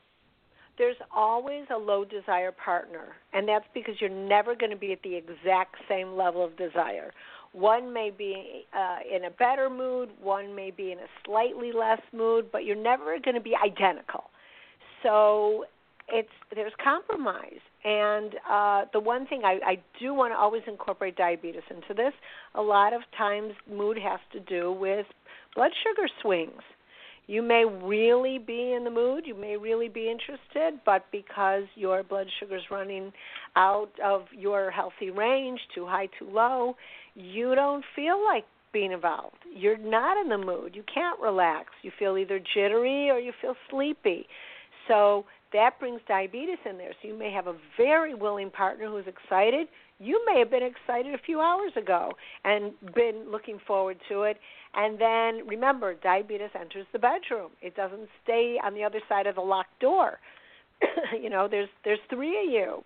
There's 0.77 0.95
always 1.15 1.65
a 1.69 1.77
low 1.77 2.03
desire 2.03 2.51
partner, 2.51 3.09
and 3.33 3.47
that's 3.47 3.65
because 3.73 3.95
you're 3.99 4.09
never 4.09 4.55
going 4.55 4.71
to 4.71 4.77
be 4.77 4.93
at 4.93 5.03
the 5.03 5.15
exact 5.15 5.75
same 5.87 6.15
level 6.15 6.43
of 6.43 6.57
desire. 6.57 7.13
One 7.53 7.93
may 7.93 8.09
be 8.09 8.65
uh, 8.75 8.99
in 9.15 9.25
a 9.25 9.29
better 9.29 9.69
mood, 9.69 10.09
one 10.19 10.55
may 10.55 10.71
be 10.71 10.91
in 10.91 10.97
a 10.97 11.07
slightly 11.25 11.71
less 11.71 12.01
mood, 12.13 12.45
but 12.51 12.65
you're 12.65 12.81
never 12.81 13.19
going 13.23 13.35
to 13.35 13.41
be 13.41 13.53
identical. 13.55 14.23
So 15.03 15.65
it's 16.07 16.29
there's 16.55 16.73
compromise. 16.83 17.59
And 17.83 18.35
uh, 18.49 18.85
the 18.93 18.99
one 18.99 19.25
thing 19.25 19.41
I, 19.43 19.59
I 19.65 19.77
do 19.99 20.13
want 20.13 20.33
to 20.33 20.37
always 20.37 20.61
incorporate 20.67 21.15
diabetes 21.15 21.63
into 21.69 21.93
this. 21.95 22.13
A 22.55 22.61
lot 22.61 22.93
of 22.93 23.01
times, 23.17 23.53
mood 23.69 23.97
has 23.97 24.19
to 24.33 24.39
do 24.39 24.71
with 24.71 25.05
blood 25.55 25.71
sugar 25.83 26.07
swings. 26.21 26.61
You 27.27 27.41
may 27.41 27.63
really 27.65 28.39
be 28.39 28.73
in 28.73 28.83
the 28.83 28.89
mood, 28.89 29.23
you 29.25 29.35
may 29.35 29.55
really 29.55 29.87
be 29.87 30.09
interested, 30.09 30.81
but 30.85 31.05
because 31.11 31.63
your 31.75 32.03
blood 32.03 32.27
sugar 32.39 32.57
is 32.57 32.63
running 32.69 33.13
out 33.55 33.91
of 34.03 34.25
your 34.37 34.69
healthy 34.69 35.11
range, 35.11 35.59
too 35.73 35.85
high, 35.85 36.09
too 36.19 36.29
low, 36.29 36.75
you 37.15 37.55
don't 37.55 37.85
feel 37.95 38.21
like 38.23 38.43
being 38.73 38.91
involved. 38.91 39.37
You're 39.53 39.77
not 39.77 40.19
in 40.19 40.29
the 40.29 40.37
mood. 40.37 40.75
You 40.75 40.83
can't 40.93 41.19
relax. 41.21 41.69
You 41.83 41.91
feel 41.97 42.17
either 42.17 42.39
jittery 42.53 43.09
or 43.09 43.19
you 43.19 43.33
feel 43.41 43.55
sleepy. 43.69 44.25
So 44.87 45.25
that 45.53 45.79
brings 45.79 46.01
diabetes 46.07 46.57
in 46.69 46.77
there. 46.77 46.91
So 47.01 47.07
you 47.07 47.17
may 47.17 47.31
have 47.31 47.47
a 47.47 47.55
very 47.77 48.13
willing 48.13 48.49
partner 48.49 48.89
who's 48.89 49.05
excited. 49.07 49.67
You 49.99 50.23
may 50.25 50.39
have 50.39 50.49
been 50.49 50.63
excited 50.63 51.13
a 51.13 51.17
few 51.17 51.39
hours 51.39 51.71
ago 51.75 52.11
and 52.43 52.73
been 52.95 53.25
looking 53.29 53.59
forward 53.67 53.97
to 54.09 54.23
it. 54.23 54.37
And 54.73 54.99
then 54.99 55.47
remember, 55.47 55.95
diabetes 55.95 56.49
enters 56.59 56.85
the 56.93 56.99
bedroom. 56.99 57.51
It 57.61 57.75
doesn't 57.75 58.07
stay 58.23 58.57
on 58.63 58.73
the 58.73 58.83
other 58.83 59.01
side 59.09 59.27
of 59.27 59.35
the 59.35 59.41
locked 59.41 59.79
door. 59.79 60.19
you 61.21 61.29
know, 61.29 61.47
there's 61.49 61.69
there's 61.83 61.99
three 62.09 62.45
of 62.45 62.51
you. 62.51 62.83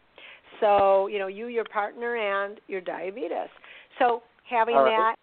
So, 0.60 1.08
you 1.08 1.20
know, 1.20 1.28
you, 1.28 1.48
your 1.48 1.66
partner 1.66 2.16
and 2.16 2.60
your 2.68 2.82
diabetes. 2.82 3.50
So 4.00 4.24
having 4.50 4.76
that 4.76 5.16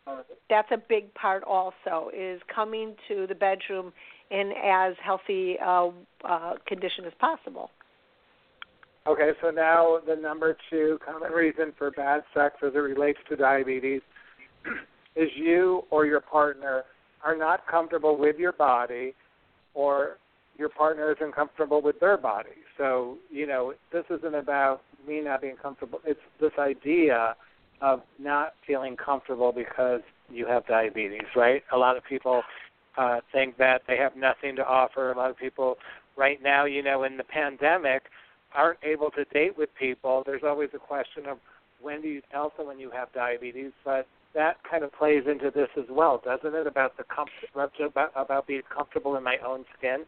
that's 0.51 0.69
a 0.71 0.77
big 0.89 1.13
part 1.15 1.43
also 1.45 2.11
is 2.15 2.41
coming 2.55 2.95
to 3.09 3.27
the 3.27 3.35
bedroom 3.35 3.93
in 4.33 4.53
as 4.65 4.95
healthy 5.05 5.57
uh, 5.65 5.91
uh, 6.25 6.55
condition 6.67 7.05
as 7.05 7.13
possible. 7.21 7.71
Okay, 9.07 9.33
so 9.43 9.51
now 9.51 9.99
the 10.07 10.15
number 10.15 10.57
two 10.71 10.99
common 11.05 11.33
reason 11.33 11.73
for 11.77 11.91
bad 11.91 12.23
sex 12.33 12.57
as 12.65 12.73
it 12.75 12.79
relates 12.79 13.19
to 13.29 13.37
diabetes 13.37 14.01
is 15.17 15.29
you 15.37 15.83
or 15.91 16.07
your 16.07 16.21
partner 16.21 16.85
are 17.25 17.37
not 17.37 17.67
comfortable 17.67 18.17
with 18.17 18.37
your 18.39 18.53
body 18.53 19.15
or 19.75 20.19
your 20.59 20.69
partner 20.69 21.13
isn't 21.13 21.35
comfortable 21.35 21.83
with 21.83 21.99
their 21.99 22.17
body. 22.17 22.51
So, 22.79 23.19
you 23.31 23.47
know, 23.47 23.75
this 23.93 24.05
isn't 24.11 24.35
about 24.35 24.83
me 25.07 25.21
not 25.21 25.43
being 25.43 25.57
comfortable. 25.57 26.01
It's 26.07 26.21
this 26.41 26.53
idea 26.59 27.35
of 27.81 28.03
not 28.21 28.55
feeling 28.67 28.97
comfortable 28.97 29.53
because 29.53 30.01
you 30.31 30.47
have 30.47 30.67
diabetes, 30.67 31.27
right? 31.35 31.63
A 31.73 31.77
lot 31.77 31.97
of 31.97 32.05
people 32.05 32.43
uh, 32.97 33.21
think 33.33 33.57
that 33.59 33.83
they 33.87 33.97
have 33.97 34.17
nothing 34.17 34.57
to 34.57 34.67
offer. 34.67 35.13
A 35.13 35.17
lot 35.17 35.31
of 35.31 35.37
people 35.37 35.77
right 36.17 36.43
now, 36.43 36.65
you 36.65 36.83
know, 36.83 37.05
in 37.05 37.17
the 37.17 37.25
pandemic, 37.25 38.03
aren't 38.55 38.79
able 38.83 39.11
to 39.11 39.25
date 39.25 39.57
with 39.57 39.71
people. 39.79 40.23
There's 40.27 40.43
always 40.45 40.71
a 40.75 40.79
question 40.79 41.27
of 41.27 41.39
when 41.81 42.03
do 42.03 42.09
you 42.09 42.23
tell 42.31 42.53
someone 42.57 42.79
you 42.79 42.91
have 42.91 43.13
diabetes, 43.13 43.73
but 43.85 44.07
that 44.35 44.57
kind 44.69 44.85
of 44.85 44.93
plays 44.93 45.25
into 45.27 45.51
this 45.51 45.69
as 45.77 45.85
well, 45.91 46.21
doesn't 46.25 46.55
it? 46.55 46.67
About 46.67 46.97
the 46.97 47.05
com- 47.05 47.27
about, 47.55 48.13
about 48.17 48.47
being 48.47 48.63
comfortable 48.75 49.17
in 49.17 49.23
my 49.23 49.37
own 49.45 49.65
skin. 49.77 50.05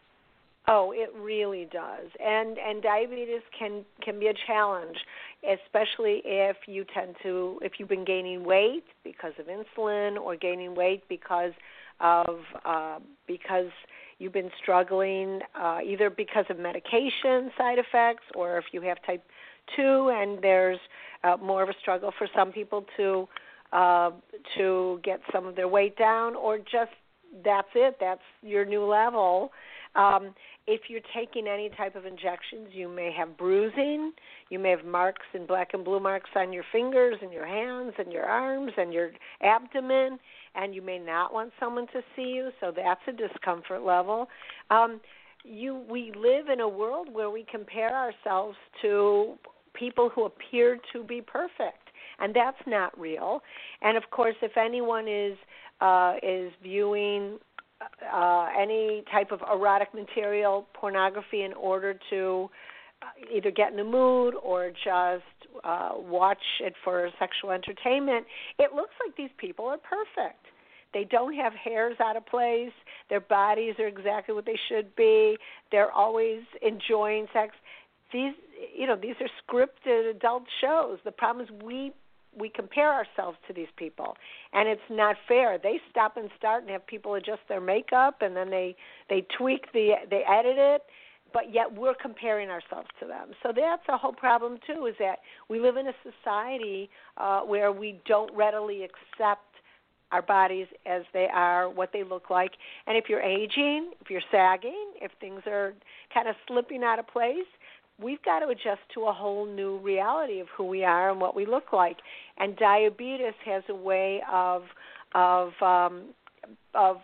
Oh, 0.66 0.92
it 0.92 1.10
really 1.14 1.68
does. 1.70 2.08
And 2.24 2.56
and 2.58 2.82
diabetes 2.82 3.42
can 3.58 3.84
can 4.02 4.18
be 4.18 4.28
a 4.28 4.34
challenge, 4.46 4.96
especially 5.42 6.22
if 6.24 6.56
you 6.66 6.86
tend 6.94 7.16
to 7.22 7.58
if 7.62 7.72
you've 7.78 7.88
been 7.88 8.06
gaining 8.06 8.44
weight 8.44 8.84
because 9.02 9.32
of 9.38 9.46
insulin 9.46 10.16
or 10.16 10.36
gaining 10.36 10.74
weight 10.74 11.02
because 11.08 11.52
of 12.00 12.40
uh, 12.64 12.98
because 13.26 13.70
you've 14.18 14.32
been 14.32 14.50
struggling 14.62 15.40
uh, 15.58 15.78
either 15.84 16.10
because 16.10 16.44
of 16.50 16.58
medication 16.58 17.50
side 17.56 17.78
effects 17.78 18.24
or 18.34 18.58
if 18.58 18.64
you 18.72 18.80
have 18.80 18.98
type 19.06 19.22
2 19.76 20.10
and 20.14 20.42
there's 20.42 20.78
uh, 21.22 21.36
more 21.42 21.62
of 21.62 21.68
a 21.68 21.74
struggle 21.80 22.12
for 22.16 22.28
some 22.34 22.52
people 22.52 22.84
to 22.96 23.28
uh, 23.72 24.10
to 24.56 25.00
get 25.02 25.20
some 25.32 25.46
of 25.46 25.56
their 25.56 25.68
weight 25.68 25.96
down 25.96 26.36
or 26.36 26.58
just 26.58 26.92
that's 27.44 27.68
it 27.74 27.96
that's 27.98 28.22
your 28.42 28.64
new 28.64 28.84
level 28.84 29.50
um, 29.96 30.34
if 30.66 30.82
you're 30.88 31.00
taking 31.14 31.46
any 31.46 31.68
type 31.70 31.94
of 31.94 32.06
injections, 32.06 32.68
you 32.72 32.88
may 32.88 33.12
have 33.16 33.36
bruising. 33.36 34.12
You 34.50 34.58
may 34.58 34.70
have 34.70 34.84
marks 34.84 35.26
and 35.34 35.46
black 35.46 35.70
and 35.74 35.84
blue 35.84 36.00
marks 36.00 36.30
on 36.34 36.52
your 36.52 36.64
fingers 36.72 37.16
and 37.22 37.32
your 37.32 37.46
hands 37.46 37.92
and 37.98 38.12
your 38.12 38.24
arms 38.24 38.72
and 38.76 38.92
your 38.92 39.10
abdomen 39.42 40.18
and 40.54 40.74
you 40.74 40.82
may 40.82 40.98
not 40.98 41.32
want 41.32 41.52
someone 41.58 41.86
to 41.88 42.00
see 42.14 42.32
you, 42.34 42.50
so 42.60 42.72
that's 42.74 43.00
a 43.08 43.12
discomfort 43.12 43.82
level. 43.82 44.28
Um, 44.70 45.00
you, 45.44 45.82
we 45.90 46.12
live 46.16 46.48
in 46.48 46.60
a 46.60 46.68
world 46.68 47.08
where 47.12 47.30
we 47.30 47.44
compare 47.50 47.94
ourselves 47.94 48.56
to 48.82 49.34
people 49.74 50.08
who 50.14 50.24
appear 50.24 50.78
to 50.92 51.04
be 51.04 51.20
perfect, 51.20 51.88
and 52.18 52.34
that's 52.34 52.56
not 52.66 52.98
real. 52.98 53.42
And 53.82 53.96
of 53.96 54.04
course, 54.10 54.36
if 54.42 54.56
anyone 54.56 55.06
is 55.08 55.36
uh, 55.80 56.14
is 56.22 56.52
viewing 56.62 57.38
uh, 58.12 58.46
any 58.58 59.02
type 59.12 59.32
of 59.32 59.40
erotic 59.52 59.92
material, 59.92 60.66
pornography, 60.72 61.42
in 61.42 61.52
order 61.52 61.98
to 62.10 62.48
uh, 63.02 63.06
either 63.36 63.50
get 63.50 63.70
in 63.72 63.76
the 63.76 63.84
mood 63.84 64.34
or 64.42 64.70
just 64.70 65.24
uh, 65.62 65.90
watch 65.96 66.42
it 66.60 66.74
for 66.82 67.08
sexual 67.18 67.50
entertainment, 67.50 68.26
it 68.58 68.74
looks 68.74 68.94
like 69.04 69.16
these 69.16 69.30
people 69.38 69.66
are 69.66 69.78
perfect. 69.78 70.46
They 70.92 71.04
don't 71.04 71.34
have 71.34 71.52
hairs 71.52 71.96
out 72.00 72.16
of 72.16 72.24
place. 72.24 72.72
Their 73.10 73.20
bodies 73.20 73.74
are 73.78 73.88
exactly 73.88 74.34
what 74.34 74.46
they 74.46 74.58
should 74.68 74.94
be. 74.96 75.36
They're 75.70 75.90
always 75.90 76.42
enjoying 76.62 77.26
sex. 77.32 77.54
These, 78.12 78.34
you 78.76 78.86
know, 78.86 78.96
these 78.96 79.16
are 79.20 79.28
scripted 79.42 80.10
adult 80.10 80.44
shows. 80.60 80.98
The 81.04 81.10
problem 81.10 81.44
is 81.44 81.64
we 81.64 81.92
we 82.36 82.48
compare 82.48 82.92
ourselves 82.92 83.38
to 83.46 83.52
these 83.52 83.68
people 83.76 84.16
and 84.52 84.68
it's 84.68 84.82
not 84.90 85.14
fair 85.28 85.56
they 85.56 85.80
stop 85.90 86.16
and 86.16 86.30
start 86.36 86.62
and 86.62 86.70
have 86.72 86.84
people 86.86 87.14
adjust 87.14 87.40
their 87.48 87.60
makeup 87.60 88.16
and 88.22 88.36
then 88.36 88.50
they 88.50 88.74
they 89.08 89.24
tweak 89.38 89.72
the 89.72 89.92
they 90.10 90.22
edit 90.28 90.56
it 90.56 90.82
but 91.34 91.52
yet 91.52 91.66
we're 91.76 91.94
comparing 92.00 92.48
ourselves 92.48 92.88
to 93.00 93.06
them. 93.06 93.32
So 93.42 93.52
that's 93.54 93.82
a 93.88 93.98
whole 93.98 94.14
problem 94.14 94.58
too. 94.66 94.86
Is 94.86 94.94
that 95.00 95.18
we 95.50 95.60
live 95.60 95.76
in 95.76 95.88
a 95.88 95.94
society 96.02 96.88
uh, 97.18 97.40
where 97.40 97.72
we 97.72 98.00
don't 98.06 98.34
readily 98.34 98.84
accept 98.84 99.42
our 100.12 100.22
bodies 100.22 100.68
as 100.86 101.02
they 101.12 101.26
are, 101.32 101.68
what 101.68 101.90
they 101.92 102.04
look 102.04 102.30
like, 102.30 102.52
and 102.86 102.96
if 102.96 103.06
you're 103.08 103.20
aging, 103.22 103.90
if 104.00 104.08
you're 104.08 104.22
sagging, 104.30 104.92
if 105.02 105.10
things 105.20 105.42
are 105.46 105.74
kind 106.14 106.28
of 106.28 106.36
slipping 106.46 106.84
out 106.84 107.00
of 107.00 107.06
place, 107.08 107.50
we've 108.00 108.22
got 108.22 108.40
to 108.40 108.48
adjust 108.48 108.80
to 108.92 109.06
a 109.06 109.12
whole 109.12 109.44
new 109.44 109.78
reality 109.78 110.40
of 110.40 110.46
who 110.56 110.64
we 110.64 110.84
are 110.84 111.10
and 111.10 111.20
what 111.20 111.34
we 111.34 111.46
look 111.46 111.72
like. 111.72 111.96
And 112.38 112.56
diabetes 112.56 113.34
has 113.44 113.64
a 113.68 113.74
way 113.74 114.22
of 114.32 114.62
of 115.14 115.50
um, 115.60 116.10
of 116.74 116.98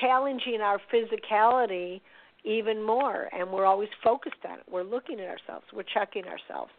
challenging 0.00 0.60
our 0.60 0.80
physicality 0.92 2.00
even 2.44 2.82
more 2.82 3.28
and 3.32 3.50
we're 3.50 3.66
always 3.66 3.88
focused 4.02 4.36
on 4.48 4.58
it 4.58 4.64
we're 4.70 4.82
looking 4.82 5.20
at 5.20 5.26
ourselves 5.26 5.64
we're 5.72 5.82
checking 5.82 6.24
ourselves 6.24 6.70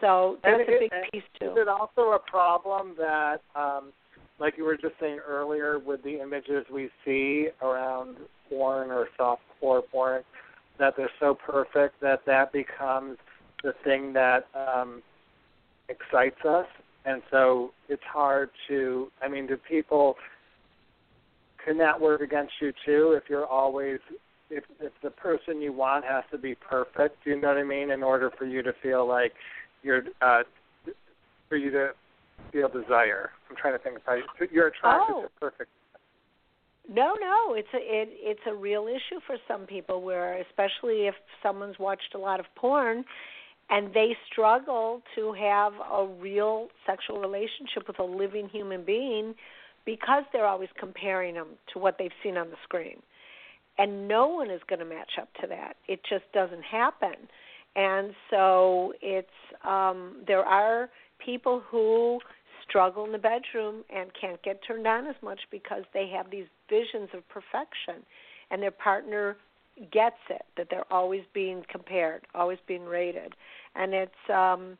so 0.00 0.38
that's 0.42 0.60
and 0.60 0.62
a 0.62 0.78
big 0.80 0.90
it, 0.92 1.12
piece 1.12 1.22
too 1.40 1.50
is 1.50 1.56
it 1.56 1.68
also 1.68 2.12
a 2.12 2.18
problem 2.18 2.94
that 2.96 3.38
um 3.54 3.92
like 4.40 4.54
you 4.56 4.64
were 4.64 4.76
just 4.76 4.94
saying 5.00 5.18
earlier 5.26 5.78
with 5.78 6.02
the 6.02 6.20
images 6.20 6.64
we 6.72 6.88
see 7.04 7.48
around 7.62 8.16
porn 8.48 8.90
or 8.90 9.08
soft 9.16 9.42
core 9.60 9.82
porn 9.82 10.22
that 10.78 10.94
they're 10.96 11.10
so 11.18 11.34
perfect 11.34 12.00
that 12.00 12.20
that 12.26 12.52
becomes 12.52 13.16
the 13.64 13.72
thing 13.84 14.12
that 14.12 14.46
um 14.54 15.02
excites 15.88 16.44
us 16.44 16.66
and 17.08 17.22
so 17.30 17.70
it's 17.88 18.02
hard 18.04 18.50
to. 18.68 19.10
I 19.22 19.28
mean, 19.28 19.46
do 19.46 19.56
people 19.56 20.16
can 21.64 21.78
that 21.78 21.98
work 21.98 22.20
against 22.20 22.52
you 22.60 22.72
too? 22.84 23.12
If 23.16 23.24
you're 23.30 23.46
always 23.46 23.98
if 24.50 24.64
if 24.80 24.92
the 25.02 25.10
person 25.10 25.60
you 25.60 25.72
want 25.72 26.04
has 26.04 26.24
to 26.30 26.38
be 26.38 26.54
perfect, 26.54 27.24
do 27.24 27.30
you 27.30 27.40
know 27.40 27.48
what 27.48 27.58
I 27.58 27.64
mean? 27.64 27.90
In 27.90 28.02
order 28.02 28.30
for 28.36 28.44
you 28.44 28.62
to 28.62 28.72
feel 28.82 29.06
like 29.06 29.32
you're 29.82 30.02
uh 30.20 30.42
for 31.48 31.56
you 31.56 31.70
to 31.70 31.90
feel 32.52 32.68
desire. 32.68 33.30
I'm 33.50 33.56
trying 33.56 33.74
to 33.74 33.78
think 33.78 33.96
if 33.96 34.02
I 34.08 34.20
you're 34.50 34.68
attracted 34.68 35.14
Oh. 35.16 35.22
to 35.22 35.28
perfect. 35.40 35.70
No, 36.90 37.14
no, 37.20 37.54
it's 37.54 37.68
a 37.74 37.78
it, 37.78 38.08
it's 38.12 38.40
a 38.46 38.54
real 38.54 38.86
issue 38.86 39.20
for 39.26 39.36
some 39.46 39.66
people 39.66 40.02
where 40.02 40.38
especially 40.40 41.06
if 41.06 41.14
someone's 41.42 41.78
watched 41.78 42.14
a 42.14 42.18
lot 42.18 42.40
of 42.40 42.46
porn 42.56 43.04
and 43.70 43.92
they 43.92 44.16
struggle 44.32 45.02
to 45.14 45.34
have 45.34 45.74
a 45.74 46.06
real 46.06 46.68
sexual 46.86 47.20
relationship 47.20 47.86
with 47.86 47.98
a 47.98 48.04
living 48.04 48.48
human 48.48 48.84
being 48.84 49.34
because 49.84 50.24
they're 50.32 50.46
always 50.46 50.70
comparing 50.78 51.34
them 51.34 51.48
to 51.72 51.78
what 51.78 51.96
they've 51.98 52.10
seen 52.22 52.38
on 52.38 52.48
the 52.48 52.56
screen. 52.64 53.02
And 53.78 54.08
no 54.08 54.26
one 54.26 54.50
is 54.50 54.60
going 54.68 54.80
to 54.80 54.84
match 54.84 55.12
up 55.20 55.28
to 55.40 55.46
that. 55.46 55.76
It 55.86 56.00
just 56.08 56.24
doesn't 56.32 56.64
happen. 56.64 57.14
And 57.76 58.12
so 58.30 58.92
it's 59.00 59.28
um 59.64 60.22
there 60.26 60.44
are 60.44 60.88
people 61.24 61.62
who 61.70 62.18
struggle 62.68 63.04
in 63.04 63.12
the 63.12 63.18
bedroom 63.18 63.84
and 63.94 64.10
can't 64.20 64.42
get 64.42 64.60
turned 64.66 64.86
on 64.86 65.06
as 65.06 65.14
much 65.22 65.40
because 65.50 65.84
they 65.94 66.10
have 66.14 66.30
these 66.30 66.46
visions 66.68 67.08
of 67.14 67.26
perfection 67.28 68.04
and 68.50 68.62
their 68.62 68.70
partner 68.70 69.36
gets 69.92 70.16
it 70.28 70.42
that 70.56 70.66
they're 70.70 70.92
always 70.92 71.22
being 71.32 71.62
compared 71.70 72.22
always 72.34 72.58
being 72.66 72.84
rated 72.84 73.34
and 73.76 73.94
it's 73.94 74.30
um 74.32 74.76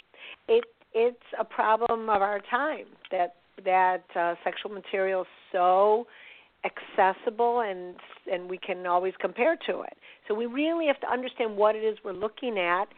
it 0.49 0.64
it's 0.92 1.16
a 1.38 1.44
problem 1.44 2.11
of 2.11 2.20
our 2.20 2.40
time 2.51 2.86
that 3.11 3.36
that 3.64 4.05
uh, 4.16 4.34
sexual 4.44 4.70
material 4.70 5.22
is 5.22 5.26
so 5.53 6.07
accessible 6.64 7.61
and 7.61 7.94
and 8.30 8.50
we 8.50 8.59
can 8.59 8.86
always 8.86 9.14
compare 9.20 9.56
to 9.56 9.82
it 9.82 9.96
so 10.26 10.34
we 10.34 10.46
really 10.46 10.86
have 10.86 11.00
to 11.00 11.11
understand 11.11 11.56
what 11.56 11.76
it 11.76 11.84
is 11.84 11.96
we're 12.04 12.12
looking 12.12 12.59
at 12.59 12.88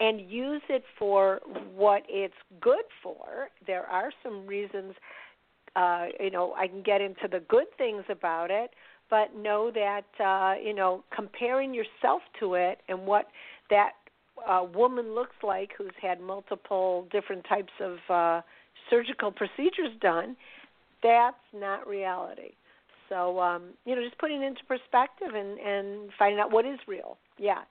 and 0.00 0.20
use 0.30 0.62
it 0.68 0.84
for 0.98 1.40
what 1.74 2.02
it's 2.08 2.34
good 2.60 2.84
for. 3.02 3.48
There 3.66 3.84
are 3.84 4.10
some 4.22 4.46
reasons, 4.46 4.94
uh, 5.76 6.06
you 6.18 6.30
know, 6.30 6.54
I 6.54 6.66
can 6.66 6.82
get 6.82 7.00
into 7.00 7.28
the 7.30 7.40
good 7.48 7.66
things 7.78 8.04
about 8.08 8.50
it, 8.50 8.70
but 9.08 9.34
know 9.36 9.70
that, 9.72 10.04
uh, 10.22 10.54
you 10.60 10.74
know, 10.74 11.04
comparing 11.14 11.74
yourself 11.74 12.22
to 12.40 12.54
it 12.54 12.78
and 12.88 13.06
what 13.06 13.26
that 13.70 13.92
uh, 14.48 14.64
woman 14.74 15.14
looks 15.14 15.36
like 15.42 15.70
who's 15.78 15.92
had 16.00 16.20
multiple 16.20 17.06
different 17.12 17.44
types 17.48 17.72
of 17.80 17.98
uh, 18.10 18.40
surgical 18.90 19.30
procedures 19.30 19.92
done, 20.00 20.36
that's 21.02 21.36
not 21.54 21.86
reality. 21.86 22.54
So, 23.14 23.38
um, 23.38 23.74
you 23.84 23.94
know, 23.94 24.02
just 24.02 24.18
putting 24.18 24.42
it 24.42 24.46
into 24.46 24.64
perspective 24.66 25.34
and, 25.34 25.56
and 25.60 26.10
finding 26.18 26.40
out 26.40 26.50
what 26.50 26.66
is 26.66 26.80
real. 26.88 27.16
Yeah. 27.38 27.62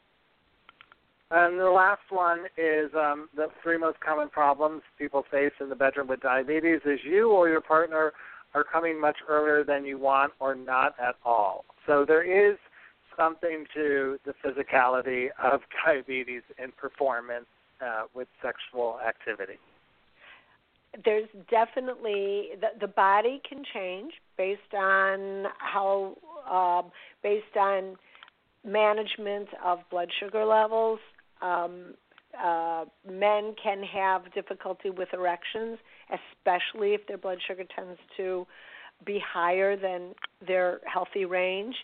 And 1.32 1.60
the 1.60 1.70
last 1.70 2.04
one 2.10 2.46
is 2.58 2.92
um, 2.96 3.28
the 3.36 3.48
three 3.62 3.78
most 3.78 4.00
common 4.00 4.30
problems 4.30 4.84
people 4.98 5.26
face 5.30 5.52
in 5.60 5.68
the 5.68 5.76
bedroom 5.76 6.08
with 6.08 6.22
diabetes 6.22 6.80
is 6.86 7.00
you 7.04 7.30
or 7.30 7.50
your 7.50 7.60
partner 7.60 8.14
are 8.54 8.64
coming 8.64 9.02
much 9.02 9.18
earlier 9.28 9.66
than 9.66 9.84
you 9.84 9.98
want 9.98 10.32
or 10.40 10.56
not 10.56 10.96
at 10.98 11.16
all. 11.26 11.66
So 11.88 12.06
there 12.08 12.24
is 12.24 12.58
something 13.18 13.66
to 13.74 14.18
the 14.26 14.34
physicality 14.46 15.28
of 15.44 15.60
diabetes 15.86 16.44
in 16.58 16.72
performance 16.72 17.48
uh, 17.82 18.04
with 18.16 18.30
sexual 18.42 18.98
activity. 19.06 19.60
There's 21.04 21.28
definitely 21.50 22.50
the 22.60 22.68
the 22.80 22.88
body 22.88 23.42
can 23.48 23.64
change 23.74 24.14
based 24.38 24.74
on 24.78 25.46
how 25.58 26.16
um 26.50 26.92
based 27.22 27.58
on 27.60 27.96
management 28.66 29.48
of 29.64 29.80
blood 29.90 30.10
sugar 30.20 30.46
levels. 30.46 31.00
Um 31.42 31.96
uh 32.42 32.86
men 33.10 33.56
can 33.62 33.84
have 33.84 34.34
difficulty 34.34 34.90
with 34.90 35.10
erections 35.14 35.78
especially 36.10 36.94
if 36.94 37.06
their 37.08 37.18
blood 37.18 37.38
sugar 37.48 37.64
tends 37.76 38.00
to 38.18 38.46
be 39.06 39.20
higher 39.26 39.76
than 39.76 40.14
their 40.46 40.80
healthy 40.86 41.26
range 41.26 41.76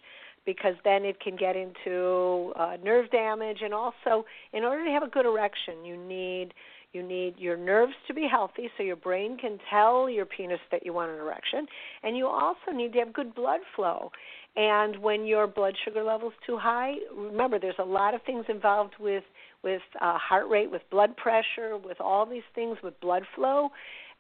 because 0.45 0.75
then 0.83 1.05
it 1.05 1.19
can 1.19 1.35
get 1.35 1.55
into 1.55 2.53
uh, 2.55 2.77
nerve 2.83 3.11
damage. 3.11 3.59
And 3.61 3.73
also 3.73 4.25
in 4.53 4.63
order 4.63 4.83
to 4.85 4.91
have 4.91 5.03
a 5.03 5.07
good 5.07 5.25
erection 5.25 5.85
you 5.85 5.97
need 5.97 6.53
you 6.93 7.03
need 7.03 7.35
your 7.37 7.55
nerves 7.55 7.93
to 8.07 8.13
be 8.13 8.27
healthy 8.29 8.69
so 8.77 8.83
your 8.83 8.95
brain 8.95 9.37
can 9.37 9.59
tell 9.69 10.09
your 10.09 10.25
penis 10.25 10.59
that 10.71 10.85
you 10.85 10.93
want 10.93 11.11
an 11.11 11.17
erection 11.17 11.67
and 12.03 12.17
you 12.17 12.27
also 12.27 12.71
need 12.73 12.93
to 12.93 12.99
have 12.99 13.13
good 13.13 13.35
blood 13.35 13.59
flow. 13.75 14.11
And 14.55 14.97
when 14.97 15.25
your 15.25 15.45
blood 15.45 15.75
sugar 15.85 16.03
level's 16.03 16.33
too 16.45 16.57
high 16.57 16.95
remember 17.15 17.59
there's 17.59 17.75
a 17.79 17.85
lot 17.85 18.13
of 18.15 18.21
things 18.23 18.45
involved 18.49 18.93
with 18.99 19.23
with 19.63 19.81
uh, 20.01 20.17
heart 20.17 20.49
rate 20.49 20.71
with 20.71 20.81
blood 20.89 21.15
pressure 21.17 21.77
with 21.77 22.01
all 22.01 22.25
these 22.25 22.43
things 22.55 22.77
with 22.83 22.99
blood 23.01 23.23
flow 23.35 23.69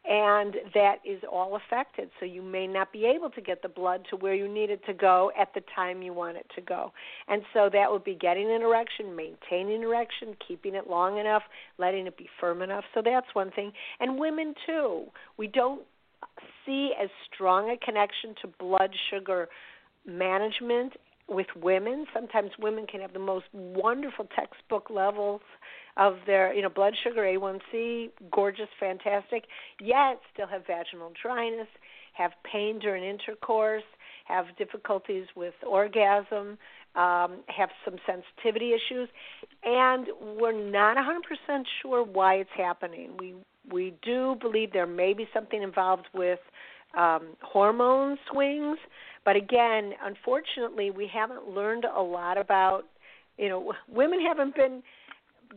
and 0.05 0.55
that 0.73 0.95
is 1.05 1.21
all 1.29 1.57
affected. 1.57 2.09
So 2.19 2.25
you 2.25 2.41
may 2.41 2.67
not 2.67 2.91
be 2.91 3.05
able 3.05 3.29
to 3.31 3.41
get 3.41 3.61
the 3.61 3.69
blood 3.69 4.05
to 4.09 4.15
where 4.15 4.33
you 4.33 4.47
need 4.47 4.69
it 4.69 4.83
to 4.85 4.93
go 4.93 5.31
at 5.39 5.53
the 5.53 5.61
time 5.75 6.01
you 6.01 6.13
want 6.13 6.37
it 6.37 6.47
to 6.55 6.61
go. 6.61 6.91
And 7.27 7.41
so 7.53 7.69
that 7.71 7.91
would 7.91 8.03
be 8.03 8.15
getting 8.15 8.49
an 8.49 8.61
erection, 8.61 9.15
maintaining 9.15 9.77
an 9.77 9.83
erection, 9.83 10.35
keeping 10.47 10.75
it 10.75 10.89
long 10.89 11.17
enough, 11.19 11.43
letting 11.77 12.07
it 12.07 12.17
be 12.17 12.29
firm 12.39 12.61
enough. 12.61 12.85
So 12.93 13.01
that's 13.03 13.27
one 13.33 13.51
thing. 13.51 13.71
And 13.99 14.17
women 14.17 14.53
too. 14.65 15.05
We 15.37 15.47
don't 15.47 15.81
see 16.65 16.91
as 17.01 17.09
strong 17.33 17.69
a 17.69 17.77
connection 17.85 18.35
to 18.41 18.47
blood 18.59 18.91
sugar 19.09 19.49
management 20.05 20.93
with 21.27 21.47
women. 21.55 22.05
Sometimes 22.13 22.51
women 22.59 22.87
can 22.87 23.01
have 23.01 23.13
the 23.13 23.19
most 23.19 23.45
wonderful 23.53 24.27
textbook 24.35 24.89
levels 24.89 25.41
of 25.99 26.15
their, 26.25 26.53
you 26.53 26.61
know, 26.61 26.69
blood 26.69 26.93
sugar, 27.03 27.21
A1C, 27.21 28.09
gorgeous, 28.31 28.69
fantastic, 28.79 29.43
yet 29.81 30.19
still 30.33 30.47
have 30.47 30.65
vaginal 30.65 31.11
dryness, 31.21 31.67
have 32.13 32.31
pain 32.49 32.79
during 32.79 33.03
intercourse, 33.03 33.83
have 34.23 34.45
difficulties 34.57 35.25
with 35.35 35.53
orgasm, 35.67 36.57
um, 36.95 37.41
have 37.47 37.69
some 37.83 37.95
sensitivity 38.07 38.71
issues, 38.71 39.09
and 39.63 40.07
we're 40.39 40.53
not 40.53 40.95
100% 40.95 41.63
sure 41.81 42.03
why 42.03 42.35
it's 42.35 42.49
happening. 42.55 43.11
We 43.19 43.35
we 43.69 43.93
do 44.01 44.35
believe 44.41 44.71
there 44.71 44.87
may 44.87 45.13
be 45.13 45.27
something 45.31 45.61
involved 45.61 46.07
with 46.13 46.39
um, 46.97 47.35
hormone 47.41 48.17
swings, 48.31 48.79
but 49.23 49.35
again, 49.35 49.91
unfortunately, 50.03 50.89
we 50.89 51.07
haven't 51.13 51.47
learned 51.49 51.85
a 51.85 52.01
lot 52.01 52.37
about. 52.37 52.85
You 53.37 53.49
know, 53.49 53.73
women 53.87 54.19
haven't 54.25 54.55
been 54.55 54.81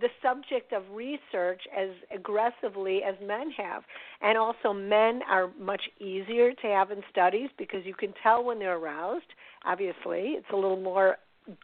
the 0.01 0.09
subject 0.23 0.73
of 0.73 0.83
research 0.93 1.63
as 1.77 1.91
aggressively 2.15 3.03
as 3.03 3.15
men 3.27 3.51
have. 3.57 3.83
And 4.21 4.39
also, 4.39 4.73
men 4.73 5.21
are 5.31 5.51
much 5.61 5.83
easier 6.01 6.53
to 6.53 6.67
have 6.69 6.91
in 6.91 7.03
studies 7.11 7.51
because 7.59 7.81
you 7.85 7.95
can 7.95 8.15
tell 8.23 8.43
when 8.43 8.59
they're 8.59 8.79
aroused. 8.79 9.27
Obviously, 9.65 10.37
it's 10.37 10.47
a 10.53 10.57
little 10.57 10.81
more 10.81 11.17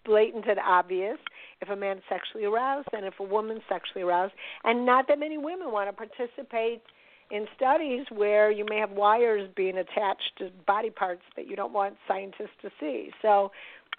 blatant 0.04 0.46
and 0.48 0.58
obvious 0.58 1.18
if 1.60 1.68
a 1.68 1.76
man's 1.76 2.02
sexually 2.08 2.44
aroused 2.44 2.88
than 2.92 3.04
if 3.04 3.14
a 3.20 3.22
woman's 3.22 3.62
sexually 3.68 4.02
aroused. 4.02 4.34
And 4.64 4.84
not 4.84 5.06
that 5.08 5.18
many 5.18 5.38
women 5.38 5.72
want 5.72 5.88
to 5.88 5.92
participate 5.92 6.82
in 7.30 7.46
studies 7.56 8.06
where 8.10 8.50
you 8.50 8.64
may 8.68 8.78
have 8.78 8.90
wires 8.90 9.48
being 9.54 9.78
attached 9.78 10.32
to 10.38 10.50
body 10.66 10.90
parts 10.90 11.22
that 11.36 11.46
you 11.46 11.56
don't 11.56 11.72
want 11.72 11.94
scientists 12.06 12.56
to 12.62 12.70
see. 12.80 13.10
So 13.22 13.52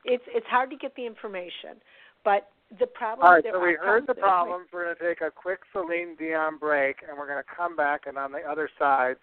it's 0.05 0.23
it's 0.27 0.47
hard 0.47 0.69
to 0.71 0.75
get 0.75 0.95
the 0.95 1.05
information. 1.05 1.81
But 2.23 2.49
the 2.77 2.85
problem 2.87 3.25
All 3.27 3.33
right, 3.33 3.43
there 3.43 3.53
so 3.53 3.59
we 3.59 3.73
heard 3.75 4.03
the 4.03 4.13
concepts- 4.13 4.19
problems. 4.19 4.67
We're 4.71 4.85
going 4.85 4.95
to 4.97 5.07
take 5.07 5.21
a 5.21 5.31
quick 5.31 5.59
Celine 5.73 6.15
Dion 6.17 6.57
break, 6.59 6.97
and 7.07 7.17
we're 7.17 7.25
going 7.27 7.41
to 7.41 7.49
come 7.55 7.75
back, 7.75 8.01
and 8.05 8.17
on 8.17 8.31
the 8.31 8.39
other 8.39 8.69
side, 8.77 9.15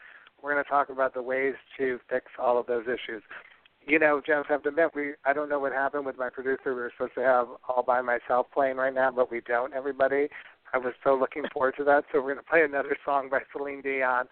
we're 0.42 0.52
going 0.52 0.64
to 0.64 0.68
talk 0.68 0.88
about 0.88 1.14
the 1.14 1.22
ways 1.22 1.54
to 1.78 1.98
fix 2.10 2.26
all 2.38 2.58
of 2.58 2.66
those 2.66 2.84
issues. 2.84 3.22
You 3.86 4.00
know, 4.00 4.20
Jennifer, 4.26 4.48
I 4.50 4.52
have 4.54 4.62
to 4.64 4.70
admit, 4.70 4.90
we 4.96 5.12
I 5.24 5.32
don't 5.32 5.48
know 5.48 5.60
what 5.60 5.72
happened 5.72 6.06
with 6.06 6.18
my 6.18 6.28
producer. 6.28 6.74
We 6.74 6.74
were 6.74 6.92
supposed 6.96 7.14
to 7.14 7.20
have 7.22 7.46
all 7.68 7.84
by 7.84 8.00
myself 8.02 8.46
playing 8.52 8.76
right 8.78 8.92
now, 8.92 9.12
but 9.12 9.30
we 9.30 9.40
don't. 9.42 9.72
Everybody, 9.74 10.26
I 10.74 10.78
was 10.78 10.92
so 11.04 11.14
looking 11.14 11.44
forward 11.52 11.74
to 11.78 11.84
that. 11.84 12.02
So 12.10 12.18
we're 12.20 12.34
going 12.34 12.44
to 12.44 12.50
play 12.50 12.62
another 12.64 12.96
song 13.04 13.28
by 13.30 13.40
Celine 13.52 13.82
Dion, 13.82 14.26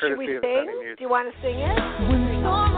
Should 0.00 0.18
we 0.18 0.26
courtesy 0.26 0.36
of 0.36 0.42
sing? 0.42 0.50
Sony 0.50 0.80
Music. 0.80 0.98
Do 0.98 1.04
you 1.04 1.10
want 1.10 1.32
to 1.32 1.40
sing 1.40 1.60
it? 1.60 2.77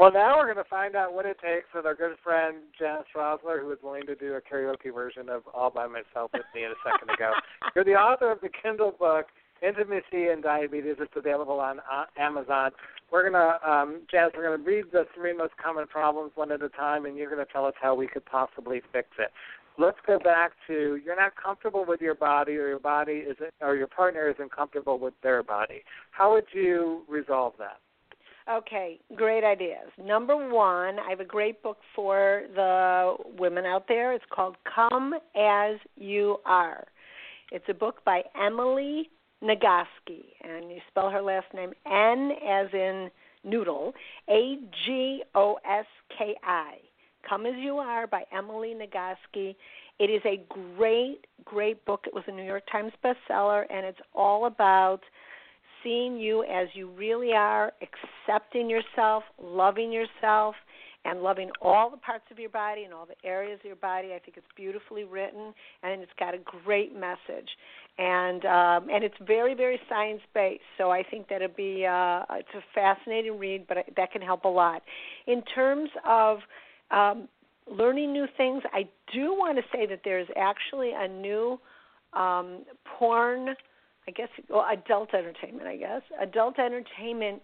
Well, 0.00 0.10
now 0.10 0.38
we're 0.38 0.50
going 0.50 0.64
to 0.64 0.70
find 0.70 0.96
out 0.96 1.12
what 1.12 1.26
it 1.26 1.36
takes 1.44 1.66
with 1.74 1.84
our 1.84 1.94
good 1.94 2.16
friend 2.24 2.56
Janis 2.78 3.04
Roszler, 3.14 3.60
who 3.60 3.70
is 3.70 3.76
willing 3.82 4.06
to 4.06 4.14
do 4.14 4.32
a 4.32 4.40
karaoke 4.40 4.94
version 4.94 5.28
of 5.28 5.42
All 5.52 5.68
by 5.68 5.86
Myself 5.88 6.30
with 6.32 6.46
me 6.54 6.64
in 6.64 6.70
a 6.70 6.80
second 6.82 7.10
ago. 7.10 7.32
You're 7.76 7.84
the 7.84 7.96
author 8.00 8.32
of 8.32 8.40
the 8.40 8.48
Kindle 8.48 8.94
book, 8.98 9.26
Intimacy 9.60 10.28
and 10.32 10.42
Diabetes. 10.42 10.94
It's 11.00 11.12
available 11.14 11.60
on 11.60 11.80
uh, 11.80 12.06
Amazon. 12.18 12.70
We're 13.12 13.28
going 13.28 13.34
to, 13.34 13.70
um, 13.70 14.00
Janis, 14.10 14.32
we're 14.34 14.46
going 14.46 14.58
to 14.58 14.64
read 14.64 14.84
the 14.90 15.04
three 15.14 15.36
most 15.36 15.52
common 15.62 15.86
problems 15.86 16.32
one 16.34 16.50
at 16.50 16.62
a 16.62 16.70
time, 16.70 17.04
and 17.04 17.14
you're 17.14 17.28
going 17.28 17.44
to 17.46 17.52
tell 17.52 17.66
us 17.66 17.74
how 17.78 17.94
we 17.94 18.06
could 18.06 18.24
possibly 18.24 18.80
fix 18.94 19.08
it. 19.18 19.28
Let's 19.76 19.98
go 20.06 20.18
back 20.18 20.52
to 20.66 20.98
you're 21.04 21.14
not 21.14 21.32
comfortable 21.36 21.84
with 21.86 22.00
your 22.00 22.14
body, 22.14 22.56
or 22.56 22.68
your 22.68 22.78
body 22.78 23.24
isn't, 23.28 23.52
or 23.60 23.76
your 23.76 23.86
partner 23.86 24.30
isn't 24.30 24.50
comfortable 24.50 24.98
with 24.98 25.12
their 25.22 25.42
body. 25.42 25.82
How 26.10 26.32
would 26.32 26.46
you 26.54 27.02
resolve 27.06 27.52
that? 27.58 27.80
Okay, 28.48 28.98
great 29.14 29.44
ideas. 29.44 29.88
Number 30.02 30.36
one, 30.36 30.98
I 30.98 31.10
have 31.10 31.20
a 31.20 31.24
great 31.24 31.62
book 31.62 31.78
for 31.94 32.42
the 32.54 33.14
women 33.38 33.64
out 33.64 33.84
there. 33.86 34.12
It's 34.12 34.24
called 34.34 34.56
Come 34.74 35.14
As 35.36 35.76
You 35.96 36.38
Are. 36.46 36.84
It's 37.52 37.64
a 37.68 37.74
book 37.74 38.04
by 38.04 38.22
Emily 38.40 39.10
Nagoski, 39.42 40.24
and 40.42 40.70
you 40.70 40.78
spell 40.88 41.10
her 41.10 41.22
last 41.22 41.46
name 41.54 41.72
N 41.86 42.30
as 42.46 42.68
in 42.72 43.10
noodle, 43.44 43.92
A 44.28 44.56
G 44.86 45.22
O 45.34 45.58
S 45.64 45.86
K 46.16 46.34
I. 46.42 46.74
Come 47.28 47.46
As 47.46 47.54
You 47.56 47.76
Are 47.76 48.06
by 48.06 48.24
Emily 48.36 48.74
Nagoski. 48.74 49.54
It 49.98 50.04
is 50.04 50.22
a 50.24 50.42
great, 50.76 51.26
great 51.44 51.84
book. 51.84 52.04
It 52.06 52.14
was 52.14 52.24
a 52.26 52.32
New 52.32 52.42
York 52.42 52.64
Times 52.72 52.92
bestseller, 53.04 53.64
and 53.70 53.84
it's 53.84 54.00
all 54.14 54.46
about 54.46 55.00
seeing 55.82 56.18
you 56.18 56.44
as 56.44 56.68
you 56.74 56.90
really 56.90 57.32
are, 57.32 57.72
accepting 57.82 58.68
yourself, 58.68 59.24
loving 59.42 59.92
yourself, 59.92 60.54
and 61.04 61.22
loving 61.22 61.50
all 61.62 61.90
the 61.90 61.96
parts 61.96 62.24
of 62.30 62.38
your 62.38 62.50
body 62.50 62.84
and 62.84 62.92
all 62.92 63.06
the 63.06 63.28
areas 63.28 63.58
of 63.60 63.66
your 63.66 63.76
body. 63.76 64.08
I 64.08 64.18
think 64.18 64.36
it's 64.36 64.46
beautifully 64.54 65.04
written, 65.04 65.54
and 65.82 66.02
it's 66.02 66.12
got 66.18 66.34
a 66.34 66.38
great 66.38 66.94
message, 66.94 67.48
and 67.98 68.44
um, 68.44 68.90
and 68.90 69.02
it's 69.02 69.14
very 69.26 69.54
very 69.54 69.80
science 69.88 70.20
based. 70.34 70.62
So 70.76 70.90
I 70.90 71.02
think 71.02 71.28
that 71.28 71.36
it'd 71.36 71.56
be 71.56 71.86
uh, 71.86 72.24
it's 72.32 72.48
a 72.54 72.62
fascinating 72.74 73.38
read, 73.38 73.66
but 73.66 73.78
that 73.96 74.12
can 74.12 74.22
help 74.22 74.44
a 74.44 74.48
lot. 74.48 74.82
In 75.26 75.42
terms 75.54 75.88
of 76.06 76.38
um, 76.90 77.28
learning 77.66 78.12
new 78.12 78.26
things, 78.36 78.62
I 78.72 78.82
do 79.12 79.32
want 79.32 79.56
to 79.56 79.64
say 79.72 79.86
that 79.86 80.00
there's 80.04 80.28
actually 80.36 80.92
a 80.94 81.08
new 81.08 81.58
um, 82.12 82.64
porn 82.98 83.54
I 84.10 84.12
guess 84.12 84.28
well, 84.48 84.66
adult 84.68 85.14
entertainment, 85.14 85.68
I 85.68 85.76
guess 85.76 86.02
adult 86.20 86.58
entertainment 86.58 87.42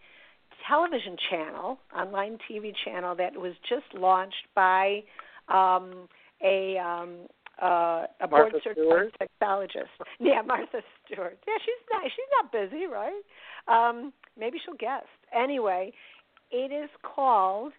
television 0.68 1.16
channel, 1.30 1.78
online 1.96 2.38
TV 2.50 2.72
channel 2.84 3.14
that 3.14 3.36
was 3.36 3.52
just 3.68 3.84
launched 3.94 4.34
by 4.56 5.04
um, 5.48 6.08
a 6.42 6.76
um, 6.78 7.18
uh, 7.62 8.06
a 8.20 8.26
board 8.28 8.52
certified 8.64 9.12
sexologist. 9.40 9.94
Yeah, 10.18 10.42
Martha 10.46 10.82
Stewart. 11.06 11.38
Yeah, 11.46 11.54
she's 11.64 11.86
not 11.92 12.02
she's 12.04 12.32
not 12.42 12.50
busy, 12.50 12.86
right? 12.86 13.22
Um, 13.68 14.12
maybe 14.36 14.58
she'll 14.64 14.74
guest. 14.74 15.06
Anyway, 15.32 15.92
it 16.50 16.72
is 16.72 16.90
called 17.02 17.72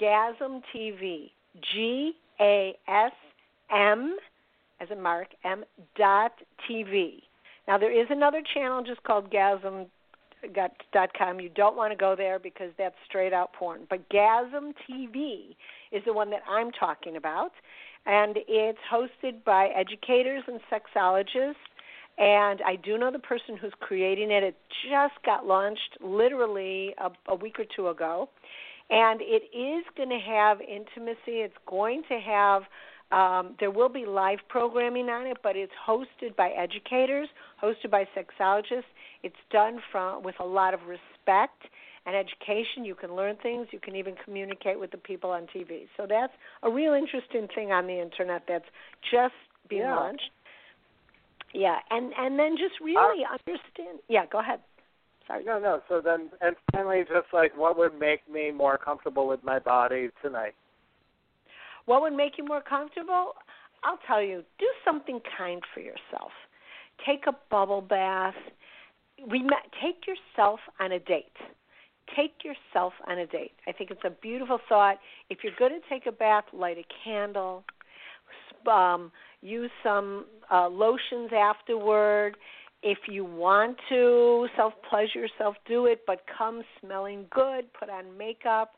Gasm 0.00 0.60
TV. 0.76 1.30
G 1.72 2.12
A 2.40 2.74
S 2.86 3.12
M 3.74 4.16
as 4.80 4.90
a 4.90 4.96
mark 4.96 5.28
M 5.44 5.64
dot 5.96 6.32
TV. 6.68 7.22
Now 7.68 7.78
there 7.78 7.92
is 7.92 8.08
another 8.10 8.42
channel 8.54 8.82
just 8.82 9.02
called 9.04 9.30
Gasm 9.30 9.86
dot 10.54 11.10
com. 11.16 11.38
You 11.38 11.50
don't 11.50 11.76
want 11.76 11.92
to 11.92 11.96
go 11.96 12.16
there 12.16 12.38
because 12.38 12.70
that's 12.78 12.94
straight 13.06 13.32
out 13.32 13.52
porn. 13.52 13.82
But 13.90 14.08
Gasm 14.08 14.72
TV 14.88 15.54
is 15.92 16.02
the 16.06 16.12
one 16.12 16.30
that 16.30 16.42
I'm 16.48 16.72
talking 16.72 17.16
about, 17.16 17.52
and 18.06 18.38
it's 18.48 18.78
hosted 18.90 19.44
by 19.44 19.68
educators 19.68 20.42
and 20.48 20.60
sexologists. 20.72 21.54
And 22.16 22.60
I 22.66 22.74
do 22.74 22.98
know 22.98 23.12
the 23.12 23.20
person 23.20 23.56
who's 23.56 23.72
creating 23.78 24.32
it. 24.32 24.42
It 24.42 24.56
just 24.90 25.14
got 25.24 25.46
launched 25.46 25.98
literally 26.00 26.94
a, 26.98 27.10
a 27.30 27.36
week 27.36 27.60
or 27.60 27.64
two 27.76 27.88
ago. 27.88 28.28
And 28.90 29.20
it 29.22 29.44
is 29.56 29.84
going 29.96 30.08
to 30.08 30.18
have 30.18 30.60
intimacy. 30.60 31.42
It's 31.44 31.54
going 31.66 32.02
to 32.08 32.18
have 32.18 32.62
um, 33.10 33.54
there 33.58 33.70
will 33.70 33.88
be 33.88 34.04
live 34.04 34.38
programming 34.48 35.08
on 35.08 35.26
it, 35.26 35.38
but 35.42 35.56
it's 35.56 35.72
hosted 35.86 36.36
by 36.36 36.50
educators, 36.50 37.28
hosted 37.62 37.90
by 37.90 38.04
sexologists. 38.16 38.84
It's 39.22 39.36
done 39.50 39.78
from 39.90 40.22
with 40.22 40.34
a 40.40 40.44
lot 40.44 40.74
of 40.74 40.80
respect 40.86 41.62
and 42.04 42.14
education. 42.14 42.84
You 42.84 42.94
can 42.94 43.16
learn 43.16 43.36
things. 43.42 43.68
You 43.70 43.80
can 43.80 43.96
even 43.96 44.14
communicate 44.24 44.78
with 44.78 44.90
the 44.90 44.98
people 44.98 45.30
on 45.30 45.46
TV. 45.54 45.86
So 45.96 46.06
that's 46.08 46.32
a 46.62 46.70
real 46.70 46.92
interesting 46.92 47.48
thing 47.54 47.72
on 47.72 47.86
the 47.86 48.00
internet 48.00 48.42
that's 48.46 48.68
just 49.10 49.34
being 49.68 49.82
yeah. 49.82 49.96
launched. 49.96 50.30
Yeah, 51.54 51.78
and 51.90 52.12
and 52.18 52.38
then 52.38 52.56
just 52.58 52.78
really 52.82 53.24
uh, 53.24 53.32
understand. 53.32 54.00
Yeah, 54.08 54.26
go 54.30 54.40
ahead. 54.40 54.60
Sorry. 55.26 55.44
No, 55.44 55.58
no. 55.58 55.80
So 55.88 56.02
then, 56.02 56.28
and 56.42 56.56
finally, 56.72 57.02
just 57.02 57.32
like 57.32 57.56
what 57.56 57.78
would 57.78 57.98
make 57.98 58.28
me 58.30 58.50
more 58.50 58.76
comfortable 58.76 59.26
with 59.26 59.42
my 59.42 59.58
body 59.58 60.10
tonight? 60.22 60.54
What 61.88 62.02
would 62.02 62.12
make 62.12 62.36
you 62.36 62.44
more 62.44 62.60
comfortable? 62.60 63.32
I'll 63.82 63.98
tell 64.06 64.22
you, 64.22 64.44
do 64.58 64.66
something 64.84 65.20
kind 65.38 65.62
for 65.72 65.80
yourself. 65.80 66.32
Take 67.06 67.24
a 67.26 67.32
bubble 67.50 67.80
bath. 67.80 68.34
take 69.18 70.04
yourself 70.06 70.60
on 70.80 70.92
a 70.92 70.98
date. 70.98 71.32
Take 72.14 72.44
yourself 72.44 72.92
on 73.06 73.18
a 73.18 73.26
date. 73.26 73.52
I 73.66 73.72
think 73.72 73.90
it's 73.90 74.02
a 74.04 74.10
beautiful 74.10 74.58
thought. 74.68 74.98
If 75.30 75.38
you're 75.42 75.54
going 75.58 75.80
to 75.80 75.88
take 75.88 76.04
a 76.04 76.12
bath, 76.12 76.44
light 76.52 76.76
a 76.76 76.84
candle. 77.02 77.64
Um, 78.70 79.10
use 79.40 79.70
some 79.82 80.26
uh, 80.52 80.68
lotions 80.68 81.30
afterward. 81.34 82.36
If 82.82 82.98
you 83.08 83.24
want 83.24 83.78
to 83.88 84.46
self 84.56 84.74
pleasure 84.90 85.20
yourself, 85.20 85.56
do 85.66 85.86
it, 85.86 86.02
but 86.06 86.20
come 86.36 86.60
smelling 86.82 87.24
good, 87.30 87.72
put 87.72 87.88
on 87.88 88.18
makeup. 88.18 88.72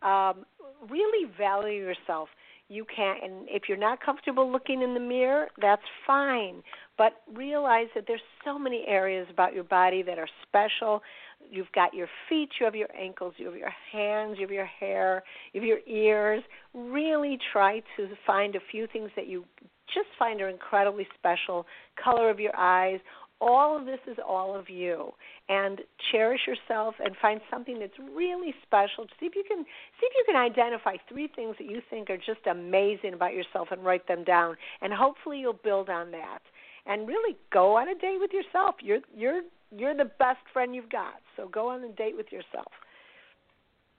Um, 0.00 0.46
really 0.88 1.30
value 1.36 1.82
yourself 1.82 2.28
you 2.68 2.84
can 2.94 3.16
and 3.22 3.48
if 3.48 3.64
you're 3.68 3.78
not 3.78 4.00
comfortable 4.00 4.50
looking 4.50 4.82
in 4.82 4.94
the 4.94 5.00
mirror 5.00 5.48
that's 5.60 5.82
fine. 6.06 6.62
But 6.96 7.22
realize 7.34 7.88
that 7.94 8.04
there's 8.06 8.20
so 8.44 8.58
many 8.58 8.84
areas 8.86 9.26
about 9.30 9.52
your 9.52 9.64
body 9.64 10.02
that 10.02 10.18
are 10.18 10.28
special. 10.46 11.02
You've 11.50 11.70
got 11.74 11.92
your 11.92 12.08
feet 12.28 12.50
you 12.58 12.64
have 12.64 12.74
your 12.74 12.88
ankles 12.98 13.34
you 13.36 13.46
have 13.46 13.56
your 13.56 13.74
hands 13.92 14.36
you 14.38 14.46
have 14.46 14.52
your 14.52 14.66
hair 14.66 15.22
you 15.52 15.60
have 15.60 15.68
your 15.68 15.80
ears. 15.86 16.42
Really 16.72 17.38
try 17.52 17.80
to 17.96 18.08
find 18.26 18.56
a 18.56 18.60
few 18.70 18.86
things 18.86 19.10
that 19.16 19.26
you 19.26 19.44
just 19.92 20.08
find 20.18 20.40
are 20.40 20.48
incredibly 20.48 21.06
special. 21.14 21.66
Color 22.02 22.30
of 22.30 22.40
your 22.40 22.56
eyes 22.56 23.00
all 23.40 23.78
of 23.78 23.86
this 23.86 23.98
is 24.06 24.16
all 24.26 24.56
of 24.56 24.68
you. 24.68 25.12
And 25.48 25.80
cherish 26.10 26.40
yourself 26.46 26.94
and 27.04 27.14
find 27.20 27.40
something 27.50 27.78
that's 27.78 27.98
really 28.14 28.54
special. 28.62 29.06
See 29.20 29.26
if 29.26 29.34
you 29.34 29.44
can 29.46 29.64
see 29.64 30.06
if 30.06 30.12
you 30.16 30.24
can 30.26 30.36
identify 30.36 30.96
three 31.08 31.28
things 31.34 31.56
that 31.58 31.68
you 31.68 31.82
think 31.90 32.08
are 32.10 32.16
just 32.16 32.46
amazing 32.50 33.14
about 33.14 33.34
yourself 33.34 33.68
and 33.70 33.84
write 33.84 34.08
them 34.08 34.24
down. 34.24 34.56
And 34.80 34.92
hopefully 34.92 35.38
you'll 35.40 35.60
build 35.64 35.90
on 35.90 36.10
that. 36.12 36.38
And 36.86 37.08
really 37.08 37.36
go 37.52 37.76
on 37.76 37.88
a 37.88 37.94
date 37.94 38.18
with 38.20 38.32
yourself. 38.32 38.76
You're 38.82 39.00
you're 39.14 39.42
you're 39.76 39.96
the 39.96 40.10
best 40.18 40.40
friend 40.52 40.74
you've 40.74 40.90
got. 40.90 41.14
So 41.36 41.48
go 41.48 41.68
on 41.68 41.84
a 41.84 41.92
date 41.92 42.16
with 42.16 42.32
yourself. 42.32 42.72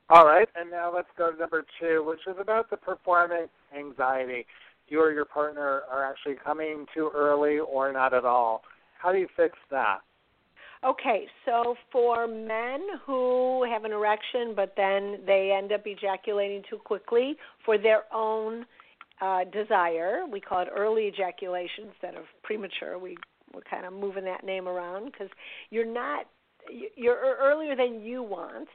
All 0.10 0.26
right. 0.26 0.48
And 0.56 0.70
now 0.72 0.94
let's 0.94 1.10
go 1.18 1.32
to 1.32 1.38
number 1.38 1.66
two 1.80 2.04
which 2.08 2.22
is 2.28 2.36
about 2.40 2.70
the 2.70 2.78
performance 2.78 3.50
anxiety. 3.78 4.46
You 4.88 5.02
or 5.02 5.12
your 5.12 5.26
partner 5.26 5.82
are 5.92 6.04
actually 6.04 6.36
coming 6.44 6.86
too 6.94 7.12
early 7.16 7.60
or 7.60 7.92
not 7.92 8.14
at 8.14 8.24
all 8.24 8.64
how 9.06 9.12
do 9.12 9.20
you 9.20 9.28
fix 9.38 9.56
that? 9.70 10.00
Okay, 10.84 11.28
so 11.46 11.76
for 11.92 12.28
men 12.28 12.82
who 13.06 13.64
have 13.64 13.86
an 13.86 13.92
erection 13.92 14.54
but 14.56 14.74
then 14.76 15.20
they 15.26 15.56
end 15.56 15.72
up 15.72 15.82
ejaculating 15.86 16.64
too 16.68 16.78
quickly 16.78 17.36
for 17.64 17.78
their 17.78 18.04
own 18.14 18.66
uh, 19.22 19.44
desire, 19.54 20.26
we 20.30 20.42
call 20.42 20.62
it 20.62 20.68
early 20.76 21.08
ejaculation 21.08 21.86
instead 21.92 22.16
of 22.16 22.26
premature. 22.44 22.98
We 22.98 23.16
we're 23.54 23.62
kind 23.62 23.86
of 23.86 23.94
moving 23.94 24.26
that 24.26 24.44
name 24.44 24.68
around 24.68 25.06
because 25.06 25.30
you're 25.70 25.86
not 25.86 26.26
you're 26.98 27.38
earlier 27.40 27.76
than 27.76 28.02
you 28.02 28.24
want. 28.24 28.68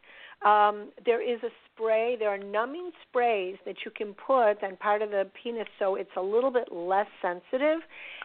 Um, 0.44 0.90
there 1.04 1.22
is 1.22 1.42
a 1.42 1.50
spray. 1.66 2.16
There 2.18 2.30
are 2.30 2.38
numbing 2.38 2.90
sprays 3.08 3.56
that 3.66 3.76
you 3.84 3.90
can 3.90 4.14
put 4.14 4.62
on 4.62 4.76
part 4.78 5.02
of 5.02 5.10
the 5.10 5.28
penis 5.42 5.66
so 5.78 5.96
it's 5.96 6.10
a 6.16 6.22
little 6.22 6.50
bit 6.50 6.72
less 6.72 7.06
sensitive, 7.20 7.80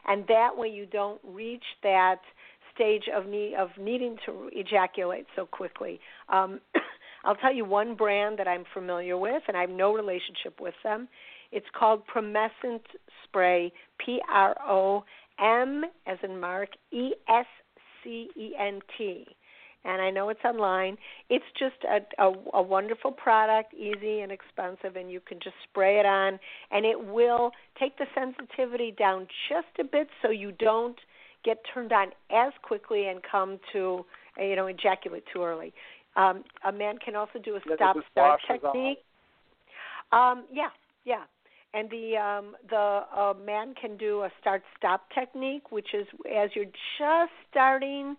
and 0.07 0.25
that 0.27 0.49
way 0.55 0.69
you 0.69 0.85
don't 0.85 1.19
reach 1.25 1.63
that 1.83 2.21
stage 2.73 3.03
of 3.13 3.25
need 3.25 3.55
of 3.55 3.69
needing 3.79 4.17
to 4.25 4.49
ejaculate 4.53 5.25
so 5.35 5.45
quickly. 5.45 5.99
Um, 6.29 6.61
I'll 7.25 7.35
tell 7.35 7.53
you 7.53 7.65
one 7.65 7.95
brand 7.95 8.39
that 8.39 8.47
I'm 8.47 8.63
familiar 8.73 9.17
with, 9.17 9.41
and 9.47 9.57
I 9.57 9.61
have 9.61 9.69
no 9.69 9.93
relationship 9.93 10.61
with 10.61 10.75
them. 10.83 11.07
It's 11.51 11.65
called 11.77 12.03
Promescent 12.07 12.81
Spray, 13.23 13.73
P 13.97 14.21
R 14.31 14.55
O 14.65 15.03
M 15.39 15.83
as 16.07 16.17
in 16.23 16.39
Mark, 16.39 16.69
E 16.91 17.11
S 17.27 17.45
C 18.03 18.29
E 18.37 18.51
N 18.57 18.79
T 18.97 19.25
and 19.85 20.01
I 20.01 20.09
know 20.09 20.29
it's 20.29 20.43
online. 20.43 20.97
It's 21.29 21.45
just 21.57 21.75
a, 21.83 22.23
a, 22.23 22.33
a 22.55 22.61
wonderful 22.61 23.11
product, 23.11 23.73
easy 23.73 24.21
and 24.21 24.31
expensive, 24.31 24.95
and 24.95 25.11
you 25.11 25.19
can 25.19 25.39
just 25.43 25.55
spray 25.69 25.99
it 25.99 26.05
on, 26.05 26.39
and 26.71 26.85
it 26.85 27.05
will 27.05 27.51
take 27.79 27.97
the 27.97 28.05
sensitivity 28.15 28.93
down 28.97 29.27
just 29.49 29.67
a 29.79 29.83
bit 29.83 30.07
so 30.21 30.31
you 30.31 30.51
don't 30.51 30.97
get 31.43 31.57
turned 31.73 31.93
on 31.93 32.07
as 32.31 32.51
quickly 32.63 33.07
and 33.07 33.21
come 33.29 33.59
to 33.71 34.03
you 34.39 34.55
know 34.55 34.65
ejaculate 34.67 35.23
too 35.31 35.43
early. 35.43 35.71
Um, 36.15 36.43
a 36.67 36.71
man 36.71 36.97
can 37.03 37.15
also 37.15 37.39
do 37.43 37.55
a 37.55 37.59
stop 37.75 37.97
start 38.11 38.39
technique. 38.49 38.99
Um, 40.11 40.45
yeah, 40.51 40.69
yeah. 41.03 41.23
And 41.73 41.89
the 41.89 42.15
um, 42.17 42.55
the 42.69 43.01
uh, 43.15 43.33
man 43.45 43.75
can 43.79 43.97
do 43.97 44.23
a 44.23 44.29
start 44.39 44.63
stop 44.77 45.03
technique, 45.13 45.71
which 45.71 45.93
is 45.93 46.07
as 46.33 46.49
you're 46.55 46.65
just 46.65 47.31
starting 47.51 48.15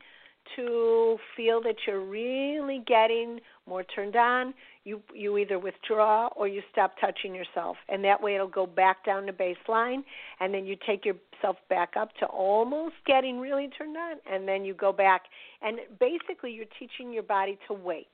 to 0.54 1.18
feel 1.36 1.60
that 1.62 1.76
you're 1.86 2.04
really 2.04 2.82
getting 2.86 3.40
more 3.66 3.82
turned 3.82 4.16
on, 4.16 4.54
you 4.84 5.02
you 5.14 5.36
either 5.38 5.58
withdraw 5.58 6.28
or 6.36 6.46
you 6.46 6.62
stop 6.70 6.92
touching 7.00 7.34
yourself, 7.34 7.76
and 7.88 8.04
that 8.04 8.22
way 8.22 8.34
it'll 8.34 8.46
go 8.46 8.66
back 8.66 9.04
down 9.04 9.26
to 9.26 9.32
baseline, 9.32 10.04
and 10.40 10.54
then 10.54 10.64
you 10.64 10.76
take 10.86 11.04
yourself 11.04 11.56
back 11.68 11.94
up 11.98 12.14
to 12.20 12.26
almost 12.26 12.94
getting 13.06 13.40
really 13.40 13.68
turned 13.76 13.96
on, 13.96 14.16
and 14.32 14.46
then 14.46 14.64
you 14.64 14.74
go 14.74 14.92
back, 14.92 15.22
and 15.62 15.78
basically 15.98 16.52
you're 16.52 16.66
teaching 16.78 17.12
your 17.12 17.24
body 17.24 17.58
to 17.66 17.74
wait. 17.74 18.06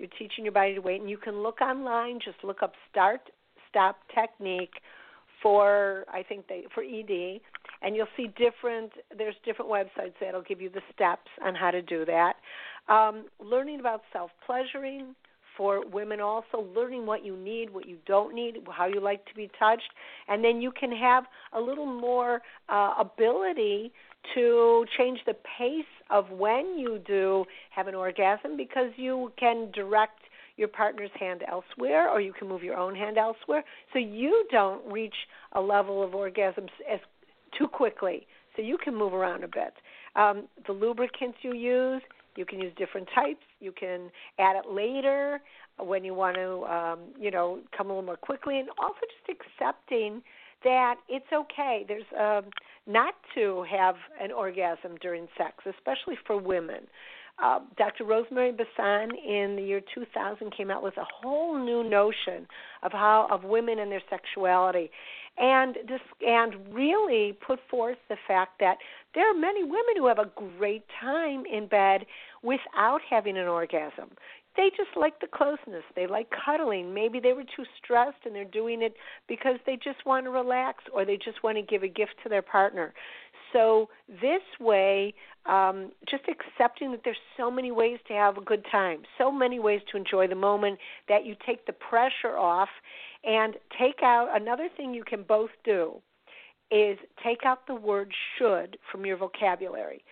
You're 0.00 0.10
teaching 0.18 0.44
your 0.44 0.52
body 0.52 0.74
to 0.74 0.80
wait, 0.80 1.00
and 1.00 1.10
you 1.10 1.18
can 1.18 1.42
look 1.42 1.60
online. 1.60 2.18
Just 2.24 2.42
look 2.42 2.62
up 2.62 2.72
start 2.90 3.20
stop 3.68 3.96
technique 4.14 4.74
for 5.42 6.04
I 6.12 6.22
think 6.22 6.48
they 6.48 6.64
for 6.74 6.82
ED, 6.82 7.40
and 7.84 7.94
you'll 7.94 8.06
see 8.16 8.28
different. 8.38 8.92
There's 9.16 9.34
different 9.44 9.70
websites 9.70 10.14
that'll 10.20 10.42
give 10.42 10.60
you 10.60 10.70
the 10.70 10.80
steps 10.92 11.28
on 11.44 11.54
how 11.54 11.70
to 11.70 11.82
do 11.82 12.04
that. 12.06 12.34
Um, 12.88 13.26
learning 13.38 13.80
about 13.80 14.02
self 14.12 14.30
pleasuring 14.46 15.14
for 15.56 15.86
women, 15.86 16.20
also 16.20 16.66
learning 16.74 17.06
what 17.06 17.24
you 17.24 17.36
need, 17.36 17.72
what 17.72 17.86
you 17.86 17.96
don't 18.06 18.34
need, 18.34 18.56
how 18.70 18.86
you 18.86 19.00
like 19.00 19.24
to 19.26 19.34
be 19.34 19.48
touched, 19.58 19.90
and 20.28 20.42
then 20.42 20.60
you 20.60 20.72
can 20.72 20.90
have 20.90 21.24
a 21.52 21.60
little 21.60 21.86
more 21.86 22.42
uh, 22.68 22.94
ability 22.98 23.92
to 24.34 24.84
change 24.98 25.20
the 25.26 25.34
pace 25.58 25.84
of 26.10 26.30
when 26.30 26.78
you 26.78 26.98
do 27.06 27.44
have 27.70 27.86
an 27.86 27.94
orgasm 27.94 28.56
because 28.56 28.90
you 28.96 29.30
can 29.38 29.70
direct 29.72 30.18
your 30.56 30.68
partner's 30.68 31.10
hand 31.18 31.42
elsewhere 31.48 32.08
or 32.08 32.20
you 32.20 32.32
can 32.32 32.48
move 32.48 32.62
your 32.62 32.76
own 32.76 32.94
hand 32.94 33.18
elsewhere 33.18 33.64
so 33.92 33.98
you 33.98 34.46
don't 34.50 34.80
reach 34.90 35.14
a 35.52 35.60
level 35.60 36.02
of 36.02 36.12
orgasms 36.12 36.70
as 36.90 37.00
too 37.58 37.68
quickly 37.68 38.26
so 38.56 38.62
you 38.62 38.78
can 38.78 38.94
move 38.94 39.12
around 39.12 39.44
a 39.44 39.48
bit. 39.48 39.74
Um, 40.16 40.44
the 40.66 40.72
lubricants 40.72 41.38
you 41.42 41.54
use 41.54 42.02
you 42.36 42.44
can 42.44 42.60
use 42.60 42.72
different 42.76 43.08
types. 43.14 43.44
You 43.60 43.72
can 43.72 44.10
add 44.38 44.56
it 44.56 44.70
later 44.70 45.40
when 45.78 46.04
you 46.04 46.14
want 46.14 46.36
to 46.36 46.64
um, 46.64 46.98
you 47.18 47.30
know 47.30 47.60
come 47.76 47.86
a 47.86 47.90
little 47.90 48.02
more 48.04 48.16
quickly. 48.16 48.58
And 48.58 48.68
also 48.78 48.98
just 49.00 49.38
accepting 49.40 50.22
that 50.64 50.96
it's 51.08 51.26
okay. 51.32 51.84
There's 51.86 52.04
um, 52.18 52.50
not 52.86 53.14
to 53.34 53.64
have 53.70 53.96
an 54.20 54.32
orgasm 54.32 54.96
during 55.00 55.28
sex 55.36 55.56
especially 55.66 56.16
for 56.26 56.36
women. 56.40 56.86
Uh, 57.42 57.58
Dr. 57.76 58.04
Rosemary 58.04 58.52
Basson 58.52 59.08
in 59.08 59.56
the 59.56 59.62
year 59.62 59.80
2000 59.92 60.56
came 60.56 60.70
out 60.70 60.84
with 60.84 60.96
a 60.98 61.04
whole 61.20 61.58
new 61.58 61.82
notion 61.82 62.46
of 62.84 62.92
how 62.92 63.26
of 63.28 63.42
women 63.42 63.80
and 63.80 63.90
their 63.90 64.02
sexuality, 64.08 64.88
and 65.38 65.76
this 65.88 66.00
and 66.26 66.54
really 66.72 67.36
put 67.46 67.58
forth 67.70 67.98
the 68.08 68.16
fact 68.26 68.60
that 68.60 68.76
there 69.14 69.28
are 69.30 69.34
many 69.34 69.64
women 69.64 69.96
who 69.96 70.06
have 70.06 70.18
a 70.18 70.30
great 70.58 70.84
time 71.00 71.44
in 71.46 71.66
bed 71.66 72.06
without 72.42 73.00
having 73.08 73.36
an 73.36 73.46
orgasm. 73.46 74.10
They 74.56 74.70
just 74.76 74.96
like 74.96 75.18
the 75.20 75.26
closeness. 75.26 75.82
They 75.96 76.06
like 76.06 76.28
cuddling. 76.30 76.94
Maybe 76.94 77.18
they 77.18 77.32
were 77.32 77.42
too 77.42 77.64
stressed 77.82 78.18
and 78.24 78.34
they're 78.34 78.44
doing 78.44 78.82
it 78.82 78.94
because 79.26 79.56
they 79.66 79.74
just 79.74 80.06
want 80.06 80.26
to 80.26 80.30
relax 80.30 80.84
or 80.92 81.04
they 81.04 81.16
just 81.16 81.42
want 81.42 81.56
to 81.56 81.62
give 81.62 81.82
a 81.82 81.88
gift 81.88 82.14
to 82.22 82.28
their 82.28 82.42
partner. 82.42 82.94
So 83.54 83.88
this 84.08 84.42
way, 84.58 85.14
um, 85.46 85.92
just 86.10 86.24
accepting 86.28 86.90
that 86.90 87.02
there's 87.04 87.16
so 87.36 87.50
many 87.50 87.70
ways 87.70 87.98
to 88.08 88.14
have 88.14 88.36
a 88.36 88.40
good 88.40 88.64
time, 88.70 89.02
so 89.16 89.30
many 89.30 89.60
ways 89.60 89.80
to 89.92 89.96
enjoy 89.96 90.26
the 90.26 90.34
moment 90.34 90.78
that 91.08 91.24
you 91.24 91.36
take 91.46 91.64
the 91.66 91.72
pressure 91.72 92.36
off 92.36 92.68
and 93.22 93.54
take 93.78 94.02
out 94.02 94.28
another 94.34 94.68
thing 94.76 94.92
you 94.92 95.04
can 95.04 95.22
both 95.22 95.50
do 95.64 96.00
is 96.70 96.98
take 97.22 97.44
out 97.44 97.66
the 97.66 97.74
word 97.74 98.12
should 98.36 98.76
from 98.90 99.06
your 99.06 99.16
vocabulary. 99.16 100.02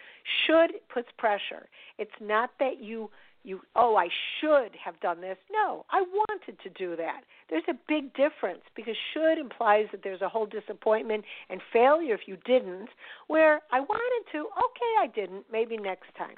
Should 0.47 0.73
puts 0.93 1.09
pressure. 1.19 1.69
It's 1.99 2.13
not 2.21 2.51
that 2.61 2.81
you 2.81 3.11
you 3.45 3.61
oh 3.77 3.97
I 3.97 4.09
should 4.41 4.73
have 4.85 4.99
done 5.01 5.21
this. 5.21 5.37
No, 5.51 5.85
I 5.91 6.03
wanted 6.03 6.59
to 6.63 6.71
do 6.71 6.97
that. 6.97 7.23
There's 7.51 7.65
a 7.69 7.75
big 7.89 8.15
difference 8.15 8.63
because 8.75 8.97
should 9.13 9.39
implies 9.39 9.87
that 9.93 10.03
there's 10.03 10.23
a 10.23 10.29
whole 10.29 10.47
disappointment 10.47 11.25
and 11.51 11.61
failure 11.73 12.15
if 12.15 12.23
you 12.27 12.37
didn't, 12.47 12.89
where 13.27 13.61
I 13.71 13.81
wanted 13.81 14.33
to, 14.33 14.39
okay, 14.39 14.93
I 15.01 15.07
didn't, 15.15 15.45
maybe 15.51 15.77
next 15.77 16.15
time. 16.17 16.37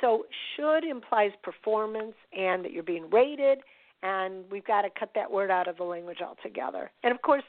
So 0.00 0.26
should 0.54 0.84
implies 0.84 1.30
performance 1.42 2.14
and 2.36 2.64
that 2.64 2.72
you're 2.72 2.82
being 2.82 3.08
rated 3.10 3.58
and 4.02 4.44
we've 4.50 4.66
got 4.66 4.82
to 4.82 4.88
cut 4.98 5.10
that 5.14 5.30
word 5.30 5.50
out 5.50 5.68
of 5.68 5.76
the 5.76 5.84
language 5.84 6.18
altogether. 6.20 6.90
And 7.02 7.14
of 7.14 7.22
course, 7.22 7.44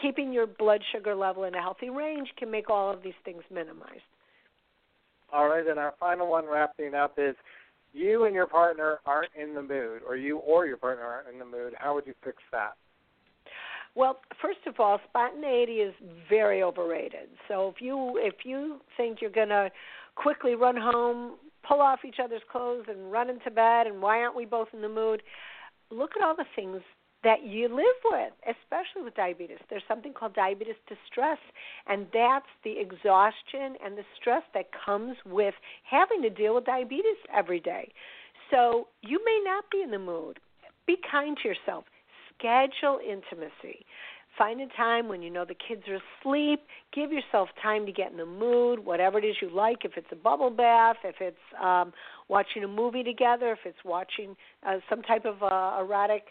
keeping 0.00 0.32
your 0.32 0.46
blood 0.46 0.82
sugar 0.92 1.14
level 1.14 1.44
in 1.44 1.54
a 1.54 1.60
healthy 1.60 1.90
range 1.90 2.28
can 2.38 2.50
make 2.50 2.70
all 2.70 2.92
of 2.92 3.02
these 3.02 3.14
things 3.24 3.42
minimized. 3.52 4.02
All 5.32 5.48
right, 5.48 5.66
and 5.66 5.78
our 5.78 5.94
final 5.98 6.30
one 6.30 6.46
wrapping 6.46 6.94
up 6.94 7.14
is 7.18 7.34
you 7.92 8.24
and 8.24 8.34
your 8.34 8.46
partner 8.46 8.98
aren't 9.06 9.30
in 9.40 9.54
the 9.54 9.62
mood, 9.62 10.02
or 10.06 10.16
you 10.16 10.38
or 10.38 10.66
your 10.66 10.76
partner 10.76 11.04
aren't 11.04 11.28
in 11.28 11.38
the 11.38 11.44
mood. 11.44 11.74
How 11.76 11.94
would 11.94 12.06
you 12.06 12.14
fix 12.24 12.38
that? 12.52 12.74
Well, 13.94 14.20
first 14.40 14.60
of 14.66 14.80
all, 14.80 14.98
spontaneity 15.08 15.74
is 15.74 15.94
very 16.28 16.62
overrated. 16.62 17.28
So 17.48 17.68
if 17.68 17.82
you 17.82 18.14
if 18.16 18.44
you 18.44 18.80
think 18.96 19.20
you're 19.20 19.30
going 19.30 19.50
to 19.50 19.70
quickly 20.14 20.54
run 20.54 20.76
home, 20.76 21.36
pull 21.66 21.80
off 21.80 22.00
each 22.06 22.16
other's 22.22 22.42
clothes 22.50 22.86
and 22.88 23.12
run 23.12 23.28
into 23.28 23.50
bed 23.50 23.86
and 23.86 24.00
why 24.00 24.18
aren't 24.18 24.36
we 24.36 24.46
both 24.46 24.68
in 24.72 24.80
the 24.80 24.88
mood? 24.88 25.22
Look 25.90 26.12
at 26.16 26.24
all 26.24 26.34
the 26.34 26.46
things 26.56 26.80
that 27.24 27.44
you 27.44 27.68
live 27.68 28.00
with, 28.04 28.32
especially 28.46 29.02
with 29.04 29.14
diabetes. 29.14 29.58
There's 29.70 29.82
something 29.86 30.12
called 30.12 30.34
diabetes 30.34 30.74
distress, 30.88 31.38
and 31.86 32.06
that's 32.12 32.46
the 32.64 32.78
exhaustion 32.78 33.76
and 33.84 33.96
the 33.96 34.04
stress 34.20 34.42
that 34.54 34.66
comes 34.84 35.16
with 35.24 35.54
having 35.88 36.22
to 36.22 36.30
deal 36.30 36.54
with 36.54 36.64
diabetes 36.64 37.18
every 37.34 37.60
day. 37.60 37.92
So 38.50 38.88
you 39.02 39.20
may 39.24 39.40
not 39.44 39.64
be 39.70 39.82
in 39.82 39.90
the 39.90 39.98
mood. 39.98 40.38
Be 40.86 40.96
kind 41.10 41.36
to 41.42 41.48
yourself. 41.48 41.84
Schedule 42.36 42.98
intimacy. 42.98 43.86
Find 44.38 44.62
a 44.62 44.66
time 44.76 45.08
when 45.08 45.20
you 45.20 45.28
know 45.30 45.44
the 45.44 45.54
kids 45.54 45.82
are 45.88 45.98
asleep. 46.20 46.60
Give 46.94 47.12
yourself 47.12 47.50
time 47.62 47.84
to 47.84 47.92
get 47.92 48.10
in 48.10 48.16
the 48.16 48.26
mood, 48.26 48.78
whatever 48.78 49.18
it 49.18 49.24
is 49.24 49.36
you 49.42 49.54
like. 49.54 49.84
If 49.84 49.92
it's 49.96 50.06
a 50.10 50.16
bubble 50.16 50.48
bath, 50.48 50.96
if 51.04 51.16
it's 51.20 51.36
um, 51.62 51.92
watching 52.28 52.64
a 52.64 52.68
movie 52.68 53.02
together, 53.02 53.52
if 53.52 53.58
it's 53.66 53.84
watching 53.84 54.34
uh, 54.66 54.78
some 54.88 55.02
type 55.02 55.26
of 55.26 55.42
uh, 55.42 55.78
erotic 55.80 56.24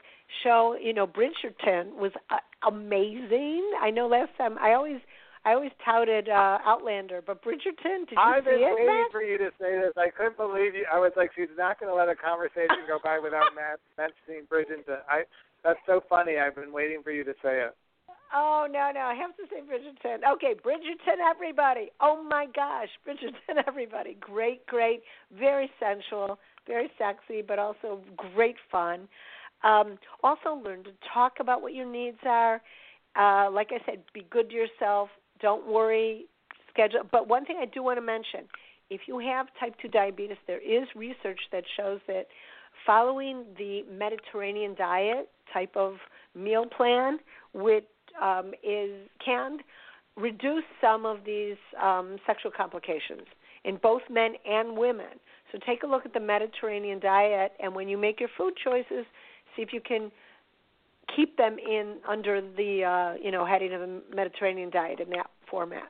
show. 0.43 0.75
You 0.81 0.93
know, 0.93 1.07
Bridgerton 1.07 1.95
was 1.95 2.11
uh, 2.29 2.37
amazing. 2.67 3.69
I 3.81 3.89
know 3.91 4.07
last 4.07 4.31
time 4.37 4.57
I 4.59 4.73
always 4.73 4.99
I 5.45 5.53
always 5.53 5.71
touted 5.83 6.29
uh 6.29 6.59
Outlander, 6.65 7.21
but 7.25 7.43
Bridgerton, 7.43 8.07
did 8.07 8.11
you 8.11 8.17
I've 8.17 8.43
see 8.43 8.51
been 8.51 8.61
waiting 8.61 8.87
Matt? 8.87 9.11
for 9.11 9.21
you 9.21 9.37
to 9.37 9.49
say 9.59 9.79
this. 9.79 9.93
I 9.97 10.09
couldn't 10.09 10.37
believe 10.37 10.75
you. 10.75 10.85
I 10.91 10.99
was 10.99 11.11
like, 11.15 11.31
she's 11.35 11.49
not 11.57 11.79
going 11.79 11.91
to 11.91 11.95
let 11.95 12.09
a 12.09 12.15
conversation 12.15 12.85
go 12.87 12.99
by 13.03 13.19
without 13.19 13.51
Matt 13.55 13.79
mentioning 13.97 14.47
Bridgerton. 14.47 15.01
I 15.09 15.23
that's 15.63 15.79
so 15.85 16.01
funny. 16.09 16.37
I've 16.37 16.55
been 16.55 16.73
waiting 16.73 17.01
for 17.03 17.11
you 17.11 17.23
to 17.23 17.33
say 17.43 17.61
it. 17.61 17.75
Oh 18.33 18.65
no, 18.71 18.91
no, 18.93 19.01
I 19.01 19.13
have 19.15 19.35
to 19.37 19.43
say 19.49 19.59
Bridgerton. 19.59 20.19
Okay, 20.35 20.53
Bridgerton, 20.53 21.19
everybody. 21.29 21.91
Oh 21.99 22.23
my 22.23 22.45
gosh, 22.55 22.87
Bridgerton, 23.05 23.61
everybody. 23.67 24.15
Great, 24.19 24.65
great, 24.67 25.01
very 25.37 25.69
sensual, 25.79 26.39
very 26.65 26.89
sexy, 26.97 27.41
but 27.45 27.59
also 27.59 27.99
great 28.15 28.55
fun. 28.71 29.09
Um, 29.63 29.97
also, 30.23 30.61
learn 30.63 30.83
to 30.83 30.91
talk 31.13 31.33
about 31.39 31.61
what 31.61 31.73
your 31.73 31.85
needs 31.85 32.17
are. 32.25 32.61
Uh, 33.15 33.49
like 33.51 33.69
I 33.71 33.85
said, 33.85 33.99
be 34.13 34.25
good 34.29 34.49
to 34.49 34.55
yourself. 34.55 35.09
Don't 35.41 35.67
worry. 35.67 36.25
Schedule. 36.69 37.01
But 37.11 37.27
one 37.27 37.45
thing 37.45 37.57
I 37.61 37.65
do 37.65 37.83
want 37.83 37.97
to 37.97 38.01
mention: 38.01 38.47
if 38.89 39.01
you 39.07 39.19
have 39.19 39.47
type 39.59 39.75
two 39.81 39.87
diabetes, 39.87 40.37
there 40.47 40.61
is 40.61 40.87
research 40.95 41.39
that 41.51 41.63
shows 41.77 41.99
that 42.07 42.27
following 42.85 43.45
the 43.57 43.83
Mediterranean 43.91 44.75
diet 44.75 45.29
type 45.53 45.75
of 45.75 45.95
meal 46.35 46.65
plan, 46.65 47.19
which 47.53 47.85
um, 48.21 48.53
is 48.63 48.91
can 49.23 49.59
reduce 50.17 50.63
some 50.81 51.05
of 51.05 51.19
these 51.25 51.55
um, 51.81 52.17
sexual 52.25 52.51
complications 52.55 53.27
in 53.63 53.77
both 53.81 54.01
men 54.09 54.33
and 54.45 54.77
women. 54.77 55.19
So 55.51 55.59
take 55.65 55.83
a 55.83 55.87
look 55.87 56.05
at 56.05 56.13
the 56.13 56.19
Mediterranean 56.19 56.99
diet, 56.99 57.53
and 57.61 57.75
when 57.75 57.87
you 57.87 57.97
make 57.97 58.19
your 58.19 58.29
food 58.37 58.53
choices, 58.63 59.05
see 59.55 59.61
if 59.61 59.73
you 59.73 59.81
can 59.81 60.11
keep 61.15 61.37
them 61.37 61.57
in 61.57 61.97
under 62.07 62.41
the 62.41 62.83
uh, 62.83 63.23
you 63.23 63.31
know 63.31 63.45
heading 63.45 63.73
of 63.73 63.81
the 63.81 64.01
Mediterranean 64.15 64.69
diet 64.69 64.99
in 64.99 65.09
that 65.11 65.29
format. 65.49 65.89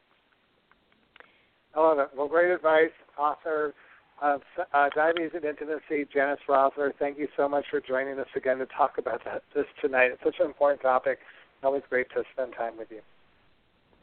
I 1.76 1.80
love 1.80 2.00
it. 2.00 2.10
Well, 2.16 2.28
great 2.28 2.52
advice, 2.52 2.92
author, 3.18 3.74
of 4.22 4.42
uh, 4.74 4.90
Diabetes 4.94 5.32
and 5.34 5.46
Intimacy, 5.46 6.06
Janis 6.14 6.40
Roszler. 6.48 6.92
Thank 6.98 7.18
you 7.18 7.28
so 7.36 7.48
much 7.48 7.66
for 7.72 7.82
joining 7.82 8.20
us 8.20 8.28
again 8.36 8.58
to 8.60 8.66
talk 8.66 8.98
about 8.98 9.24
that, 9.26 9.44
this 9.56 9.66
tonight. 9.82 10.12
It's 10.12 10.24
such 10.24 10.36
an 10.40 10.46
important 10.46 10.82
topic. 10.82 11.20
Always 11.64 11.84
great 11.90 12.08
to 12.12 12.24
spend 12.34 12.54
time 12.58 12.78
with 12.78 12.90
you. 12.92 13.02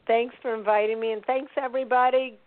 Thanks 0.07 0.35
for 0.41 0.55
inviting 0.55 0.99
me, 0.99 1.11
and 1.11 1.23
thanks 1.25 1.51
everybody. 1.61 2.39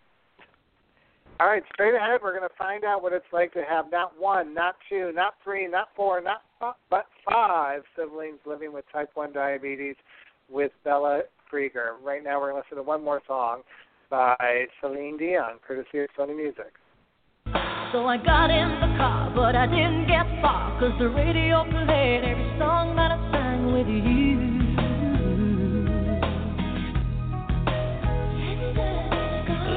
All 1.41 1.47
right, 1.47 1.63
straight 1.73 1.95
ahead, 1.95 2.21
we're 2.23 2.37
going 2.37 2.49
to 2.49 2.55
find 2.57 2.85
out 2.85 3.03
what 3.03 3.13
it's 3.13 3.25
like 3.33 3.53
to 3.55 3.63
have 3.69 3.87
not 3.91 4.21
one, 4.21 4.55
not 4.55 4.77
two, 4.89 5.13
not 5.15 5.35
three, 5.43 5.67
not 5.67 5.89
four, 5.97 6.21
not 6.21 6.43
five, 6.52 6.52
but 6.91 7.07
five 7.29 7.83
siblings 7.97 8.39
living 8.47 8.73
with 8.73 8.85
type 8.93 9.11
1 9.15 9.33
diabetes 9.33 9.97
with 10.51 10.73
Bella 10.85 11.23
Krueger. 11.49 11.97
Right 12.03 12.23
now, 12.23 12.41
we're 12.41 12.53
going 12.53 12.63
to 12.63 12.67
listen 12.67 12.77
to 12.77 12.83
one 12.83 13.03
more 13.03 13.21
song 13.27 13.63
by 14.11 14.67
Celine 14.81 15.17
Dion, 15.17 15.59
courtesy 15.67 16.01
of 16.01 16.09
Sony 16.19 16.37
Music. 16.37 16.73
So 17.93 18.07
I 18.07 18.17
got 18.17 18.51
in 18.51 18.69
the 18.81 18.97
car, 18.97 19.33
but 19.35 19.55
I 19.57 19.67
didn't 19.67 20.07
get 20.07 20.25
far, 20.41 20.79
cause 20.81 20.93
the 20.99 21.09
radio 21.09 21.65
played 21.65 22.25
every 22.25 22.59
song 22.59 22.97
that 22.97 23.11
I 23.11 23.19
sang 23.33 23.73
with 23.73 23.87
you. 23.87 24.53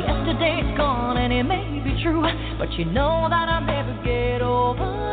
Yesterday's 0.06 0.78
gone 0.78 1.18
and 1.18 1.34
it 1.34 1.44
may 1.44 1.82
be 1.84 2.02
true, 2.04 2.24
but 2.58 2.72
you 2.74 2.86
know 2.86 3.28
that 3.30 3.50
I'll 3.50 3.62
never 3.62 4.02
get 4.04 4.42
over 4.42 5.05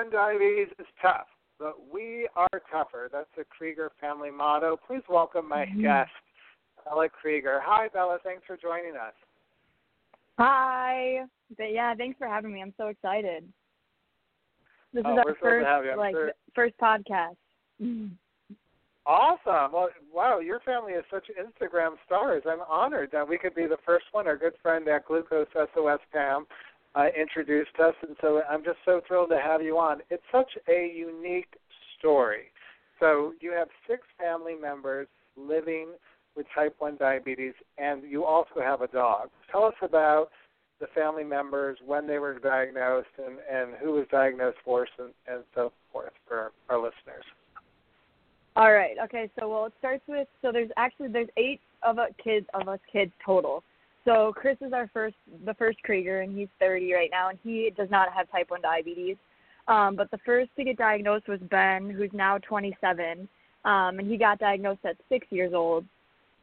1 0.00 0.10
diabetes 0.10 0.68
is 0.78 0.86
tough, 1.02 1.26
but 1.58 1.74
we 1.92 2.26
are 2.34 2.62
tougher. 2.72 3.10
That's 3.12 3.28
the 3.36 3.44
Krueger 3.44 3.90
family 4.00 4.30
motto. 4.30 4.78
Please 4.86 5.02
welcome 5.10 5.46
my 5.46 5.66
mm-hmm. 5.66 5.82
guest, 5.82 6.10
Bella 6.86 7.08
Krueger. 7.10 7.60
Hi, 7.62 7.88
Bella. 7.92 8.16
Thanks 8.24 8.42
for 8.46 8.56
joining 8.56 8.96
us. 8.96 9.12
Hi. 10.38 11.26
But 11.58 11.72
yeah, 11.72 11.94
thanks 11.94 12.16
for 12.16 12.26
having 12.26 12.50
me. 12.50 12.62
I'm 12.62 12.72
so 12.78 12.86
excited. 12.86 13.44
This 14.94 15.02
Oh, 15.06 15.12
is 15.12 15.18
our 15.18 15.24
we're 15.26 15.34
thrilled 15.36 15.36
to 15.36 15.40
first 15.40 15.66
have 15.66 15.84
you. 15.84 15.90
I'm 15.90 15.98
like 15.98 16.14
sure- 16.14 16.32
first 16.54 16.74
podcast. 16.78 17.36
Awesome. 19.04 19.72
Well, 19.72 19.88
wow, 20.10 20.38
your 20.38 20.60
family 20.60 20.92
is 20.92 21.04
such 21.10 21.26
Instagram 21.38 21.96
stars. 22.06 22.42
I'm 22.48 22.60
honored 22.70 23.10
that 23.12 23.28
we 23.28 23.36
could 23.36 23.54
be 23.54 23.66
the 23.66 23.78
first 23.84 24.06
one. 24.12 24.26
Our 24.26 24.38
good 24.38 24.54
friend 24.62 24.88
at 24.88 25.04
Glucose 25.04 25.46
SOS 25.52 26.00
Pam 26.10 26.46
uh, 26.94 27.06
introduced 27.18 27.78
us, 27.82 27.94
and 28.06 28.16
so 28.20 28.42
I'm 28.50 28.64
just 28.64 28.78
so 28.84 29.00
thrilled 29.06 29.30
to 29.30 29.38
have 29.38 29.62
you 29.62 29.78
on. 29.78 30.00
It's 30.10 30.22
such 30.32 30.50
a 30.68 30.92
unique 30.94 31.54
story. 31.98 32.52
So 32.98 33.32
you 33.40 33.52
have 33.52 33.68
six 33.88 34.02
family 34.18 34.54
members 34.60 35.08
living 35.36 35.88
with 36.36 36.46
type 36.54 36.74
1 36.78 36.96
diabetes, 36.96 37.54
and 37.78 38.02
you 38.02 38.24
also 38.24 38.60
have 38.62 38.82
a 38.82 38.88
dog. 38.88 39.30
Tell 39.50 39.64
us 39.64 39.74
about 39.82 40.28
the 40.80 40.86
family 40.94 41.24
members, 41.24 41.78
when 41.84 42.06
they 42.06 42.18
were 42.18 42.38
diagnosed, 42.38 43.08
and, 43.18 43.36
and 43.52 43.76
who 43.82 43.92
was 43.92 44.06
diagnosed 44.10 44.56
first, 44.64 44.92
and, 44.98 45.10
and 45.28 45.44
so 45.54 45.72
forth 45.92 46.12
for 46.26 46.52
our, 46.70 46.78
listeners. 46.78 47.24
All 48.56 48.72
right. 48.72 48.96
Okay. 49.04 49.30
So 49.38 49.48
well, 49.48 49.66
it 49.66 49.74
starts 49.78 50.02
with 50.08 50.26
so 50.42 50.50
there's 50.50 50.70
actually 50.76 51.08
there's 51.08 51.28
eight 51.36 51.60
of 51.82 51.98
us 51.98 52.10
kids 52.22 52.46
of 52.54 52.66
us 52.66 52.80
kids 52.90 53.12
total. 53.24 53.62
So 54.04 54.32
Chris 54.34 54.56
is 54.60 54.72
our 54.72 54.88
first 54.92 55.16
the 55.44 55.54
first 55.54 55.82
Krueger 55.82 56.20
and 56.20 56.36
he's 56.36 56.48
30 56.58 56.92
right 56.92 57.10
now 57.10 57.28
and 57.28 57.38
he 57.42 57.72
does 57.76 57.90
not 57.90 58.12
have 58.12 58.30
type 58.30 58.50
1 58.50 58.62
diabetes. 58.62 59.16
Um, 59.68 59.94
but 59.94 60.10
the 60.10 60.18
first 60.24 60.50
to 60.56 60.64
get 60.64 60.78
diagnosed 60.78 61.28
was 61.28 61.38
Ben, 61.50 61.90
who's 61.90 62.10
now 62.12 62.38
27, 62.38 63.28
um, 63.64 63.98
and 63.98 64.10
he 64.10 64.16
got 64.16 64.38
diagnosed 64.38 64.80
at 64.84 64.96
six 65.08 65.26
years 65.30 65.52
old. 65.54 65.84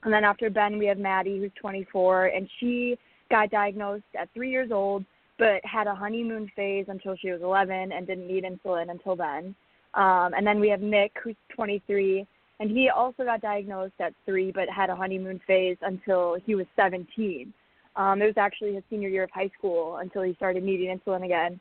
And 0.04 0.14
then 0.14 0.24
after 0.24 0.50
Ben, 0.50 0.78
we 0.78 0.86
have 0.86 0.98
Maddie, 0.98 1.40
who's 1.40 1.52
24, 1.60 2.28
and 2.28 2.48
she 2.60 2.98
got 3.30 3.50
diagnosed 3.50 4.06
at 4.18 4.30
three 4.34 4.52
years 4.52 4.72
old, 4.72 5.04
but 5.38 5.60
had 5.66 5.88
a 5.88 5.96
honeymoon 5.96 6.50
phase 6.56 6.86
until 6.88 7.16
she 7.18 7.32
was 7.32 7.42
11 7.42 7.92
and 7.92 8.08
didn't 8.08 8.28
need 8.28 8.46
insulin 8.46 8.92
until 8.92 9.16
then. 9.16 9.54
Um, 9.94 10.34
and 10.34 10.46
then 10.46 10.60
we 10.60 10.70
have 10.70 10.82
Nick, 10.82 11.12
who's 11.22 11.36
23, 11.54 12.26
and 12.60 12.72
he 12.72 12.90
also 12.90 13.24
got 13.24 13.42
diagnosed 13.42 13.94
at 14.00 14.14
three, 14.26 14.52
but 14.52 14.70
had 14.70 14.90
a 14.90 14.96
honeymoon 14.96 15.40
phase 15.46 15.78
until 15.82 16.38
he 16.46 16.56
was 16.56 16.66
17. 16.76 17.54
Um, 17.96 18.22
it 18.22 18.26
was 18.26 18.38
actually 18.38 18.76
his 18.76 18.84
senior 18.90 19.10
year 19.10 19.24
of 19.24 19.32
high 19.32 19.50
school 19.58 19.98
until 19.98 20.22
he 20.22 20.34
started 20.36 20.64
needing 20.64 20.98
insulin 20.98 21.26
again. 21.26 21.60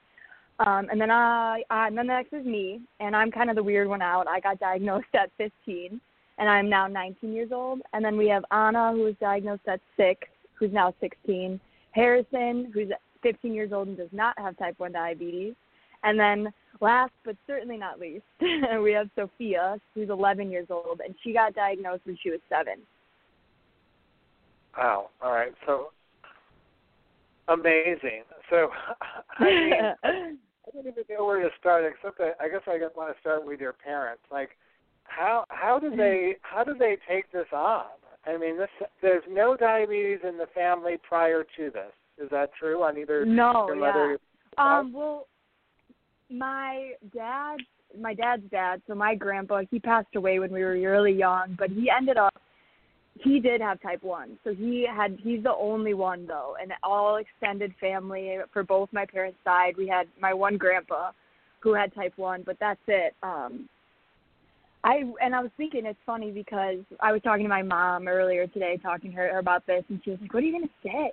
Um, 0.59 0.89
and 0.91 1.01
then 1.01 1.11
I, 1.11 1.63
uh, 1.71 1.87
and 1.87 1.99
then 1.99 2.07
the 2.07 2.15
next 2.15 2.33
is 2.33 2.47
me, 2.47 2.81
and 3.01 3.15
I'm 3.15 3.31
kind 3.31 3.51
of 3.51 3.57
the 3.57 3.63
weird 3.63 3.89
one 3.89 4.03
out. 4.03 4.27
I 4.27 4.41
got 4.41 4.59
diagnosed 4.61 5.07
at 5.15 5.31
15, 5.37 6.01
and 6.39 6.49
I'm 6.49 6.69
now 6.69 6.87
19 6.87 7.33
years 7.33 7.51
old. 7.53 7.81
And 7.93 8.05
then 8.05 8.17
we 8.17 8.29
have 8.29 8.45
Anna, 8.51 8.93
who 8.93 9.03
was 9.03 9.15
diagnosed 9.21 9.69
at 9.69 9.81
six, 9.97 10.29
who's 10.55 10.73
now 10.73 10.95
16. 11.01 11.61
Harrison, 11.93 12.71
who's 12.73 12.89
15 13.23 13.53
years 13.53 13.73
old 13.73 13.89
and 13.89 13.97
does 13.97 14.09
not 14.13 14.39
have 14.39 14.57
type 14.57 14.79
1 14.79 14.93
diabetes. 14.93 15.55
And 16.07 16.19
then 16.19 16.53
last 16.81 17.13
but 17.25 17.37
certainly 17.49 17.77
not 17.77 17.99
least, 17.99 18.25
we 18.83 18.93
have 18.93 19.11
Sophia, 19.17 19.77
who's 19.93 20.09
11 20.09 20.51
years 20.51 20.69
old, 20.71 21.01
and 21.05 21.15
she 21.23 21.33
got 21.33 21.55
diagnosed 21.55 22.03
when 22.05 22.17
she 22.23 22.31
was 22.31 22.39
seven. 22.49 22.77
Wow. 24.79 25.11
All 25.21 25.33
right. 25.33 25.53
So 25.67 25.89
amazing. 27.49 28.23
So 28.49 28.69
I 29.39 29.45
mean, 29.45 29.73
I 30.05 30.71
don't 30.73 30.87
even 30.87 31.05
know 31.11 31.25
where 31.27 31.43
to 31.43 31.51
start, 31.59 31.85
except 31.85 32.19
that 32.19 32.37
I 32.41 32.49
guess 32.49 32.63
I 32.69 32.79
want 32.97 33.13
to 33.13 33.21
start 33.21 33.45
with 33.45 33.61
your 33.61 33.73
parents. 33.73 34.23
Like, 34.31 34.51
how 35.05 35.45
how 35.49 35.81
do 35.81 35.95
they 35.97 36.37
how 36.43 36.63
do 36.63 36.75
they 36.79 36.99
take 37.09 37.33
this 37.33 37.47
on? 37.53 37.87
I 38.27 38.37
mean, 38.37 38.59
this 38.59 38.69
there's 39.03 39.25
no 39.29 39.57
diabetes 39.57 40.21
in 40.29 40.39
the 40.39 40.47
family 40.55 40.97
prior 41.03 41.43
to 41.57 41.71
this. 41.71 41.93
Is 42.23 42.31
that 42.31 42.51
true 42.59 42.83
on 42.85 42.97
either 42.97 43.25
no, 43.25 43.67
your 43.67 43.77
mother? 43.77 43.99
or 43.99 44.11
yeah. 44.11 44.17
your? 44.59 44.79
Um, 44.79 44.93
well, 44.93 45.27
my 46.31 46.93
dad, 47.15 47.57
my 47.99 48.15
dad's 48.15 48.43
dad, 48.51 48.83
so 48.87 48.95
my 48.95 49.15
grandpa, 49.15 49.63
he 49.71 49.79
passed 49.79 50.15
away 50.17 50.39
when 50.39 50.53
we 50.53 50.63
were 50.65 50.73
really 50.73 51.13
young, 51.13 51.57
but 51.59 51.71
he 51.71 51.91
ended 51.91 52.17
up, 52.17 52.35
he 53.23 53.41
did 53.41 53.61
have 53.61 53.81
type 53.81 54.03
one. 54.03 54.39
So 54.45 54.55
he 54.55 54.87
had, 54.91 55.19
he's 55.23 55.43
the 55.43 55.55
only 55.55 55.95
one 55.95 56.27
though, 56.27 56.57
and 56.61 56.73
all 56.83 57.17
extended 57.17 57.73
family 57.81 58.39
for 58.53 58.63
both 58.63 58.89
my 58.93 59.07
parents' 59.07 59.39
side. 59.45 59.75
We 59.77 59.89
had 59.89 60.09
my 60.21 60.35
one 60.35 60.57
grandpa, 60.57 61.13
who 61.67 61.75
had 61.75 61.93
type 61.95 62.13
one, 62.17 62.45
but 62.47 62.57
that's 62.61 62.81
it. 62.87 63.13
Um, 63.25 63.69
I 64.85 65.03
and 65.21 65.35
I 65.35 65.41
was 65.41 65.51
thinking 65.57 65.85
it's 65.85 65.99
funny 66.07 66.31
because 66.31 66.79
I 67.01 67.11
was 67.11 67.21
talking 67.23 67.43
to 67.43 67.49
my 67.49 67.63
mom 67.63 68.07
earlier 68.07 68.47
today, 68.47 68.79
talking 68.81 69.11
to 69.11 69.17
her 69.17 69.39
about 69.41 69.67
this, 69.67 69.83
and 69.89 70.01
she 70.05 70.11
was 70.11 70.21
like, 70.21 70.33
"What 70.33 70.45
are 70.45 70.47
you 70.47 70.53
gonna 70.53 70.69
say?" 70.85 71.13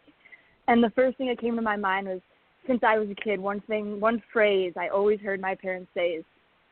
And 0.68 0.84
the 0.84 0.92
first 0.92 1.18
thing 1.18 1.28
that 1.28 1.40
came 1.40 1.56
to 1.56 1.62
my 1.64 1.76
mind 1.76 2.08
was, 2.08 2.22
since 2.68 2.82
I 2.84 2.98
was 2.98 3.10
a 3.10 3.16
kid, 3.16 3.40
one 3.40 3.62
thing, 3.62 4.00
one 4.00 4.22
phrase 4.32 4.74
I 4.78 4.90
always 4.90 5.20
heard 5.20 5.42
my 5.42 5.56
parents 5.56 5.90
say 5.94 6.12
is, 6.12 6.26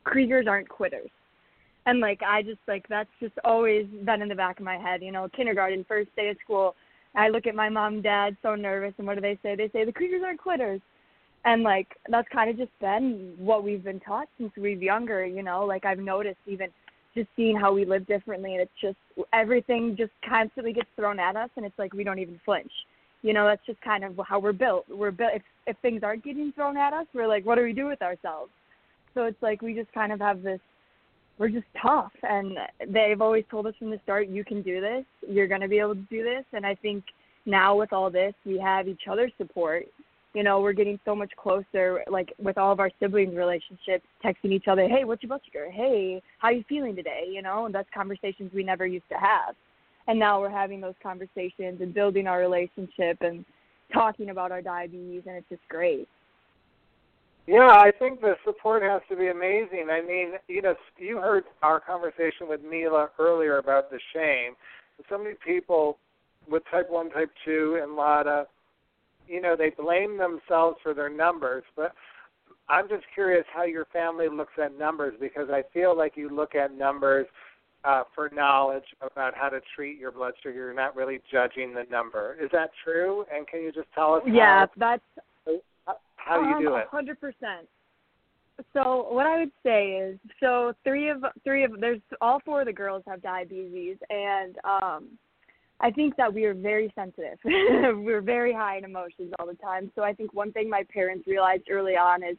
"Kruegers 0.04 0.48
aren't 0.48 0.68
quitters." 0.68 1.10
And 1.86 2.00
like 2.00 2.22
I 2.22 2.42
just 2.42 2.60
like 2.68 2.86
that's 2.88 3.10
just 3.20 3.34
always 3.44 3.86
been 4.04 4.22
in 4.22 4.28
the 4.28 4.34
back 4.34 4.58
of 4.58 4.64
my 4.64 4.76
head. 4.76 5.02
You 5.02 5.12
know, 5.12 5.28
kindergarten, 5.34 5.84
first 5.84 6.14
day 6.16 6.28
of 6.28 6.36
school, 6.44 6.74
I 7.14 7.28
look 7.28 7.46
at 7.46 7.54
my 7.54 7.68
mom, 7.68 7.94
and 7.94 8.02
dad, 8.02 8.36
so 8.42 8.54
nervous, 8.54 8.94
and 8.98 9.06
what 9.06 9.14
do 9.14 9.20
they 9.20 9.38
say? 9.42 9.56
They 9.56 9.68
say 9.70 9.84
the 9.84 9.92
Kruegers 9.92 10.22
aren't 10.24 10.40
quitters. 10.40 10.80
And 11.44 11.62
like 11.62 11.88
that's 12.08 12.28
kind 12.28 12.50
of 12.50 12.56
just 12.56 12.78
been 12.80 13.34
what 13.36 13.64
we've 13.64 13.82
been 13.82 14.00
taught 14.00 14.28
since 14.38 14.52
we 14.56 14.76
were 14.76 14.82
younger. 14.82 15.26
You 15.26 15.42
know, 15.42 15.64
like 15.64 15.84
I've 15.84 15.98
noticed 15.98 16.38
even 16.46 16.68
just 17.14 17.28
seeing 17.36 17.56
how 17.56 17.72
we 17.72 17.84
live 17.84 18.06
differently 18.06 18.52
and 18.54 18.62
it's 18.62 18.80
just 18.80 18.96
everything 19.32 19.96
just 19.98 20.12
constantly 20.26 20.72
gets 20.72 20.88
thrown 20.96 21.18
at 21.18 21.36
us 21.36 21.50
and 21.56 21.66
it's 21.66 21.78
like 21.78 21.92
we 21.92 22.04
don't 22.04 22.18
even 22.18 22.40
flinch 22.44 22.72
you 23.22 23.32
know 23.32 23.46
that's 23.46 23.64
just 23.66 23.80
kind 23.80 24.04
of 24.04 24.18
how 24.26 24.38
we're 24.38 24.52
built 24.52 24.84
we're 24.88 25.10
built 25.10 25.32
if 25.34 25.42
if 25.66 25.76
things 25.82 26.02
aren't 26.02 26.24
getting 26.24 26.52
thrown 26.52 26.76
at 26.76 26.92
us 26.92 27.06
we're 27.14 27.26
like 27.26 27.44
what 27.44 27.56
do 27.56 27.62
we 27.62 27.72
do 27.72 27.86
with 27.86 28.02
ourselves 28.02 28.50
so 29.14 29.24
it's 29.24 29.42
like 29.42 29.62
we 29.62 29.74
just 29.74 29.92
kind 29.92 30.12
of 30.12 30.20
have 30.20 30.42
this 30.42 30.60
we're 31.38 31.48
just 31.48 31.66
tough 31.80 32.12
and 32.22 32.58
they've 32.88 33.20
always 33.20 33.44
told 33.50 33.66
us 33.66 33.74
from 33.78 33.90
the 33.90 34.00
start 34.04 34.28
you 34.28 34.44
can 34.44 34.62
do 34.62 34.80
this 34.80 35.04
you're 35.28 35.48
going 35.48 35.60
to 35.60 35.68
be 35.68 35.78
able 35.78 35.94
to 35.94 36.06
do 36.10 36.22
this 36.22 36.44
and 36.52 36.66
i 36.66 36.74
think 36.74 37.04
now 37.46 37.76
with 37.76 37.92
all 37.92 38.10
this, 38.10 38.34
we 38.44 38.58
have 38.58 38.88
each 38.88 39.02
other's 39.10 39.32
support. 39.38 39.86
You 40.34 40.42
know, 40.42 40.60
we're 40.60 40.72
getting 40.72 40.98
so 41.04 41.14
much 41.14 41.30
closer, 41.36 42.02
like 42.10 42.32
with 42.38 42.56
all 42.56 42.72
of 42.72 42.80
our 42.80 42.90
siblings' 43.00 43.36
relationships, 43.36 44.06
texting 44.24 44.52
each 44.52 44.66
other, 44.66 44.88
"Hey, 44.88 45.04
what's 45.04 45.22
your 45.22 45.28
blood 45.28 45.44
sugar? 45.44 45.70
Hey, 45.70 46.22
how 46.38 46.48
you 46.50 46.64
feeling 46.64 46.96
today?" 46.96 47.28
You 47.30 47.42
know, 47.42 47.66
and 47.66 47.74
that's 47.74 47.88
conversations 47.90 48.52
we 48.54 48.64
never 48.64 48.86
used 48.86 49.08
to 49.10 49.18
have. 49.18 49.54
And 50.08 50.18
now 50.18 50.40
we're 50.40 50.50
having 50.50 50.80
those 50.80 50.94
conversations 51.02 51.80
and 51.80 51.94
building 51.94 52.26
our 52.26 52.40
relationship 52.40 53.18
and 53.20 53.44
talking 53.92 54.30
about 54.30 54.50
our 54.50 54.62
diabetes, 54.62 55.22
and 55.26 55.36
it's 55.36 55.48
just 55.48 55.62
great. 55.68 56.08
Yeah, 57.46 57.70
I 57.70 57.90
think 57.98 58.20
the 58.20 58.34
support 58.44 58.82
has 58.82 59.02
to 59.08 59.16
be 59.16 59.28
amazing. 59.28 59.88
I 59.90 60.00
mean, 60.00 60.34
you 60.48 60.62
know, 60.62 60.74
you 60.96 61.16
heard 61.18 61.44
our 61.62 61.80
conversation 61.80 62.48
with 62.48 62.60
Mila 62.62 63.10
earlier 63.18 63.58
about 63.58 63.90
the 63.90 63.98
shame. 64.14 64.54
So 65.08 65.18
many 65.18 65.34
people 65.44 65.98
with 66.48 66.62
type 66.70 66.88
1, 66.88 67.10
type 67.10 67.30
2, 67.44 67.80
and 67.82 67.96
LADA, 67.96 68.46
you 69.26 69.40
know, 69.40 69.56
they 69.56 69.70
blame 69.70 70.18
themselves 70.18 70.78
for 70.82 70.94
their 70.94 71.08
numbers. 71.08 71.64
But 71.74 71.92
I'm 72.68 72.88
just 72.88 73.04
curious 73.12 73.44
how 73.52 73.64
your 73.64 73.86
family 73.86 74.28
looks 74.28 74.52
at 74.62 74.78
numbers 74.78 75.14
because 75.20 75.48
I 75.50 75.62
feel 75.74 75.96
like 75.96 76.16
you 76.16 76.28
look 76.28 76.54
at 76.54 76.76
numbers 76.76 77.26
uh, 77.84 78.04
for 78.14 78.30
knowledge 78.34 78.84
about 79.00 79.34
how 79.36 79.48
to 79.48 79.60
treat 79.74 79.98
your 79.98 80.12
blood 80.12 80.34
sugar. 80.42 80.54
You're 80.54 80.74
not 80.74 80.94
really 80.94 81.20
judging 81.30 81.74
the 81.74 81.84
number. 81.90 82.36
Is 82.40 82.50
that 82.52 82.70
true? 82.84 83.24
And 83.34 83.46
can 83.46 83.62
you 83.62 83.72
just 83.72 83.88
tell 83.94 84.14
us 84.14 84.22
Yeah, 84.26 84.66
how, 84.66 84.68
that's 84.76 85.02
how 86.16 86.40
you 86.40 86.56
um, 86.56 86.62
do 86.62 86.76
it? 86.76 86.86
Hundred 86.90 87.20
percent. 87.20 87.68
So 88.72 89.08
what 89.10 89.26
I 89.26 89.38
would 89.38 89.52
say 89.64 89.92
is, 89.92 90.18
so 90.38 90.72
three 90.84 91.08
of 91.08 91.24
three 91.42 91.64
of 91.64 91.72
there's 91.80 92.00
all 92.20 92.40
four 92.44 92.60
of 92.60 92.66
the 92.66 92.72
girls 92.72 93.02
have 93.08 93.22
diabetes, 93.22 93.96
and 94.10 94.56
um, 94.64 95.08
I 95.80 95.90
think 95.90 96.16
that 96.16 96.32
we 96.32 96.44
are 96.44 96.54
very 96.54 96.92
sensitive. 96.94 97.38
we're 97.44 98.20
very 98.20 98.52
high 98.52 98.78
in 98.78 98.84
emotions 98.84 99.32
all 99.38 99.46
the 99.46 99.54
time. 99.54 99.90
So 99.96 100.02
I 100.02 100.12
think 100.12 100.32
one 100.32 100.52
thing 100.52 100.70
my 100.70 100.84
parents 100.92 101.26
realized 101.26 101.64
early 101.70 101.96
on 101.96 102.22
is 102.22 102.36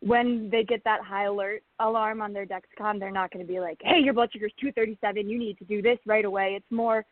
when 0.00 0.48
they 0.50 0.64
get 0.64 0.82
that 0.84 1.02
high 1.02 1.24
alert 1.24 1.62
alarm 1.78 2.22
on 2.22 2.32
their 2.32 2.46
Dexcom, 2.46 2.98
they're 2.98 3.10
not 3.10 3.30
going 3.30 3.44
to 3.44 3.50
be 3.50 3.60
like, 3.60 3.78
"Hey, 3.82 4.00
your 4.00 4.14
blood 4.14 4.30
sugar's 4.32 4.52
237. 4.60 5.28
You 5.28 5.38
need 5.38 5.58
to 5.58 5.64
do 5.64 5.82
this 5.82 5.98
right 6.06 6.24
away." 6.24 6.54
It's 6.56 6.70
more, 6.70 7.04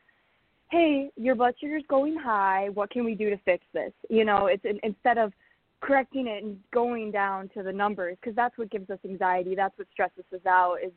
"Hey, 0.71 1.11
your 1.17 1.35
blood 1.35 1.55
sugar's 1.61 1.85
going 1.89 2.17
high. 2.17 2.71
What 2.71 2.91
can 2.91 3.05
we 3.05 3.15
do 3.15 3.31
to 3.31 3.37
fix 3.39 3.65
this?" 3.73 3.93
You 4.09 4.25
know, 4.25 4.47
it's 4.47 4.65
instead 4.83 5.19
of 5.19 5.33
correcting 5.81 6.27
it 6.27 6.43
and 6.43 6.59
going 6.73 7.11
down 7.11 7.49
to 7.51 7.63
the 7.63 7.73
numbers 7.73 8.17
because 8.21 8.35
that's 8.35 8.57
what 8.59 8.71
gives 8.71 8.91
us 8.91 8.99
anxiety. 9.05 9.55
That's 9.55 9.77
what 9.79 9.87
stresses 9.93 10.25
us 10.33 10.47
out 10.47 10.79
is 10.83 10.93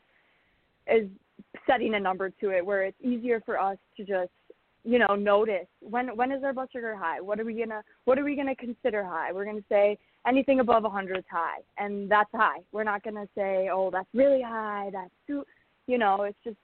is 0.87 1.09
setting 1.67 1.93
a 1.95 1.99
number 1.99 2.29
to 2.29 2.49
it 2.51 2.65
where 2.65 2.83
it's 2.83 2.97
easier 3.01 3.41
for 3.41 3.59
us 3.59 3.77
to 3.97 4.03
just 4.03 4.31
you 4.83 4.99
know 4.99 5.15
notice 5.15 5.67
when 5.79 6.15
when 6.15 6.31
is 6.31 6.43
our 6.43 6.53
blood 6.53 6.69
sugar 6.71 6.95
high? 6.95 7.21
What 7.21 7.39
are 7.39 7.45
we 7.45 7.53
gonna 7.53 7.83
what 8.05 8.17
are 8.17 8.23
we 8.23 8.35
gonna 8.35 8.55
consider 8.55 9.03
high? 9.03 9.31
We're 9.31 9.45
gonna 9.45 9.63
say 9.69 9.97
anything 10.27 10.59
above 10.59 10.83
100 10.83 11.17
is 11.17 11.23
high 11.29 11.59
and 11.77 12.09
that's 12.09 12.29
high. 12.33 12.59
We're 12.71 12.83
not 12.83 13.03
gonna 13.03 13.27
say 13.35 13.69
oh 13.71 13.89
that's 13.91 14.09
really 14.13 14.41
high 14.41 14.89
that's 14.91 15.11
too 15.27 15.43
you 15.87 15.97
know 15.97 16.23
it's 16.23 16.37
just 16.43 16.57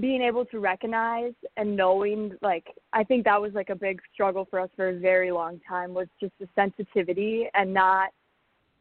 being 0.00 0.22
able 0.22 0.44
to 0.44 0.60
recognize 0.60 1.32
and 1.56 1.76
knowing 1.76 2.32
like 2.40 2.66
i 2.92 3.02
think 3.02 3.24
that 3.24 3.40
was 3.40 3.52
like 3.52 3.70
a 3.70 3.74
big 3.74 4.00
struggle 4.12 4.46
for 4.48 4.60
us 4.60 4.70
for 4.76 4.90
a 4.90 4.98
very 4.98 5.32
long 5.32 5.60
time 5.68 5.92
was 5.92 6.06
just 6.20 6.32
the 6.38 6.48
sensitivity 6.54 7.48
and 7.54 7.72
not 7.72 8.10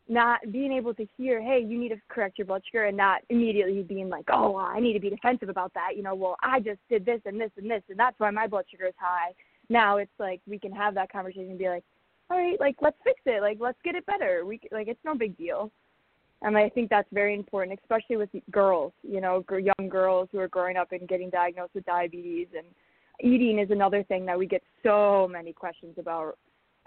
not 0.09 0.39
being 0.51 0.71
able 0.71 0.93
to 0.93 1.05
hear 1.17 1.41
hey 1.41 1.63
you 1.65 1.77
need 1.77 1.89
to 1.89 1.97
correct 2.09 2.37
your 2.37 2.47
blood 2.47 2.61
sugar 2.65 2.85
and 2.85 2.95
not 2.95 3.21
immediately 3.29 3.83
being 3.83 4.09
like 4.09 4.25
oh 4.31 4.55
i 4.55 4.79
need 4.79 4.93
to 4.93 4.99
be 4.99 5.09
defensive 5.09 5.49
about 5.49 5.73
that 5.73 5.95
you 5.95 6.03
know 6.03 6.15
well 6.15 6.35
i 6.43 6.59
just 6.59 6.79
did 6.89 7.05
this 7.05 7.21
and 7.25 7.39
this 7.39 7.51
and 7.57 7.69
this 7.69 7.81
and 7.89 7.99
that's 7.99 8.19
why 8.19 8.29
my 8.29 8.47
blood 8.47 8.65
sugar 8.69 8.85
is 8.85 8.93
high 8.97 9.33
now 9.69 9.97
it's 9.97 10.11
like 10.19 10.41
we 10.47 10.57
can 10.57 10.71
have 10.71 10.93
that 10.93 11.11
conversation 11.11 11.49
and 11.49 11.59
be 11.59 11.69
like 11.69 11.83
all 12.29 12.37
right 12.37 12.59
like 12.59 12.75
let's 12.81 12.97
fix 13.03 13.19
it 13.25 13.41
like 13.41 13.57
let's 13.59 13.79
get 13.83 13.95
it 13.95 14.05
better 14.05 14.45
we 14.45 14.59
like 14.71 14.87
it's 14.87 15.03
no 15.05 15.15
big 15.15 15.37
deal 15.37 15.71
and 16.41 16.57
I 16.57 16.69
think 16.69 16.89
that's 16.89 17.07
very 17.11 17.33
important, 17.33 17.79
especially 17.81 18.17
with 18.17 18.29
girls, 18.51 18.93
you 19.01 19.21
know, 19.21 19.43
young 19.49 19.89
girls 19.89 20.29
who 20.31 20.39
are 20.39 20.47
growing 20.47 20.77
up 20.77 20.91
and 20.91 21.07
getting 21.07 21.29
diagnosed 21.29 21.73
with 21.73 21.85
diabetes. 21.85 22.47
And 22.55 22.67
eating 23.23 23.59
is 23.59 23.71
another 23.71 24.03
thing 24.03 24.25
that 24.27 24.37
we 24.37 24.45
get 24.45 24.61
so 24.83 25.27
many 25.31 25.51
questions 25.51 25.95
about. 25.97 26.37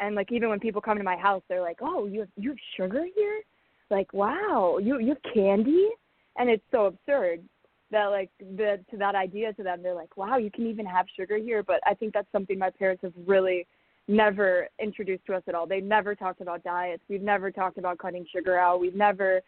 And 0.00 0.14
like 0.14 0.32
even 0.32 0.48
when 0.48 0.58
people 0.58 0.80
come 0.80 0.98
to 0.98 1.04
my 1.04 1.16
house, 1.16 1.42
they're 1.48 1.60
like, 1.60 1.78
"Oh, 1.80 2.06
you 2.06 2.20
have 2.20 2.28
you 2.36 2.50
have 2.50 2.58
sugar 2.76 3.04
here? 3.14 3.42
Like, 3.90 4.12
wow, 4.12 4.78
you 4.78 4.98
you 4.98 5.10
have 5.10 5.34
candy?" 5.34 5.88
And 6.36 6.48
it's 6.48 6.64
so 6.70 6.86
absurd 6.86 7.42
that 7.90 8.06
like 8.06 8.30
the 8.38 8.80
to 8.90 8.96
that 8.96 9.14
idea 9.14 9.52
to 9.52 9.62
them, 9.62 9.82
they're 9.82 9.94
like, 9.94 10.16
"Wow, 10.16 10.38
you 10.38 10.50
can 10.50 10.66
even 10.66 10.86
have 10.86 11.06
sugar 11.16 11.36
here." 11.36 11.62
But 11.62 11.80
I 11.86 11.94
think 11.94 12.14
that's 12.14 12.30
something 12.32 12.58
my 12.58 12.70
parents 12.70 13.02
have 13.02 13.12
really 13.26 13.66
never 14.08 14.68
introduced 14.80 15.26
to 15.26 15.34
us 15.34 15.42
at 15.46 15.54
all. 15.54 15.66
They 15.66 15.80
never 15.80 16.14
talked 16.14 16.40
about 16.40 16.64
diets. 16.64 17.02
We've 17.08 17.22
never 17.22 17.50
talked 17.50 17.78
about 17.78 17.98
cutting 17.98 18.26
sugar 18.32 18.58
out. 18.58 18.80
We've 18.80 18.94
never 18.94 19.42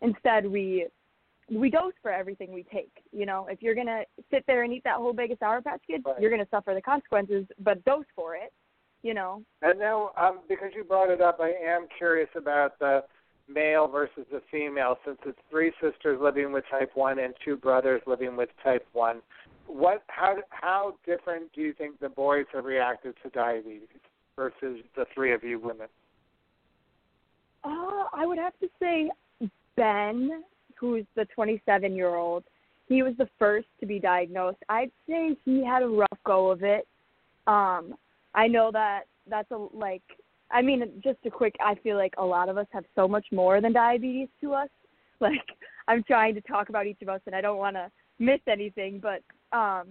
instead 0.00 0.46
we 0.46 0.86
we 1.50 1.70
dose 1.70 1.94
for 2.02 2.10
everything 2.10 2.52
we 2.52 2.62
take. 2.64 2.92
You 3.12 3.26
know, 3.26 3.46
if 3.50 3.62
you're 3.62 3.74
gonna 3.74 4.04
sit 4.30 4.44
there 4.46 4.62
and 4.64 4.72
eat 4.72 4.84
that 4.84 4.96
whole 4.96 5.12
bag 5.12 5.32
of 5.32 5.38
sour 5.38 5.60
patch 5.60 5.80
kids, 5.86 6.04
Right. 6.04 6.20
you're 6.20 6.30
gonna 6.30 6.48
suffer 6.50 6.74
the 6.74 6.82
consequences, 6.82 7.46
but 7.58 7.84
dose 7.84 8.06
for 8.14 8.36
it. 8.36 8.52
You 9.02 9.14
know. 9.14 9.42
And 9.62 9.78
now, 9.78 10.10
um, 10.20 10.40
because 10.48 10.70
you 10.74 10.84
brought 10.84 11.10
it 11.10 11.20
up, 11.20 11.38
I 11.40 11.50
am 11.50 11.86
curious 11.98 12.28
about 12.36 12.78
the 12.78 13.04
male 13.48 13.88
versus 13.88 14.26
the 14.30 14.42
female, 14.50 14.98
since 15.04 15.18
it's 15.24 15.38
three 15.50 15.72
sisters 15.80 16.18
living 16.20 16.52
with 16.52 16.64
type 16.70 16.90
one 16.94 17.18
and 17.18 17.34
two 17.44 17.56
brothers 17.56 18.02
living 18.06 18.36
with 18.36 18.50
type 18.62 18.86
one. 18.92 19.20
What, 19.66 20.02
how, 20.08 20.36
how 20.50 20.94
different 21.06 21.52
do 21.54 21.60
you 21.60 21.72
think 21.72 22.00
the 22.00 22.08
boys 22.08 22.46
have 22.54 22.64
reacted 22.64 23.14
to 23.22 23.30
diabetes 23.30 23.88
versus 24.36 24.80
the 24.96 25.04
three 25.14 25.32
of 25.32 25.42
you 25.42 25.58
women? 25.58 25.88
Uh, 27.64 28.04
I 28.12 28.24
would 28.24 28.38
have 28.38 28.58
to 28.60 28.68
say 28.80 29.10
Ben, 29.76 30.42
who's 30.74 31.04
the 31.16 31.24
27 31.34 31.94
year 31.94 32.14
old, 32.14 32.44
he 32.88 33.02
was 33.02 33.14
the 33.18 33.28
first 33.38 33.68
to 33.80 33.86
be 33.86 33.98
diagnosed. 33.98 34.58
I'd 34.68 34.90
say 35.08 35.36
he 35.44 35.64
had 35.64 35.82
a 35.82 35.88
rough 35.88 36.18
go 36.24 36.50
of 36.50 36.62
it. 36.62 36.86
Um, 37.46 37.94
I 38.34 38.46
know 38.46 38.70
that 38.72 39.02
that's 39.28 39.50
a 39.50 39.56
like. 39.56 40.02
I 40.50 40.62
mean, 40.62 40.82
just 41.02 41.18
a 41.26 41.30
quick. 41.30 41.54
I 41.60 41.74
feel 41.76 41.96
like 41.96 42.14
a 42.18 42.24
lot 42.24 42.48
of 42.48 42.56
us 42.56 42.66
have 42.72 42.84
so 42.94 43.06
much 43.06 43.26
more 43.32 43.60
than 43.60 43.72
diabetes 43.72 44.28
to 44.40 44.54
us. 44.54 44.68
Like, 45.20 45.42
I'm 45.88 46.04
trying 46.04 46.36
to 46.36 46.40
talk 46.42 46.68
about 46.68 46.86
each 46.86 47.02
of 47.02 47.08
us, 47.08 47.20
and 47.26 47.34
I 47.34 47.40
don't 47.40 47.58
want 47.58 47.74
to 47.74 47.90
miss 48.20 48.38
anything. 48.46 49.02
But 49.02 49.20
um, 49.50 49.88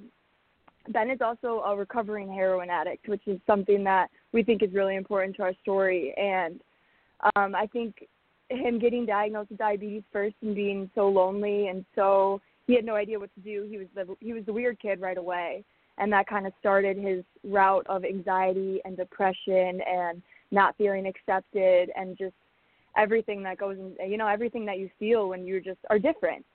Ben 0.88 1.10
is 1.10 1.20
also 1.20 1.62
a 1.66 1.76
recovering 1.76 2.32
heroin 2.32 2.70
addict, 2.70 3.10
which 3.10 3.28
is 3.28 3.38
something 3.46 3.84
that 3.84 4.08
we 4.32 4.42
think 4.42 4.64
is 4.64 4.74
really 4.74 4.96
important 4.96 5.36
to 5.36 5.42
our 5.42 5.54
story. 5.62 6.14
And 6.16 6.62
um, 7.36 7.56
I 7.56 7.68
think 7.74 8.08
him 8.50 8.80
getting 8.80 9.06
diagnosed 9.06 9.50
with 9.50 9.60
diabetes 9.60 10.04
first 10.14 10.36
and 10.42 10.56
being 10.56 10.90
so 10.96 11.10
lonely 11.10 11.68
and 11.68 11.84
so 11.94 12.40
he 12.68 12.76
had 12.76 12.86
no 12.86 12.96
idea 12.96 13.18
what 13.18 13.34
to 13.34 13.42
do. 13.42 13.66
He 13.70 13.78
was 13.78 13.88
the 13.96 14.16
he 14.20 14.34
was 14.34 14.46
the 14.46 14.54
weird 14.54 14.80
kid 14.80 15.00
right 15.00 15.18
away, 15.18 15.64
and 15.98 16.12
that 16.12 16.28
kind 16.28 16.46
of 16.46 16.54
started 16.60 16.98
his 16.98 17.24
route 17.44 17.86
of 17.88 18.06
anxiety 18.06 18.80
and 18.86 18.98
depression 18.98 19.82
and 19.88 20.22
not 20.52 20.76
feeling 20.78 21.08
accepted 21.08 21.90
and 21.96 22.18
just 22.18 22.36
everything 22.96 23.44
that 23.44 23.58
goes 23.58 23.78
in 23.78 24.10
you 24.10 24.18
know 24.18 24.28
everything 24.28 24.66
that 24.66 24.80
you 24.80 24.90
feel 25.00 25.30
when 25.30 25.46
you 25.46 25.62
just 25.62 25.80
are 25.90 26.00
different. 26.00 26.46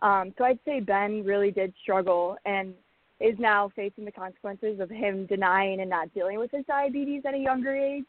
Um, 0.00 0.34
so 0.36 0.44
I'd 0.44 0.58
say 0.64 0.80
Ben 0.80 1.24
really 1.24 1.52
did 1.52 1.72
struggle 1.80 2.36
and 2.44 2.74
is 3.20 3.38
now 3.38 3.70
facing 3.76 4.04
the 4.04 4.12
consequences 4.12 4.80
of 4.80 4.90
him 4.90 5.26
denying 5.26 5.80
and 5.80 5.88
not 5.88 6.12
dealing 6.12 6.38
with 6.38 6.50
his 6.50 6.64
diabetes 6.66 7.22
at 7.24 7.34
a 7.34 7.38
younger 7.38 7.74
age. 7.74 8.06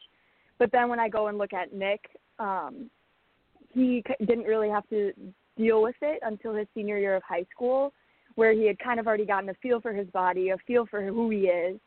But 0.57 0.71
then 0.71 0.89
when 0.89 0.99
I 0.99 1.07
go 1.07 1.27
and 1.27 1.37
look 1.37 1.53
at 1.53 1.73
Nick, 1.73 2.01
um, 2.39 2.89
he 3.73 4.03
didn't 4.19 4.45
really 4.45 4.69
have 4.69 4.87
to 4.89 5.13
deal 5.57 5.83
with 5.83 5.95
it 6.01 6.19
until 6.23 6.55
his 6.55 6.67
senior 6.73 6.97
year 6.97 7.15
of 7.15 7.23
high 7.23 7.45
school, 7.53 7.93
where 8.35 8.53
he 8.53 8.65
had 8.65 8.79
kind 8.79 8.99
of 8.99 9.07
already 9.07 9.25
gotten 9.25 9.49
a 9.49 9.53
feel 9.55 9.79
for 9.79 9.93
his 9.93 10.07
body, 10.07 10.49
a 10.49 10.57
feel 10.65 10.85
for 10.85 11.01
who 11.01 11.29
he 11.29 11.47
is. 11.47 11.79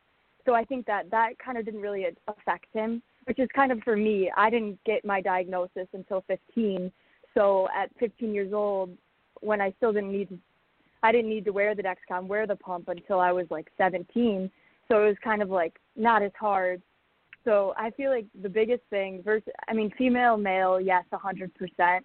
So 0.44 0.55
I 0.55 0.64
think 0.64 0.86
that 0.86 1.10
that 1.10 1.39
kind 1.44 1.59
of 1.59 1.64
didn't 1.64 1.81
really 1.81 2.06
affect 2.28 2.66
him, 2.73 3.02
which 3.24 3.39
is 3.39 3.48
kind 3.55 3.73
of 3.73 3.81
for 3.82 3.97
me. 3.97 4.31
I 4.36 4.48
didn't 4.48 4.78
get 4.85 5.05
my 5.05 5.20
diagnosis 5.20 5.89
until 5.93 6.24
15. 6.28 6.93
So 7.35 7.68
at 7.77 7.90
15 7.98 8.32
years 8.32 8.52
old, 8.52 8.90
when 9.40 9.60
I 9.60 9.73
still 9.77 9.93
didn't 9.93 10.12
need 10.12 10.28
to, 10.28 10.39
I 11.02 11.12
didn't 11.12 11.31
need 11.31 11.44
to 11.44 11.52
wear 11.52 11.74
the 11.74 11.82
Dexcom, 11.82 12.27
wear 12.27 12.47
the 12.47 12.56
pump 12.56 12.89
until 12.89 13.20
I 13.20 13.32
was 13.32 13.47
like 13.51 13.68
17. 13.77 14.51
So 14.89 15.02
it 15.02 15.06
was 15.06 15.16
kind 15.23 15.43
of 15.43 15.51
like 15.51 15.78
not 15.97 16.23
as 16.23 16.32
hard. 16.39 16.81
So 17.44 17.74
I 17.77 17.90
feel 17.90 18.10
like 18.10 18.27
the 18.43 18.48
biggest 18.48 18.82
thing 18.90 19.23
versus, 19.24 19.52
I 19.68 19.73
mean, 19.73 19.93
female, 19.98 20.36
male, 20.36 20.81
yes, 20.81 21.05
100%. 21.12 22.01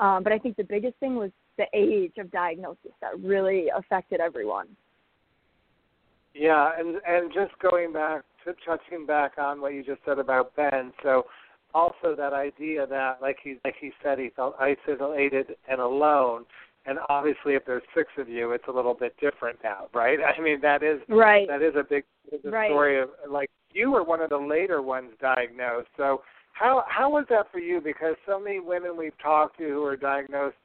Um, 0.00 0.22
but 0.22 0.32
I 0.32 0.38
think 0.38 0.56
the 0.56 0.64
biggest 0.64 0.96
thing 0.98 1.16
was 1.16 1.30
the 1.58 1.66
age 1.74 2.14
of 2.18 2.30
diagnosis 2.30 2.92
that 3.00 3.18
really 3.20 3.66
affected 3.76 4.20
everyone. 4.20 4.68
Yeah, 6.34 6.70
and 6.78 6.96
and 7.06 7.32
just 7.32 7.52
going 7.60 7.92
back 7.92 8.22
to 8.44 8.54
touching 8.64 9.06
back 9.06 9.32
on 9.38 9.60
what 9.60 9.74
you 9.74 9.84
just 9.84 10.00
said 10.04 10.18
about 10.18 10.54
Ben, 10.56 10.92
so 11.02 11.26
also 11.74 12.14
that 12.16 12.32
idea 12.32 12.86
that 12.86 13.18
like 13.20 13.36
he 13.42 13.56
like 13.64 13.74
he 13.80 13.92
said 14.02 14.18
he 14.18 14.30
felt 14.34 14.56
isolated 14.58 15.56
and 15.68 15.80
alone, 15.80 16.44
and 16.86 16.98
obviously 17.10 17.54
if 17.54 17.64
there's 17.66 17.82
six 17.94 18.08
of 18.18 18.28
you, 18.28 18.52
it's 18.52 18.64
a 18.68 18.72
little 18.72 18.94
bit 18.94 19.14
different 19.20 19.58
now, 19.62 19.88
right? 19.92 20.18
I 20.38 20.40
mean 20.40 20.60
that 20.62 20.82
is 20.82 21.00
Right. 21.08 21.46
that 21.48 21.62
is 21.62 21.74
a 21.76 21.84
big 21.84 22.04
to 22.30 22.38
the 22.42 22.50
Right. 22.50 22.70
story 22.70 23.00
of 23.00 23.10
like 23.28 23.50
you 23.72 23.90
were 23.92 24.02
one 24.02 24.20
of 24.20 24.30
the 24.30 24.38
later 24.38 24.80
ones 24.80 25.10
diagnosed. 25.20 25.88
So 25.98 26.22
how 26.54 26.84
how 26.88 27.10
was 27.10 27.26
that 27.28 27.52
for 27.52 27.58
you? 27.58 27.80
Because 27.80 28.14
so 28.26 28.40
many 28.40 28.58
women 28.58 28.96
we've 28.96 29.18
talked 29.18 29.58
to 29.58 29.68
who 29.68 29.82
were 29.82 29.96
diagnosed 29.96 30.56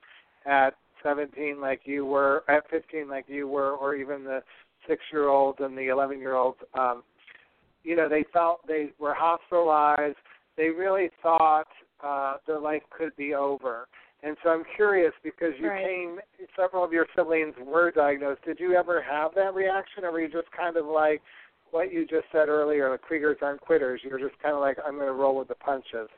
at 0.47 0.71
17 1.03 1.59
like 1.59 1.81
you 1.85 2.05
were, 2.05 2.43
at 2.49 2.69
15 2.69 3.09
like 3.09 3.25
you 3.27 3.47
were, 3.47 3.71
or 3.71 3.95
even 3.95 4.23
the 4.23 4.41
six 4.87 5.01
year 5.11 5.27
olds 5.29 5.59
and 5.61 5.77
the 5.77 5.87
11 5.87 6.19
year 6.19 6.35
olds. 6.35 6.57
Um, 6.77 7.03
you 7.83 7.95
know, 7.95 8.09
they 8.09 8.25
felt 8.33 8.65
they 8.67 8.89
were 8.99 9.13
hospitalized. 9.13 10.17
They 10.57 10.69
really 10.69 11.09
thought 11.21 11.67
uh, 12.03 12.37
their 12.45 12.59
life 12.59 12.81
could 12.95 13.15
be 13.15 13.33
over. 13.33 13.87
And 14.23 14.35
so 14.43 14.49
I'm 14.49 14.63
curious 14.75 15.13
because 15.23 15.53
you 15.59 15.69
Right. 15.69 15.85
came, 15.85 16.19
several 16.55 16.83
of 16.83 16.91
your 16.91 17.05
siblings 17.15 17.53
were 17.63 17.91
diagnosed. 17.91 18.41
Did 18.43 18.59
you 18.59 18.75
ever 18.75 19.01
have 19.01 19.35
that 19.35 19.53
reaction, 19.53 20.03
or 20.03 20.11
were 20.11 20.21
you 20.21 20.27
just 20.27 20.51
kind 20.51 20.75
of 20.75 20.85
like 20.85 21.21
what 21.69 21.93
you 21.93 22.05
just 22.05 22.25
said 22.31 22.49
earlier, 22.49 22.89
the 22.89 22.97
Kruegers 22.97 23.41
aren't 23.41 23.61
quitters? 23.61 24.01
You 24.03 24.09
were 24.09 24.19
just 24.19 24.37
kind 24.41 24.55
of 24.55 24.61
like, 24.61 24.77
I'm 24.85 24.95
going 24.95 25.07
to 25.07 25.13
roll 25.13 25.35
with 25.37 25.49
the 25.49 25.55
punches. 25.55 26.09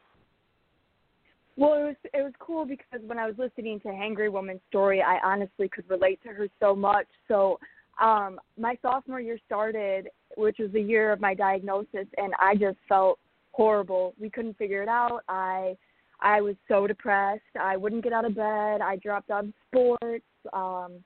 Well, 1.60 1.74
it 1.74 1.84
was 1.84 1.96
it 2.14 2.24
was 2.24 2.32
cool 2.40 2.66
because 2.66 3.02
when 3.06 3.20
I 3.20 3.26
was 3.28 3.36
listening 3.38 3.82
to 3.82 3.90
Hangry 3.90 4.32
Woman's 4.32 4.62
story, 4.70 5.02
I 5.02 5.20
honestly 5.22 5.68
could 5.68 5.84
relate 5.90 6.24
to 6.24 6.30
her 6.30 6.48
so 6.58 6.74
much. 6.74 7.06
So, 7.28 7.60
um, 8.02 8.40
my 8.58 8.78
sophomore 8.82 9.20
year 9.20 9.38
started, 9.46 10.08
which 10.38 10.56
was 10.60 10.72
the 10.72 10.80
year 10.80 11.12
of 11.12 11.20
my 11.20 11.34
diagnosis, 11.34 12.08
and 12.16 12.34
I 12.40 12.56
just 12.56 12.78
felt 12.88 13.20
horrible. 13.52 14.14
We 14.18 14.30
couldn't 14.30 14.58
figure 14.58 14.82
it 14.82 14.88
out. 14.88 15.24
I 15.28 15.76
I 16.22 16.40
was 16.40 16.56
so 16.70 16.88
depressed. 16.88 17.42
I 17.60 17.76
wouldn't 17.76 18.06
get 18.06 18.14
out 18.14 18.24
of 18.24 18.36
bed. 18.36 18.80
I 18.80 18.96
dropped 19.04 19.30
out 19.30 19.44
of 19.44 19.54
sports. 19.68 20.24
Um, 20.54 21.04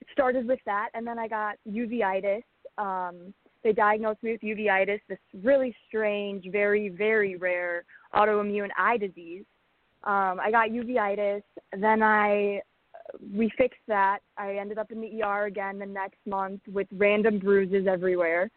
it 0.00 0.06
started 0.12 0.48
with 0.48 0.60
that, 0.64 0.88
and 0.94 1.06
then 1.06 1.18
I 1.18 1.28
got 1.28 1.56
uveitis. 1.68 2.42
Um, 2.78 3.34
they 3.62 3.74
diagnosed 3.74 4.22
me 4.22 4.32
with 4.32 4.40
uveitis, 4.40 5.00
this 5.10 5.18
really 5.42 5.76
strange, 5.88 6.46
very 6.50 6.88
very 6.88 7.36
rare 7.36 7.84
autoimmune 8.14 8.70
eye 8.78 8.96
disease. 8.96 9.44
Um, 10.04 10.40
I 10.40 10.50
got 10.50 10.70
uveitis. 10.70 11.42
Then 11.78 12.02
I 12.02 12.62
we 13.34 13.50
fixed 13.58 13.80
that. 13.88 14.20
I 14.38 14.56
ended 14.56 14.78
up 14.78 14.92
in 14.92 15.00
the 15.00 15.22
ER 15.22 15.46
again 15.46 15.78
the 15.78 15.86
next 15.86 16.18
month 16.26 16.60
with 16.72 16.86
random 16.92 17.38
bruises 17.38 17.86
everywhere. 17.86 18.50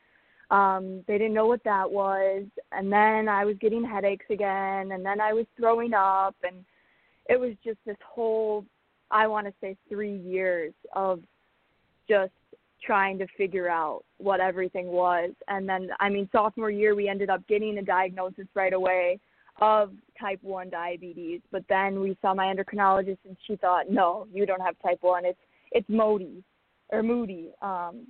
Um, 0.51 1.03
they 1.07 1.17
didn't 1.17 1.33
know 1.33 1.47
what 1.47 1.63
that 1.63 1.89
was, 1.89 2.43
and 2.71 2.91
then 2.91 3.27
I 3.27 3.43
was 3.43 3.55
getting 3.59 3.83
headaches 3.83 4.25
again, 4.29 4.91
and 4.91 5.03
then 5.03 5.19
I 5.19 5.33
was 5.33 5.45
throwing 5.57 5.93
up, 5.93 6.35
and 6.43 6.63
it 7.27 7.39
was 7.39 7.53
just 7.63 7.79
this 7.85 7.97
whole 8.05 8.65
I 9.13 9.27
want 9.27 9.47
to 9.47 9.53
say 9.61 9.77
three 9.89 10.17
years 10.17 10.73
of 10.93 11.21
just 12.09 12.31
trying 12.83 13.17
to 13.19 13.27
figure 13.37 13.69
out 13.69 14.03
what 14.17 14.39
everything 14.39 14.87
was. 14.87 15.31
And 15.47 15.69
then, 15.69 15.89
I 15.99 16.09
mean, 16.09 16.27
sophomore 16.31 16.71
year, 16.71 16.95
we 16.95 17.07
ended 17.07 17.29
up 17.29 17.47
getting 17.47 17.77
a 17.77 17.83
diagnosis 17.83 18.47
right 18.55 18.73
away 18.73 19.19
of 19.63 19.91
type 20.19 20.39
1 20.41 20.69
diabetes. 20.69 21.39
But 21.51 21.63
then 21.69 22.01
we 22.01 22.17
saw 22.21 22.33
my 22.33 22.53
endocrinologist, 22.53 23.19
and 23.25 23.37
she 23.47 23.55
thought, 23.55 23.89
no, 23.89 24.27
you 24.33 24.45
don't 24.45 24.61
have 24.61 24.75
type 24.83 24.99
1. 25.01 25.25
It's 25.25 25.39
it's 25.71 25.89
Modi 25.89 26.43
or 26.89 27.01
Moody. 27.01 27.49
Um, 27.61 28.05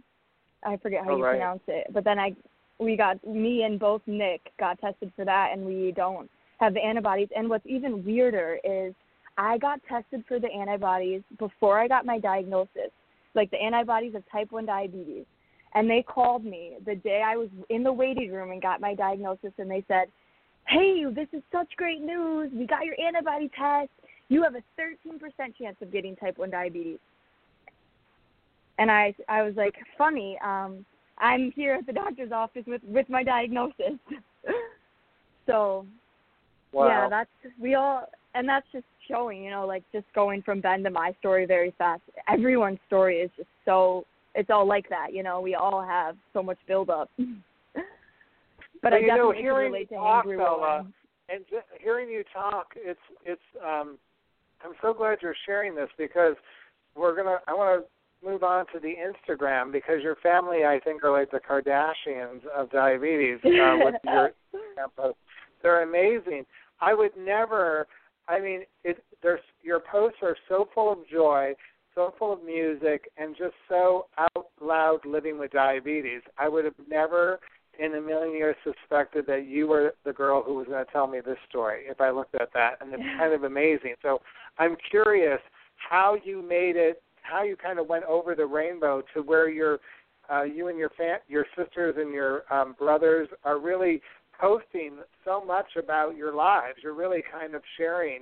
I 0.65 0.75
forget 0.77 1.05
how 1.05 1.11
Oh, 1.11 1.17
you 1.17 1.23
right. 1.23 1.37
pronounce 1.37 1.61
it. 1.67 1.87
But 1.93 2.03
then 2.03 2.19
I, 2.19 2.35
we 2.79 2.97
got 2.97 3.25
me 3.25 3.63
and 3.63 3.79
both 3.79 4.01
Nick 4.05 4.41
got 4.59 4.81
tested 4.81 5.13
for 5.15 5.23
that, 5.25 5.51
and 5.53 5.63
we 5.63 5.93
don't 5.95 6.29
have 6.59 6.73
the 6.73 6.81
antibodies. 6.81 7.29
And 7.35 7.49
what's 7.49 7.65
even 7.65 8.03
weirder 8.03 8.57
is 8.63 8.93
I 9.37 9.57
got 9.59 9.79
tested 9.87 10.25
for 10.27 10.39
the 10.39 10.51
antibodies 10.51 11.21
before 11.37 11.79
I 11.79 11.87
got 11.87 12.05
my 12.05 12.19
diagnosis, 12.19 12.91
like 13.35 13.49
the 13.51 13.61
antibodies 13.61 14.15
of 14.15 14.23
type 14.29 14.51
1 14.51 14.65
diabetes. 14.65 15.25
And 15.75 15.89
they 15.89 16.03
called 16.03 16.43
me 16.43 16.77
the 16.85 16.95
day 16.95 17.23
I 17.25 17.37
was 17.37 17.49
in 17.69 17.83
the 17.83 17.93
waiting 17.93 18.31
room 18.31 18.51
and 18.51 18.61
got 18.61 18.81
my 18.81 18.93
diagnosis, 18.93 19.53
and 19.57 19.71
they 19.71 19.83
said, 19.87 20.07
Hey, 20.67 21.03
this 21.13 21.27
is 21.33 21.41
such 21.51 21.67
great 21.75 22.01
news. 22.01 22.51
We 22.53 22.65
got 22.65 22.85
your 22.85 22.95
antibody 22.99 23.49
test. 23.57 23.89
You 24.29 24.43
have 24.43 24.55
a 24.55 24.63
13% 24.79 25.19
chance 25.59 25.75
of 25.81 25.91
getting 25.91 26.15
type 26.15 26.37
1 26.37 26.49
diabetes. 26.49 26.99
And 28.79 28.89
I, 28.89 29.13
I 29.29 29.43
was 29.43 29.53
like, 29.55 29.75
funny. 29.97 30.37
Um, 30.43 30.85
I'm 31.19 31.51
here 31.51 31.75
at 31.75 31.85
the 31.85 31.93
doctor's 31.93 32.31
office 32.31 32.63
with 32.65 32.81
with 32.83 33.07
my 33.07 33.23
diagnosis. 33.23 33.99
so 35.45 35.85
Wow. 36.73 36.87
yeah, 36.87 37.09
that's 37.09 37.29
we 37.61 37.75
all, 37.75 38.09
and 38.33 38.49
that's 38.49 38.65
just 38.71 38.85
showing, 39.07 39.43
you 39.43 39.51
know, 39.51 39.65
like 39.67 39.83
just 39.93 40.05
going 40.15 40.41
from 40.41 40.59
Ben 40.59 40.83
to 40.83 40.89
my 40.89 41.13
story 41.19 41.45
very 41.45 41.73
fast. 41.77 42.01
Everyone's 42.27 42.79
story 42.87 43.19
is 43.19 43.29
just 43.37 43.49
so 43.63 44.05
it's 44.33 44.49
all 44.49 44.67
like 44.67 44.89
that, 44.89 45.13
you 45.13 45.21
know. 45.21 45.39
We 45.39 45.53
all 45.53 45.83
have 45.83 46.17
so 46.33 46.41
much 46.41 46.57
build 46.67 46.89
but 48.83 48.93
I 48.93 48.99
you 48.99 49.07
know, 49.07 49.31
hearing 49.31 49.73
to 49.73 49.95
talk, 49.95 50.25
Bella, 50.25 50.85
and 51.29 51.45
just 51.49 51.65
hearing 51.81 52.09
you 52.09 52.23
talk, 52.31 52.73
it's 52.75 52.99
it's. 53.25 53.41
um 53.65 53.97
I'm 54.63 54.73
so 54.81 54.93
glad 54.93 55.17
you're 55.21 55.35
sharing 55.45 55.73
this 55.75 55.89
because 55.97 56.35
we're 56.95 57.15
gonna. 57.15 57.37
I 57.47 57.53
want 57.53 57.83
to 57.83 58.29
move 58.29 58.43
on 58.43 58.65
to 58.73 58.79
the 58.79 58.93
Instagram 58.95 59.71
because 59.71 60.01
your 60.01 60.15
family, 60.17 60.65
I 60.65 60.79
think, 60.83 61.03
are 61.03 61.11
like 61.11 61.31
the 61.31 61.39
Kardashians 61.39 62.45
of 62.55 62.69
diabetes 62.71 63.39
uh, 63.43 63.77
with 63.79 63.95
your 64.05 64.31
posts. 64.95 65.19
They're 65.61 65.83
amazing. 65.83 66.45
I 66.81 66.93
would 66.93 67.11
never. 67.17 67.87
I 68.27 68.39
mean, 68.39 68.61
it. 68.83 69.03
There's 69.21 69.41
your 69.61 69.79
posts 69.79 70.19
are 70.21 70.35
so 70.49 70.67
full 70.75 70.91
of 70.91 70.99
joy, 71.09 71.53
so 71.95 72.13
full 72.19 72.33
of 72.33 72.43
music, 72.43 73.09
and 73.17 73.35
just 73.37 73.55
so 73.69 74.07
out 74.17 74.47
loud 74.61 75.05
living 75.05 75.39
with 75.39 75.51
diabetes. 75.51 76.21
I 76.37 76.49
would 76.49 76.65
have 76.65 76.75
never 76.89 77.39
in 77.79 77.95
a 77.95 78.01
million 78.01 78.33
years 78.33 78.55
suspected 78.63 79.25
that 79.27 79.45
you 79.47 79.67
were 79.67 79.93
the 80.05 80.13
girl 80.13 80.43
who 80.43 80.55
was 80.55 80.67
going 80.67 80.85
to 80.85 80.91
tell 80.91 81.07
me 81.07 81.19
this 81.25 81.37
story 81.49 81.83
if 81.87 81.99
I 81.99 82.11
looked 82.11 82.35
at 82.35 82.49
that, 82.53 82.77
and 82.81 82.93
it's 82.93 83.03
kind 83.17 83.33
of 83.33 83.43
amazing. 83.43 83.95
So 84.01 84.21
I'm 84.59 84.75
curious 84.89 85.39
how 85.77 86.17
you 86.23 86.41
made 86.41 86.75
it, 86.75 87.01
how 87.21 87.43
you 87.43 87.55
kind 87.55 87.79
of 87.79 87.87
went 87.87 88.05
over 88.05 88.35
the 88.35 88.45
rainbow 88.45 89.01
to 89.13 89.21
where 89.21 89.49
your, 89.49 89.79
uh, 90.31 90.43
you 90.43 90.67
and 90.67 90.77
your 90.77 90.89
fa- 90.89 91.19
your 91.27 91.45
sisters 91.57 91.95
and 91.97 92.13
your 92.13 92.43
um, 92.53 92.75
brothers 92.77 93.27
are 93.43 93.59
really 93.59 94.01
posting 94.39 94.97
so 95.25 95.43
much 95.43 95.75
about 95.77 96.15
your 96.15 96.33
lives. 96.33 96.77
You're 96.83 96.93
really 96.93 97.23
kind 97.31 97.55
of 97.55 97.61
sharing 97.77 98.21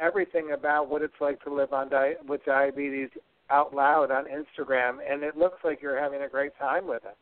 everything 0.00 0.52
about 0.52 0.88
what 0.88 1.02
it's 1.02 1.14
like 1.20 1.42
to 1.44 1.52
live 1.52 1.72
on 1.72 1.88
di- 1.88 2.14
with 2.26 2.44
diabetes 2.44 3.08
out 3.50 3.74
loud 3.74 4.10
on 4.10 4.24
Instagram, 4.24 4.98
and 5.08 5.22
it 5.22 5.36
looks 5.36 5.58
like 5.64 5.80
you're 5.80 6.00
having 6.00 6.22
a 6.22 6.28
great 6.28 6.52
time 6.58 6.86
with 6.86 7.04
it. 7.04 7.16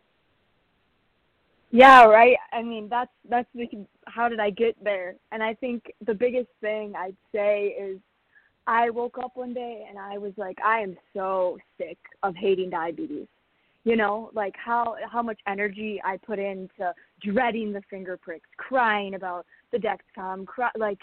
Yeah, 1.75 2.05
right. 2.05 2.37
I 2.53 2.63
mean, 2.63 2.87
that's 2.89 3.11
that's 3.29 3.49
the 3.53 3.67
how 4.07 4.29
did 4.29 4.39
I 4.39 4.51
get 4.51 4.77
there? 4.85 5.17
And 5.33 5.43
I 5.43 5.55
think 5.55 5.83
the 6.07 6.15
biggest 6.15 6.47
thing 6.61 6.93
I'd 6.97 7.17
say 7.35 7.75
is 7.77 7.99
I 8.69 8.91
woke 8.91 9.19
up 9.19 9.33
one 9.35 9.53
day 9.53 9.85
and 9.89 9.99
I 9.99 10.17
was 10.17 10.33
like, 10.37 10.57
I 10.65 10.79
am 10.79 10.97
so 11.13 11.59
sick 11.77 11.99
of 12.23 12.37
hating 12.37 12.71
diabetes. 12.71 13.27
You 13.83 13.97
know, 13.97 14.31
like 14.35 14.55
how 14.57 14.95
how 15.11 15.21
much 15.21 15.41
energy 15.49 16.01
I 16.05 16.17
put 16.19 16.39
into 16.39 16.95
dreading 17.21 17.73
the 17.73 17.83
finger 17.91 18.17
pricks, 18.17 18.49
crying 18.57 19.15
about 19.15 19.45
the 19.73 19.79
Dexcom, 19.79 20.47
cry, 20.47 20.71
like 20.79 21.01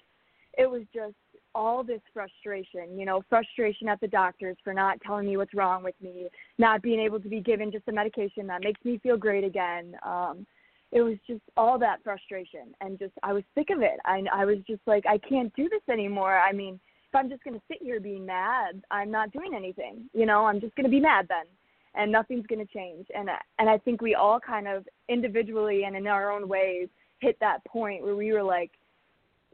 it 0.57 0.71
was 0.71 0.83
just 0.95 1.15
all 1.53 1.83
this 1.83 1.99
frustration, 2.13 2.97
you 2.97 3.05
know, 3.05 3.25
frustration 3.27 3.89
at 3.89 3.99
the 3.99 4.07
doctors 4.07 4.55
for 4.63 4.73
not 4.73 5.01
telling 5.05 5.27
me 5.27 5.35
what's 5.35 5.53
wrong 5.53 5.83
with 5.83 5.95
me, 6.01 6.29
not 6.57 6.81
being 6.81 7.01
able 7.01 7.19
to 7.19 7.27
be 7.27 7.41
given 7.41 7.73
just 7.73 7.89
a 7.89 7.91
medication 7.91 8.47
that 8.47 8.63
makes 8.63 8.79
me 8.85 8.97
feel 8.99 9.17
great 9.17 9.43
again. 9.43 9.97
Um 10.05 10.47
it 10.91 11.01
was 11.01 11.15
just 11.25 11.41
all 11.55 11.79
that 11.79 12.03
frustration 12.03 12.73
and 12.81 12.99
just 12.99 13.13
I 13.23 13.33
was 13.33 13.43
sick 13.55 13.69
of 13.69 13.81
it. 13.81 13.99
I 14.05 14.23
I 14.33 14.45
was 14.45 14.57
just 14.67 14.81
like 14.85 15.05
I 15.07 15.17
can't 15.17 15.53
do 15.55 15.69
this 15.69 15.81
anymore. 15.89 16.37
I 16.37 16.51
mean, 16.51 16.79
if 17.09 17.15
I'm 17.15 17.29
just 17.29 17.43
going 17.43 17.55
to 17.55 17.61
sit 17.67 17.79
here 17.81 17.99
being 17.99 18.25
mad, 18.25 18.81
I'm 18.91 19.11
not 19.11 19.31
doing 19.31 19.53
anything. 19.55 20.09
You 20.13 20.25
know, 20.25 20.45
I'm 20.45 20.61
just 20.61 20.75
going 20.75 20.85
to 20.85 20.89
be 20.89 20.99
mad 20.99 21.27
then. 21.29 21.45
And 21.93 22.09
nothing's 22.09 22.45
going 22.47 22.65
to 22.65 22.73
change. 22.73 23.07
And 23.15 23.29
and 23.59 23.69
I 23.69 23.77
think 23.77 24.01
we 24.01 24.15
all 24.15 24.39
kind 24.39 24.67
of 24.67 24.87
individually 25.09 25.83
and 25.83 25.95
in 25.95 26.07
our 26.07 26.31
own 26.31 26.47
ways 26.47 26.87
hit 27.19 27.37
that 27.39 27.63
point 27.65 28.03
where 28.03 28.15
we 28.15 28.33
were 28.33 28.43
like 28.43 28.71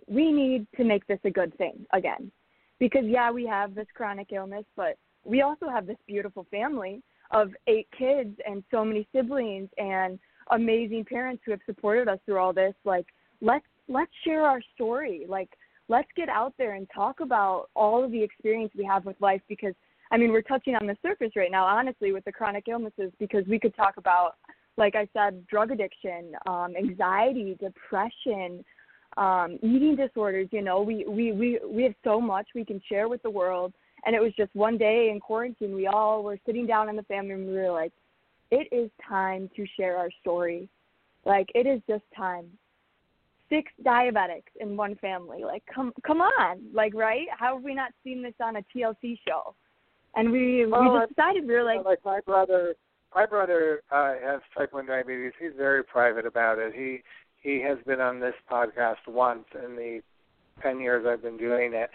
we 0.07 0.31
need 0.31 0.65
to 0.77 0.84
make 0.84 1.05
this 1.07 1.19
a 1.26 1.30
good 1.30 1.55
thing 1.57 1.85
again. 1.93 2.31
Because 2.80 3.05
yeah, 3.05 3.31
we 3.31 3.45
have 3.45 3.76
this 3.76 3.88
chronic 3.93 4.31
illness, 4.31 4.65
but 4.76 4.97
we 5.23 5.41
also 5.41 5.68
have 5.68 5.85
this 5.85 5.97
beautiful 6.07 6.45
family 6.49 7.01
of 7.31 7.49
eight 7.68 7.88
kids 7.97 8.38
and 8.47 8.64
so 8.72 8.85
many 8.85 9.07
siblings 9.14 9.69
and 9.77 10.18
amazing 10.51 11.05
parents 11.05 11.41
who 11.45 11.51
have 11.51 11.61
supported 11.65 12.07
us 12.07 12.19
through 12.25 12.37
all 12.37 12.53
this 12.53 12.73
like 12.85 13.05
let's 13.41 13.65
let's 13.87 14.11
share 14.25 14.43
our 14.43 14.61
story. 14.75 15.25
Like 15.27 15.49
let's 15.87 16.07
get 16.15 16.29
out 16.29 16.53
there 16.57 16.73
and 16.73 16.87
talk 16.93 17.19
about 17.19 17.69
all 17.75 18.03
of 18.03 18.11
the 18.11 18.21
experience 18.21 18.71
we 18.77 18.83
have 18.83 19.05
with 19.05 19.15
life 19.21 19.41
because 19.47 19.73
i 20.11 20.17
mean 20.17 20.31
we're 20.31 20.41
touching 20.41 20.75
on 20.75 20.85
the 20.85 20.97
surface 21.01 21.31
right 21.35 21.51
now 21.51 21.65
honestly 21.65 22.11
with 22.11 22.25
the 22.25 22.31
chronic 22.31 22.65
illnesses 22.67 23.11
because 23.19 23.45
we 23.47 23.57
could 23.59 23.75
talk 23.75 23.95
about 23.97 24.35
like 24.77 24.95
i 24.95 25.07
said 25.13 25.45
drug 25.47 25.71
addiction 25.71 26.33
um 26.45 26.73
anxiety 26.77 27.57
depression 27.59 28.63
um 29.15 29.57
eating 29.63 29.95
disorders 29.95 30.47
you 30.51 30.61
know 30.61 30.81
we 30.81 31.05
we 31.07 31.31
we 31.31 31.59
we 31.67 31.83
have 31.83 31.95
so 32.03 32.19
much 32.19 32.47
we 32.53 32.65
can 32.65 32.81
share 32.87 33.07
with 33.07 33.21
the 33.23 33.29
world. 33.29 33.73
And 34.05 34.15
it 34.15 34.21
was 34.21 34.31
just 34.37 34.55
one 34.55 34.77
day 34.77 35.09
in 35.11 35.19
quarantine 35.19 35.73
we 35.73 35.87
all 35.87 36.23
were 36.23 36.37
sitting 36.45 36.67
down 36.67 36.87
in 36.87 36.95
the 36.95 37.03
family 37.03 37.31
and 37.31 37.47
we 37.47 37.53
were 37.53 37.71
like 37.71 37.91
it 38.51 38.67
is 38.71 38.89
time 39.07 39.49
to 39.55 39.65
share 39.77 39.97
our 39.97 40.09
story. 40.21 40.69
Like 41.25 41.49
it 41.55 41.67
is 41.67 41.81
just 41.89 42.03
time. 42.15 42.45
Six 43.49 43.71
diabetics 43.85 44.51
in 44.59 44.75
one 44.75 44.95
family. 44.95 45.43
Like 45.43 45.63
come 45.73 45.93
come 46.05 46.21
on. 46.21 46.61
Like 46.73 46.93
right? 46.93 47.27
How 47.37 47.55
have 47.55 47.63
we 47.63 47.73
not 47.73 47.91
seen 48.03 48.21
this 48.21 48.33
on 48.41 48.57
a 48.57 48.61
TLC 48.75 49.17
show? 49.27 49.55
And 50.15 50.31
we 50.31 50.65
Well, 50.65 50.93
we 50.93 50.99
just 50.99 51.15
decided 51.15 51.47
we 51.47 51.53
were 51.53 51.63
like 51.63 51.85
like 51.85 52.03
my 52.03 52.19
brother 52.25 52.75
my 53.15 53.25
brother 53.25 53.81
uh 53.91 54.13
has 54.23 54.41
type 54.57 54.73
one 54.73 54.85
diabetes 54.85 55.31
he's 55.39 55.51
very 55.57 55.83
private 55.83 56.25
about 56.25 56.59
it 56.59 56.73
he 56.75 57.01
he 57.41 57.61
has 57.61 57.77
been 57.85 58.01
on 58.01 58.19
this 58.19 58.33
podcast 58.51 59.07
once 59.07 59.45
in 59.63 59.75
the 59.75 60.01
ten 60.61 60.79
years 60.79 61.05
i've 61.07 61.21
been 61.21 61.37
doing 61.37 61.73
it 61.73 61.89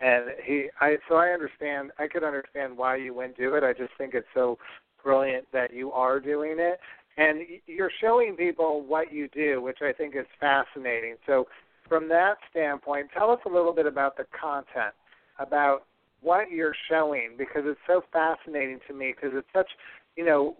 and 0.00 0.26
he 0.44 0.68
i 0.80 0.96
so 1.08 1.16
i 1.16 1.28
understand 1.28 1.90
i 1.98 2.06
could 2.06 2.22
understand 2.22 2.76
why 2.76 2.96
you 2.96 3.14
went 3.14 3.36
do 3.36 3.54
it 3.54 3.64
i 3.64 3.72
just 3.72 3.92
think 3.96 4.14
it's 4.14 4.26
so 4.34 4.58
brilliant 5.02 5.46
that 5.52 5.72
you 5.72 5.92
are 5.92 6.20
doing 6.20 6.56
it. 6.58 6.78
And 7.16 7.40
you're 7.66 7.90
showing 8.00 8.36
people 8.36 8.84
what 8.86 9.12
you 9.12 9.28
do 9.28 9.60
which 9.60 9.78
i 9.82 9.92
think 9.92 10.14
is 10.14 10.26
fascinating. 10.38 11.16
So 11.26 11.46
from 11.88 12.08
that 12.08 12.34
standpoint 12.50 13.08
tell 13.16 13.30
us 13.30 13.40
a 13.46 13.48
little 13.48 13.72
bit 13.72 13.86
about 13.86 14.16
the 14.16 14.24
content 14.38 14.94
about 15.38 15.84
what 16.20 16.50
you're 16.50 16.74
showing 16.90 17.30
because 17.38 17.62
it's 17.64 17.80
so 17.86 18.02
fascinating 18.12 18.80
to 18.88 18.94
me 18.94 19.14
because 19.14 19.36
it's 19.36 19.48
such 19.54 19.68
you 20.16 20.24
know 20.24 20.56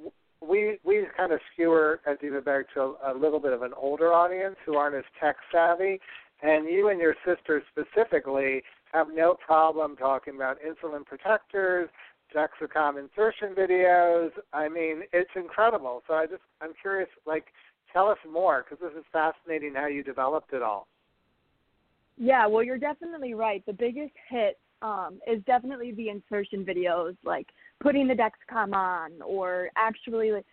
we 0.46 0.78
we 0.84 1.04
kind 1.16 1.32
of 1.32 1.40
skewer 1.52 2.00
as 2.06 2.16
even 2.22 2.42
back 2.42 2.72
to 2.74 2.80
a, 2.80 3.12
a 3.12 3.14
little 3.18 3.40
bit 3.40 3.52
of 3.52 3.62
an 3.62 3.72
older 3.76 4.12
audience 4.12 4.56
who 4.64 4.76
aren't 4.76 4.96
as 4.96 5.04
tech 5.20 5.36
savvy. 5.52 6.00
And 6.42 6.68
you 6.68 6.88
and 6.88 7.00
your 7.00 7.16
sister 7.26 7.62
specifically 7.70 8.62
have 8.92 9.08
no 9.12 9.34
problem 9.34 9.96
talking 9.96 10.36
about 10.36 10.58
insulin 10.62 11.04
protectors 11.04 11.88
Dexcom 12.34 12.98
insertion 12.98 13.54
videos. 13.54 14.30
I 14.52 14.68
mean, 14.68 15.02
it's 15.12 15.30
incredible. 15.36 16.02
So 16.06 16.14
I 16.14 16.26
just, 16.26 16.42
I'm 16.60 16.72
curious, 16.80 17.08
like, 17.26 17.46
tell 17.92 18.08
us 18.08 18.18
more 18.30 18.64
because 18.64 18.82
this 18.82 18.98
is 18.98 19.04
fascinating 19.12 19.74
how 19.74 19.86
you 19.86 20.02
developed 20.02 20.52
it 20.52 20.62
all. 20.62 20.86
Yeah, 22.16 22.46
well, 22.46 22.62
you're 22.62 22.78
definitely 22.78 23.34
right. 23.34 23.64
The 23.66 23.72
biggest 23.72 24.12
hit 24.28 24.58
um, 24.82 25.20
is 25.26 25.42
definitely 25.46 25.92
the 25.92 26.08
insertion 26.08 26.64
videos, 26.64 27.16
like 27.24 27.46
putting 27.80 28.08
the 28.08 28.14
Dexcom 28.14 28.74
on 28.74 29.22
or 29.24 29.70
actually 29.76 30.32
like, 30.32 30.46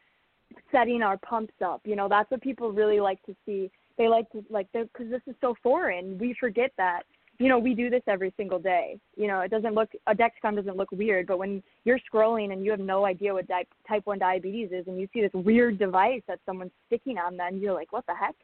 setting 0.71 1.01
our 1.01 1.17
pumps 1.17 1.53
up. 1.63 1.81
You 1.83 1.95
know, 1.95 2.07
that's 2.07 2.29
what 2.31 2.41
people 2.41 2.71
really 2.71 2.99
like 2.99 3.21
to 3.23 3.35
see. 3.45 3.71
They 3.97 4.07
like 4.07 4.29
to 4.31 4.43
like 4.49 4.67
because 4.73 5.09
this 5.09 5.21
is 5.27 5.35
so 5.41 5.55
foreign. 5.63 6.17
We 6.17 6.35
forget 6.39 6.71
that. 6.77 7.03
You 7.37 7.49
know, 7.49 7.59
we 7.59 7.73
do 7.73 7.89
this 7.89 8.03
every 8.07 8.33
single 8.37 8.59
day. 8.59 8.97
You 9.17 9.27
know, 9.27 9.41
it 9.41 9.51
doesn't 9.51 9.73
look 9.73 9.89
a 10.07 10.15
Dexcom 10.15 10.55
doesn't 10.55 10.77
look 10.77 10.91
weird, 10.91 11.27
but 11.27 11.37
when 11.37 11.61
you're 11.83 11.99
scrolling 12.11 12.53
and 12.53 12.63
you 12.63 12.71
have 12.71 12.79
no 12.79 13.05
idea 13.05 13.33
what 13.33 13.47
di- 13.47 13.67
type 13.87 14.05
one 14.05 14.19
diabetes 14.19 14.69
is, 14.71 14.87
and 14.87 14.99
you 14.99 15.07
see 15.13 15.21
this 15.21 15.31
weird 15.33 15.77
device 15.77 16.21
that 16.27 16.39
someone's 16.45 16.71
sticking 16.87 17.17
on, 17.17 17.35
then 17.35 17.59
you're 17.59 17.73
like, 17.73 17.91
what 17.91 18.05
the 18.05 18.15
heck? 18.15 18.35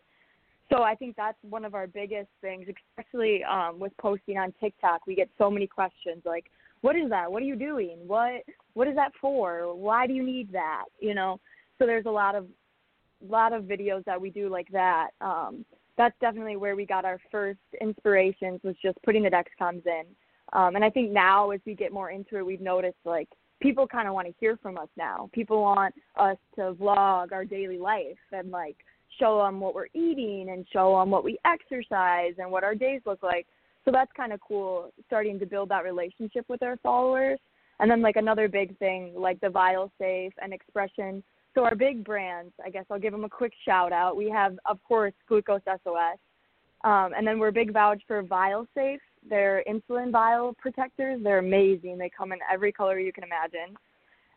So 0.71 0.83
I 0.83 0.95
think 0.95 1.15
that's 1.17 1.37
one 1.41 1.65
of 1.65 1.75
our 1.75 1.85
biggest 1.85 2.29
things, 2.39 2.65
especially 2.97 3.43
um, 3.43 3.77
with 3.79 3.91
posting 3.97 4.37
on 4.37 4.53
TikTok. 4.61 5.05
We 5.05 5.15
get 5.15 5.29
so 5.37 5.51
many 5.51 5.67
questions 5.67 6.21
like, 6.23 6.45
"What 6.79 6.95
is 6.95 7.09
that? 7.09 7.29
What 7.29 7.43
are 7.43 7.45
you 7.45 7.57
doing? 7.57 7.97
What 8.07 8.43
what 8.73 8.87
is 8.87 8.95
that 8.95 9.11
for? 9.19 9.75
Why 9.75 10.07
do 10.07 10.13
you 10.13 10.23
need 10.23 10.51
that?" 10.53 10.85
You 10.99 11.13
know. 11.13 11.39
So 11.77 11.85
there's 11.85 12.05
a 12.05 12.11
lot 12.11 12.35
of 12.35 12.47
lot 13.27 13.51
of 13.51 13.63
videos 13.63 14.05
that 14.05 14.19
we 14.19 14.29
do 14.29 14.47
like 14.49 14.69
that. 14.71 15.09
Um, 15.19 15.65
that's 15.97 16.15
definitely 16.21 16.55
where 16.55 16.75
we 16.75 16.85
got 16.85 17.05
our 17.05 17.19
first 17.31 17.59
inspirations 17.79 18.59
was 18.63 18.75
just 18.81 18.97
putting 19.03 19.23
the 19.23 19.29
Dexcoms 19.29 19.85
in. 19.85 20.03
Um, 20.53 20.75
and 20.75 20.83
I 20.83 20.89
think 20.89 21.11
now 21.11 21.51
as 21.51 21.61
we 21.65 21.75
get 21.75 21.93
more 21.93 22.11
into 22.11 22.37
it, 22.37 22.45
we've 22.45 22.61
noticed 22.61 22.97
like 23.05 23.29
people 23.61 23.87
kind 23.87 24.07
of 24.07 24.13
want 24.13 24.27
to 24.27 24.33
hear 24.39 24.57
from 24.61 24.77
us 24.77 24.89
now. 24.97 25.29
People 25.33 25.61
want 25.61 25.93
us 26.17 26.37
to 26.55 26.73
vlog 26.73 27.31
our 27.31 27.45
daily 27.45 27.77
life 27.77 28.17
and 28.31 28.51
like 28.51 28.77
show 29.19 29.37
them 29.43 29.59
what 29.59 29.75
we're 29.75 29.87
eating 29.93 30.49
and 30.49 30.65
show 30.71 30.97
them 30.99 31.09
what 31.09 31.23
we 31.23 31.37
exercise 31.45 32.33
and 32.37 32.51
what 32.51 32.63
our 32.63 32.75
days 32.75 33.01
look 33.05 33.23
like. 33.23 33.45
So 33.85 33.91
that's 33.91 34.11
kind 34.15 34.33
of 34.33 34.39
cool, 34.41 34.91
starting 35.07 35.39
to 35.39 35.45
build 35.45 35.69
that 35.69 35.83
relationship 35.83 36.45
with 36.49 36.61
our 36.63 36.77
followers. 36.77 37.39
And 37.79 37.89
then 37.89 38.01
like 38.01 38.15
another 38.15 38.47
big 38.47 38.77
thing, 38.77 39.13
like 39.15 39.39
the 39.41 39.49
Vial 39.49 39.91
Safe 39.99 40.33
and 40.41 40.53
Expression. 40.53 41.23
So 41.53 41.63
our 41.65 41.75
big 41.75 42.03
brands, 42.03 42.53
I 42.63 42.69
guess 42.69 42.85
I'll 42.89 42.99
give 42.99 43.11
them 43.11 43.25
a 43.25 43.29
quick 43.29 43.53
shout 43.65 43.91
out. 43.91 44.15
We 44.15 44.29
have, 44.29 44.57
of 44.65 44.81
course, 44.83 45.13
Glucose 45.27 45.61
SOS, 45.65 46.17
um, 46.83 47.11
and 47.15 47.27
then 47.27 47.39
we're 47.39 47.51
big 47.51 47.73
vouch 47.73 48.01
for 48.07 48.23
Vial 48.23 48.65
Safe. 48.73 49.01
They're 49.29 49.63
insulin 49.69 50.11
vial 50.11 50.55
protectors. 50.57 51.19
They're 51.23 51.39
amazing. 51.39 51.97
They 51.97 52.09
come 52.09 52.31
in 52.31 52.39
every 52.51 52.71
color 52.71 52.99
you 52.99 53.13
can 53.13 53.23
imagine. 53.23 53.77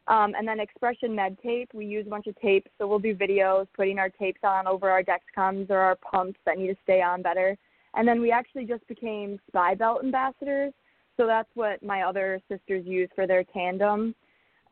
Um, 0.07 0.35
and 0.37 0.47
then 0.47 0.59
ExpressionMed 0.59 1.41
Tape, 1.41 1.71
we 1.73 1.87
use 1.87 2.07
a 2.07 2.11
bunch 2.11 2.27
of 2.27 2.39
tapes, 2.39 2.71
so 2.77 2.87
we'll 2.87 2.99
do 2.99 3.15
videos 3.15 3.67
putting 3.75 3.99
our 3.99 4.11
tapes 4.11 4.41
on 4.45 4.67
over 4.67 4.91
our 4.91 5.03
Dexcoms 5.03 5.71
or 5.71 5.79
our 5.79 5.97
pumps 5.97 6.39
that 6.45 6.59
need 6.59 6.67
to 6.67 6.77
stay 6.83 7.01
on 7.01 7.23
better. 7.23 7.57
And 7.95 8.07
then 8.07 8.21
we 8.21 8.31
actually 8.31 8.67
just 8.67 8.87
became 8.87 9.39
SPIbelt 9.51 10.05
ambassadors, 10.05 10.75
so 11.17 11.27
that's 11.27 11.49
what 11.55 11.83
my 11.83 12.03
other 12.03 12.41
sisters 12.51 12.85
use 12.85 13.09
for 13.15 13.27
their 13.27 13.45
tandem. 13.45 14.15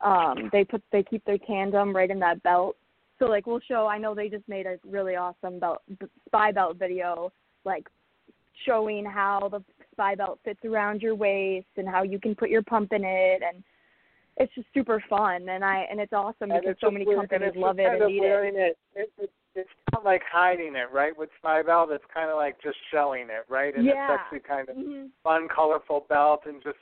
Um, 0.03 0.49
they 0.51 0.63
put 0.63 0.81
they 0.91 1.03
keep 1.03 1.23
their 1.25 1.37
tandem 1.37 1.95
right 1.95 2.09
in 2.11 2.19
that 2.19 2.41
belt. 2.43 2.75
So 3.19 3.25
like 3.25 3.47
we'll 3.47 3.61
show. 3.61 3.87
I 3.87 3.97
know 3.97 4.13
they 4.13 4.27
just 4.29 4.47
made 4.49 4.65
a 4.65 4.77
really 4.85 5.15
awesome 5.15 5.59
belt 5.59 5.81
SPIbelt 6.33 6.77
video, 6.77 7.31
like 7.63 7.87
showing 8.65 9.05
how 9.05 9.49
the 9.49 9.63
SPIbelt 9.97 10.37
fits 10.43 10.59
around 10.65 11.01
your 11.01 11.15
waist 11.15 11.67
and 11.77 11.87
how 11.87 12.03
you 12.03 12.19
can 12.19 12.35
put 12.35 12.49
your 12.49 12.61
pump 12.63 12.91
in 12.93 13.03
it 13.03 13.41
and 13.41 13.63
it's 14.37 14.53
just 14.55 14.67
super 14.73 15.03
fun 15.09 15.47
and 15.49 15.63
I 15.63 15.85
and 15.89 15.99
it's 15.99 16.13
awesome 16.13 16.51
And 16.51 16.61
because 16.61 16.71
it's 16.71 16.81
so 16.81 16.89
many 16.91 17.05
weird- 17.05 17.19
companies 17.29 17.53
love 17.55 17.79
it 17.79 17.83
kind 17.83 17.95
and 17.95 18.03
of 18.03 18.09
need 18.09 18.23
it. 18.23 18.55
it. 18.55 18.77
it, 18.95 19.09
it 19.19 19.31
it's 19.55 19.69
not 19.91 20.03
like 20.03 20.23
hiding 20.31 20.75
it, 20.75 20.91
right? 20.91 21.15
With 21.15 21.29
SPIbelt, 21.43 21.91
it's 21.93 22.03
kind 22.11 22.29
of 22.31 22.37
like 22.37 22.59
just 22.61 22.77
showing 22.91 23.25
it, 23.29 23.45
right? 23.49 23.75
And 23.75 23.85
Yeah. 23.85 24.11
it's 24.11 24.21
actually 24.21 24.39
kind 24.39 24.67
of 24.67 24.75
Mhm. 24.75 25.09
fun, 25.23 25.47
colorful 25.47 26.07
belt, 26.09 26.41
and 26.47 26.61
just 26.63 26.79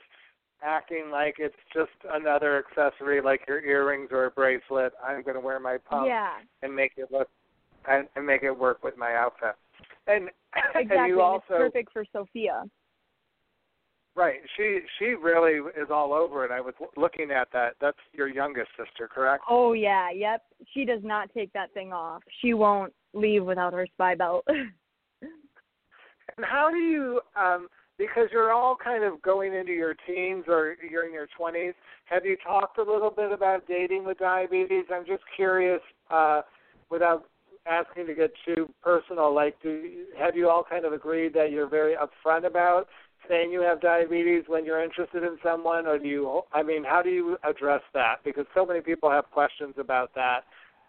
acting 0.62 1.10
like 1.10 1.36
it's 1.38 1.54
just 1.74 1.90
another 2.12 2.58
accessory, 2.64 3.20
like 3.20 3.40
your 3.48 3.60
earrings 3.60 4.08
or 4.12 4.26
a 4.26 4.30
bracelet. 4.30 4.92
I'm 5.04 5.22
going 5.22 5.34
to 5.34 5.40
wear 5.40 5.58
my 5.60 5.78
pump 5.88 6.06
Yeah. 6.08 6.30
and 6.62 6.74
make 6.74 6.92
it 6.96 7.08
look 7.10 7.28
and, 7.88 8.06
and 8.16 8.26
make 8.26 8.42
it 8.42 8.52
work 8.52 8.82
with 8.84 8.96
my 8.96 9.14
outfit. 9.14 9.54
And 10.06 10.28
Exactly. 10.74 10.96
and 10.98 11.08
you 11.08 11.20
also 11.22 11.42
it's 11.50 11.58
perfect 11.72 11.92
for 11.92 12.04
Sophia. 12.12 12.64
right. 14.14 14.40
She 14.56 14.80
she 14.98 15.06
really 15.14 15.60
is 15.80 15.88
all 15.90 16.12
over 16.12 16.44
it. 16.44 16.50
I 16.50 16.60
was 16.60 16.74
looking 16.96 17.30
at 17.30 17.48
that. 17.52 17.74
That's 17.80 17.96
your 18.12 18.28
youngest 18.28 18.68
sister, 18.76 19.08
correct? 19.12 19.44
Oh 19.48 19.72
yeah, 19.72 20.10
yep. 20.10 20.42
She 20.74 20.84
does 20.84 21.00
not 21.02 21.30
take 21.34 21.52
that 21.54 21.72
thing 21.72 21.92
off. 21.92 22.22
She 22.42 22.52
won't 22.54 22.92
leave 23.14 23.44
without 23.44 23.72
her 23.72 23.86
SPIbelt. 23.98 24.42
And 26.36 26.46
how 26.46 26.70
do 26.70 26.78
you, 26.78 27.20
um, 27.36 27.68
because 27.98 28.28
you're 28.32 28.52
all 28.52 28.76
kind 28.76 29.04
of 29.04 29.20
going 29.22 29.54
into 29.54 29.72
your 29.72 29.94
teens 30.06 30.44
or 30.48 30.76
you're 30.88 31.06
in 31.06 31.12
your 31.12 31.28
20s, 31.38 31.74
have 32.06 32.24
you 32.24 32.36
talked 32.44 32.78
a 32.78 32.82
little 32.82 33.10
bit 33.10 33.32
about 33.32 33.66
dating 33.68 34.04
with 34.04 34.18
diabetes? 34.18 34.84
I'm 34.92 35.06
just 35.06 35.22
curious, 35.36 35.80
uh, 36.10 36.42
without 36.90 37.26
asking 37.66 38.06
to 38.06 38.14
get 38.14 38.32
too 38.44 38.68
personal, 38.82 39.34
like, 39.34 39.56
do 39.62 40.04
have 40.18 40.36
you 40.36 40.48
all 40.48 40.64
kind 40.68 40.84
of 40.84 40.92
agreed 40.92 41.32
that 41.34 41.52
you're 41.52 41.68
very 41.68 41.94
upfront 41.94 42.44
about 42.46 42.88
saying 43.28 43.52
you 43.52 43.60
have 43.60 43.80
diabetes 43.80 44.44
when 44.48 44.64
you're 44.64 44.82
interested 44.82 45.22
in 45.22 45.38
someone, 45.44 45.86
or 45.86 45.98
do 45.98 46.08
you, 46.08 46.42
I 46.52 46.62
mean, 46.62 46.84
how 46.84 47.02
do 47.02 47.10
you 47.10 47.36
address 47.44 47.82
that? 47.94 48.16
Because 48.24 48.46
so 48.54 48.66
many 48.66 48.80
people 48.80 49.10
have 49.10 49.30
questions 49.30 49.74
about 49.78 50.14
that 50.14 50.40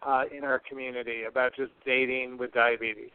uh, 0.05 0.23
in 0.35 0.43
our 0.43 0.59
community, 0.67 1.23
about 1.23 1.55
just 1.55 1.71
dating 1.85 2.37
with 2.37 2.51
diabetes. 2.53 3.11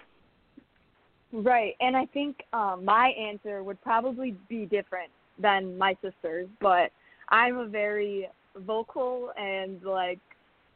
Right, 1.32 1.74
and 1.80 1.96
I 1.96 2.06
think 2.06 2.42
um, 2.52 2.84
my 2.84 3.08
answer 3.08 3.62
would 3.62 3.80
probably 3.82 4.34
be 4.48 4.64
different 4.64 5.10
than 5.38 5.76
my 5.76 5.94
sister's, 6.02 6.48
but 6.60 6.90
I'm 7.28 7.58
a 7.58 7.66
very 7.66 8.28
vocal 8.56 9.30
and 9.38 9.82
like 9.82 10.20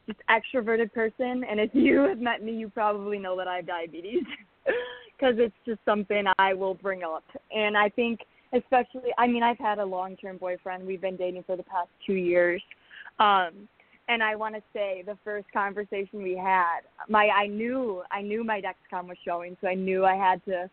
just 0.05 0.19
extroverted 0.29 0.93
person, 0.93 1.43
and 1.49 1.59
if 1.59 1.71
you 1.73 2.01
have 2.01 2.19
met 2.19 2.43
me, 2.43 2.53
you 2.53 2.69
probably 2.69 3.17
know 3.17 3.35
that 3.37 3.47
I 3.47 3.57
have 3.57 3.67
diabetes 3.67 4.23
because 4.65 5.35
it's 5.37 5.55
just 5.65 5.79
something 5.85 6.25
I 6.37 6.53
will 6.53 6.75
bring 6.75 7.03
up, 7.03 7.23
and 7.55 7.75
I 7.75 7.89
think 7.89 8.19
especially, 8.53 9.09
I 9.17 9.25
mean, 9.25 9.41
I've 9.41 9.57
had 9.57 9.79
a 9.79 9.85
long-term 9.85 10.37
boyfriend. 10.37 10.85
We've 10.85 11.01
been 11.01 11.17
dating 11.17 11.43
for 11.47 11.55
the 11.57 11.63
past 11.63 11.89
two 12.05 12.13
years, 12.13 12.61
um, 13.19 13.67
and 14.09 14.21
I 14.21 14.35
want 14.35 14.55
to 14.55 14.61
say 14.73 15.03
the 15.05 15.17
first 15.23 15.47
conversation 15.53 16.21
we 16.21 16.35
had, 16.35 16.81
my 17.09 17.27
I 17.29 17.47
knew 17.47 18.03
I 18.11 18.21
knew 18.21 18.43
my 18.43 18.61
Dexcom 18.61 19.07
was 19.07 19.17
showing, 19.25 19.55
so 19.61 19.67
I 19.67 19.75
knew 19.75 20.05
I 20.05 20.15
had 20.15 20.43
to. 20.45 20.69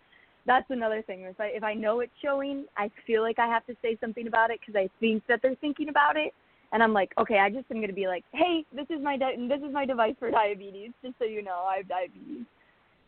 That's 0.47 0.67
another 0.71 1.03
thing. 1.03 1.23
If 1.23 1.41
I 1.41 1.47
if 1.47 1.63
I 1.63 1.75
know 1.75 2.01
it's 2.01 2.13
showing, 2.23 2.65
I 2.77 2.91
feel 3.07 3.23
like 3.23 3.39
I 3.39 3.47
have 3.47 3.67
to 3.67 3.77
say 3.83 3.97
something 4.01 4.27
about 4.27 4.51
it 4.51 4.61
because 4.61 4.77
I 4.77 4.89
think 4.99 5.23
that 5.29 5.41
they're 5.43 5.55
thinking 5.57 5.89
about 5.89 6.17
it, 6.17 6.33
and 6.73 6.83
I'm 6.83 6.93
like, 6.93 7.13
okay, 7.19 7.39
I 7.39 7.51
just 7.51 7.67
am 7.71 7.81
gonna 7.81 7.93
be 7.93 8.09
like, 8.09 8.25
hey, 8.33 8.65
this 8.75 8.87
is 8.91 9.03
my 9.03 9.17
di- 9.17 9.37
this 9.49 9.61
is 9.67 9.73
my 9.73 9.87
device 9.87 10.15
for 10.19 10.31
diabetes, 10.31 10.91
just 11.03 11.15
so 11.19 11.25
you 11.25 11.43
know, 11.43 11.67
I 11.69 11.79
have 11.79 11.89
diabetes. 11.89 12.47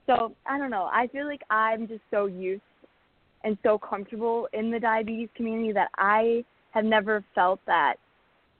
So 0.06 0.34
I 0.46 0.58
don't 0.58 0.70
know. 0.70 0.88
I 0.92 1.08
feel 1.08 1.26
like 1.26 1.42
I'm 1.50 1.88
just 1.88 2.02
so 2.10 2.26
used 2.26 2.62
and 3.44 3.58
so 3.62 3.78
comfortable 3.78 4.48
in 4.52 4.70
the 4.70 4.78
diabetes 4.78 5.28
community 5.36 5.72
that 5.72 5.90
I 5.96 6.44
have 6.72 6.84
never 6.84 7.24
felt 7.34 7.60
that 7.66 7.96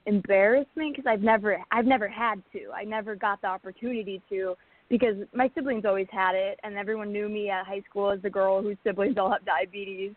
embarrassment 0.05 0.95
because 0.95 1.05
I've 1.07 1.21
never 1.21 1.57
I've 1.71 1.85
never 1.85 2.07
had 2.07 2.41
to. 2.53 2.71
I 2.75 2.83
never 2.83 3.15
got 3.15 3.41
the 3.41 3.47
opportunity 3.47 4.21
to 4.29 4.55
because 4.89 5.15
my 5.33 5.49
siblings 5.55 5.85
always 5.85 6.07
had 6.11 6.35
it 6.35 6.59
and 6.63 6.75
everyone 6.75 7.11
knew 7.11 7.29
me 7.29 7.49
at 7.49 7.65
high 7.65 7.81
school 7.89 8.11
as 8.11 8.21
the 8.21 8.29
girl 8.29 8.61
whose 8.61 8.77
siblings 8.83 9.17
all 9.17 9.31
have 9.31 9.45
diabetes. 9.45 10.11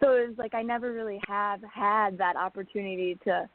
So 0.00 0.12
it 0.12 0.28
was 0.28 0.38
like 0.38 0.54
I 0.54 0.62
never 0.62 0.92
really 0.92 1.20
have 1.28 1.60
had 1.62 2.18
that 2.18 2.36
opportunity 2.36 3.18
to 3.24 3.48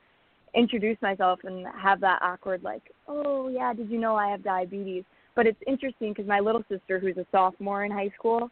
introduce 0.56 0.98
myself 1.02 1.40
and 1.44 1.66
have 1.78 2.00
that 2.02 2.22
awkward 2.22 2.64
like, 2.64 2.84
"Oh, 3.08 3.50
yeah, 3.50 3.74
did 3.74 3.90
you 3.90 4.00
know 4.00 4.16
I 4.16 4.30
have 4.30 4.44
diabetes?" 4.44 5.04
But 5.36 5.48
it's 5.48 5.62
interesting 5.68 6.14
because 6.14 6.28
my 6.28 6.40
little 6.40 6.64
sister 6.70 7.00
who's 7.00 7.18
a 7.18 7.26
sophomore 7.32 7.84
in 7.84 7.92
high 7.92 8.12
school, 8.18 8.50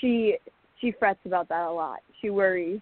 she 0.00 0.38
she 0.80 0.92
frets 0.92 1.20
about 1.24 1.48
that 1.48 1.66
a 1.66 1.70
lot. 1.70 2.00
She 2.20 2.30
worries. 2.30 2.80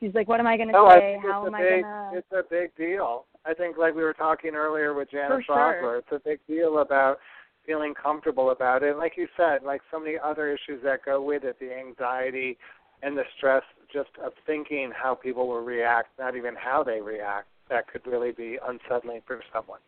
She's 0.00 0.14
like, 0.14 0.28
"What 0.28 0.40
am 0.40 0.46
I 0.46 0.56
going 0.56 0.68
to 0.68 0.90
say? 0.92 1.18
How 1.22 1.46
am 1.46 1.54
I 1.54 1.62
going 1.62 1.82
to?" 1.82 2.10
It's 2.14 2.32
a 2.32 2.42
big 2.48 2.74
deal. 2.76 3.24
I 3.44 3.54
think, 3.54 3.78
like 3.78 3.94
we 3.94 4.02
were 4.02 4.12
talking 4.12 4.54
earlier 4.54 4.92
with 4.92 5.10
Janis 5.10 5.44
For 5.46 5.78
sure. 5.80 5.96
It's 5.98 6.08
a 6.12 6.18
big 6.18 6.40
deal 6.48 6.78
about 6.78 7.18
feeling 7.64 7.94
comfortable 7.94 8.50
about 8.50 8.82
it. 8.82 8.90
And 8.90 8.98
like 8.98 9.16
you 9.16 9.28
said, 9.36 9.62
like 9.64 9.80
so 9.90 9.98
many 9.98 10.16
other 10.22 10.48
issues 10.48 10.82
that 10.84 11.04
go 11.04 11.22
with 11.22 11.44
it, 11.44 11.56
the 11.60 11.72
anxiety 11.72 12.56
and 13.02 13.16
the 13.16 13.24
stress 13.36 13.62
just 13.92 14.10
of 14.24 14.32
thinking 14.46 14.90
how 14.94 15.14
people 15.14 15.48
will 15.48 15.62
react, 15.62 16.08
not 16.18 16.36
even 16.36 16.54
how 16.56 16.82
they 16.82 17.00
react, 17.00 17.48
that 17.68 17.88
could 17.88 18.06
really 18.06 18.32
be 18.32 18.58
unsettling 18.66 19.20
for 19.26 19.40
someone. 19.52 19.80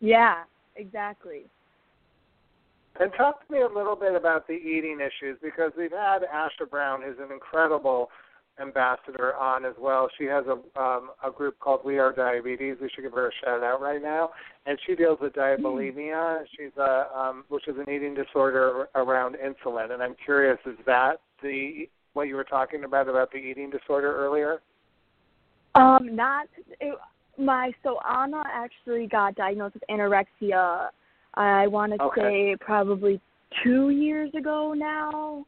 Yeah, 0.00 0.42
exactly. 0.76 1.42
And 3.00 3.10
talk 3.16 3.46
to 3.46 3.52
me 3.52 3.62
a 3.62 3.66
little 3.66 3.96
bit 3.96 4.14
about 4.14 4.46
the 4.46 4.54
eating 4.54 4.98
issues 5.00 5.38
because 5.42 5.72
we've 5.76 5.92
had 5.92 6.20
Asha 6.22 6.68
Brown, 6.68 7.00
who's 7.02 7.16
an 7.18 7.32
incredible 7.32 8.10
ambassador, 8.60 9.34
on 9.36 9.64
as 9.64 9.74
well. 9.80 10.08
She 10.18 10.24
has 10.24 10.44
a 10.46 10.80
um, 10.80 11.10
a 11.24 11.30
group 11.30 11.58
called 11.58 11.80
We 11.84 11.98
Are 11.98 12.12
Diabetes. 12.12 12.76
We 12.80 12.90
should 12.94 13.02
give 13.02 13.12
her 13.12 13.28
a 13.28 13.30
shout 13.44 13.62
out 13.62 13.80
right 13.80 14.02
now. 14.02 14.30
And 14.66 14.78
she 14.86 14.94
deals 14.94 15.18
with 15.20 15.32
diabulimia. 15.32 16.44
She's 16.56 16.76
a 16.78 17.06
um, 17.16 17.44
which 17.48 17.66
is 17.68 17.76
an 17.76 17.92
eating 17.92 18.14
disorder 18.14 18.88
around 18.94 19.36
insulin. 19.36 19.92
And 19.92 20.02
I'm 20.02 20.14
curious, 20.24 20.58
is 20.66 20.76
that 20.86 21.20
the 21.42 21.88
what 22.12 22.28
you 22.28 22.36
were 22.36 22.44
talking 22.44 22.84
about 22.84 23.08
about 23.08 23.30
the 23.32 23.38
eating 23.38 23.70
disorder 23.70 24.14
earlier? 24.14 24.60
Um, 25.74 26.14
not 26.14 26.46
it, 26.80 26.94
my 27.38 27.72
so 27.82 27.98
Anna 28.06 28.42
actually 28.46 29.06
got 29.06 29.34
diagnosed 29.34 29.74
with 29.74 29.84
anorexia. 29.90 30.88
I 31.34 31.66
want 31.66 31.92
to 31.92 32.02
Okay. 32.02 32.20
say 32.20 32.56
probably 32.60 33.20
two 33.64 33.90
years 33.90 34.30
ago 34.34 34.74
now. 34.74 35.46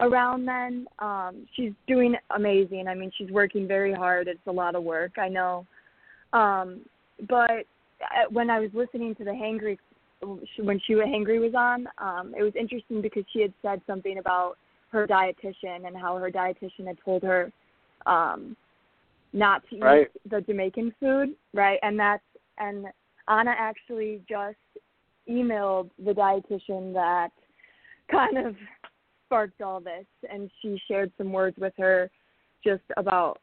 Around 0.00 0.46
then, 0.46 0.86
um, 0.98 1.46
she's 1.54 1.72
doing 1.86 2.16
amazing. 2.34 2.88
I 2.88 2.94
mean, 2.94 3.12
she's 3.16 3.30
working 3.30 3.68
very 3.68 3.92
hard. 3.92 4.26
It's 4.26 4.40
a 4.46 4.52
lot 4.52 4.74
of 4.74 4.82
work, 4.82 5.12
I 5.18 5.28
know. 5.28 5.66
Um, 6.32 6.80
but 7.28 7.64
uh, 8.02 8.26
when 8.30 8.50
I 8.50 8.58
was 8.58 8.70
listening 8.74 9.14
to 9.16 9.24
the 9.24 9.30
Hangry, 9.30 9.78
when 10.20 10.80
she 10.86 10.94
was 10.96 11.06
Hangry 11.06 11.40
was 11.40 11.54
on, 11.54 11.86
um, 11.98 12.34
it 12.36 12.42
was 12.42 12.52
interesting 12.58 13.02
because 13.02 13.24
she 13.32 13.40
had 13.40 13.52
said 13.62 13.80
something 13.86 14.18
about 14.18 14.56
her 14.90 15.06
dietitian 15.06 15.86
and 15.86 15.96
how 15.96 16.16
her 16.16 16.30
dietitian 16.30 16.86
had 16.86 16.98
told 17.04 17.22
her 17.22 17.52
um, 18.06 18.56
not 19.32 19.62
to 19.68 19.76
eat 19.76 19.82
Right. 19.82 20.10
the 20.28 20.40
Jamaican 20.40 20.94
food, 21.00 21.34
right? 21.52 21.78
And 21.82 21.98
that's 21.98 22.22
and 22.58 22.86
Anna 23.28 23.54
actually 23.56 24.22
just 24.28 24.56
emailed 25.28 25.90
the 26.04 26.12
dietitian 26.12 26.92
that 26.94 27.30
kind 28.10 28.38
of 28.38 28.54
sparked 29.34 29.62
all 29.62 29.80
this, 29.80 30.06
and 30.30 30.48
she 30.62 30.80
shared 30.86 31.10
some 31.18 31.32
words 31.32 31.56
with 31.58 31.72
her 31.76 32.08
just 32.62 32.82
about 32.96 33.38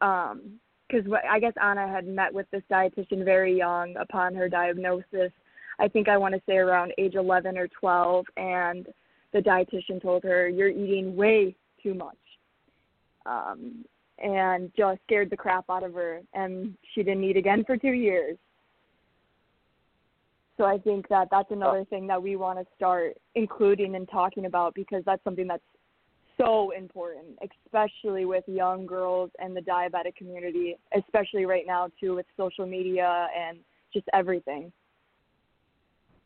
um 0.00 0.58
because 0.90 1.06
I 1.30 1.38
guess 1.38 1.52
Anna 1.62 1.86
had 1.86 2.06
met 2.06 2.32
with 2.32 2.46
this 2.50 2.62
dietitian 2.70 3.22
very 3.24 3.56
young 3.56 3.94
upon 3.96 4.34
her 4.34 4.48
diagnosis. 4.48 5.30
I 5.78 5.86
think 5.86 6.08
I 6.08 6.16
want 6.16 6.34
to 6.34 6.40
say 6.46 6.56
around 6.56 6.92
age 6.96 7.14
11 7.14 7.58
or 7.58 7.68
12, 7.68 8.24
and 8.38 8.86
the 9.34 9.40
dietitian 9.40 10.00
told 10.00 10.24
her, 10.24 10.48
"You're 10.48 10.70
eating 10.70 11.14
way 11.14 11.54
too 11.82 11.94
much." 11.94 12.16
Um, 13.26 13.84
and 14.18 14.72
just 14.76 15.00
scared 15.04 15.30
the 15.30 15.36
crap 15.36 15.66
out 15.70 15.84
of 15.84 15.94
her 15.94 16.20
and 16.34 16.76
she 16.92 17.04
didn't 17.04 17.22
eat 17.22 17.36
again 17.36 17.62
for 17.64 17.76
two 17.76 17.92
years 17.92 18.36
so 20.58 20.64
i 20.64 20.76
think 20.76 21.08
that 21.08 21.28
that's 21.30 21.50
another 21.50 21.84
thing 21.86 22.06
that 22.06 22.22
we 22.22 22.36
want 22.36 22.58
to 22.58 22.66
start 22.76 23.16
including 23.34 23.94
and 23.94 24.08
talking 24.10 24.44
about 24.44 24.74
because 24.74 25.02
that's 25.06 25.24
something 25.24 25.46
that's 25.46 25.62
so 26.38 26.70
important 26.70 27.38
especially 27.64 28.24
with 28.26 28.44
young 28.46 28.86
girls 28.86 29.30
and 29.38 29.56
the 29.56 29.60
diabetic 29.62 30.14
community 30.16 30.76
especially 30.96 31.46
right 31.46 31.64
now 31.66 31.88
too 31.98 32.14
with 32.14 32.26
social 32.36 32.66
media 32.66 33.28
and 33.36 33.58
just 33.92 34.06
everything 34.12 34.70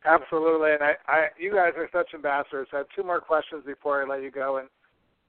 Absolutely, 0.04 0.72
and 0.72 0.82
I, 0.82 0.92
I, 1.06 1.26
you 1.38 1.52
guys 1.54 1.72
are 1.76 1.88
such 1.92 2.12
ambassadors. 2.12 2.66
I 2.72 2.78
have 2.78 2.86
two 2.94 3.04
more 3.04 3.20
questions 3.20 3.62
before 3.64 4.02
I 4.02 4.08
let 4.08 4.22
you 4.22 4.32
go. 4.32 4.56
And 4.56 4.68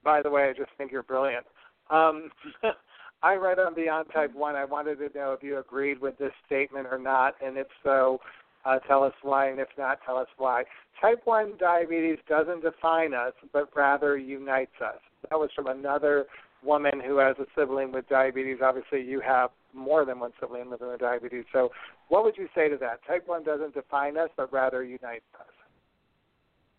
by 0.04 0.22
the 0.22 0.32
way, 0.32 0.50
I 0.50 0.54
just 0.54 0.72
think 0.78 0.92
you're 0.92 1.04
brilliant. 1.04 1.46
Um, 1.92 2.30
I 3.24 3.36
read 3.36 3.60
on 3.60 3.76
Beyond 3.76 4.08
Type 4.14 4.34
One. 4.34 4.56
I 4.56 4.66
wanted 4.66 4.98
to 4.98 5.10
know 5.18 5.34
if 5.34 5.44
you 5.44 5.60
agreed 5.60 6.00
with 6.00 6.18
this 6.18 6.34
statement 6.46 6.88
or 6.90 6.98
not, 6.98 7.36
and 7.44 7.58
if 7.58 7.68
so, 7.84 8.20
uh, 8.66 8.80
tell 8.80 9.04
us 9.04 9.14
why, 9.22 9.50
and 9.50 9.60
if 9.60 9.68
not, 9.78 10.00
tell 10.06 10.18
us 10.18 10.28
why. 10.38 10.64
Type 11.02 11.22
One 11.26 11.54
diabetes 11.60 12.18
doesn't 12.30 12.64
define 12.64 13.14
us, 13.14 13.34
but 13.52 13.70
rather 13.76 14.18
unites 14.18 14.76
us. 14.84 15.00
That 15.30 15.40
was 15.40 15.50
from 15.56 15.68
another 15.68 16.26
woman 16.64 17.02
who 17.06 17.18
has 17.18 17.36
a 17.40 17.46
sibling 17.58 17.92
with 17.92 18.08
diabetes. 18.08 18.58
Obviously, 18.64 19.02
you 19.02 19.20
have 19.20 19.50
more 19.74 20.06
than 20.06 20.20
one 20.20 20.32
sibling 20.40 20.70
living 20.70 20.88
with 20.88 21.00
diabetes. 21.00 21.46
So, 21.52 21.72
what 22.08 22.24
would 22.24 22.38
you 22.38 22.48
say 22.56 22.70
to 22.70 22.78
that? 22.78 23.00
Type 23.08 23.28
1 23.28 23.44
doesn't 23.44 23.74
define 23.74 24.18
us, 24.18 24.30
but 24.38 24.52
rather 24.54 24.84
unites 24.84 25.26
us. 25.40 25.48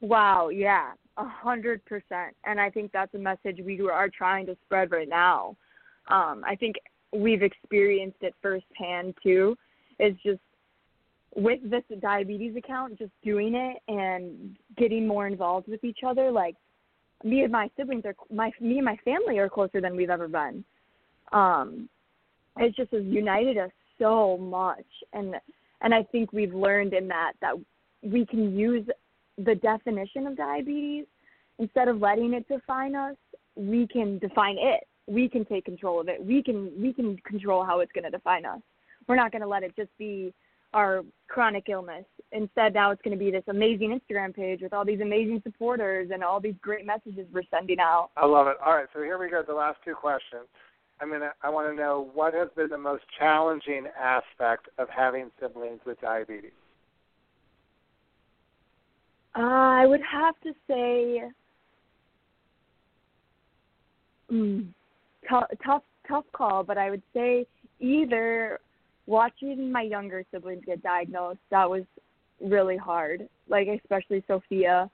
Wow, 0.00 0.48
yeah, 0.48 0.92
a 1.16 1.26
hundred 1.26 1.84
percent. 1.86 2.36
And 2.44 2.60
I 2.60 2.68
think 2.68 2.92
that's 2.92 3.14
a 3.14 3.18
message 3.18 3.60
we 3.64 3.80
are 3.80 4.10
trying 4.10 4.44
to 4.46 4.56
spread 4.66 4.90
right 4.90 5.08
now. 5.08 5.56
Um, 6.08 6.42
I 6.46 6.56
think 6.56 6.76
we've 7.12 7.42
experienced 7.42 8.18
it 8.20 8.34
firsthand 8.42 9.14
too. 9.22 9.56
It's 9.98 10.20
just 10.22 10.40
with 11.36 11.58
this 11.68 11.82
diabetes 12.00 12.56
account, 12.56 12.98
just 12.98 13.12
doing 13.22 13.54
it 13.54 13.82
and 13.88 14.56
getting 14.76 15.06
more 15.06 15.26
involved 15.26 15.68
with 15.68 15.82
each 15.84 16.00
other. 16.06 16.30
Like 16.30 16.56
me 17.22 17.42
and 17.42 17.52
my 17.52 17.70
siblings 17.76 18.04
are 18.04 18.14
my 18.30 18.50
me 18.60 18.76
and 18.76 18.84
my 18.84 18.96
family 19.04 19.38
are 19.38 19.48
closer 19.48 19.80
than 19.80 19.96
we've 19.96 20.10
ever 20.10 20.28
been. 20.28 20.64
Um, 21.32 21.88
it 22.56 22.74
just 22.76 22.92
has 22.92 23.04
united 23.04 23.58
us 23.58 23.70
so 23.98 24.38
much, 24.38 24.84
and 25.12 25.34
and 25.80 25.94
I 25.94 26.04
think 26.04 26.32
we've 26.32 26.54
learned 26.54 26.94
in 26.94 27.08
that 27.08 27.32
that 27.40 27.54
we 28.02 28.26
can 28.26 28.56
use 28.56 28.86
the 29.38 29.54
definition 29.56 30.26
of 30.26 30.36
diabetes 30.36 31.06
instead 31.58 31.88
of 31.88 32.00
letting 32.00 32.34
it 32.34 32.46
define 32.48 32.94
us 32.94 33.16
we 33.56 33.86
can 33.86 34.18
define 34.18 34.56
it 34.58 34.86
we 35.06 35.28
can 35.28 35.44
take 35.44 35.64
control 35.64 36.00
of 36.00 36.08
it 36.08 36.24
we 36.24 36.42
can 36.42 36.70
we 36.80 36.92
can 36.92 37.16
control 37.18 37.64
how 37.64 37.80
it's 37.80 37.92
going 37.92 38.04
to 38.04 38.10
define 38.10 38.44
us 38.44 38.60
we're 39.08 39.16
not 39.16 39.32
going 39.32 39.42
to 39.42 39.48
let 39.48 39.62
it 39.62 39.74
just 39.76 39.90
be 39.98 40.32
our 40.74 41.02
chronic 41.28 41.68
illness 41.68 42.04
instead 42.32 42.74
now 42.74 42.90
it's 42.90 43.00
going 43.02 43.16
to 43.16 43.24
be 43.24 43.30
this 43.30 43.44
amazing 43.48 43.98
instagram 43.98 44.34
page 44.34 44.60
with 44.60 44.72
all 44.72 44.84
these 44.84 45.00
amazing 45.00 45.40
supporters 45.42 46.10
and 46.12 46.22
all 46.22 46.40
these 46.40 46.54
great 46.60 46.84
messages 46.84 47.26
we're 47.32 47.42
sending 47.50 47.78
out 47.80 48.10
I 48.16 48.26
love 48.26 48.46
it. 48.48 48.56
All 48.64 48.74
right, 48.74 48.86
so 48.92 49.00
here 49.02 49.18
we 49.18 49.30
go. 49.30 49.42
The 49.46 49.54
last 49.54 49.78
two 49.84 49.94
questions. 49.94 50.46
I 51.00 51.06
mean, 51.06 51.20
I 51.42 51.48
want 51.48 51.68
to 51.68 51.74
know 51.74 52.10
what 52.14 52.34
has 52.34 52.48
been 52.56 52.68
the 52.68 52.78
most 52.78 53.02
challenging 53.18 53.86
aspect 54.00 54.68
of 54.78 54.88
having 54.88 55.30
siblings 55.40 55.80
with 55.84 56.00
diabetes. 56.00 56.52
uh, 59.36 59.40
i 59.42 59.86
would 59.86 60.00
have 60.00 60.34
to 60.42 60.52
say 60.68 61.22
mm, 64.30 64.66
tough 65.28 65.46
tough 65.64 65.82
tough 66.08 66.24
call 66.32 66.62
but 66.62 66.78
i 66.78 66.90
would 66.90 67.02
say 67.12 67.46
either 67.80 68.60
watching 69.06 69.70
my 69.70 69.82
younger 69.82 70.24
siblings 70.32 70.62
get 70.64 70.82
diagnosed 70.82 71.40
that 71.50 71.68
was 71.68 71.82
really 72.40 72.76
hard 72.76 73.28
like 73.48 73.68
especially 73.68 74.22
sophia 74.26 74.90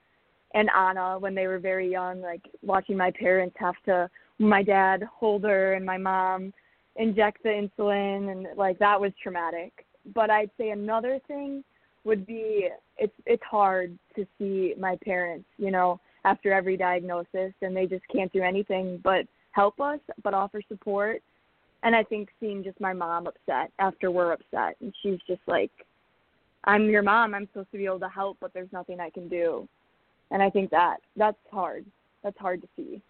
and 0.54 0.68
anna 0.76 1.18
when 1.18 1.34
they 1.34 1.46
were 1.46 1.58
very 1.58 1.90
young 1.90 2.20
like 2.20 2.42
watching 2.62 2.96
my 2.96 3.10
parents 3.12 3.56
have 3.58 3.74
to 3.84 4.08
my 4.38 4.62
dad 4.62 5.02
hold 5.12 5.44
her 5.44 5.74
and 5.74 5.84
my 5.84 5.98
mom 5.98 6.52
inject 6.96 7.42
the 7.42 7.48
insulin 7.48 8.32
and 8.32 8.46
like 8.56 8.78
that 8.78 9.00
was 9.00 9.12
traumatic. 9.22 9.86
But 10.14 10.30
i'd 10.30 10.50
say 10.58 10.70
another 10.70 11.20
thing 11.28 11.62
would 12.04 12.26
be 12.26 12.68
it's 12.96 13.12
it's 13.26 13.42
hard 13.42 13.96
to 14.16 14.26
see 14.38 14.74
my 14.78 14.96
parents 15.04 15.46
you 15.58 15.70
know 15.70 16.00
after 16.24 16.52
every 16.52 16.76
diagnosis 16.76 17.52
and 17.62 17.76
they 17.76 17.86
just 17.86 18.04
can't 18.12 18.32
do 18.32 18.42
anything 18.42 18.98
but 19.04 19.26
help 19.52 19.78
us 19.80 20.00
but 20.22 20.32
offer 20.32 20.62
support 20.68 21.22
and 21.82 21.94
i 21.94 22.02
think 22.02 22.28
seeing 22.40 22.62
just 22.62 22.80
my 22.80 22.92
mom 22.92 23.26
upset 23.26 23.72
after 23.78 24.10
we're 24.10 24.32
upset 24.32 24.76
and 24.80 24.94
she's 25.02 25.18
just 25.26 25.40
like 25.46 25.70
i'm 26.64 26.88
your 26.88 27.02
mom 27.02 27.34
i'm 27.34 27.46
supposed 27.52 27.70
to 27.72 27.78
be 27.78 27.86
able 27.86 28.00
to 28.00 28.08
help 28.08 28.36
but 28.40 28.52
there's 28.54 28.72
nothing 28.72 29.00
i 29.00 29.10
can 29.10 29.28
do 29.28 29.68
and 30.30 30.42
i 30.42 30.50
think 30.50 30.70
that 30.70 30.98
that's 31.16 31.38
hard 31.50 31.84
that's 32.22 32.38
hard 32.38 32.60
to 32.60 32.68
see 32.76 33.02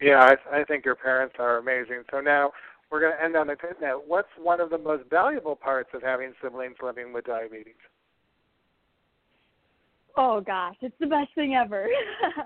Yeah, 0.00 0.34
I, 0.50 0.60
I 0.60 0.64
think 0.64 0.84
your 0.84 0.96
parents 0.96 1.36
are 1.38 1.58
amazing. 1.58 2.02
So 2.10 2.20
now 2.20 2.50
we're 2.90 3.00
going 3.00 3.12
to 3.16 3.24
end 3.24 3.36
on 3.36 3.50
a 3.50 3.56
good 3.56 3.76
note. 3.80 4.02
What's 4.06 4.28
one 4.36 4.60
of 4.60 4.70
the 4.70 4.78
most 4.78 5.08
valuable 5.08 5.54
parts 5.54 5.90
of 5.94 6.02
having 6.02 6.32
siblings 6.42 6.76
living 6.82 7.12
with 7.12 7.24
diabetes? 7.24 7.74
Oh 10.16 10.40
gosh, 10.40 10.76
it's 10.82 10.94
the 11.00 11.06
best 11.06 11.34
thing 11.34 11.54
ever. 11.54 11.86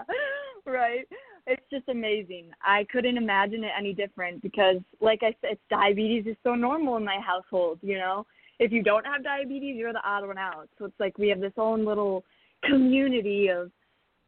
right? 0.67 1.09
It's 1.47 1.63
just 1.71 1.89
amazing. 1.89 2.51
I 2.63 2.87
couldn't 2.91 3.17
imagine 3.17 3.63
it 3.63 3.71
any 3.79 3.95
different 3.95 4.43
because 4.43 4.79
like 5.01 5.21
I 5.23 5.35
said, 5.41 5.59
diabetes 5.71 6.27
is 6.27 6.37
so 6.43 6.55
normal 6.55 6.97
in 6.97 7.05
my 7.05 7.19
household, 7.25 7.79
you 7.83 7.99
know. 7.99 8.27
If 8.59 8.73
you 8.73 8.83
don't 8.83 9.05
have 9.05 9.23
diabetes, 9.23 9.77
you're 9.77 9.93
the 9.93 10.09
odd 10.09 10.27
one 10.27 10.39
out. 10.39 10.69
So 10.79 10.87
it's 10.87 10.99
like 10.99 11.19
we 11.19 11.29
have 11.29 11.41
this 11.41 11.53
own 11.57 11.85
little 11.85 12.25
community 12.65 13.49
of 13.49 13.71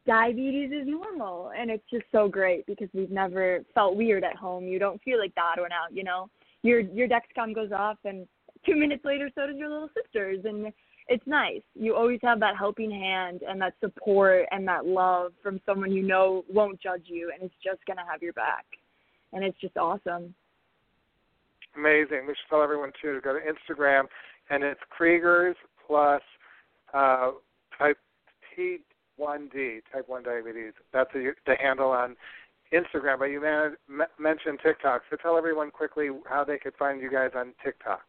diabetes 0.06 0.70
is 0.70 0.86
normal 0.86 1.50
and 1.58 1.70
it's 1.70 1.84
just 1.90 2.04
so 2.12 2.28
great 2.28 2.64
because 2.66 2.88
we've 2.94 3.10
never 3.10 3.64
felt 3.74 3.96
weird 3.96 4.24
at 4.24 4.36
home. 4.36 4.64
You 4.64 4.78
don't 4.78 5.02
feel 5.02 5.18
like 5.18 5.34
the 5.34 5.42
odd 5.42 5.60
one 5.60 5.72
out, 5.72 5.94
you 5.94 6.04
know. 6.04 6.30
Your 6.62 6.80
your 6.80 7.08
Dexcom 7.08 7.54
goes 7.54 7.72
off 7.72 7.98
and 8.04 8.26
two 8.64 8.76
minutes 8.76 9.04
later 9.04 9.30
so 9.34 9.46
does 9.46 9.56
your 9.56 9.68
little 9.68 9.90
sister's 9.94 10.44
and 10.44 10.72
it's 11.08 11.26
nice. 11.26 11.62
You 11.74 11.94
always 11.94 12.20
have 12.22 12.40
that 12.40 12.56
helping 12.56 12.90
hand 12.90 13.40
and 13.48 13.60
that 13.60 13.74
support 13.80 14.46
and 14.50 14.66
that 14.68 14.86
love 14.86 15.32
from 15.42 15.60
someone 15.64 15.90
you 15.90 16.02
know 16.02 16.44
won't 16.48 16.80
judge 16.80 17.04
you 17.06 17.32
and 17.32 17.42
is 17.42 17.56
just 17.64 17.84
gonna 17.86 18.04
have 18.10 18.22
your 18.22 18.34
back. 18.34 18.66
And 19.32 19.42
it's 19.42 19.58
just 19.60 19.76
awesome. 19.76 20.34
Amazing. 21.76 22.26
We 22.26 22.34
should 22.34 22.48
tell 22.50 22.62
everyone 22.62 22.92
too 23.00 23.14
to 23.14 23.20
go 23.20 23.32
to 23.32 23.40
Instagram 23.40 24.04
and 24.50 24.62
it's 24.62 24.80
Krueger's 24.90 25.56
plus 25.86 26.22
uh, 26.94 27.32
type 27.78 27.98
T1D, 28.56 29.80
type 29.92 30.08
1 30.08 30.22
diabetes. 30.22 30.72
That's 30.92 31.10
the, 31.12 31.32
handle 31.60 31.90
on 31.90 32.16
Instagram. 32.72 33.18
But 33.18 33.26
you 33.26 33.40
man, 33.40 33.76
mentioned 34.18 34.58
TikTok, 34.62 35.02
so 35.10 35.16
tell 35.16 35.36
everyone 35.36 35.70
quickly 35.70 36.08
how 36.28 36.44
they 36.44 36.58
could 36.58 36.74
find 36.78 37.00
you 37.00 37.10
guys 37.10 37.30
on 37.34 37.52
TikTok. 37.64 38.00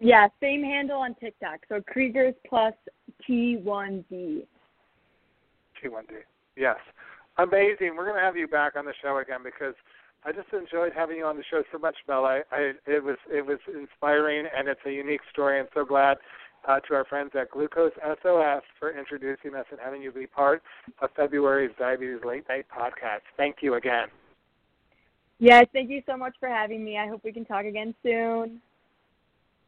Yeah, 0.00 0.28
same 0.40 0.62
handle 0.62 1.00
on 1.00 1.14
TikTok. 1.16 1.60
So 1.68 1.80
Krueger's 1.80 2.34
plus 2.48 2.74
T1D. 3.28 4.46
T1D. 5.82 6.10
Yes. 6.56 6.76
Amazing. 7.38 7.94
We're 7.96 8.04
going 8.04 8.16
to 8.16 8.22
have 8.22 8.36
you 8.36 8.48
back 8.48 8.76
on 8.76 8.84
the 8.84 8.94
show 9.02 9.18
again 9.18 9.40
because 9.44 9.74
I 10.24 10.32
just 10.32 10.48
enjoyed 10.52 10.92
having 10.94 11.16
you 11.16 11.24
on 11.24 11.36
the 11.36 11.44
show 11.50 11.62
so 11.72 11.78
much, 11.78 11.96
Bella. 12.06 12.42
I, 12.50 12.56
I 12.56 12.72
it 12.86 13.02
was 13.02 13.16
it 13.30 13.44
was 13.44 13.58
inspiring 13.68 14.46
and 14.56 14.68
it's 14.68 14.80
a 14.86 14.90
unique 14.90 15.20
story. 15.32 15.60
I'm 15.60 15.68
so 15.74 15.84
glad 15.84 16.18
uh, 16.66 16.80
to 16.80 16.94
our 16.94 17.04
friends 17.04 17.30
at 17.38 17.50
Glucose 17.50 17.92
SOS 18.22 18.62
for 18.78 18.96
introducing 18.96 19.54
us 19.54 19.66
and 19.70 19.78
having 19.82 20.02
you 20.02 20.10
be 20.10 20.26
part 20.26 20.62
of 21.00 21.10
February's 21.16 21.70
Diabetes 21.78 22.24
Late 22.24 22.44
Nite 22.48 22.66
podcast. 22.68 23.22
Thank 23.36 23.56
you 23.62 23.74
again. 23.74 24.08
Yes, 25.38 25.66
thank 25.72 25.88
you 25.88 26.02
so 26.04 26.16
much 26.16 26.34
for 26.40 26.48
having 26.48 26.84
me. 26.84 26.98
I 26.98 27.06
hope 27.06 27.22
we 27.24 27.32
can 27.32 27.44
talk 27.44 27.64
again 27.64 27.94
soon. 28.02 28.60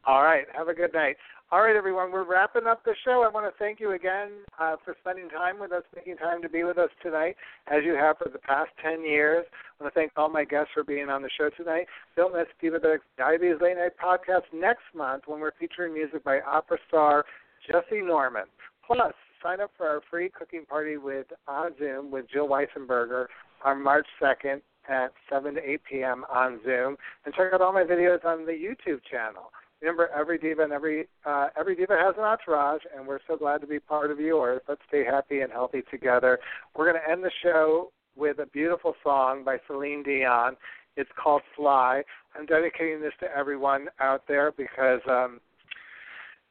All 0.05 0.23
right. 0.23 0.45
Have 0.55 0.67
a 0.67 0.73
good 0.73 0.93
night. 0.93 1.17
All 1.51 1.61
right, 1.61 1.75
everyone. 1.75 2.13
We're 2.13 2.23
wrapping 2.23 2.65
up 2.65 2.83
the 2.85 2.95
show. 3.03 3.23
I 3.27 3.29
want 3.29 3.45
to 3.45 3.59
thank 3.59 3.81
you 3.81 3.91
again 3.91 4.29
uh, 4.57 4.77
for 4.85 4.95
spending 5.01 5.27
time 5.27 5.59
with 5.59 5.73
us, 5.73 5.83
making 5.93 6.15
time 6.15 6.41
to 6.41 6.49
be 6.49 6.63
with 6.63 6.77
us 6.77 6.89
tonight, 7.03 7.35
as 7.67 7.81
you 7.85 7.93
have 7.93 8.17
for 8.17 8.29
the 8.31 8.39
past 8.39 8.69
10 8.81 9.03
years. 9.03 9.45
I 9.51 9.83
want 9.83 9.93
to 9.93 9.99
thank 9.99 10.13
all 10.15 10.29
my 10.29 10.45
guests 10.45 10.69
for 10.73 10.85
being 10.85 11.09
on 11.09 11.21
the 11.21 11.29
show 11.37 11.49
tonight. 11.57 11.87
Don't 12.15 12.33
miss 12.33 12.47
Diva 12.61 12.79
Diabetes 13.17 13.57
Late 13.61 13.75
Nite 13.75 13.97
podcast 13.99 14.43
next 14.53 14.83
month 14.95 15.23
when 15.27 15.41
we're 15.41 15.51
featuring 15.59 15.93
music 15.93 16.23
by 16.23 16.39
opera 16.39 16.77
star 16.87 17.25
Jessye 17.69 18.07
Norman. 18.07 18.45
Plus, 18.87 19.13
sign 19.43 19.59
up 19.59 19.71
for 19.75 19.87
our 19.87 20.01
free 20.09 20.29
cooking 20.29 20.65
party 20.65 20.95
with 20.95 21.27
on 21.49 21.71
Zoom 21.77 22.11
with 22.11 22.25
Jill 22.31 22.47
Weisenberger 22.47 23.25
on 23.65 23.83
March 23.83 24.07
2nd 24.21 24.61
at 24.87 25.11
7 25.29 25.55
to 25.55 25.69
8 25.69 25.81
p.m. 25.83 26.23
on 26.33 26.61
Zoom. 26.63 26.95
And 27.25 27.33
check 27.33 27.53
out 27.53 27.61
all 27.61 27.73
my 27.73 27.83
videos 27.83 28.23
on 28.23 28.45
the 28.45 28.53
YouTube 28.53 29.01
channel 29.11 29.51
remember 29.81 30.09
every 30.15 30.37
diva 30.37 30.63
and 30.63 30.71
every 30.71 31.07
uh, 31.25 31.47
every 31.57 31.75
diva 31.75 31.97
has 31.97 32.15
an 32.17 32.23
entourage, 32.23 32.81
and 32.95 33.07
we're 33.07 33.19
so 33.27 33.35
glad 33.35 33.61
to 33.61 33.67
be 33.67 33.79
part 33.79 34.11
of 34.11 34.19
yours. 34.19 34.61
Let's 34.67 34.81
stay 34.87 35.03
happy 35.03 35.41
and 35.41 35.51
healthy 35.51 35.81
together. 35.89 36.39
We're 36.75 36.91
going 36.91 37.01
to 37.03 37.11
end 37.11 37.23
the 37.23 37.31
show 37.43 37.91
with 38.15 38.39
a 38.39 38.45
beautiful 38.47 38.93
song 39.03 39.43
by 39.43 39.57
Celine 39.67 40.03
Dion. 40.03 40.55
It's 40.97 41.09
called 41.21 41.41
Fly. 41.55 42.03
I'm 42.35 42.45
dedicating 42.45 43.01
this 43.01 43.13
to 43.21 43.27
everyone 43.35 43.87
out 43.99 44.23
there 44.27 44.51
because 44.51 44.99
um, 45.09 45.39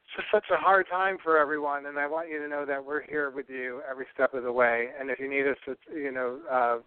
it's 0.03 0.15
just 0.15 0.27
such 0.31 0.45
a 0.51 0.57
hard 0.57 0.87
time 0.89 1.17
for 1.23 1.37
everyone, 1.37 1.85
and 1.85 1.97
I 1.97 2.07
want 2.07 2.29
you 2.29 2.39
to 2.39 2.47
know 2.47 2.65
that 2.65 2.83
we're 2.83 3.03
here 3.03 3.29
with 3.29 3.45
you 3.49 3.81
every 3.89 4.05
step 4.13 4.33
of 4.33 4.43
the 4.43 4.51
way. 4.51 4.89
And 4.99 5.09
if 5.09 5.19
you 5.19 5.29
need 5.29 5.47
us 5.47 5.57
to, 5.65 5.75
you 5.95 6.11
know, 6.11 6.39
uh, 6.51 6.77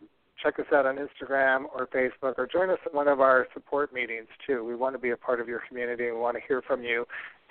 check 0.43 0.59
us 0.59 0.67
out 0.73 0.87
on 0.87 0.97
Instagram 0.97 1.65
or 1.75 1.87
Facebook 1.95 2.35
or 2.39 2.47
join 2.51 2.71
us 2.71 2.79
at 2.85 2.95
one 2.95 3.09
of 3.09 3.21
our 3.21 3.47
support 3.55 3.93
meetings 3.93 4.29
too. 4.47 4.65
We 4.65 4.75
want 4.75 4.95
to 4.95 4.99
be 4.99 5.11
a 5.11 5.17
part 5.17 5.41
of 5.41 5.49
your 5.49 5.63
community 5.69 6.05
we 6.05 6.19
want 6.19 6.37
to 6.37 6.43
hear 6.47 6.63
from 6.63 6.83
you 6.83 7.05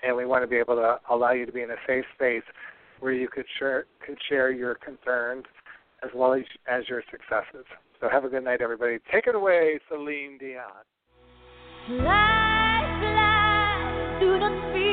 and 0.03 0.15
we 0.15 0.25
want 0.25 0.43
to 0.43 0.47
be 0.47 0.57
able 0.57 0.75
to 0.75 0.99
allow 1.09 1.31
you 1.31 1.45
to 1.45 1.51
be 1.51 1.61
in 1.61 1.71
a 1.71 1.75
safe 1.87 2.05
space 2.15 2.43
where 2.99 3.13
you 3.13 3.27
could 3.27 3.45
share 3.59 3.85
could 4.05 4.17
share 4.29 4.51
your 4.51 4.75
concerns 4.75 5.45
as 6.03 6.09
well 6.13 6.33
as, 6.33 6.41
as 6.67 6.87
your 6.89 7.03
successes. 7.09 7.65
So 7.99 8.09
have 8.09 8.25
a 8.25 8.29
good 8.29 8.43
night 8.43 8.61
everybody. 8.61 8.97
Take 9.11 9.27
it 9.27 9.35
away, 9.35 9.79
Celine 9.89 10.37
Dion. 10.37 10.65
Fly, 11.87 11.99
fly, 12.99 14.92